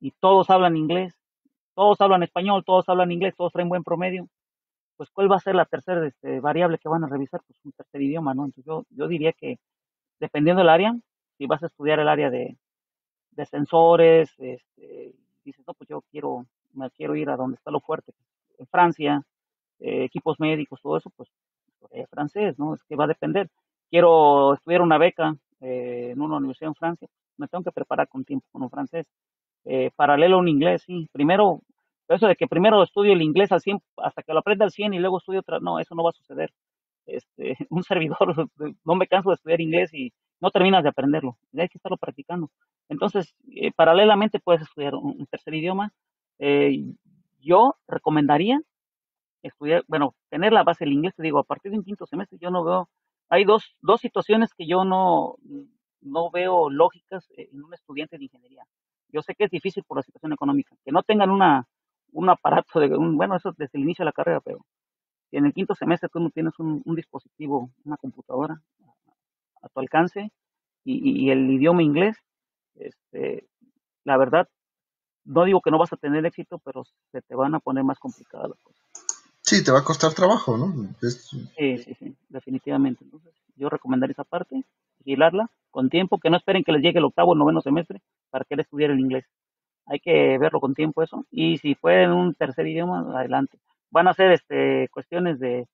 y 0.00 0.12
todos 0.20 0.48
hablan 0.48 0.78
inglés, 0.78 1.14
todos 1.74 2.00
hablan 2.00 2.22
español, 2.22 2.64
todos 2.64 2.88
hablan 2.88 3.12
inglés, 3.12 3.34
todos 3.36 3.52
traen 3.52 3.68
buen 3.68 3.84
promedio, 3.84 4.26
pues 4.96 5.10
cuál 5.10 5.30
va 5.30 5.36
a 5.36 5.40
ser 5.40 5.54
la 5.54 5.66
tercera 5.66 6.06
este, 6.06 6.40
variable 6.40 6.78
que 6.78 6.88
van 6.88 7.04
a 7.04 7.08
revisar, 7.08 7.40
pues 7.46 7.58
un 7.64 7.72
tercer 7.72 8.02
idioma, 8.02 8.34
¿no? 8.34 8.44
Entonces 8.44 8.64
yo, 8.66 8.84
yo 8.90 9.08
diría 9.08 9.32
que 9.32 9.58
dependiendo 10.20 10.60
del 10.60 10.68
área, 10.68 10.94
si 11.38 11.46
vas 11.46 11.62
a 11.62 11.66
estudiar 11.66 12.00
el 12.00 12.08
área 12.08 12.30
de, 12.30 12.56
de 13.32 13.46
sensores, 13.46 14.30
este, 14.38 15.14
dices, 15.44 15.64
no, 15.66 15.74
pues 15.74 15.88
yo 15.88 16.02
quiero, 16.10 16.46
me 16.74 16.90
quiero 16.90 17.16
ir 17.16 17.30
a 17.30 17.36
donde 17.36 17.56
está 17.56 17.70
lo 17.70 17.80
fuerte, 17.80 18.12
en 18.58 18.66
Francia, 18.66 19.22
eh, 19.80 20.04
equipos 20.04 20.38
médicos, 20.38 20.80
todo 20.80 20.96
eso, 20.96 21.10
pues 21.16 21.28
eh, 21.90 22.06
francés, 22.08 22.58
¿no? 22.58 22.74
Es 22.74 22.84
que 22.84 22.96
va 22.96 23.04
a 23.04 23.08
depender. 23.08 23.48
Quiero 23.90 24.54
estudiar 24.54 24.82
una 24.82 24.98
beca 24.98 25.34
eh, 25.60 26.10
en 26.12 26.20
una 26.20 26.36
universidad 26.36 26.68
en 26.68 26.74
Francia, 26.76 27.08
me 27.36 27.48
tengo 27.48 27.64
que 27.64 27.72
preparar 27.72 28.08
con 28.08 28.24
tiempo 28.24 28.46
con 28.52 28.62
un 28.62 28.70
francés. 28.70 29.06
paralelo 29.96 30.36
a 30.36 30.40
un 30.40 30.48
inglés, 30.48 30.82
sí. 30.82 31.08
Primero 31.12 31.62
eso 32.08 32.26
de 32.26 32.36
que 32.36 32.46
primero 32.46 32.82
estudio 32.82 33.12
el 33.12 33.22
inglés 33.22 33.52
al 33.52 33.60
100 33.60 33.78
hasta 33.98 34.22
que 34.22 34.32
lo 34.32 34.40
aprenda 34.40 34.64
al 34.64 34.70
100 34.70 34.94
y 34.94 34.98
luego 34.98 35.18
estudio 35.18 35.40
otra, 35.40 35.60
no, 35.60 35.78
eso 35.78 35.94
no 35.94 36.02
va 36.02 36.10
a 36.10 36.12
suceder. 36.12 36.52
Este, 37.06 37.56
un 37.70 37.82
servidor, 37.82 38.48
no 38.84 38.94
me 38.94 39.06
canso 39.06 39.30
de 39.30 39.34
estudiar 39.36 39.60
inglés 39.60 39.92
y 39.94 40.12
no 40.40 40.50
terminas 40.50 40.82
de 40.82 40.88
aprenderlo, 40.88 41.38
hay 41.56 41.68
que 41.68 41.78
estarlo 41.78 41.96
practicando. 41.96 42.50
Entonces, 42.88 43.34
eh, 43.54 43.70
paralelamente 43.72 44.40
puedes 44.40 44.62
estudiar 44.62 44.94
un, 44.96 45.24
tercer 45.26 45.54
idioma. 45.54 45.92
Eh, 46.40 46.82
yo 47.40 47.76
recomendaría 47.86 48.60
estudiar, 49.42 49.84
bueno, 49.86 50.14
tener 50.30 50.52
la 50.52 50.64
base 50.64 50.84
del 50.84 50.94
inglés, 50.94 51.14
te 51.14 51.22
digo, 51.22 51.38
a 51.38 51.44
partir 51.44 51.70
de 51.70 51.78
un 51.78 51.84
quinto 51.84 52.06
semestre 52.06 52.38
yo 52.40 52.50
no 52.50 52.64
veo, 52.64 52.88
hay 53.28 53.44
dos, 53.44 53.76
dos 53.80 54.00
situaciones 54.00 54.52
que 54.54 54.66
yo 54.66 54.84
no, 54.84 55.36
no 56.00 56.30
veo 56.30 56.70
lógicas 56.70 57.26
en 57.36 57.62
un 57.62 57.72
estudiante 57.74 58.18
de 58.18 58.24
ingeniería. 58.24 58.64
Yo 59.08 59.22
sé 59.22 59.34
que 59.34 59.44
es 59.44 59.50
difícil 59.50 59.84
por 59.84 59.98
la 59.98 60.02
situación 60.02 60.32
económica, 60.32 60.74
que 60.84 60.92
no 60.92 61.02
tengan 61.02 61.30
una, 61.30 61.66
un 62.12 62.28
aparato, 62.28 62.78
de 62.80 62.96
un, 62.96 63.16
bueno, 63.16 63.36
eso 63.36 63.52
desde 63.56 63.78
el 63.78 63.84
inicio 63.84 64.04
de 64.04 64.06
la 64.06 64.12
carrera, 64.12 64.40
pero 64.40 64.64
si 65.30 65.36
en 65.38 65.46
el 65.46 65.54
quinto 65.54 65.74
semestre 65.74 66.08
tú 66.08 66.20
no 66.20 66.30
tienes 66.30 66.52
un, 66.58 66.82
dispositivo, 66.94 67.70
una 67.84 67.96
computadora 67.96 68.60
a, 69.62 69.68
tu 69.68 69.80
alcance 69.80 70.30
y, 70.84 71.30
el 71.30 71.50
idioma 71.50 71.82
inglés, 71.82 72.16
este, 72.74 73.46
la 74.04 74.16
verdad, 74.16 74.48
no 75.24 75.44
digo 75.44 75.60
que 75.60 75.70
no 75.70 75.78
vas 75.78 75.92
a 75.92 75.96
tener 75.96 76.26
éxito, 76.26 76.58
pero 76.58 76.84
se 77.12 77.22
te 77.22 77.34
van 77.34 77.54
a 77.54 77.60
poner 77.60 77.84
más 77.84 77.98
complicadas 77.98 78.50
las 78.50 78.60
cosas. 78.60 78.82
Sí, 79.40 79.64
te 79.64 79.72
va 79.72 79.80
a 79.80 79.84
costar 79.84 80.12
trabajo, 80.12 80.56
¿no? 80.56 80.72
Sí, 81.00 81.78
sí, 81.78 81.94
sí, 81.94 82.16
definitivamente. 82.28 83.04
Entonces, 83.04 83.32
yo 83.56 83.68
recomendaría 83.68 84.12
esa 84.12 84.24
parte, 84.24 84.64
vigilarla 84.98 85.50
con 85.70 85.88
tiempo, 85.88 86.18
que 86.18 86.30
no 86.30 86.36
esperen 86.36 86.64
que 86.64 86.72
les 86.72 86.82
llegue 86.82 86.98
el 86.98 87.04
octavo 87.04 87.32
o 87.32 87.34
noveno 87.34 87.60
semestre 87.60 88.02
para 88.30 88.44
que 88.44 88.54
él 88.54 88.60
estudiar 88.60 88.90
el 88.90 89.00
inglés 89.00 89.24
hay 89.86 90.00
que 90.00 90.38
verlo 90.38 90.60
con 90.60 90.74
tiempo 90.74 91.02
eso. 91.02 91.26
Y 91.30 91.58
si 91.58 91.74
pueden 91.74 92.12
un 92.12 92.34
tercer 92.34 92.66
idioma, 92.66 93.00
adelante. 93.18 93.58
Van 93.90 94.08
a 94.08 94.14
ser 94.14 94.32
este, 94.32 94.88
cuestiones 94.90 95.38
de, 95.40 95.66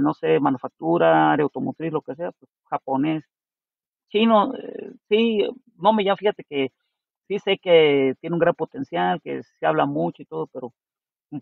no 0.00 0.14
sé, 0.14 0.40
manufactura, 0.40 1.32
área 1.32 1.44
automotriz, 1.44 1.92
lo 1.92 2.02
que 2.02 2.14
sea, 2.14 2.32
pues 2.32 2.50
japonés, 2.70 3.24
chino, 4.14 4.54
eh, 4.56 4.92
sí, 5.08 5.42
no 5.76 5.92
me 5.92 6.04
llama, 6.04 6.16
fíjate 6.16 6.44
que 6.44 6.72
sí 7.28 7.38
sé 7.40 7.58
que 7.58 8.14
tiene 8.20 8.34
un 8.34 8.40
gran 8.40 8.54
potencial, 8.54 9.20
que 9.22 9.42
se 9.42 9.66
habla 9.66 9.86
mucho 9.86 10.22
y 10.22 10.26
todo, 10.26 10.46
pero 10.48 10.72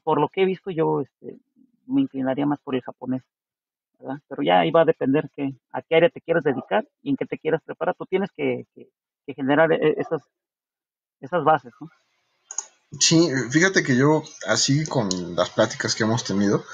por 0.04 0.20
lo 0.20 0.28
que 0.28 0.42
he 0.42 0.46
visto 0.46 0.70
yo 0.70 1.02
este, 1.02 1.38
me 1.86 2.02
inclinaría 2.02 2.46
más 2.46 2.60
por 2.60 2.74
el 2.74 2.82
japonés. 2.82 3.22
¿verdad? 3.98 4.20
Pero 4.28 4.42
ya 4.42 4.62
va 4.74 4.82
a 4.82 4.84
depender 4.86 5.30
que, 5.36 5.54
a 5.72 5.82
qué 5.82 5.96
área 5.96 6.10
te 6.10 6.20
quieres 6.20 6.44
dedicar 6.44 6.86
y 7.02 7.10
en 7.10 7.16
qué 7.16 7.26
te 7.26 7.38
quieras 7.38 7.62
preparar. 7.62 7.94
Tú 7.96 8.06
tienes 8.06 8.32
que, 8.32 8.66
que, 8.74 8.88
que 9.26 9.34
generar 9.34 9.72
e, 9.72 9.94
esas 9.98 10.22
esas 11.22 11.44
bases. 11.44 11.72
¿no? 11.80 11.90
Sí, 13.00 13.30
fíjate 13.50 13.82
que 13.82 13.96
yo, 13.96 14.22
así 14.46 14.84
con 14.84 15.34
las 15.34 15.50
pláticas 15.50 15.94
que 15.94 16.02
hemos 16.02 16.24
tenido, 16.24 16.64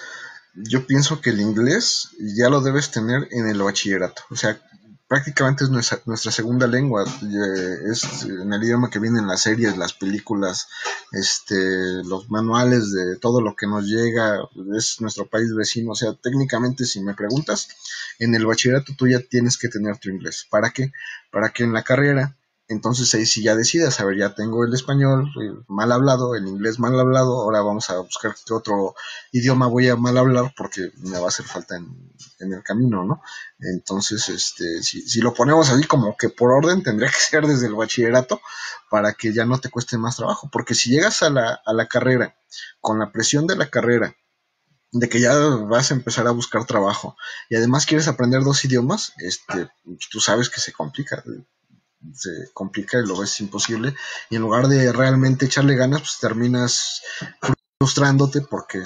yo 0.54 0.86
pienso 0.86 1.20
que 1.20 1.30
el 1.30 1.40
inglés 1.40 2.08
ya 2.18 2.48
lo 2.48 2.60
debes 2.60 2.90
tener 2.90 3.28
en 3.30 3.48
el 3.48 3.62
bachillerato. 3.62 4.22
O 4.30 4.36
sea, 4.36 4.60
prácticamente 5.06 5.62
es 5.64 5.70
nuestra, 5.70 6.00
nuestra 6.06 6.32
segunda 6.32 6.66
lengua. 6.66 7.04
Es 7.04 8.24
en 8.24 8.52
el 8.52 8.64
idioma 8.64 8.90
que 8.90 8.98
viene 8.98 9.20
en 9.20 9.28
las 9.28 9.42
series, 9.42 9.76
las 9.76 9.92
películas, 9.92 10.68
este, 11.12 12.02
los 12.04 12.28
manuales 12.30 12.90
de 12.90 13.16
todo 13.16 13.40
lo 13.40 13.54
que 13.54 13.68
nos 13.68 13.86
llega. 13.86 14.40
Es 14.76 15.00
nuestro 15.00 15.26
país 15.26 15.54
vecino. 15.54 15.92
O 15.92 15.94
sea, 15.94 16.14
técnicamente, 16.14 16.84
si 16.84 17.00
me 17.00 17.14
preguntas, 17.14 17.68
en 18.18 18.34
el 18.34 18.44
bachillerato 18.44 18.92
tú 18.96 19.06
ya 19.06 19.20
tienes 19.20 19.56
que 19.56 19.68
tener 19.68 19.98
tu 19.98 20.10
inglés. 20.10 20.46
¿Para 20.50 20.70
qué? 20.70 20.90
Para 21.30 21.50
que 21.50 21.62
en 21.62 21.72
la 21.72 21.84
carrera 21.84 22.36
entonces 22.68 23.14
ahí 23.14 23.24
sí 23.24 23.42
ya 23.42 23.56
decides, 23.56 23.98
a 23.98 24.04
ver, 24.04 24.18
ya 24.18 24.34
tengo 24.34 24.62
el 24.62 24.74
español 24.74 25.32
mal 25.68 25.90
hablado, 25.90 26.34
el 26.34 26.46
inglés 26.46 26.78
mal 26.78 26.98
hablado, 27.00 27.40
ahora 27.40 27.62
vamos 27.62 27.88
a 27.88 27.98
buscar 28.00 28.34
qué 28.46 28.52
otro 28.52 28.94
idioma 29.32 29.66
voy 29.66 29.88
a 29.88 29.96
mal 29.96 30.18
hablar 30.18 30.52
porque 30.54 30.92
me 30.98 31.18
va 31.18 31.24
a 31.24 31.28
hacer 31.28 31.46
falta 31.46 31.76
en, 31.76 32.52
el 32.52 32.62
camino, 32.62 33.04
¿no? 33.04 33.22
Entonces, 33.58 34.28
este, 34.28 34.82
si, 34.82 35.00
si, 35.00 35.20
lo 35.20 35.32
ponemos 35.32 35.70
así 35.70 35.84
como 35.84 36.16
que 36.16 36.28
por 36.28 36.52
orden, 36.52 36.82
tendría 36.82 37.10
que 37.10 37.18
ser 37.30 37.46
desde 37.46 37.68
el 37.68 37.74
bachillerato 37.74 38.40
para 38.90 39.14
que 39.14 39.32
ya 39.32 39.46
no 39.46 39.58
te 39.58 39.70
cueste 39.70 39.96
más 39.96 40.16
trabajo, 40.16 40.50
porque 40.52 40.74
si 40.74 40.90
llegas 40.90 41.22
a 41.22 41.30
la, 41.30 41.60
a 41.64 41.72
la 41.72 41.86
carrera 41.86 42.36
con 42.80 42.98
la 42.98 43.10
presión 43.10 43.46
de 43.46 43.56
la 43.56 43.70
carrera, 43.70 44.14
de 44.92 45.08
que 45.08 45.20
ya 45.20 45.34
vas 45.34 45.90
a 45.90 45.94
empezar 45.94 46.26
a 46.26 46.32
buscar 46.32 46.64
trabajo 46.64 47.16
y 47.50 47.56
además 47.56 47.86
quieres 47.86 48.08
aprender 48.08 48.42
dos 48.42 48.64
idiomas, 48.64 49.12
este, 49.18 49.70
tú 50.10 50.20
sabes 50.20 50.48
que 50.48 50.60
se 50.60 50.72
complica 50.72 51.22
se 52.12 52.30
complica 52.52 52.98
y 52.98 53.06
lo 53.06 53.18
ves 53.18 53.40
imposible. 53.40 53.94
Y 54.30 54.36
en 54.36 54.42
lugar 54.42 54.68
de 54.68 54.92
realmente 54.92 55.46
echarle 55.46 55.76
ganas, 55.76 56.00
pues 56.00 56.18
terminas 56.20 57.02
frustrándote 57.78 58.40
porque 58.42 58.82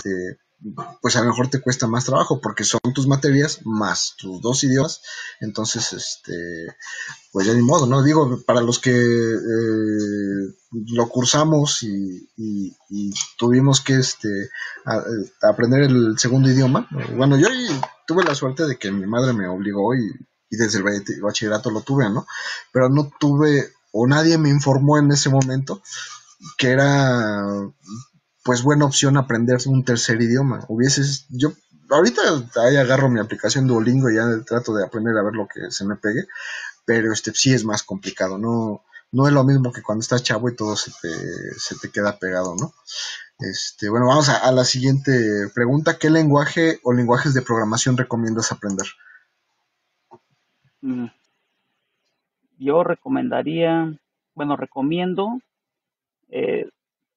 pues 1.01 1.17
a 1.17 1.23
lo 1.23 1.31
mejor 1.31 1.49
te 1.49 1.61
cuesta 1.61 1.87
más 1.87 2.05
trabajo 2.05 2.41
porque 2.41 2.65
son 2.65 2.81
tus 2.95 3.07
materias 3.07 3.61
más 3.65 4.15
tus 4.17 4.41
dos 4.41 4.63
idiomas. 4.65 5.03
Entonces, 5.41 5.93
este, 5.93 6.77
pues 7.33 7.47
ya 7.47 7.55
ni 7.55 7.63
modo, 7.63 7.87
¿no? 7.87 8.03
Digo, 8.03 8.43
para 8.47 8.61
los 8.61 8.79
que 8.79 8.93
eh, 8.93 10.55
lo 10.71 11.09
cursamos 11.09 11.83
y, 11.83 12.29
tuvimos 13.37 13.81
que 13.81 13.95
este, 13.95 14.51
aprender 15.43 15.83
el 15.83 16.19
segundo 16.19 16.49
idioma, 16.49 16.89
bueno, 17.17 17.37
yo 17.37 17.49
tuve 18.07 18.23
la 18.25 18.35
suerte 18.35 18.67
de 18.67 18.79
que 18.79 18.93
mi 18.93 19.07
madre 19.07 19.33
me 19.33 19.49
obligó 19.49 19.95
y, 19.95 20.13
desde 20.57 20.79
el 20.79 21.21
bachillerato 21.21 21.71
lo 21.71 21.83
tuve, 21.83 22.09
¿no? 22.11 22.27
Pero 22.73 22.89
no 22.89 23.11
tuve, 23.19 23.73
o 23.93 24.07
nadie 24.07 24.39
me 24.39 24.51
informó 24.51 24.99
en 24.99 25.11
ese 25.11 25.31
momento 25.31 25.83
que 26.59 26.71
era 26.71 27.47
pues 28.45 28.63
buena 28.63 28.85
opción 28.85 29.17
aprender 29.17 29.59
un 29.67 29.85
tercer 29.85 30.21
idioma. 30.21 30.65
Hubieses, 30.69 31.27
yo 31.29 31.53
ahorita 31.91 32.23
ahí 32.65 32.77
agarro 32.77 33.09
mi 33.09 33.21
aplicación 33.21 33.67
Duolingo 33.67 34.11
y 34.11 34.17
ya 34.17 34.27
trato 34.45 34.75
de 34.75 34.85
aprender 34.85 35.17
a 35.17 35.23
ver 35.23 35.35
lo 35.35 35.47
que 35.47 35.71
se 35.71 35.85
me 35.85 35.97
pegue, 35.97 36.27
pero 36.85 37.13
este 37.13 37.33
sí 37.35 37.53
es 37.53 37.65
más 37.65 37.83
complicado, 37.83 38.39
no, 38.39 38.83
no 39.13 39.29
es 39.29 39.33
lo 39.33 39.45
mismo 39.45 39.73
que 39.73 39.83
cuando 39.83 40.03
estás 40.03 40.23
chavo 40.23 40.49
y 40.49 40.57
todo 40.57 40.75
se 40.75 40.91
te, 41.01 41.11
se 41.59 41.77
te 41.77 41.91
queda 41.91 42.19
pegado, 42.19 42.57
¿no? 42.57 42.75
Este, 43.39 43.89
bueno, 43.89 44.07
vamos 44.07 44.29
a, 44.29 44.51
la 44.53 44.65
siguiente 44.65 45.49
pregunta. 45.55 45.99
¿Qué 45.99 46.11
lenguaje 46.11 46.81
o 46.85 46.93
lenguajes 46.93 47.35
de 47.35 47.43
programación 47.43 47.97
recomiendas 47.97 48.53
aprender? 48.53 48.87
Mm. 50.83 51.07
Yo 52.59 52.85
recomendaría, 52.85 53.93
bueno, 54.35 54.57
recomiendo 54.57 55.39
eh, 56.29 56.69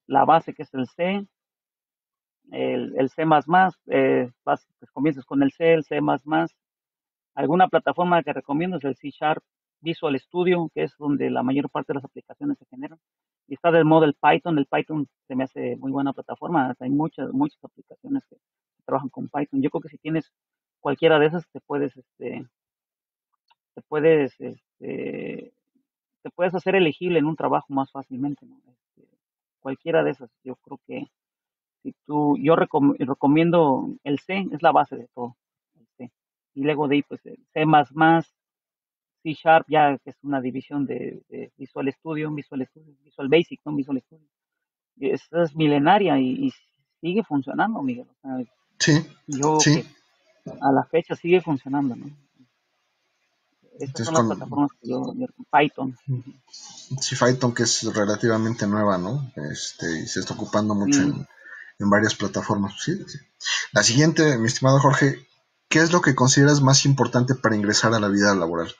la 0.07 0.25
base 0.25 0.53
que 0.53 0.63
es 0.63 0.73
el 0.73 0.87
C, 0.87 1.27
el, 2.51 3.09
C++, 3.09 3.23
eh, 3.87 4.31
pues 4.43 4.91
comienzas 4.93 5.25
con 5.25 5.41
el 5.43 5.51
C, 5.51 5.73
el 5.73 5.83
C++. 5.83 5.99
Alguna 7.35 7.67
plataforma 7.67 8.23
que 8.23 8.33
recomiendo 8.33 8.77
es 8.77 8.83
el 8.85 8.95
C 8.95 9.09
Sharp 9.09 9.43
Visual 9.81 10.19
Studio, 10.19 10.69
que 10.73 10.83
es 10.83 10.95
donde 10.97 11.29
la 11.29 11.43
mayor 11.43 11.69
parte 11.69 11.93
de 11.93 11.95
las 11.95 12.05
aplicaciones 12.05 12.57
se 12.57 12.65
generan. 12.67 12.99
Y 13.47 13.55
está 13.55 13.71
del 13.71 13.85
modo 13.85 14.11
Python, 14.21 14.57
el 14.57 14.67
Python 14.67 15.07
se 15.27 15.35
me 15.35 15.43
hace 15.43 15.75
muy 15.77 15.91
buena 15.91 16.13
plataforma, 16.13 16.75
hay 16.79 16.89
muchas, 16.89 17.31
muchas 17.33 17.63
aplicaciones 17.63 18.23
que 18.29 18.37
trabajan 18.85 19.09
con 19.09 19.27
Python. 19.27 19.61
Yo 19.61 19.69
creo 19.69 19.81
que 19.81 19.89
si 19.89 19.97
tienes 19.97 20.31
cualquiera 20.79 21.19
de 21.19 21.27
esas 21.27 21.47
te 21.51 21.59
puedes, 21.61 21.95
este, 21.97 22.47
te 23.75 23.81
puedes, 23.81 24.33
este, 24.39 25.51
te 26.23 26.29
puedes 26.31 26.55
hacer 26.55 26.75
elegible 26.75 27.19
en 27.19 27.25
un 27.25 27.35
trabajo 27.35 27.67
más 27.69 27.91
fácilmente, 27.91 28.45
¿no? 28.45 28.57
Este, 28.65 29.07
cualquiera 29.59 30.03
de 30.03 30.11
esas, 30.11 30.31
yo 30.43 30.55
creo 30.55 30.79
que 30.87 31.07
si 31.83 31.93
tú, 32.07 32.35
yo 32.39 32.55
recomiendo 32.55 33.89
el 34.03 34.19
C, 34.19 34.47
es 34.51 34.63
la 34.63 34.71
base 34.71 34.95
de 34.95 35.07
todo, 35.13 35.35
el 35.75 35.87
C. 35.97 36.11
Y 36.55 36.63
luego 36.63 36.87
de 36.87 36.95
ahí, 36.95 37.01
pues, 37.03 37.23
el 37.25 37.37
C++, 37.53 37.65
C 39.21 39.33
Sharp, 39.33 39.67
ya 39.69 39.97
que 39.99 40.09
es 40.09 40.17
una 40.23 40.41
división 40.41 40.85
de, 40.87 41.21
Visual 41.57 41.91
Studio, 41.91 42.31
Visual 42.31 42.65
Studio, 42.65 42.95
Visual 43.03 43.27
Basic, 43.27 43.61
¿no? 43.65 43.75
Visual 43.75 44.01
Studio. 44.01 44.27
Esa 44.99 45.43
es 45.43 45.55
milenaria 45.55 46.17
y, 46.19 46.51
sigue 47.01 47.23
funcionando, 47.23 47.83
Miguel. 47.83 48.07
sí, 48.79 48.93
yo 49.27 49.59
sí. 49.59 49.83
a 50.59 50.71
la 50.71 50.83
fecha 50.85 51.15
sigue 51.15 51.39
funcionando, 51.41 51.95
¿no? 51.95 52.24
Estas 53.79 54.05
son 54.05 54.13
las 54.15 54.37
plataformas 54.37 54.71
que 54.81 54.89
yo, 54.89 55.13
Python. 55.51 55.97
Sí, 57.01 57.15
Python 57.15 57.53
que 57.53 57.63
es 57.63 57.83
relativamente 57.93 58.67
nueva, 58.67 58.97
¿no? 58.97 59.31
Este, 59.51 59.99
y 59.99 60.07
se 60.07 60.21
está 60.21 60.33
ocupando 60.33 60.75
mucho 60.75 61.01
en, 61.01 61.89
varias 61.89 62.15
plataformas. 62.15 62.79
Sí, 62.79 62.97
La 63.73 63.83
siguiente, 63.83 64.37
mi 64.37 64.47
estimado 64.47 64.79
Jorge, 64.79 65.27
¿qué 65.69 65.79
es 65.79 65.91
lo 65.91 66.01
que 66.01 66.15
consideras 66.15 66.61
más 66.61 66.85
importante 66.85 67.35
para 67.35 67.55
ingresar 67.55 67.93
a 67.93 67.99
la 67.99 68.07
vida 68.07 68.33
laboral? 68.33 68.71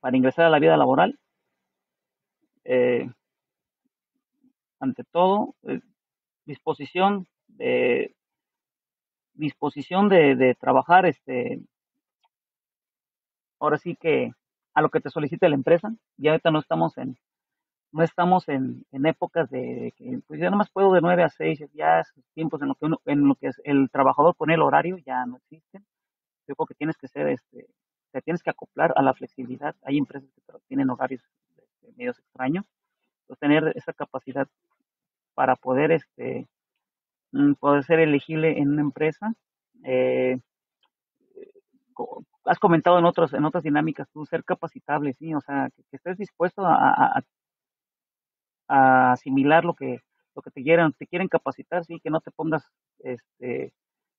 Para 0.00 0.16
ingresar 0.16 0.46
a 0.46 0.50
la 0.50 0.60
vida 0.60 0.76
laboral, 0.76 1.18
eh, 2.64 3.10
ante 4.78 5.04
todo, 5.04 5.56
eh, 5.64 5.80
disposición 6.46 7.26
de 7.48 8.14
disposición 9.34 10.08
de, 10.08 10.36
de, 10.36 10.54
trabajar 10.54 11.06
este 11.06 11.60
ahora 13.60 13.78
sí 13.78 13.96
que 13.96 14.32
a 14.74 14.82
lo 14.82 14.90
que 14.90 15.00
te 15.00 15.10
solicite 15.10 15.48
la 15.48 15.54
empresa. 15.54 15.92
Ya 16.16 16.32
ahorita 16.32 16.50
no 16.50 16.60
estamos 16.60 16.96
en 16.98 17.16
no 17.92 18.04
estamos 18.04 18.48
en, 18.48 18.84
épocas 18.92 19.50
de 19.50 19.92
que 19.96 20.20
pues 20.26 20.40
ya 20.40 20.50
más 20.50 20.70
puedo 20.70 20.92
de 20.92 21.00
9 21.00 21.24
a 21.24 21.28
6, 21.28 21.60
ya 21.74 22.00
esos 22.00 22.24
tiempos 22.34 22.62
en 22.62 22.68
lo 22.68 22.74
que 22.76 22.86
uno, 22.86 23.00
en 23.04 23.26
lo 23.26 23.34
que 23.34 23.50
el 23.64 23.90
trabajador 23.90 24.36
pone 24.36 24.54
el 24.54 24.62
horario 24.62 24.96
ya 24.98 25.26
no 25.26 25.38
existen. 25.38 25.84
Yo 26.46 26.54
creo 26.56 26.66
que 26.66 26.74
tienes 26.74 26.96
que 26.96 27.08
ser 27.08 27.28
este 27.28 27.66
te 28.12 28.22
tienes 28.22 28.42
que 28.42 28.50
acoplar 28.50 28.92
a 28.96 29.02
la 29.02 29.14
flexibilidad. 29.14 29.74
Hay 29.82 29.98
empresas 29.98 30.28
que 30.34 30.52
tienen 30.68 30.90
horarios 30.90 31.22
este, 31.56 31.92
medios 31.96 32.18
extraños. 32.18 32.64
Pues 33.26 33.38
tener 33.38 33.72
esa 33.76 33.92
capacidad 33.92 34.48
para 35.34 35.56
poder 35.56 35.92
este 35.92 36.48
mm, 37.32 37.54
poder 37.54 37.84
ser 37.84 38.00
elegible 38.00 38.58
en 38.58 38.70
una 38.70 38.82
empresa 38.82 39.32
eh, 39.84 40.38
has 42.44 42.58
comentado 42.58 42.98
en 42.98 43.04
otros 43.04 43.32
en 43.34 43.44
otras 43.44 43.62
dinámicas 43.64 44.08
tú 44.12 44.24
ser 44.26 44.44
capacitable 44.44 45.12
sí 45.14 45.34
o 45.34 45.40
sea 45.40 45.68
que, 45.74 45.82
estés 45.92 46.16
dispuesto 46.16 46.62
a, 46.66 47.22
a, 48.68 49.12
asimilar 49.12 49.64
lo 49.64 49.74
que 49.74 49.98
lo 50.34 50.42
que 50.42 50.50
te 50.50 50.62
quieran 50.62 50.92
te 50.92 51.06
quieren 51.06 51.28
capacitar 51.28 51.84
sí 51.84 52.00
que 52.02 52.10
no 52.10 52.20
te 52.20 52.30
pongas 52.30 52.64
este 53.00 53.72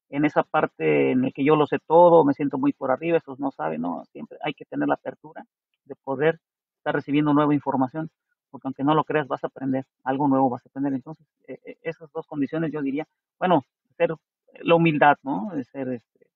en 0.10 0.26
esa 0.26 0.44
parte 0.44 1.12
en 1.12 1.26
el 1.26 1.34
que 1.34 1.46
yo 1.46 1.56
lo 1.56 1.66
sé 1.66 1.80
todo 1.88 2.24
me 2.26 2.34
siento 2.34 2.58
muy 2.58 2.74
por 2.74 2.92
arriba 2.92 3.18
esos 3.18 3.40
no 3.40 3.52
saben 3.52 3.82
no 3.82 4.04
siempre 4.12 4.38
hay 4.44 4.54
que 4.54 4.66
tener 4.66 4.88
la 4.88 4.96
apertura 4.96 5.46
de 5.86 5.96
poder 6.04 6.40
estar 6.78 6.94
recibiendo 6.94 7.34
nueva 7.34 7.54
información 7.54 8.10
porque 8.52 8.68
aunque 8.68 8.84
no 8.84 8.94
lo 8.94 9.06
creas 9.06 9.28
vas 9.28 9.44
a 9.44 9.48
aprender 9.48 9.86
algo 10.04 10.28
nuevo 10.28 10.50
vas 10.50 10.66
a 10.66 10.70
aprender 10.70 10.94
entonces 10.94 11.26
e, 11.48 11.54
e, 11.66 11.78
esas 11.82 12.12
dos 12.12 12.28
condiciones 12.28 12.72
yo 12.72 12.82
diría 12.82 13.08
bueno 13.40 13.66
ser 13.98 14.14
la 14.62 14.76
humildad 14.76 15.18
no 15.24 15.52
de 15.54 15.64
ser 15.64 15.88
este 15.94 16.28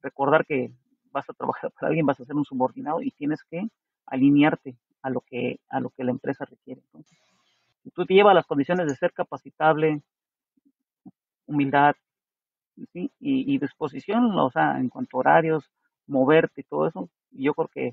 recordar 0.00 0.46
que 0.46 0.72
vas 1.12 1.28
a 1.28 1.32
trabajar 1.32 1.70
para 1.72 1.88
alguien, 1.88 2.06
vas 2.06 2.20
a 2.20 2.24
ser 2.24 2.34
un 2.34 2.44
subordinado 2.44 3.02
y 3.02 3.10
tienes 3.10 3.42
que 3.44 3.68
alinearte 4.06 4.76
a 5.02 5.10
lo 5.10 5.20
que, 5.20 5.60
a 5.68 5.80
lo 5.80 5.90
que 5.90 6.04
la 6.04 6.10
empresa 6.10 6.44
requiere. 6.44 6.80
Entonces, 6.80 7.18
si 7.82 7.90
tú 7.90 8.04
te 8.06 8.14
llevas 8.14 8.34
las 8.34 8.46
condiciones 8.46 8.86
de 8.86 8.96
ser 8.96 9.12
capacitable, 9.12 10.02
humildad 11.46 11.94
y, 12.94 13.58
disposición, 13.58 14.38
o 14.38 14.50
sea, 14.50 14.78
en 14.78 14.88
cuanto 14.88 15.16
a 15.16 15.20
horarios, 15.20 15.70
moverte 16.06 16.60
y 16.60 16.64
todo 16.64 16.86
eso, 16.86 17.10
yo 17.30 17.54
creo 17.54 17.68
que 17.68 17.86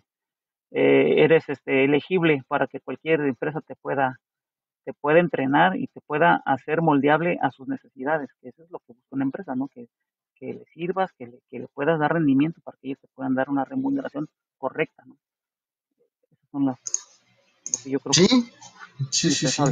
eh, 0.71 1.23
eres 1.23 1.47
este, 1.49 1.85
elegible 1.85 2.43
para 2.47 2.67
que 2.67 2.79
cualquier 2.79 3.21
empresa 3.21 3.61
te 3.61 3.75
pueda 3.75 4.19
te 4.85 4.93
pueda 4.93 5.19
entrenar 5.19 5.75
y 5.75 5.87
te 5.87 5.99
pueda 5.99 6.43
hacer 6.45 6.81
moldeable 6.81 7.39
a 7.41 7.51
sus 7.51 7.67
necesidades, 7.67 8.29
que 8.39 8.49
eso 8.49 8.63
es 8.63 8.69
lo 8.69 8.79
que 8.79 8.93
busca 8.93 9.15
una 9.15 9.25
empresa, 9.25 9.55
¿no? 9.55 9.67
Que 9.67 9.87
que 10.35 10.53
le 10.53 10.65
sirvas, 10.73 11.11
que 11.17 11.27
le, 11.27 11.39
que 11.49 11.59
le 11.59 11.67
puedas 11.67 11.99
dar 11.99 12.13
rendimiento 12.13 12.61
para 12.61 12.77
que 12.77 12.89
ellos 12.89 12.99
te 13.01 13.07
puedan 13.15 13.35
dar 13.35 13.49
una 13.49 13.65
remuneración 13.65 14.27
correcta, 14.57 15.03
¿no? 15.05 15.17
Esas 16.31 16.49
son 16.51 16.65
las, 16.65 16.77
lo 17.71 17.83
que 17.83 17.89
yo 17.89 17.99
creo 17.99 18.13
sí, 18.13 18.27
sí, 19.11 19.31
sí, 19.31 19.47
sí, 19.47 19.63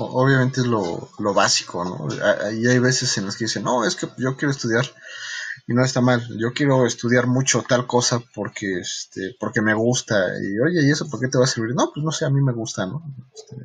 Obviamente 0.00 0.60
es 0.60 0.66
lo, 0.66 1.10
lo 1.18 1.34
básico, 1.34 1.84
¿no? 1.84 2.06
Y 2.52 2.68
hay 2.68 2.78
veces 2.78 3.18
en 3.18 3.26
las 3.26 3.36
que 3.36 3.46
dicen, 3.46 3.64
no, 3.64 3.84
es 3.84 3.96
que 3.96 4.06
yo 4.16 4.36
quiero 4.36 4.52
estudiar 4.52 4.86
y 5.66 5.74
no 5.74 5.84
está 5.84 6.00
mal. 6.00 6.26
Yo 6.38 6.52
quiero 6.52 6.86
estudiar 6.86 7.26
mucho 7.26 7.62
tal 7.62 7.86
cosa 7.86 8.22
porque 8.34 8.78
este, 8.78 9.36
porque 9.40 9.60
me 9.60 9.74
gusta. 9.74 10.16
Y 10.40 10.58
oye, 10.60 10.86
¿y 10.86 10.90
eso 10.90 11.10
por 11.10 11.20
qué 11.20 11.28
te 11.28 11.38
va 11.38 11.44
a 11.44 11.48
servir? 11.48 11.74
No, 11.74 11.90
pues 11.92 12.04
no 12.04 12.12
sé, 12.12 12.24
a 12.24 12.30
mí 12.30 12.40
me 12.40 12.52
gusta, 12.52 12.86
¿no? 12.86 13.02
Este, 13.34 13.56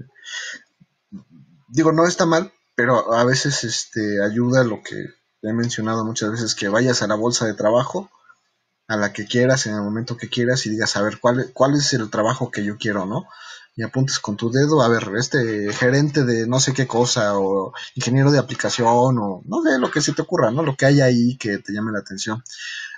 digo, 1.70 1.92
no 1.92 2.08
está 2.08 2.26
mal, 2.26 2.52
pero 2.76 3.14
a 3.14 3.24
veces 3.26 3.64
este 3.64 4.24
ayuda 4.24 4.64
lo 4.64 4.82
que 4.82 5.06
he 5.44 5.54
mencionado 5.54 6.06
muchas 6.06 6.32
veces 6.32 6.56
que 6.56 6.70
vayas 6.70 7.02
a 7.02 7.08
la 7.08 7.16
bolsa 7.16 7.46
de 7.46 7.54
trabajo, 7.54 8.10
a 8.88 8.98
la 8.98 9.14
que 9.14 9.26
quieras, 9.26 9.66
en 9.66 9.76
el 9.76 9.82
momento 9.82 10.18
que 10.18 10.30
quieras, 10.30 10.66
y 10.66 10.70
digas, 10.70 10.96
a 10.98 11.02
ver, 11.02 11.20
¿cuál, 11.20 11.52
cuál 11.54 11.76
es 11.76 11.94
el 11.94 12.10
trabajo 12.10 12.52
que 12.52 12.64
yo 12.64 12.78
quiero, 12.78 13.06
¿no? 13.06 13.26
Y 13.76 13.84
apuntes 13.84 14.20
con 14.20 14.38
tu 14.38 14.52
dedo, 14.52 14.82
a 14.82 14.88
ver, 14.88 15.10
este 15.18 15.74
gerente 15.74 16.24
de 16.26 16.48
no 16.48 16.60
sé 16.60 16.74
qué 16.74 16.88
cosa, 16.88 17.38
o 17.38 17.74
ingeniero 17.96 18.32
de 18.32 18.40
aplicación, 18.40 19.18
o 19.20 19.42
no 19.46 19.64
sé, 19.64 19.80
lo 19.80 19.92
que 19.92 20.02
se 20.02 20.14
te 20.14 20.22
ocurra, 20.22 20.52
¿no? 20.52 20.64
Lo 20.64 20.76
que 20.76 20.86
hay 20.86 21.02
ahí 21.02 21.38
que 21.38 21.58
te 21.58 21.74
llame 21.74 21.92
la 21.92 22.00
atención. 22.00 22.44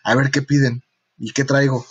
A 0.03 0.15
ver 0.15 0.31
qué 0.31 0.41
piden 0.41 0.83
y 1.17 1.31
qué 1.31 1.45
traigo. 1.45 1.85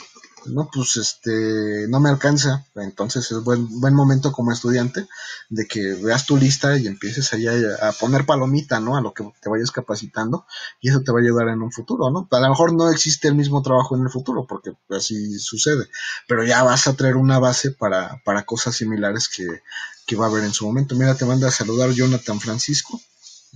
No, 0.46 0.68
pues 0.72 0.96
este, 0.96 1.86
no 1.88 2.00
me 2.00 2.10
alcanza. 2.10 2.66
Entonces 2.74 3.30
es 3.30 3.42
buen, 3.42 3.80
buen 3.80 3.94
momento 3.94 4.32
como 4.32 4.52
estudiante 4.52 5.06
de 5.48 5.66
que 5.66 5.94
veas 5.94 6.26
tu 6.26 6.36
lista 6.36 6.76
y 6.76 6.86
empieces 6.86 7.32
ahí 7.32 7.46
a, 7.46 7.92
poner 7.92 8.26
palomita, 8.26 8.80
¿no? 8.80 8.96
A 8.96 9.00
lo 9.00 9.14
que 9.14 9.24
te 9.40 9.48
vayas 9.48 9.70
capacitando 9.70 10.46
y 10.80 10.90
eso 10.90 11.02
te 11.02 11.12
va 11.12 11.18
a 11.18 11.22
ayudar 11.22 11.48
en 11.48 11.62
un 11.62 11.72
futuro, 11.72 12.10
¿no? 12.10 12.28
A 12.30 12.40
lo 12.40 12.48
mejor 12.48 12.72
no 12.72 12.90
existe 12.90 13.28
el 13.28 13.34
mismo 13.34 13.62
trabajo 13.62 13.96
en 13.96 14.02
el 14.02 14.10
futuro 14.10 14.46
porque 14.46 14.72
así 14.90 15.38
sucede, 15.38 15.88
pero 16.28 16.44
ya 16.44 16.62
vas 16.62 16.86
a 16.86 16.94
traer 16.94 17.16
una 17.16 17.38
base 17.38 17.70
para, 17.70 18.20
para 18.24 18.44
cosas 18.44 18.74
similares 18.74 19.28
que, 19.28 19.62
que 20.06 20.16
va 20.16 20.26
a 20.26 20.28
haber 20.28 20.44
en 20.44 20.52
su 20.52 20.66
momento. 20.66 20.94
Mira, 20.94 21.14
te 21.14 21.24
manda 21.24 21.48
a 21.48 21.52
saludar 21.52 21.90
Jonathan 21.90 22.40
Francisco. 22.40 23.00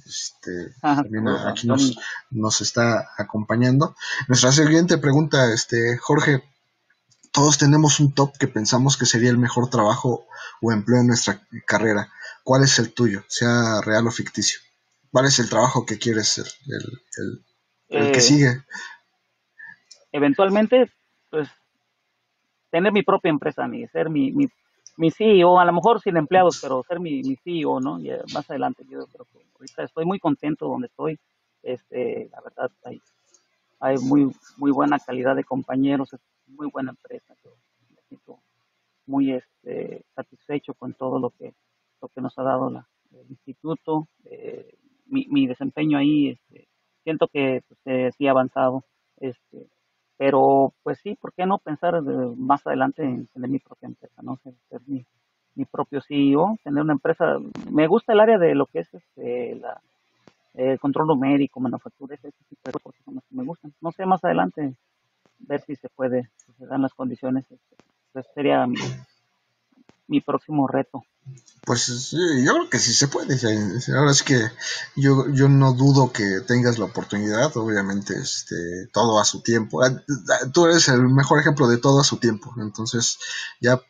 Este, 0.06 0.74
también 0.80 1.28
aquí 1.28 1.66
nos, 1.66 1.98
nos, 2.30 2.60
está 2.60 3.10
acompañando. 3.18 3.94
Nuestra 4.26 4.52
siguiente 4.52 4.96
pregunta, 4.96 5.52
este, 5.52 5.98
Jorge, 5.98 6.42
todos 7.38 7.56
tenemos 7.56 8.00
un 8.00 8.12
top 8.12 8.36
que 8.36 8.48
pensamos 8.48 8.96
que 8.96 9.06
sería 9.06 9.30
el 9.30 9.38
mejor 9.38 9.70
trabajo 9.70 10.26
o 10.60 10.72
empleo 10.72 11.02
en 11.02 11.06
nuestra 11.06 11.40
carrera. 11.64 12.08
¿Cuál 12.42 12.64
es 12.64 12.80
el 12.80 12.92
tuyo, 12.92 13.22
sea 13.28 13.80
real 13.80 14.08
o 14.08 14.10
ficticio? 14.10 14.58
¿Cuál 15.12 15.26
es 15.26 15.38
el 15.38 15.48
trabajo 15.48 15.86
que 15.86 16.00
quieres 16.00 16.26
ser, 16.26 16.46
el, 17.88 18.10
que 18.10 18.18
eh, 18.18 18.20
sigue? 18.20 18.64
Eventualmente, 20.10 20.90
pues, 21.30 21.48
tener 22.72 22.92
mi 22.92 23.04
propia 23.04 23.30
empresa, 23.30 23.68
mi, 23.68 23.86
ser 23.86 24.10
mi, 24.10 24.32
mi, 24.32 24.48
mi 24.96 25.12
CEO, 25.12 25.60
a 25.60 25.64
lo 25.64 25.72
mejor 25.72 26.00
sin 26.00 26.16
empleados, 26.16 26.58
pero 26.60 26.82
ser 26.88 26.98
mi, 26.98 27.22
mi 27.22 27.36
CEO, 27.36 27.78
¿no? 27.78 28.00
Y 28.00 28.10
más 28.34 28.50
adelante, 28.50 28.82
yo 28.90 29.06
creo 29.06 29.26
que 29.26 29.46
ahorita 29.54 29.84
estoy 29.84 30.04
muy 30.04 30.18
contento 30.18 30.66
donde 30.66 30.88
estoy. 30.88 31.20
Este, 31.62 32.28
la 32.32 32.40
verdad, 32.40 32.72
hay, 32.84 33.00
hay 33.78 33.96
muy, 33.98 34.34
muy 34.56 34.72
buena 34.72 34.98
calidad 34.98 35.36
de 35.36 35.44
compañeros, 35.44 36.16
muy 36.58 36.68
buena 36.70 36.90
empresa. 36.90 37.34
Yo 37.44 37.50
me 37.94 38.02
siento 38.08 38.40
muy 39.06 39.32
este, 39.32 40.04
satisfecho 40.14 40.74
con 40.74 40.92
todo 40.92 41.18
lo 41.18 41.30
que, 41.30 41.54
lo 42.02 42.08
que 42.08 42.20
nos 42.20 42.36
ha 42.38 42.42
dado 42.42 42.68
la, 42.68 42.86
el 43.12 43.30
instituto. 43.30 44.08
Eh, 44.24 44.74
mi, 45.06 45.26
mi, 45.30 45.46
desempeño 45.46 45.96
ahí, 45.96 46.30
este, 46.30 46.68
siento 47.04 47.28
que 47.28 47.62
pues, 47.68 48.14
sí 48.16 48.26
ha 48.26 48.32
avanzado. 48.32 48.84
Este, 49.18 49.68
pero, 50.16 50.74
pues 50.82 50.98
sí, 50.98 51.14
¿por 51.14 51.32
qué 51.32 51.46
no 51.46 51.58
pensar 51.58 52.02
más 52.02 52.66
adelante 52.66 53.04
en 53.04 53.28
tener 53.28 53.48
mi 53.48 53.60
propia 53.60 53.86
empresa, 53.86 54.20
no 54.20 54.36
ser, 54.36 54.54
mi, 54.86 55.06
mi, 55.54 55.64
propio 55.64 56.00
CEO, 56.02 56.58
tener 56.64 56.82
una 56.82 56.94
empresa? 56.94 57.38
Me 57.70 57.86
gusta 57.86 58.12
el 58.12 58.20
área 58.20 58.36
de 58.36 58.56
lo 58.56 58.66
que 58.66 58.80
es 58.80 58.92
este, 58.92 59.60
el 60.54 60.80
control 60.80 61.06
numérico, 61.06 61.60
manufactura, 61.60 62.16
ese 62.16 62.32
tipo 62.48 62.62
de 62.64 62.72
cosas 62.80 63.00
son 63.04 63.14
que 63.14 63.36
me 63.36 63.44
gustan. 63.44 63.72
No 63.80 63.92
sé, 63.92 64.04
más 64.06 64.24
adelante 64.24 64.74
ver 65.38 65.62
si 65.66 65.76
se 65.76 65.88
puede, 65.88 66.30
si 66.36 66.52
se 66.52 66.66
dan 66.66 66.82
las 66.82 66.94
condiciones. 66.94 67.44
Este, 67.50 67.76
pues 68.12 68.26
sería 68.34 68.66
mi, 70.06 70.20
próximo 70.20 70.66
reto. 70.66 71.04
Pues 71.64 72.10
yo 72.10 72.52
creo 72.54 72.70
que 72.70 72.78
sí 72.78 72.94
se 72.94 73.08
puede. 73.08 73.36
Ahora 73.94 74.10
es 74.10 74.22
que 74.22 74.40
yo, 74.96 75.26
yo 75.32 75.48
no 75.48 75.74
dudo 75.74 76.12
que 76.12 76.40
tengas 76.46 76.78
la 76.78 76.86
oportunidad. 76.86 77.54
Obviamente, 77.56 78.14
este, 78.14 78.86
todo 78.92 79.20
a 79.20 79.24
su 79.24 79.42
tiempo. 79.42 79.82
Ah, 79.84 80.02
tú 80.52 80.66
eres 80.66 80.88
el 80.88 81.02
mejor 81.08 81.40
ejemplo 81.40 81.68
de 81.68 81.78
todo 81.78 82.00
a 82.00 82.04
su 82.04 82.16
tiempo. 82.16 82.54
Entonces, 82.58 83.18
ya 83.60 83.82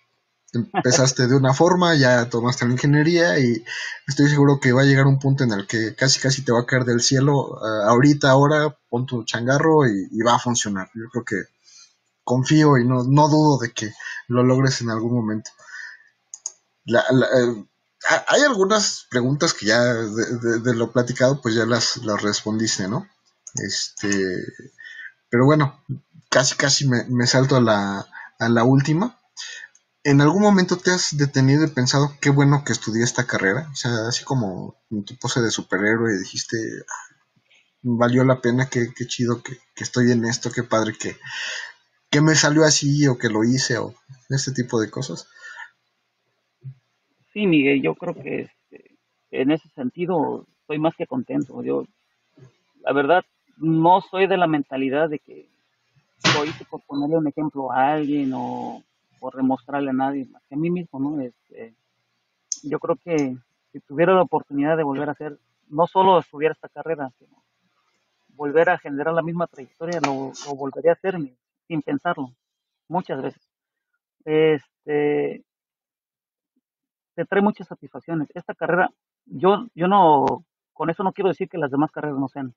empezaste 0.52 1.26
de 1.26 1.36
una 1.36 1.52
forma, 1.52 1.94
ya 1.94 2.28
tomaste 2.30 2.66
la 2.66 2.72
ingeniería 2.72 3.38
y 3.38 3.64
estoy 4.06 4.28
seguro 4.28 4.60
que 4.60 4.72
va 4.72 4.82
a 4.82 4.86
llegar 4.86 5.06
un 5.06 5.18
punto 5.18 5.44
en 5.44 5.52
el 5.52 5.66
que 5.66 5.94
casi 5.94 6.20
casi 6.20 6.42
te 6.42 6.52
va 6.52 6.60
a 6.60 6.66
caer 6.66 6.84
del 6.84 7.00
cielo. 7.00 7.58
Ah, 7.62 7.90
ahorita, 7.90 8.30
ahora, 8.30 8.76
pon 8.88 9.06
tu 9.06 9.24
changarro 9.24 9.86
y, 9.86 10.22
va 10.22 10.36
a 10.36 10.38
funcionar. 10.38 10.90
Yo 10.94 11.08
creo 11.12 11.24
que 11.24 11.42
confío 12.24 12.78
y 12.78 12.86
no, 12.86 13.04
no 13.04 13.28
dudo 13.28 13.58
de 13.58 13.72
que 13.72 13.92
lo 14.28 14.42
logres 14.42 14.80
en 14.80 14.90
algún 14.90 15.14
momento. 15.14 15.50
Eh, 16.86 17.64
hay 18.28 18.42
algunas 18.42 19.06
preguntas 19.10 19.52
que 19.52 19.66
ya 19.66 19.82
de, 19.82 20.74
lo 20.74 20.92
platicado, 20.92 21.40
pues 21.40 21.54
ya 21.54 21.66
las, 21.66 21.98
las, 21.98 22.22
respondiste, 22.22 22.88
¿no? 22.88 23.06
Este, 23.54 24.44
pero 25.28 25.44
bueno, 25.44 25.82
casi 26.30 26.54
casi 26.54 26.88
me, 26.88 27.26
salto 27.26 27.56
a 27.56 27.60
la, 27.60 28.06
a 28.38 28.48
la 28.48 28.64
última. 28.64 29.18
¿En 30.04 30.20
algún 30.20 30.42
momento 30.42 30.76
te 30.76 30.90
has 30.90 31.16
detenido 31.16 31.64
y 31.64 31.70
pensado 31.70 32.12
qué 32.20 32.30
bueno 32.30 32.62
que 32.64 32.72
estudié 32.72 33.04
esta 33.04 33.26
carrera? 33.26 33.68
O 33.72 33.74
sea, 33.74 34.08
así 34.08 34.24
como 34.24 34.76
tu 34.88 35.16
pose 35.20 35.40
de 35.40 35.50
superhéroe 35.50 36.14
y 36.14 36.18
dijiste, 36.18 36.56
ah, 36.88 37.16
valió 37.82 38.24
la 38.24 38.40
pena, 38.40 38.68
qué, 38.70 38.88
chido 39.06 39.42
que, 39.42 39.58
estoy 39.76 40.12
en 40.12 40.24
esto, 40.24 40.50
qué 40.50 40.62
padre 40.62 40.94
que, 40.98 41.16
que 42.10 42.20
me 42.20 42.34
salió 42.34 42.64
así 42.64 43.06
o 43.06 43.18
que 43.18 43.28
lo 43.28 43.44
hice 43.44 43.78
o 43.78 43.94
este 44.30 44.52
tipo 44.52 44.80
de 44.80 44.90
cosas 44.90 45.28
sí, 47.38 47.46
Miguel, 47.46 47.80
yo 47.82 47.94
creo 47.94 48.14
que 48.14 48.40
este, 48.40 48.96
en 49.30 49.52
ese 49.52 49.68
sentido 49.70 50.44
estoy 50.60 50.78
más 50.78 50.94
que 50.96 51.06
contento. 51.06 51.62
Yo, 51.62 51.84
la 52.82 52.92
verdad, 52.92 53.24
no 53.58 54.00
soy 54.00 54.26
de 54.26 54.36
la 54.36 54.48
mentalidad 54.48 55.08
de 55.08 55.20
que 55.20 55.48
soy 56.18 56.50
por 56.68 56.82
ponerle 56.82 57.16
un 57.16 57.28
ejemplo 57.28 57.70
a 57.70 57.92
alguien 57.92 58.32
o, 58.34 58.82
por 59.18 59.36
demostrarle 59.36 59.90
a 59.90 59.94
nadie, 59.94 60.26
más 60.26 60.42
que 60.48 60.54
a 60.54 60.58
mí 60.58 60.70
mismo, 60.70 60.98
¿no? 60.98 61.20
Este, 61.20 61.74
yo 62.62 62.78
creo 62.78 62.96
que 62.96 63.36
si 63.72 63.80
tuviera 63.80 64.14
la 64.14 64.22
oportunidad 64.22 64.76
de 64.76 64.82
volver 64.82 65.08
a 65.08 65.12
hacer, 65.12 65.38
no 65.68 65.86
solo 65.86 66.18
estudiar 66.18 66.52
esta 66.52 66.68
carrera, 66.68 67.10
sino 67.18 67.42
volver 68.28 68.70
a 68.70 68.78
generar 68.78 69.12
la 69.14 69.22
misma 69.22 69.46
trayectoria, 69.46 70.00
lo, 70.00 70.32
lo 70.46 70.54
volvería 70.54 70.92
a 70.92 70.94
hacer 70.94 71.16
sin 71.66 71.82
pensarlo, 71.82 72.32
muchas 72.88 73.20
veces. 73.20 73.42
Este, 74.24 75.44
te 77.14 77.24
trae 77.24 77.42
muchas 77.42 77.66
satisfacciones. 77.66 78.28
Esta 78.34 78.54
carrera, 78.54 78.90
yo, 79.26 79.66
yo 79.74 79.88
no, 79.88 80.44
con 80.72 80.88
eso 80.88 81.02
no 81.02 81.12
quiero 81.12 81.28
decir 81.28 81.48
que 81.48 81.58
las 81.58 81.70
demás 81.70 81.90
carreras 81.90 82.18
no 82.18 82.28
sean 82.28 82.54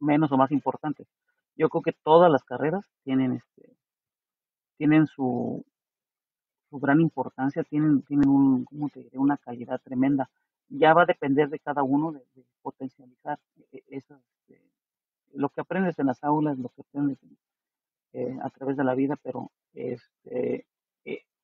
menos 0.00 0.32
o 0.32 0.36
más 0.36 0.50
importantes. 0.50 1.06
Yo 1.56 1.68
creo 1.68 1.82
que 1.82 1.92
todas 1.92 2.30
las 2.30 2.42
carreras 2.42 2.84
tienen 3.04 3.34
este, 3.34 3.76
tienen 4.80 5.06
su, 5.06 5.62
su 6.70 6.78
gran 6.78 7.02
importancia, 7.02 7.62
tienen, 7.64 8.00
tienen 8.00 8.30
un, 8.30 8.64
¿cómo 8.64 8.88
te 8.88 9.02
diré? 9.02 9.18
una 9.18 9.36
calidad 9.36 9.78
tremenda. 9.84 10.30
Ya 10.70 10.94
va 10.94 11.02
a 11.02 11.06
depender 11.06 11.50
de 11.50 11.58
cada 11.58 11.82
uno 11.82 12.12
de, 12.12 12.22
potencializar 12.62 13.38
e, 13.72 13.82
eso, 13.88 14.18
este, 14.48 14.62
lo 15.34 15.50
que 15.50 15.60
aprendes 15.60 15.98
en 15.98 16.06
las 16.06 16.24
aulas, 16.24 16.56
lo 16.56 16.70
que 16.70 16.80
aprendes 16.80 17.18
eh, 18.14 18.38
a 18.42 18.48
través 18.48 18.78
de 18.78 18.84
la 18.84 18.94
vida, 18.94 19.16
pero 19.22 19.50
este, 19.74 20.64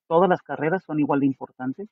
todas 0.07 0.31
las 0.31 0.41
carreras 0.41 0.83
son 0.85 0.99
igual 0.99 1.21
de 1.21 1.27
importantes. 1.27 1.91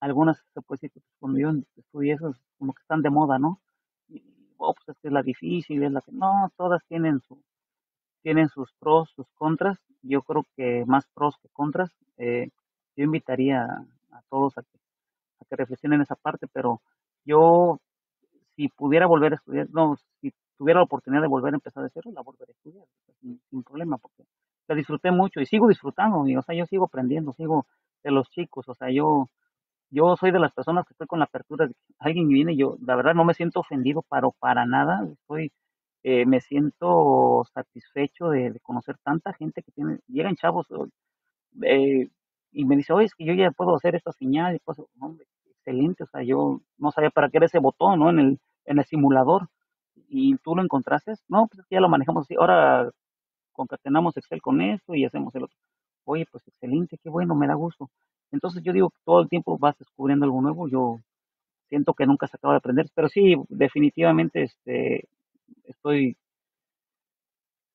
Algunas 0.00 0.38
se 0.54 0.62
puede 0.62 0.78
decir 0.78 0.90
que 0.92 1.00
pues, 1.00 1.16
cuando 1.20 1.38
yo 1.38 1.50
estudié 1.76 2.14
eso, 2.14 2.34
como 2.58 2.72
que 2.72 2.80
están 2.80 3.02
de 3.02 3.10
moda, 3.10 3.38
¿no? 3.38 3.60
Y, 4.08 4.22
oh, 4.56 4.72
pues 4.72 4.96
es 4.96 5.04
es 5.04 5.12
la 5.12 5.22
difícil, 5.22 5.82
es 5.82 5.92
la 5.92 6.00
que 6.00 6.12
no, 6.12 6.50
todas 6.56 6.82
tienen 6.88 7.20
su 7.20 7.42
tienen 8.22 8.48
sus 8.48 8.72
pros, 8.78 9.10
sus 9.14 9.26
contras. 9.34 9.78
Yo 10.02 10.22
creo 10.22 10.44
que 10.56 10.84
más 10.86 11.06
pros 11.14 11.36
que 11.42 11.48
contras. 11.52 11.90
Eh, 12.18 12.50
yo 12.96 13.04
invitaría 13.04 13.64
a, 13.64 14.22
todos 14.28 14.58
a 14.58 14.62
que, 14.62 14.78
a 15.40 15.44
que 15.44 15.56
reflexionen 15.56 16.02
esa 16.02 16.16
parte, 16.16 16.46
pero 16.52 16.80
yo, 17.24 17.80
si 18.56 18.68
pudiera 18.68 19.06
volver 19.06 19.32
a 19.32 19.36
estudiar, 19.36 19.68
no, 19.70 19.96
si 20.20 20.32
tuviera 20.56 20.80
la 20.80 20.84
oportunidad 20.84 21.22
de 21.22 21.28
volver 21.28 21.54
a 21.54 21.56
empezar 21.56 21.82
de 21.82 21.90
cero, 21.92 22.10
la 22.12 22.22
volvería 22.22 22.52
a 22.52 22.58
estudiar, 22.58 22.86
sin, 23.20 23.40
sin 23.50 23.62
problema, 23.62 23.98
porque 23.98 24.24
la 24.68 24.74
disfruté 24.74 25.10
mucho 25.10 25.40
y 25.40 25.46
sigo 25.46 25.68
disfrutando, 25.68 26.26
y, 26.26 26.36
o 26.36 26.42
sea, 26.42 26.54
yo 26.54 26.66
sigo 26.66 26.84
aprendiendo, 26.84 27.32
sigo 27.32 27.66
de 28.04 28.10
los 28.10 28.28
chicos, 28.30 28.68
o 28.68 28.74
sea, 28.74 28.90
yo, 28.90 29.28
yo 29.90 30.16
soy 30.16 30.32
de 30.32 30.38
las 30.40 30.52
personas 30.52 30.86
que 30.86 30.94
estoy 30.94 31.06
con 31.06 31.18
la 31.18 31.26
apertura 31.26 31.66
de 31.66 31.74
que 31.74 31.80
alguien 31.98 32.28
viene, 32.28 32.56
yo, 32.56 32.76
la 32.84 32.96
verdad, 32.96 33.14
no 33.14 33.24
me 33.24 33.34
siento 33.34 33.60
ofendido 33.60 34.02
para, 34.02 34.28
para 34.38 34.66
nada, 34.66 35.06
estoy, 35.10 35.52
eh, 36.02 36.26
me 36.26 36.40
siento 36.40 37.44
satisfecho 37.54 38.28
de, 38.30 38.58
conocer 38.62 38.96
tanta 39.02 39.32
gente 39.34 39.62
que 39.62 39.72
tiene, 39.72 40.00
llegan 40.08 40.36
chavos, 40.36 40.66
eh, 41.62 42.08
y 42.52 42.64
me 42.64 42.76
dice, 42.76 42.92
oye, 42.92 43.06
es 43.06 43.14
que 43.14 43.24
yo 43.24 43.34
ya 43.34 43.50
puedo 43.50 43.76
hacer 43.76 43.94
esta 43.94 44.12
señal, 44.12 44.56
y 44.56 44.58
pues, 44.60 44.78
hombre, 45.00 45.26
excelente, 45.50 46.04
o 46.04 46.06
sea, 46.06 46.22
yo 46.22 46.60
no 46.78 46.92
sabía 46.92 47.10
para 47.10 47.30
qué 47.30 47.38
era 47.38 47.46
ese 47.46 47.58
botón, 47.58 48.00
¿no? 48.00 48.10
En 48.10 48.18
el, 48.18 48.40
en 48.66 48.78
el 48.78 48.84
simulador, 48.84 49.48
y 50.08 50.36
tú 50.38 50.56
lo 50.56 50.62
encontraste, 50.62 51.14
no, 51.28 51.46
pues 51.48 51.66
ya 51.70 51.80
lo 51.80 51.88
manejamos 51.88 52.24
así, 52.26 52.34
ahora 52.38 52.90
concatenamos 53.52 54.16
Excel 54.16 54.42
con 54.42 54.60
esto 54.62 54.94
y 54.94 55.04
hacemos 55.04 55.34
el 55.34 55.44
otro. 55.44 55.56
Oye, 56.04 56.26
pues 56.30 56.46
excelente, 56.48 56.98
qué 57.02 57.08
bueno, 57.10 57.34
me 57.34 57.46
da 57.46 57.54
gusto. 57.54 57.90
Entonces 58.32 58.62
yo 58.62 58.72
digo 58.72 58.90
que 58.90 58.98
todo 59.04 59.20
el 59.22 59.28
tiempo 59.28 59.58
vas 59.58 59.78
descubriendo 59.78 60.24
algo 60.24 60.40
nuevo. 60.42 60.68
Yo 60.68 61.00
siento 61.68 61.94
que 61.94 62.06
nunca 62.06 62.26
se 62.26 62.36
acaba 62.36 62.54
de 62.54 62.58
aprender, 62.58 62.86
pero 62.94 63.08
sí, 63.08 63.36
definitivamente 63.48 64.42
este, 64.44 65.08
estoy, 65.64 66.16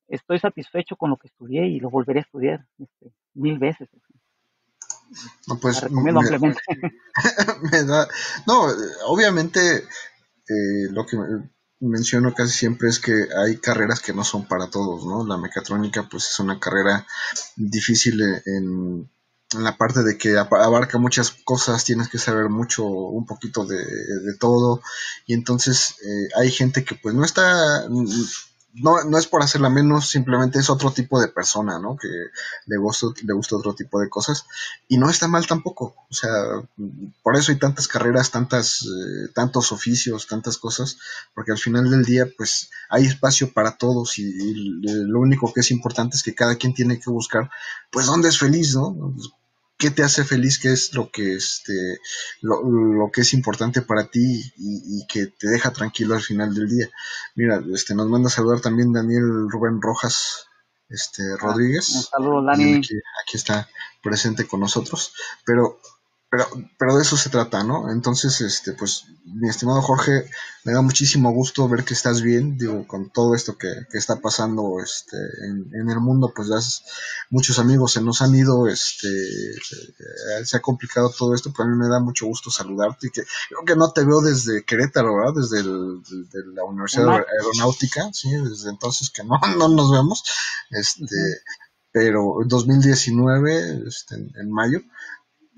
estoy 0.08 0.38
satisfecho 0.38 0.96
con 0.96 1.10
lo 1.10 1.16
que 1.16 1.28
estudié 1.28 1.66
y 1.66 1.80
lo 1.80 1.90
volveré 1.90 2.20
a 2.20 2.22
estudiar 2.22 2.66
este, 2.78 3.12
mil 3.34 3.58
veces. 3.58 3.88
No, 5.46 5.58
pues, 5.58 5.80
recomiendo 5.80 6.20
ampliamente. 6.20 6.60
no, 8.46 8.66
obviamente 9.06 9.76
eh, 9.78 10.90
lo 10.90 11.06
que 11.06 11.16
menciono 11.80 12.34
casi 12.34 12.52
siempre 12.52 12.88
es 12.88 12.98
que 12.98 13.28
hay 13.36 13.58
carreras 13.58 14.00
que 14.00 14.12
no 14.12 14.24
son 14.24 14.46
para 14.46 14.68
todos, 14.68 15.06
¿no? 15.06 15.26
La 15.26 15.36
mecatrónica 15.36 16.08
pues 16.10 16.30
es 16.30 16.40
una 16.40 16.58
carrera 16.58 17.06
difícil 17.56 18.20
en, 18.44 19.10
en 19.54 19.64
la 19.64 19.76
parte 19.76 20.02
de 20.02 20.18
que 20.18 20.36
abarca 20.36 20.98
muchas 20.98 21.30
cosas, 21.30 21.84
tienes 21.84 22.08
que 22.08 22.18
saber 22.18 22.50
mucho, 22.50 22.84
un 22.84 23.24
poquito 23.24 23.64
de, 23.64 23.78
todo, 24.38 24.82
y 25.26 25.34
entonces 25.34 25.96
eh, 26.04 26.28
hay 26.36 26.50
gente 26.50 26.84
que 26.84 26.94
pues 26.94 27.14
no 27.14 27.24
está, 27.24 27.88
no, 28.74 29.02
no 29.04 29.18
es 29.18 29.26
por 29.26 29.42
hacerla 29.42 29.70
menos, 29.70 30.10
simplemente 30.10 30.58
es 30.58 30.68
otro 30.68 30.92
tipo 30.92 31.18
de 31.18 31.28
persona, 31.28 31.78
¿no? 31.78 31.96
Que 31.96 32.08
le 32.66 32.76
gusta, 32.76 33.06
le 33.22 33.32
gusta 33.32 33.56
otro 33.56 33.74
tipo 33.74 33.98
de 34.00 34.10
cosas, 34.10 34.44
y 34.86 34.98
no 34.98 35.08
está 35.08 35.28
mal 35.28 35.46
tampoco, 35.46 35.94
o 36.10 36.14
sea, 36.14 36.30
por 37.22 37.36
eso 37.36 37.50
hay 37.50 37.58
tantas 37.58 37.88
carreras, 37.88 38.30
tantas, 38.30 38.82
eh, 38.82 39.28
tantos 39.34 39.72
oficios, 39.72 40.26
tantas 40.26 40.58
cosas, 40.58 40.98
porque 41.34 41.52
al 41.52 41.58
final 41.58 41.90
del 41.90 42.04
día 42.04 42.26
pues 42.36 42.70
hay 42.90 43.06
espacio 43.06 43.52
para 43.54 43.78
todos, 43.78 44.18
y, 44.18 44.28
lo 44.82 45.20
único 45.20 45.52
que 45.54 45.60
es 45.60 45.70
importante 45.70 46.16
es 46.16 46.22
que 46.22 46.34
cada 46.34 46.56
quien 46.56 46.74
tiene 46.74 47.00
que 47.00 47.10
buscar 47.10 47.50
pues 47.90 48.06
dónde 48.06 48.28
es 48.28 48.38
feliz, 48.38 48.74
¿no? 48.74 49.14
Qué 49.78 49.90
te 49.90 50.02
hace 50.02 50.24
feliz, 50.24 50.58
qué 50.58 50.72
es 50.72 50.92
lo 50.92 51.10
que, 51.10 51.36
este, 51.36 52.00
lo, 52.42 53.10
que 53.12 53.20
es 53.20 53.32
importante 53.32 53.80
para 53.80 54.10
ti 54.10 54.52
y, 54.56 55.06
que 55.06 55.26
te 55.26 55.48
deja 55.48 55.72
tranquilo 55.72 56.14
al 56.14 56.20
final 56.20 56.52
del 56.52 56.68
día. 56.68 56.90
Mira, 57.36 57.62
este, 57.72 57.94
nos 57.94 58.08
manda 58.08 58.28
a 58.28 58.32
saludar 58.32 58.60
también 58.60 58.92
Daniel 58.92 59.48
Rubén 59.48 59.80
Rojas 59.80 60.48
este, 60.88 61.22
ah, 61.22 61.36
Rodríguez. 61.38 61.90
Un 61.90 62.02
saludo, 62.02 62.44
Dani. 62.44 62.74
Aquí, 62.74 62.96
aquí, 63.22 63.36
está 63.36 63.68
presente 64.02 64.46
con 64.46 64.60
nosotros. 64.60 65.14
Pero 65.46 65.80
pero, 66.30 66.46
pero 66.78 66.96
de 66.96 67.02
eso 67.02 67.16
se 67.16 67.30
trata, 67.30 67.64
¿no? 67.64 67.90
Entonces, 67.90 68.40
este, 68.42 68.72
pues, 68.72 69.04
mi 69.24 69.48
estimado 69.48 69.80
Jorge, 69.80 70.28
me 70.64 70.72
da 70.72 70.82
muchísimo 70.82 71.30
gusto 71.32 71.66
ver 71.68 71.84
que 71.84 71.94
estás 71.94 72.20
bien, 72.20 72.58
digo, 72.58 72.86
con 72.86 73.08
todo 73.08 73.34
esto 73.34 73.56
que, 73.56 73.72
que 73.90 73.96
está 73.96 74.16
pasando 74.16 74.78
este, 74.82 75.16
en, 75.16 75.70
en, 75.74 75.88
el 75.88 76.00
mundo, 76.00 76.30
pues 76.34 76.48
ya 76.48 76.58
muchos 77.30 77.58
amigos 77.58 77.92
se 77.92 78.02
nos 78.02 78.20
han 78.20 78.34
ido, 78.34 78.68
este, 78.68 79.08
eh, 79.08 80.44
se 80.44 80.56
ha 80.58 80.60
complicado 80.60 81.10
todo 81.16 81.34
esto, 81.34 81.50
pero 81.50 81.68
a 81.68 81.72
mí 81.72 81.78
me 81.78 81.88
da 81.88 81.98
mucho 81.98 82.26
gusto 82.26 82.50
saludarte, 82.50 83.06
y 83.06 83.10
que 83.10 83.22
creo 83.48 83.64
que 83.64 83.76
no 83.76 83.92
te 83.92 84.04
veo 84.04 84.20
desde 84.20 84.64
Querétaro, 84.64 85.16
¿verdad? 85.16 85.40
Desde 85.40 85.60
el, 85.60 86.02
de 86.02 86.52
la 86.54 86.64
Universidad 86.64 87.08
Aeronáutica, 87.08 88.10
sí, 88.12 88.30
desde 88.30 88.68
entonces 88.68 89.08
que 89.08 89.24
no, 89.24 89.38
no 89.58 89.68
nos 89.68 89.90
vemos, 89.90 90.22
este, 90.70 91.16
pero 91.90 92.42
en 92.42 92.48
2019, 92.48 93.84
este, 93.86 94.16
en 94.16 94.50
mayo, 94.50 94.80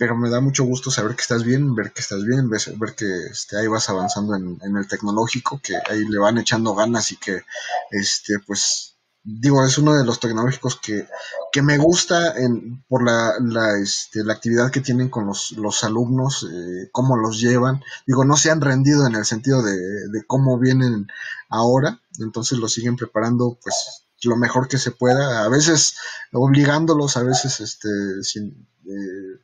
pero 0.01 0.16
me 0.16 0.31
da 0.31 0.40
mucho 0.40 0.64
gusto 0.64 0.90
saber 0.90 1.14
que 1.14 1.20
estás 1.20 1.44
bien, 1.44 1.74
ver 1.74 1.93
que 1.93 2.01
estás 2.01 2.24
bien, 2.24 2.48
ver, 2.48 2.62
ver 2.77 2.94
que 2.94 3.27
este, 3.31 3.59
ahí 3.59 3.66
vas 3.66 3.90
avanzando 3.90 4.35
en, 4.35 4.59
el 4.74 4.89
tecnológico, 4.89 5.60
que 5.62 5.77
ahí 5.77 6.09
le 6.09 6.18
van 6.18 6.39
echando 6.39 6.74
ganas 6.74 7.12
y 7.12 7.18
que, 7.18 7.43
este, 7.90 8.39
pues, 8.47 8.97
digo, 9.22 9.62
es 9.62 9.77
uno 9.77 9.93
de 9.93 10.06
los 10.06 10.18
tecnológicos 10.18 10.81
que, 10.81 11.06
que 11.52 11.60
me 11.60 11.77
gusta 11.77 12.35
en, 12.39 12.82
por 12.89 13.05
la, 13.05 13.35
la, 13.40 13.77
este, 13.77 14.24
la 14.24 14.32
actividad 14.32 14.70
que 14.70 14.81
tienen 14.81 15.10
con 15.10 15.27
los, 15.27 15.52
los 15.52 15.85
alumnos, 15.85 16.48
eh, 16.51 16.89
cómo 16.93 17.18
los 17.18 17.39
llevan. 17.39 17.82
Digo, 18.06 18.24
no 18.24 18.39
se 18.39 18.51
han 18.51 18.62
rendido 18.62 19.06
en 19.06 19.16
el 19.16 19.27
sentido 19.27 19.62
de, 19.62 19.77
de 19.77 20.24
cómo 20.27 20.59
vienen 20.59 21.09
ahora, 21.51 22.01
entonces 22.20 22.56
los 22.56 22.72
siguen 22.72 22.97
preparando, 22.97 23.59
pues, 23.62 24.06
lo 24.22 24.36
mejor 24.36 24.66
que 24.66 24.78
se 24.78 24.93
pueda, 24.93 25.44
a 25.44 25.48
veces 25.51 25.97
obligándolos, 26.32 27.18
a 27.18 27.22
veces 27.22 27.60
este, 27.60 27.89
sin, 28.22 28.66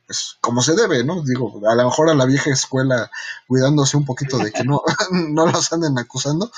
pues 0.05 0.37
como 0.41 0.61
se 0.61 0.75
debe, 0.75 1.03
¿no? 1.03 1.21
Digo, 1.23 1.61
a 1.67 1.75
lo 1.75 1.85
mejor 1.85 2.09
a 2.09 2.15
la 2.15 2.25
vieja 2.25 2.51
escuela 2.51 3.11
cuidándose 3.47 3.97
un 3.97 4.05
poquito 4.05 4.37
de 4.37 4.51
que 4.51 4.63
no, 4.63 4.81
no 5.11 5.45
los 5.45 5.71
anden 5.73 5.97
acusando, 5.97 6.51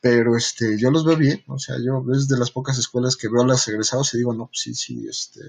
pero 0.00 0.36
este, 0.36 0.78
yo 0.78 0.90
los 0.90 1.04
veo 1.04 1.16
bien, 1.16 1.44
o 1.48 1.58
sea, 1.58 1.76
yo 1.78 2.04
es 2.12 2.28
de 2.28 2.38
las 2.38 2.50
pocas 2.50 2.78
escuelas 2.78 3.16
que 3.16 3.28
veo 3.28 3.42
a 3.42 3.46
los 3.46 3.66
egresados 3.68 4.14
y 4.14 4.18
digo, 4.18 4.34
no, 4.34 4.46
pues 4.46 4.60
sí, 4.60 4.74
sí, 4.74 5.06
este, 5.08 5.40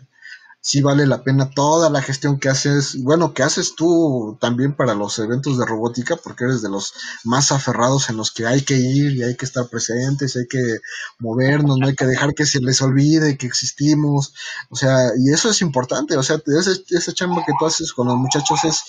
sí 0.66 0.82
vale 0.82 1.06
la 1.06 1.22
pena 1.22 1.52
toda 1.52 1.92
la 1.92 2.02
gestión 2.02 2.40
que 2.40 2.50
haces, 2.50 3.00
bueno, 3.04 3.36
que 3.36 3.44
haces 3.44 3.76
tú 3.76 4.36
también 4.42 4.76
para 4.76 4.96
los 4.96 5.20
eventos 5.20 5.60
de 5.60 5.66
robótica, 5.66 6.16
porque 6.16 6.46
eres 6.46 6.64
de 6.64 6.70
los 6.70 6.96
más 7.24 7.52
aferrados 7.52 8.10
en 8.10 8.18
los 8.18 8.32
que 8.32 8.48
hay 8.48 8.64
que 8.64 8.74
ir 8.76 9.16
y 9.16 9.22
hay 9.22 9.36
que 9.36 9.46
estar 9.46 9.68
presentes, 9.68 10.36
hay 10.36 10.48
que 10.48 10.80
movernos, 11.20 11.78
no 11.78 11.86
hay 11.86 11.94
que 11.94 12.08
dejar 12.08 12.34
que 12.34 12.48
se 12.48 12.62
les 12.62 12.82
olvide 12.82 13.38
que 13.38 13.46
existimos, 13.46 14.34
o 14.72 14.76
sea, 14.76 15.12
y 15.20 15.32
eso 15.32 15.52
es 15.52 15.62
importante, 15.62 16.18
o 16.18 16.24
sea, 16.24 16.42
esa, 16.48 16.72
esa 16.90 17.14
chamba 17.14 17.44
que 17.46 17.54
tú 17.60 17.68
haces 17.68 17.94
con 17.94 18.08
los 18.08 18.18
muchachos 18.18 18.66
es, 18.66 18.86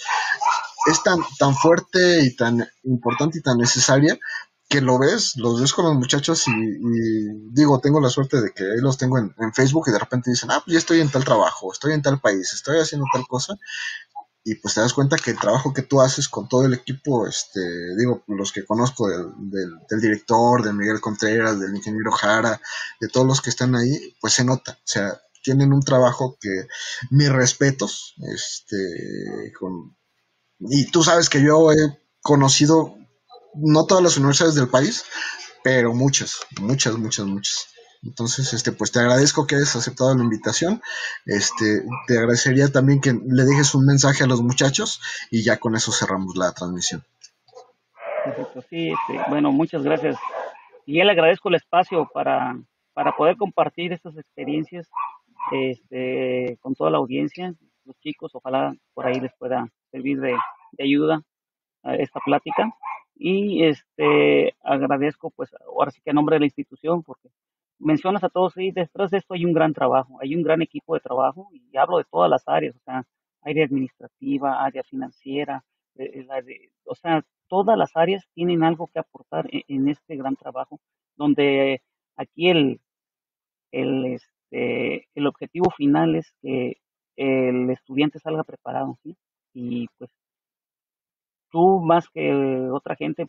es 0.90 1.03
tan, 1.03 1.19
tan 1.39 1.55
fuerte 1.55 2.23
y 2.23 2.35
tan 2.35 2.66
importante 2.85 3.39
y 3.39 3.43
tan 3.43 3.59
necesaria 3.59 4.19
que 4.68 4.80
lo 4.80 4.98
ves, 4.98 5.36
los 5.36 5.60
ves 5.60 5.72
con 5.72 5.84
los 5.84 5.94
muchachos 5.94 6.47
y, 6.48 6.52
digo, 7.52 7.80
tengo 7.80 8.01
la 8.01 8.10
suerte 8.10 8.40
de 8.40 8.52
que 8.52 8.64
ahí 8.64 8.80
los 8.80 8.98
tengo 8.98 9.18
en, 9.18 9.32
Facebook 9.55 9.84
y 9.88 9.93
de 9.93 9.98
repente 9.98 10.30
dicen, 10.30 10.51
ah, 10.51 10.60
pues 10.64 10.72
ya 10.72 10.78
estoy 10.78 11.01
en 11.01 11.10
tal 11.10 11.24
trabajo, 11.24 11.72
estoy 11.72 11.93
en 11.93 12.02
tal 12.02 12.20
país, 12.20 12.52
estoy 12.52 12.80
haciendo 12.80 13.06
tal 13.12 13.26
cosa. 13.26 13.55
Y 14.44 14.55
pues 14.56 14.74
te 14.74 14.80
das 14.80 14.93
cuenta 14.93 15.16
que 15.16 15.32
el 15.32 15.38
trabajo 15.38 15.72
que 15.72 15.82
tú 15.82 16.01
haces 16.01 16.28
con 16.28 16.48
todo 16.48 16.64
el 16.66 16.74
equipo, 16.74 17.26
este, 17.26 17.60
digo, 17.97 18.22
los 18.28 18.52
que 18.52 18.64
conozco 18.64 19.09
del, 19.09 19.70
del, 19.88 20.01
director, 20.01 20.62
de 20.62 20.72
Miguel 20.72 21.01
Contreras, 21.01 21.59
del 21.59 21.74
ingeniero 21.74 22.12
Jara, 22.12 22.60
de 23.01 23.09
todos 23.09 23.26
los 23.26 23.40
que 23.40 23.51
están 23.51 23.74
ahí, 23.74 24.16
pues 24.20 24.34
se 24.34 24.44
nota. 24.44 24.72
O 24.72 24.86
sea, 24.86 25.20
tienen 25.43 25.72
un 25.72 25.82
trabajo 25.82 26.36
que, 26.40 26.68
mis 27.10 27.28
respetos, 27.28 28.14
este, 28.32 29.52
con, 29.59 29.97
y 30.60 30.90
tú 30.90 31.02
sabes 31.02 31.28
que 31.28 31.43
yo 31.43 31.72
he 31.72 31.76
conocido 32.20 32.97
no 33.57 33.87
todas 33.87 34.03
las 34.03 34.16
universidades 34.16 34.55
del 34.55 34.69
país, 34.69 35.05
pero 35.62 35.95
muchas, 35.95 36.47
muchas, 36.61 36.97
muchas, 36.97 37.27
muchas. 37.27 37.77
Entonces, 38.03 38.53
este, 38.53 38.73
pues 38.73 38.93
te 38.93 39.01
agradezco 39.01 39.47
que 39.47 39.57
hayas 39.57 39.74
aceptado 39.74 40.15
la 40.15 40.23
invitación. 40.23 40.81
Este, 41.24 41.83
te 42.07 42.19
agradecería 42.19 42.70
también 42.70 43.01
que 43.01 43.12
le 43.12 43.45
dejes 43.45 43.74
un 43.74 43.85
mensaje 43.85 44.24
a 44.24 44.27
los 44.27 44.43
muchachos 44.43 45.01
y 45.31 45.43
ya 45.43 45.59
con 45.59 45.74
eso 45.74 45.93
cerramos 45.93 46.37
la 46.37 46.53
transmisión. 46.53 47.03
Perfecto, 48.24 48.62
sí, 48.70 48.91
este, 48.91 49.20
bueno, 49.28 49.51
muchas 49.53 49.83
gracias. 49.83 50.16
Y 50.85 51.03
le 51.03 51.11
agradezco 51.11 51.49
el 51.49 51.57
espacio 51.57 52.09
para, 52.12 52.57
para 52.93 53.16
poder 53.16 53.37
compartir 53.37 53.93
estas 53.93 54.16
experiencias 54.16 54.89
este, 55.51 56.59
con 56.61 56.74
toda 56.74 56.91
la 56.91 56.99
audiencia, 56.99 57.53
los 57.85 57.97
chicos, 58.01 58.33
ojalá 58.35 58.74
por 58.95 59.07
ahí 59.07 59.20
les 59.20 59.33
pueda 59.39 59.66
servir 59.91 60.20
de, 60.20 60.37
de 60.73 60.85
ayuda 60.85 61.23
a 61.83 61.95
esta 61.95 62.20
plática 62.20 62.73
y 63.18 63.64
este 63.64 64.55
agradezco 64.62 65.30
pues 65.30 65.51
ahora 65.66 65.90
sí 65.90 66.01
que 66.02 66.10
a 66.10 66.14
nombre 66.14 66.36
de 66.36 66.40
la 66.40 66.47
institución 66.47 67.02
porque 67.02 67.30
mencionas 67.78 68.24
a 68.24 68.28
todos 68.28 68.56
y 68.56 68.72
detrás 68.72 69.10
de 69.10 69.18
esto 69.18 69.34
hay 69.34 69.44
un 69.44 69.52
gran 69.52 69.72
trabajo, 69.72 70.18
hay 70.20 70.34
un 70.34 70.43
gran 70.43 70.62
equipo 70.62 70.94
de 70.94 71.01
trabajo 71.01 71.48
y 71.52 71.76
hablo 71.76 71.98
de 71.98 72.05
todas 72.05 72.30
las 72.30 72.43
áreas, 72.47 72.76
o 72.76 72.80
sea, 72.84 73.05
área 73.43 73.64
administrativa, 73.64 74.64
área 74.64 74.82
financiera, 74.84 75.64
eh, 75.97 76.26
eh, 76.28 76.70
o 76.84 76.94
sea, 76.94 77.22
todas 77.48 77.78
las 77.78 77.97
áreas 77.97 78.24
tienen 78.34 78.64
algo 78.64 78.88
que 78.88 78.98
aportar 78.98 79.47
en, 79.51 79.62
en, 79.68 79.88
este 79.88 80.16
gran 80.16 80.36
trabajo, 80.36 80.80
donde 81.16 81.82
aquí 82.16 82.48
el, 82.51 82.80
el, 83.72 84.06
este, 84.06 85.09
el 85.14 85.26
objetivo 85.26 85.70
final 85.70 86.16
es 86.16 86.32
que 86.43 86.78
el 87.16 87.70
estudiante 87.70 88.18
salga 88.18 88.44
preparado, 88.44 88.98
¿sí? 89.02 89.16
Y 89.55 89.88
pues 89.98 90.10
tú 91.51 91.81
más 91.81 92.09
que 92.10 92.32
otra 92.73 92.97
gente 92.97 93.28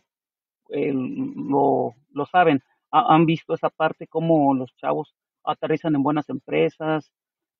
eh, 0.70 0.92
lo, 0.92 1.94
lo, 2.12 2.26
saben, 2.26 2.62
han 2.90 3.26
visto 3.26 3.54
esa 3.54 3.70
parte 3.70 4.06
como 4.06 4.54
los 4.54 4.74
chavos 4.76 5.14
aterrizan 5.44 5.94
en 5.94 6.02
buenas 6.02 6.28
empresas, 6.28 7.10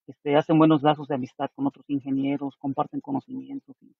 este, 0.06 0.36
hacen 0.36 0.59
buenos 0.59 0.82
lazos 0.82 1.09
de 1.09 1.14
amistad 1.16 1.51
con 1.55 1.66
otros 1.66 1.85
ingenieros, 1.89 2.56
comparten 2.59 3.01
conocimientos 3.01 3.76
y, 3.82 3.94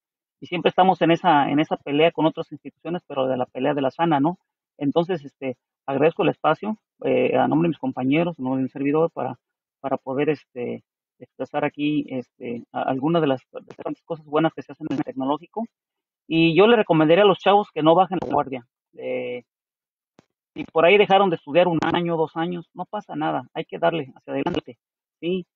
siempre 0.47 0.71
estamos 0.71 1.03
en 1.03 1.11
esa 1.11 1.51
en 1.51 1.59
esa 1.59 1.77
pelea 1.77 2.13
con 2.13 2.25
otras 2.27 2.53
instituciones, 2.53 3.03
pero 3.09 3.27
de 3.27 3.37
la 3.37 3.47
pelea 3.47 3.75
de 3.75 3.83
la 3.83 3.91
sana, 3.91 4.21
¿no? 4.21 4.39
Entonces, 4.79 5.25
este, 5.25 5.57
agradezco 5.85 6.23
el 6.23 6.29
espacio 6.29 6.79
eh, 7.05 7.37
a 7.37 7.49
nombre 7.49 7.67
de 7.67 7.71
mis 7.71 7.79
compañeros, 7.79 8.39
a 8.39 8.43
nombre 8.43 8.59
de 8.59 8.65
mi 8.65 8.71
servidor 8.71 9.11
para 9.11 9.37
para 9.81 9.97
poder 9.97 10.31
este 10.31 10.85
expresar 11.21 11.65
aquí 11.65 12.07
este, 12.11 12.65
algunas 12.71 13.21
de 13.21 13.29
las, 13.29 13.41
de 13.53 13.75
las 13.85 14.03
cosas 14.03 14.25
buenas 14.25 14.53
que 14.55 14.63
se 14.63 14.71
hacen 14.71 14.87
en 14.91 14.99
el 14.99 15.05
tecnológico 15.05 15.65
y 16.29 16.55
yo 16.55 16.67
le 16.67 16.77
recomendaría 16.77 17.25
a 17.25 17.27
los 17.27 17.39
chavos 17.39 17.69
que 17.73 17.83
no 17.83 17.95
bajen 17.95 18.19
la 18.21 18.33
guardia. 18.33 18.67
Eh, 18.99 19.45
si 20.55 20.65
por 20.65 20.85
ahí 20.85 20.99
dejaron 20.99 21.31
de 21.31 21.37
estudiar 21.37 21.69
un 21.69 21.79
año, 21.83 22.17
dos 22.17 22.37
años, 22.37 22.69
no 22.75 22.85
pasa 22.85 23.17
nada, 23.17 23.49
hay 23.55 23.65
que 23.65 23.79
darle 23.79 24.13
hacia 24.15 24.35
adelante, 24.35 24.79
¿sí? 25.21 25.47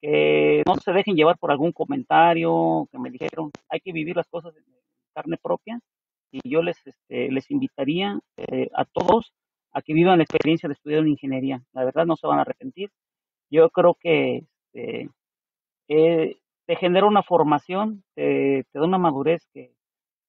Que 0.00 0.62
no 0.66 0.76
se 0.76 0.92
dejen 0.92 1.16
llevar 1.16 1.36
por 1.38 1.50
algún 1.50 1.72
comentario 1.72 2.86
que 2.92 2.98
me 2.98 3.10
dijeron, 3.10 3.50
hay 3.68 3.80
que 3.80 3.92
vivir 3.92 4.16
las 4.16 4.28
cosas 4.28 4.56
en 4.56 4.64
carne 5.12 5.36
propia 5.42 5.80
y 6.30 6.48
yo 6.48 6.62
les, 6.62 6.78
este, 6.86 7.30
les 7.32 7.50
invitaría 7.50 8.18
eh, 8.36 8.68
a 8.74 8.84
todos 8.84 9.32
a 9.72 9.82
que 9.82 9.94
vivan 9.94 10.18
la 10.18 10.24
experiencia 10.24 10.68
de 10.68 10.74
estudiar 10.74 11.00
en 11.00 11.08
ingeniería. 11.08 11.62
La 11.72 11.84
verdad 11.84 12.06
no 12.06 12.16
se 12.16 12.26
van 12.26 12.38
a 12.38 12.42
arrepentir. 12.42 12.90
Yo 13.50 13.68
creo 13.70 13.94
que 13.94 14.44
este, 14.72 15.08
eh, 15.88 16.36
te 16.66 16.76
genera 16.76 17.06
una 17.06 17.22
formación, 17.24 18.04
te 18.14 18.64
da 18.72 18.84
una 18.84 18.98
madurez 18.98 19.46
que, 19.52 19.74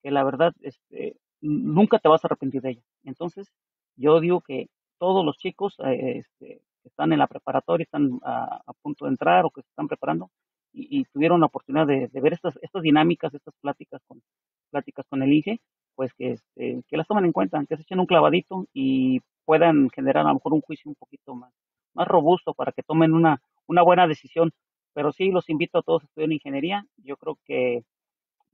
que 0.02 0.12
la 0.12 0.24
verdad 0.24 0.54
este, 0.62 1.18
nunca 1.42 2.00
te 2.00 2.10
vas 2.10 2.24
a 2.24 2.28
arrepentir 2.28 2.62
de 2.62 2.72
ella. 2.72 2.82
Entonces, 3.04 3.52
Yo 3.98 4.20
digo 4.20 4.42
que 4.42 4.70
todos 4.98 5.26
los 5.26 5.38
chicos 5.38 5.76
eh, 5.86 6.20
este, 6.20 6.62
que 6.82 6.90
están 6.90 7.14
en 7.14 7.20
la 7.20 7.28
preparatoria, 7.28 7.84
están 7.84 8.20
a, 8.24 8.62
punto 8.82 9.06
de 9.06 9.12
entrar 9.12 9.46
o 9.46 9.52
que 9.52 9.62
se 9.62 9.70
están 9.70 9.88
preparando 9.88 10.32
y, 10.74 11.04
tuvieron 11.06 11.42
la 11.42 11.48
oportunidad 11.48 11.88
de, 11.88 12.08
ver 12.14 12.34
estas, 12.34 12.58
dinámicas, 12.82 13.34
estas 13.34 13.54
pláticas 13.62 14.02
con, 14.08 14.22
pláticas 14.70 15.06
con 15.10 15.22
el 15.22 15.34
IGE, 15.34 15.60
pues 15.96 16.14
que, 16.14 16.32
este, 16.32 16.84
que 16.88 16.98
las 16.98 17.08
tomen 17.08 17.26
en 17.26 17.34
cuenta, 17.34 17.64
que 17.68 17.76
se 17.76 17.84
echen 17.84 18.00
un 18.00 18.06
clavadito 18.06 18.68
y 18.74 19.22
puedan 19.46 19.90
generar 19.90 20.26
a 20.26 20.30
lo 20.30 20.36
mejor 20.36 20.54
un 20.54 20.62
juicio 20.62 20.90
un 20.90 20.96
poquito 20.96 21.36
más, 21.36 21.52
más 21.94 22.08
robusto 22.08 22.54
para 22.54 22.72
que 22.72 22.84
tomen 22.84 23.14
una, 23.14 23.42
una 23.68 23.82
buena 23.82 24.08
decisión. 24.08 24.52
Pero 24.94 25.12
sí, 25.12 25.30
los 25.32 25.50
invito 25.50 25.80
a 25.80 25.84
todos 25.84 26.04
a 26.04 26.06
estudiar 26.06 26.32
ingeniería. 26.32 26.86
Yo 26.98 27.18
creo 27.18 27.38
que, 27.46 27.84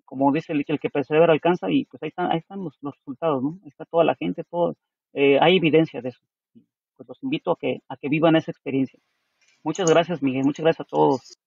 como 0.08 0.32
dice 0.32 0.54
el, 0.54 0.64
el 0.66 0.80
que 0.80 0.90
persevera 0.90 1.34
alcanza, 1.34 1.70
y 1.70 1.86
pues 1.86 2.02
ahí 2.02 2.10
están, 2.10 2.32
ahí 2.32 2.40
están 2.40 2.64
los, 2.64 2.74
resultados, 2.82 3.44
¿no? 3.44 3.60
Ahí 3.62 3.70
está 3.70 3.86
toda 3.86 4.06
la 4.06 4.16
gente, 4.16 4.44
todo, 4.50 4.76
eh, 5.14 5.38
hay 5.40 5.58
evidencia 5.58 6.02
de 6.02 6.10
eso. 6.10 6.22
Pues 6.96 7.10
los 7.10 7.22
invito 7.22 7.52
a 7.52 7.58
que, 7.60 7.82
a 7.90 7.98
que 7.98 8.10
vivan 8.10 8.38
esa 8.38 8.50
experiencia. 8.50 9.00
Muchas 9.64 9.90
gracias, 9.90 10.24
Miguel. 10.24 10.46
Muchas 10.46 10.64
gracias 10.64 10.88
a 10.88 10.90
todos. 10.90 11.38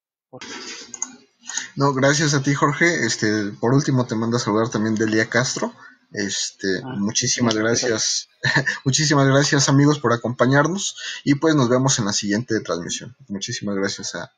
No, 1.75 1.95
gracias 1.95 2.35
a 2.35 2.43
ti, 2.43 2.55
Jorge. 2.55 3.07
Este, 3.07 3.51
por 3.59 3.73
último, 3.73 4.07
te 4.07 4.15
mando 4.15 4.37
a 4.37 4.41
saludar 4.41 4.69
también 4.69 4.95
Delia 4.95 5.29
Castro. 5.31 5.73
Este, 6.13 6.69
ah, 6.85 6.97
muchísimas 6.99 7.55
gracias. 7.55 8.29
muchísimas 8.85 9.27
gracias, 9.27 9.69
amigos, 9.71 9.99
por 9.99 10.13
acompañarnos. 10.13 10.97
Y 11.25 11.37
pues 11.37 11.55
nos 11.55 11.71
vemos 11.71 11.99
en 11.99 12.05
la 12.05 12.13
siguiente 12.13 12.61
transmisión. 12.61 13.17
Muchísimas 13.29 13.75
gracias 13.77 14.15
a 14.15 14.31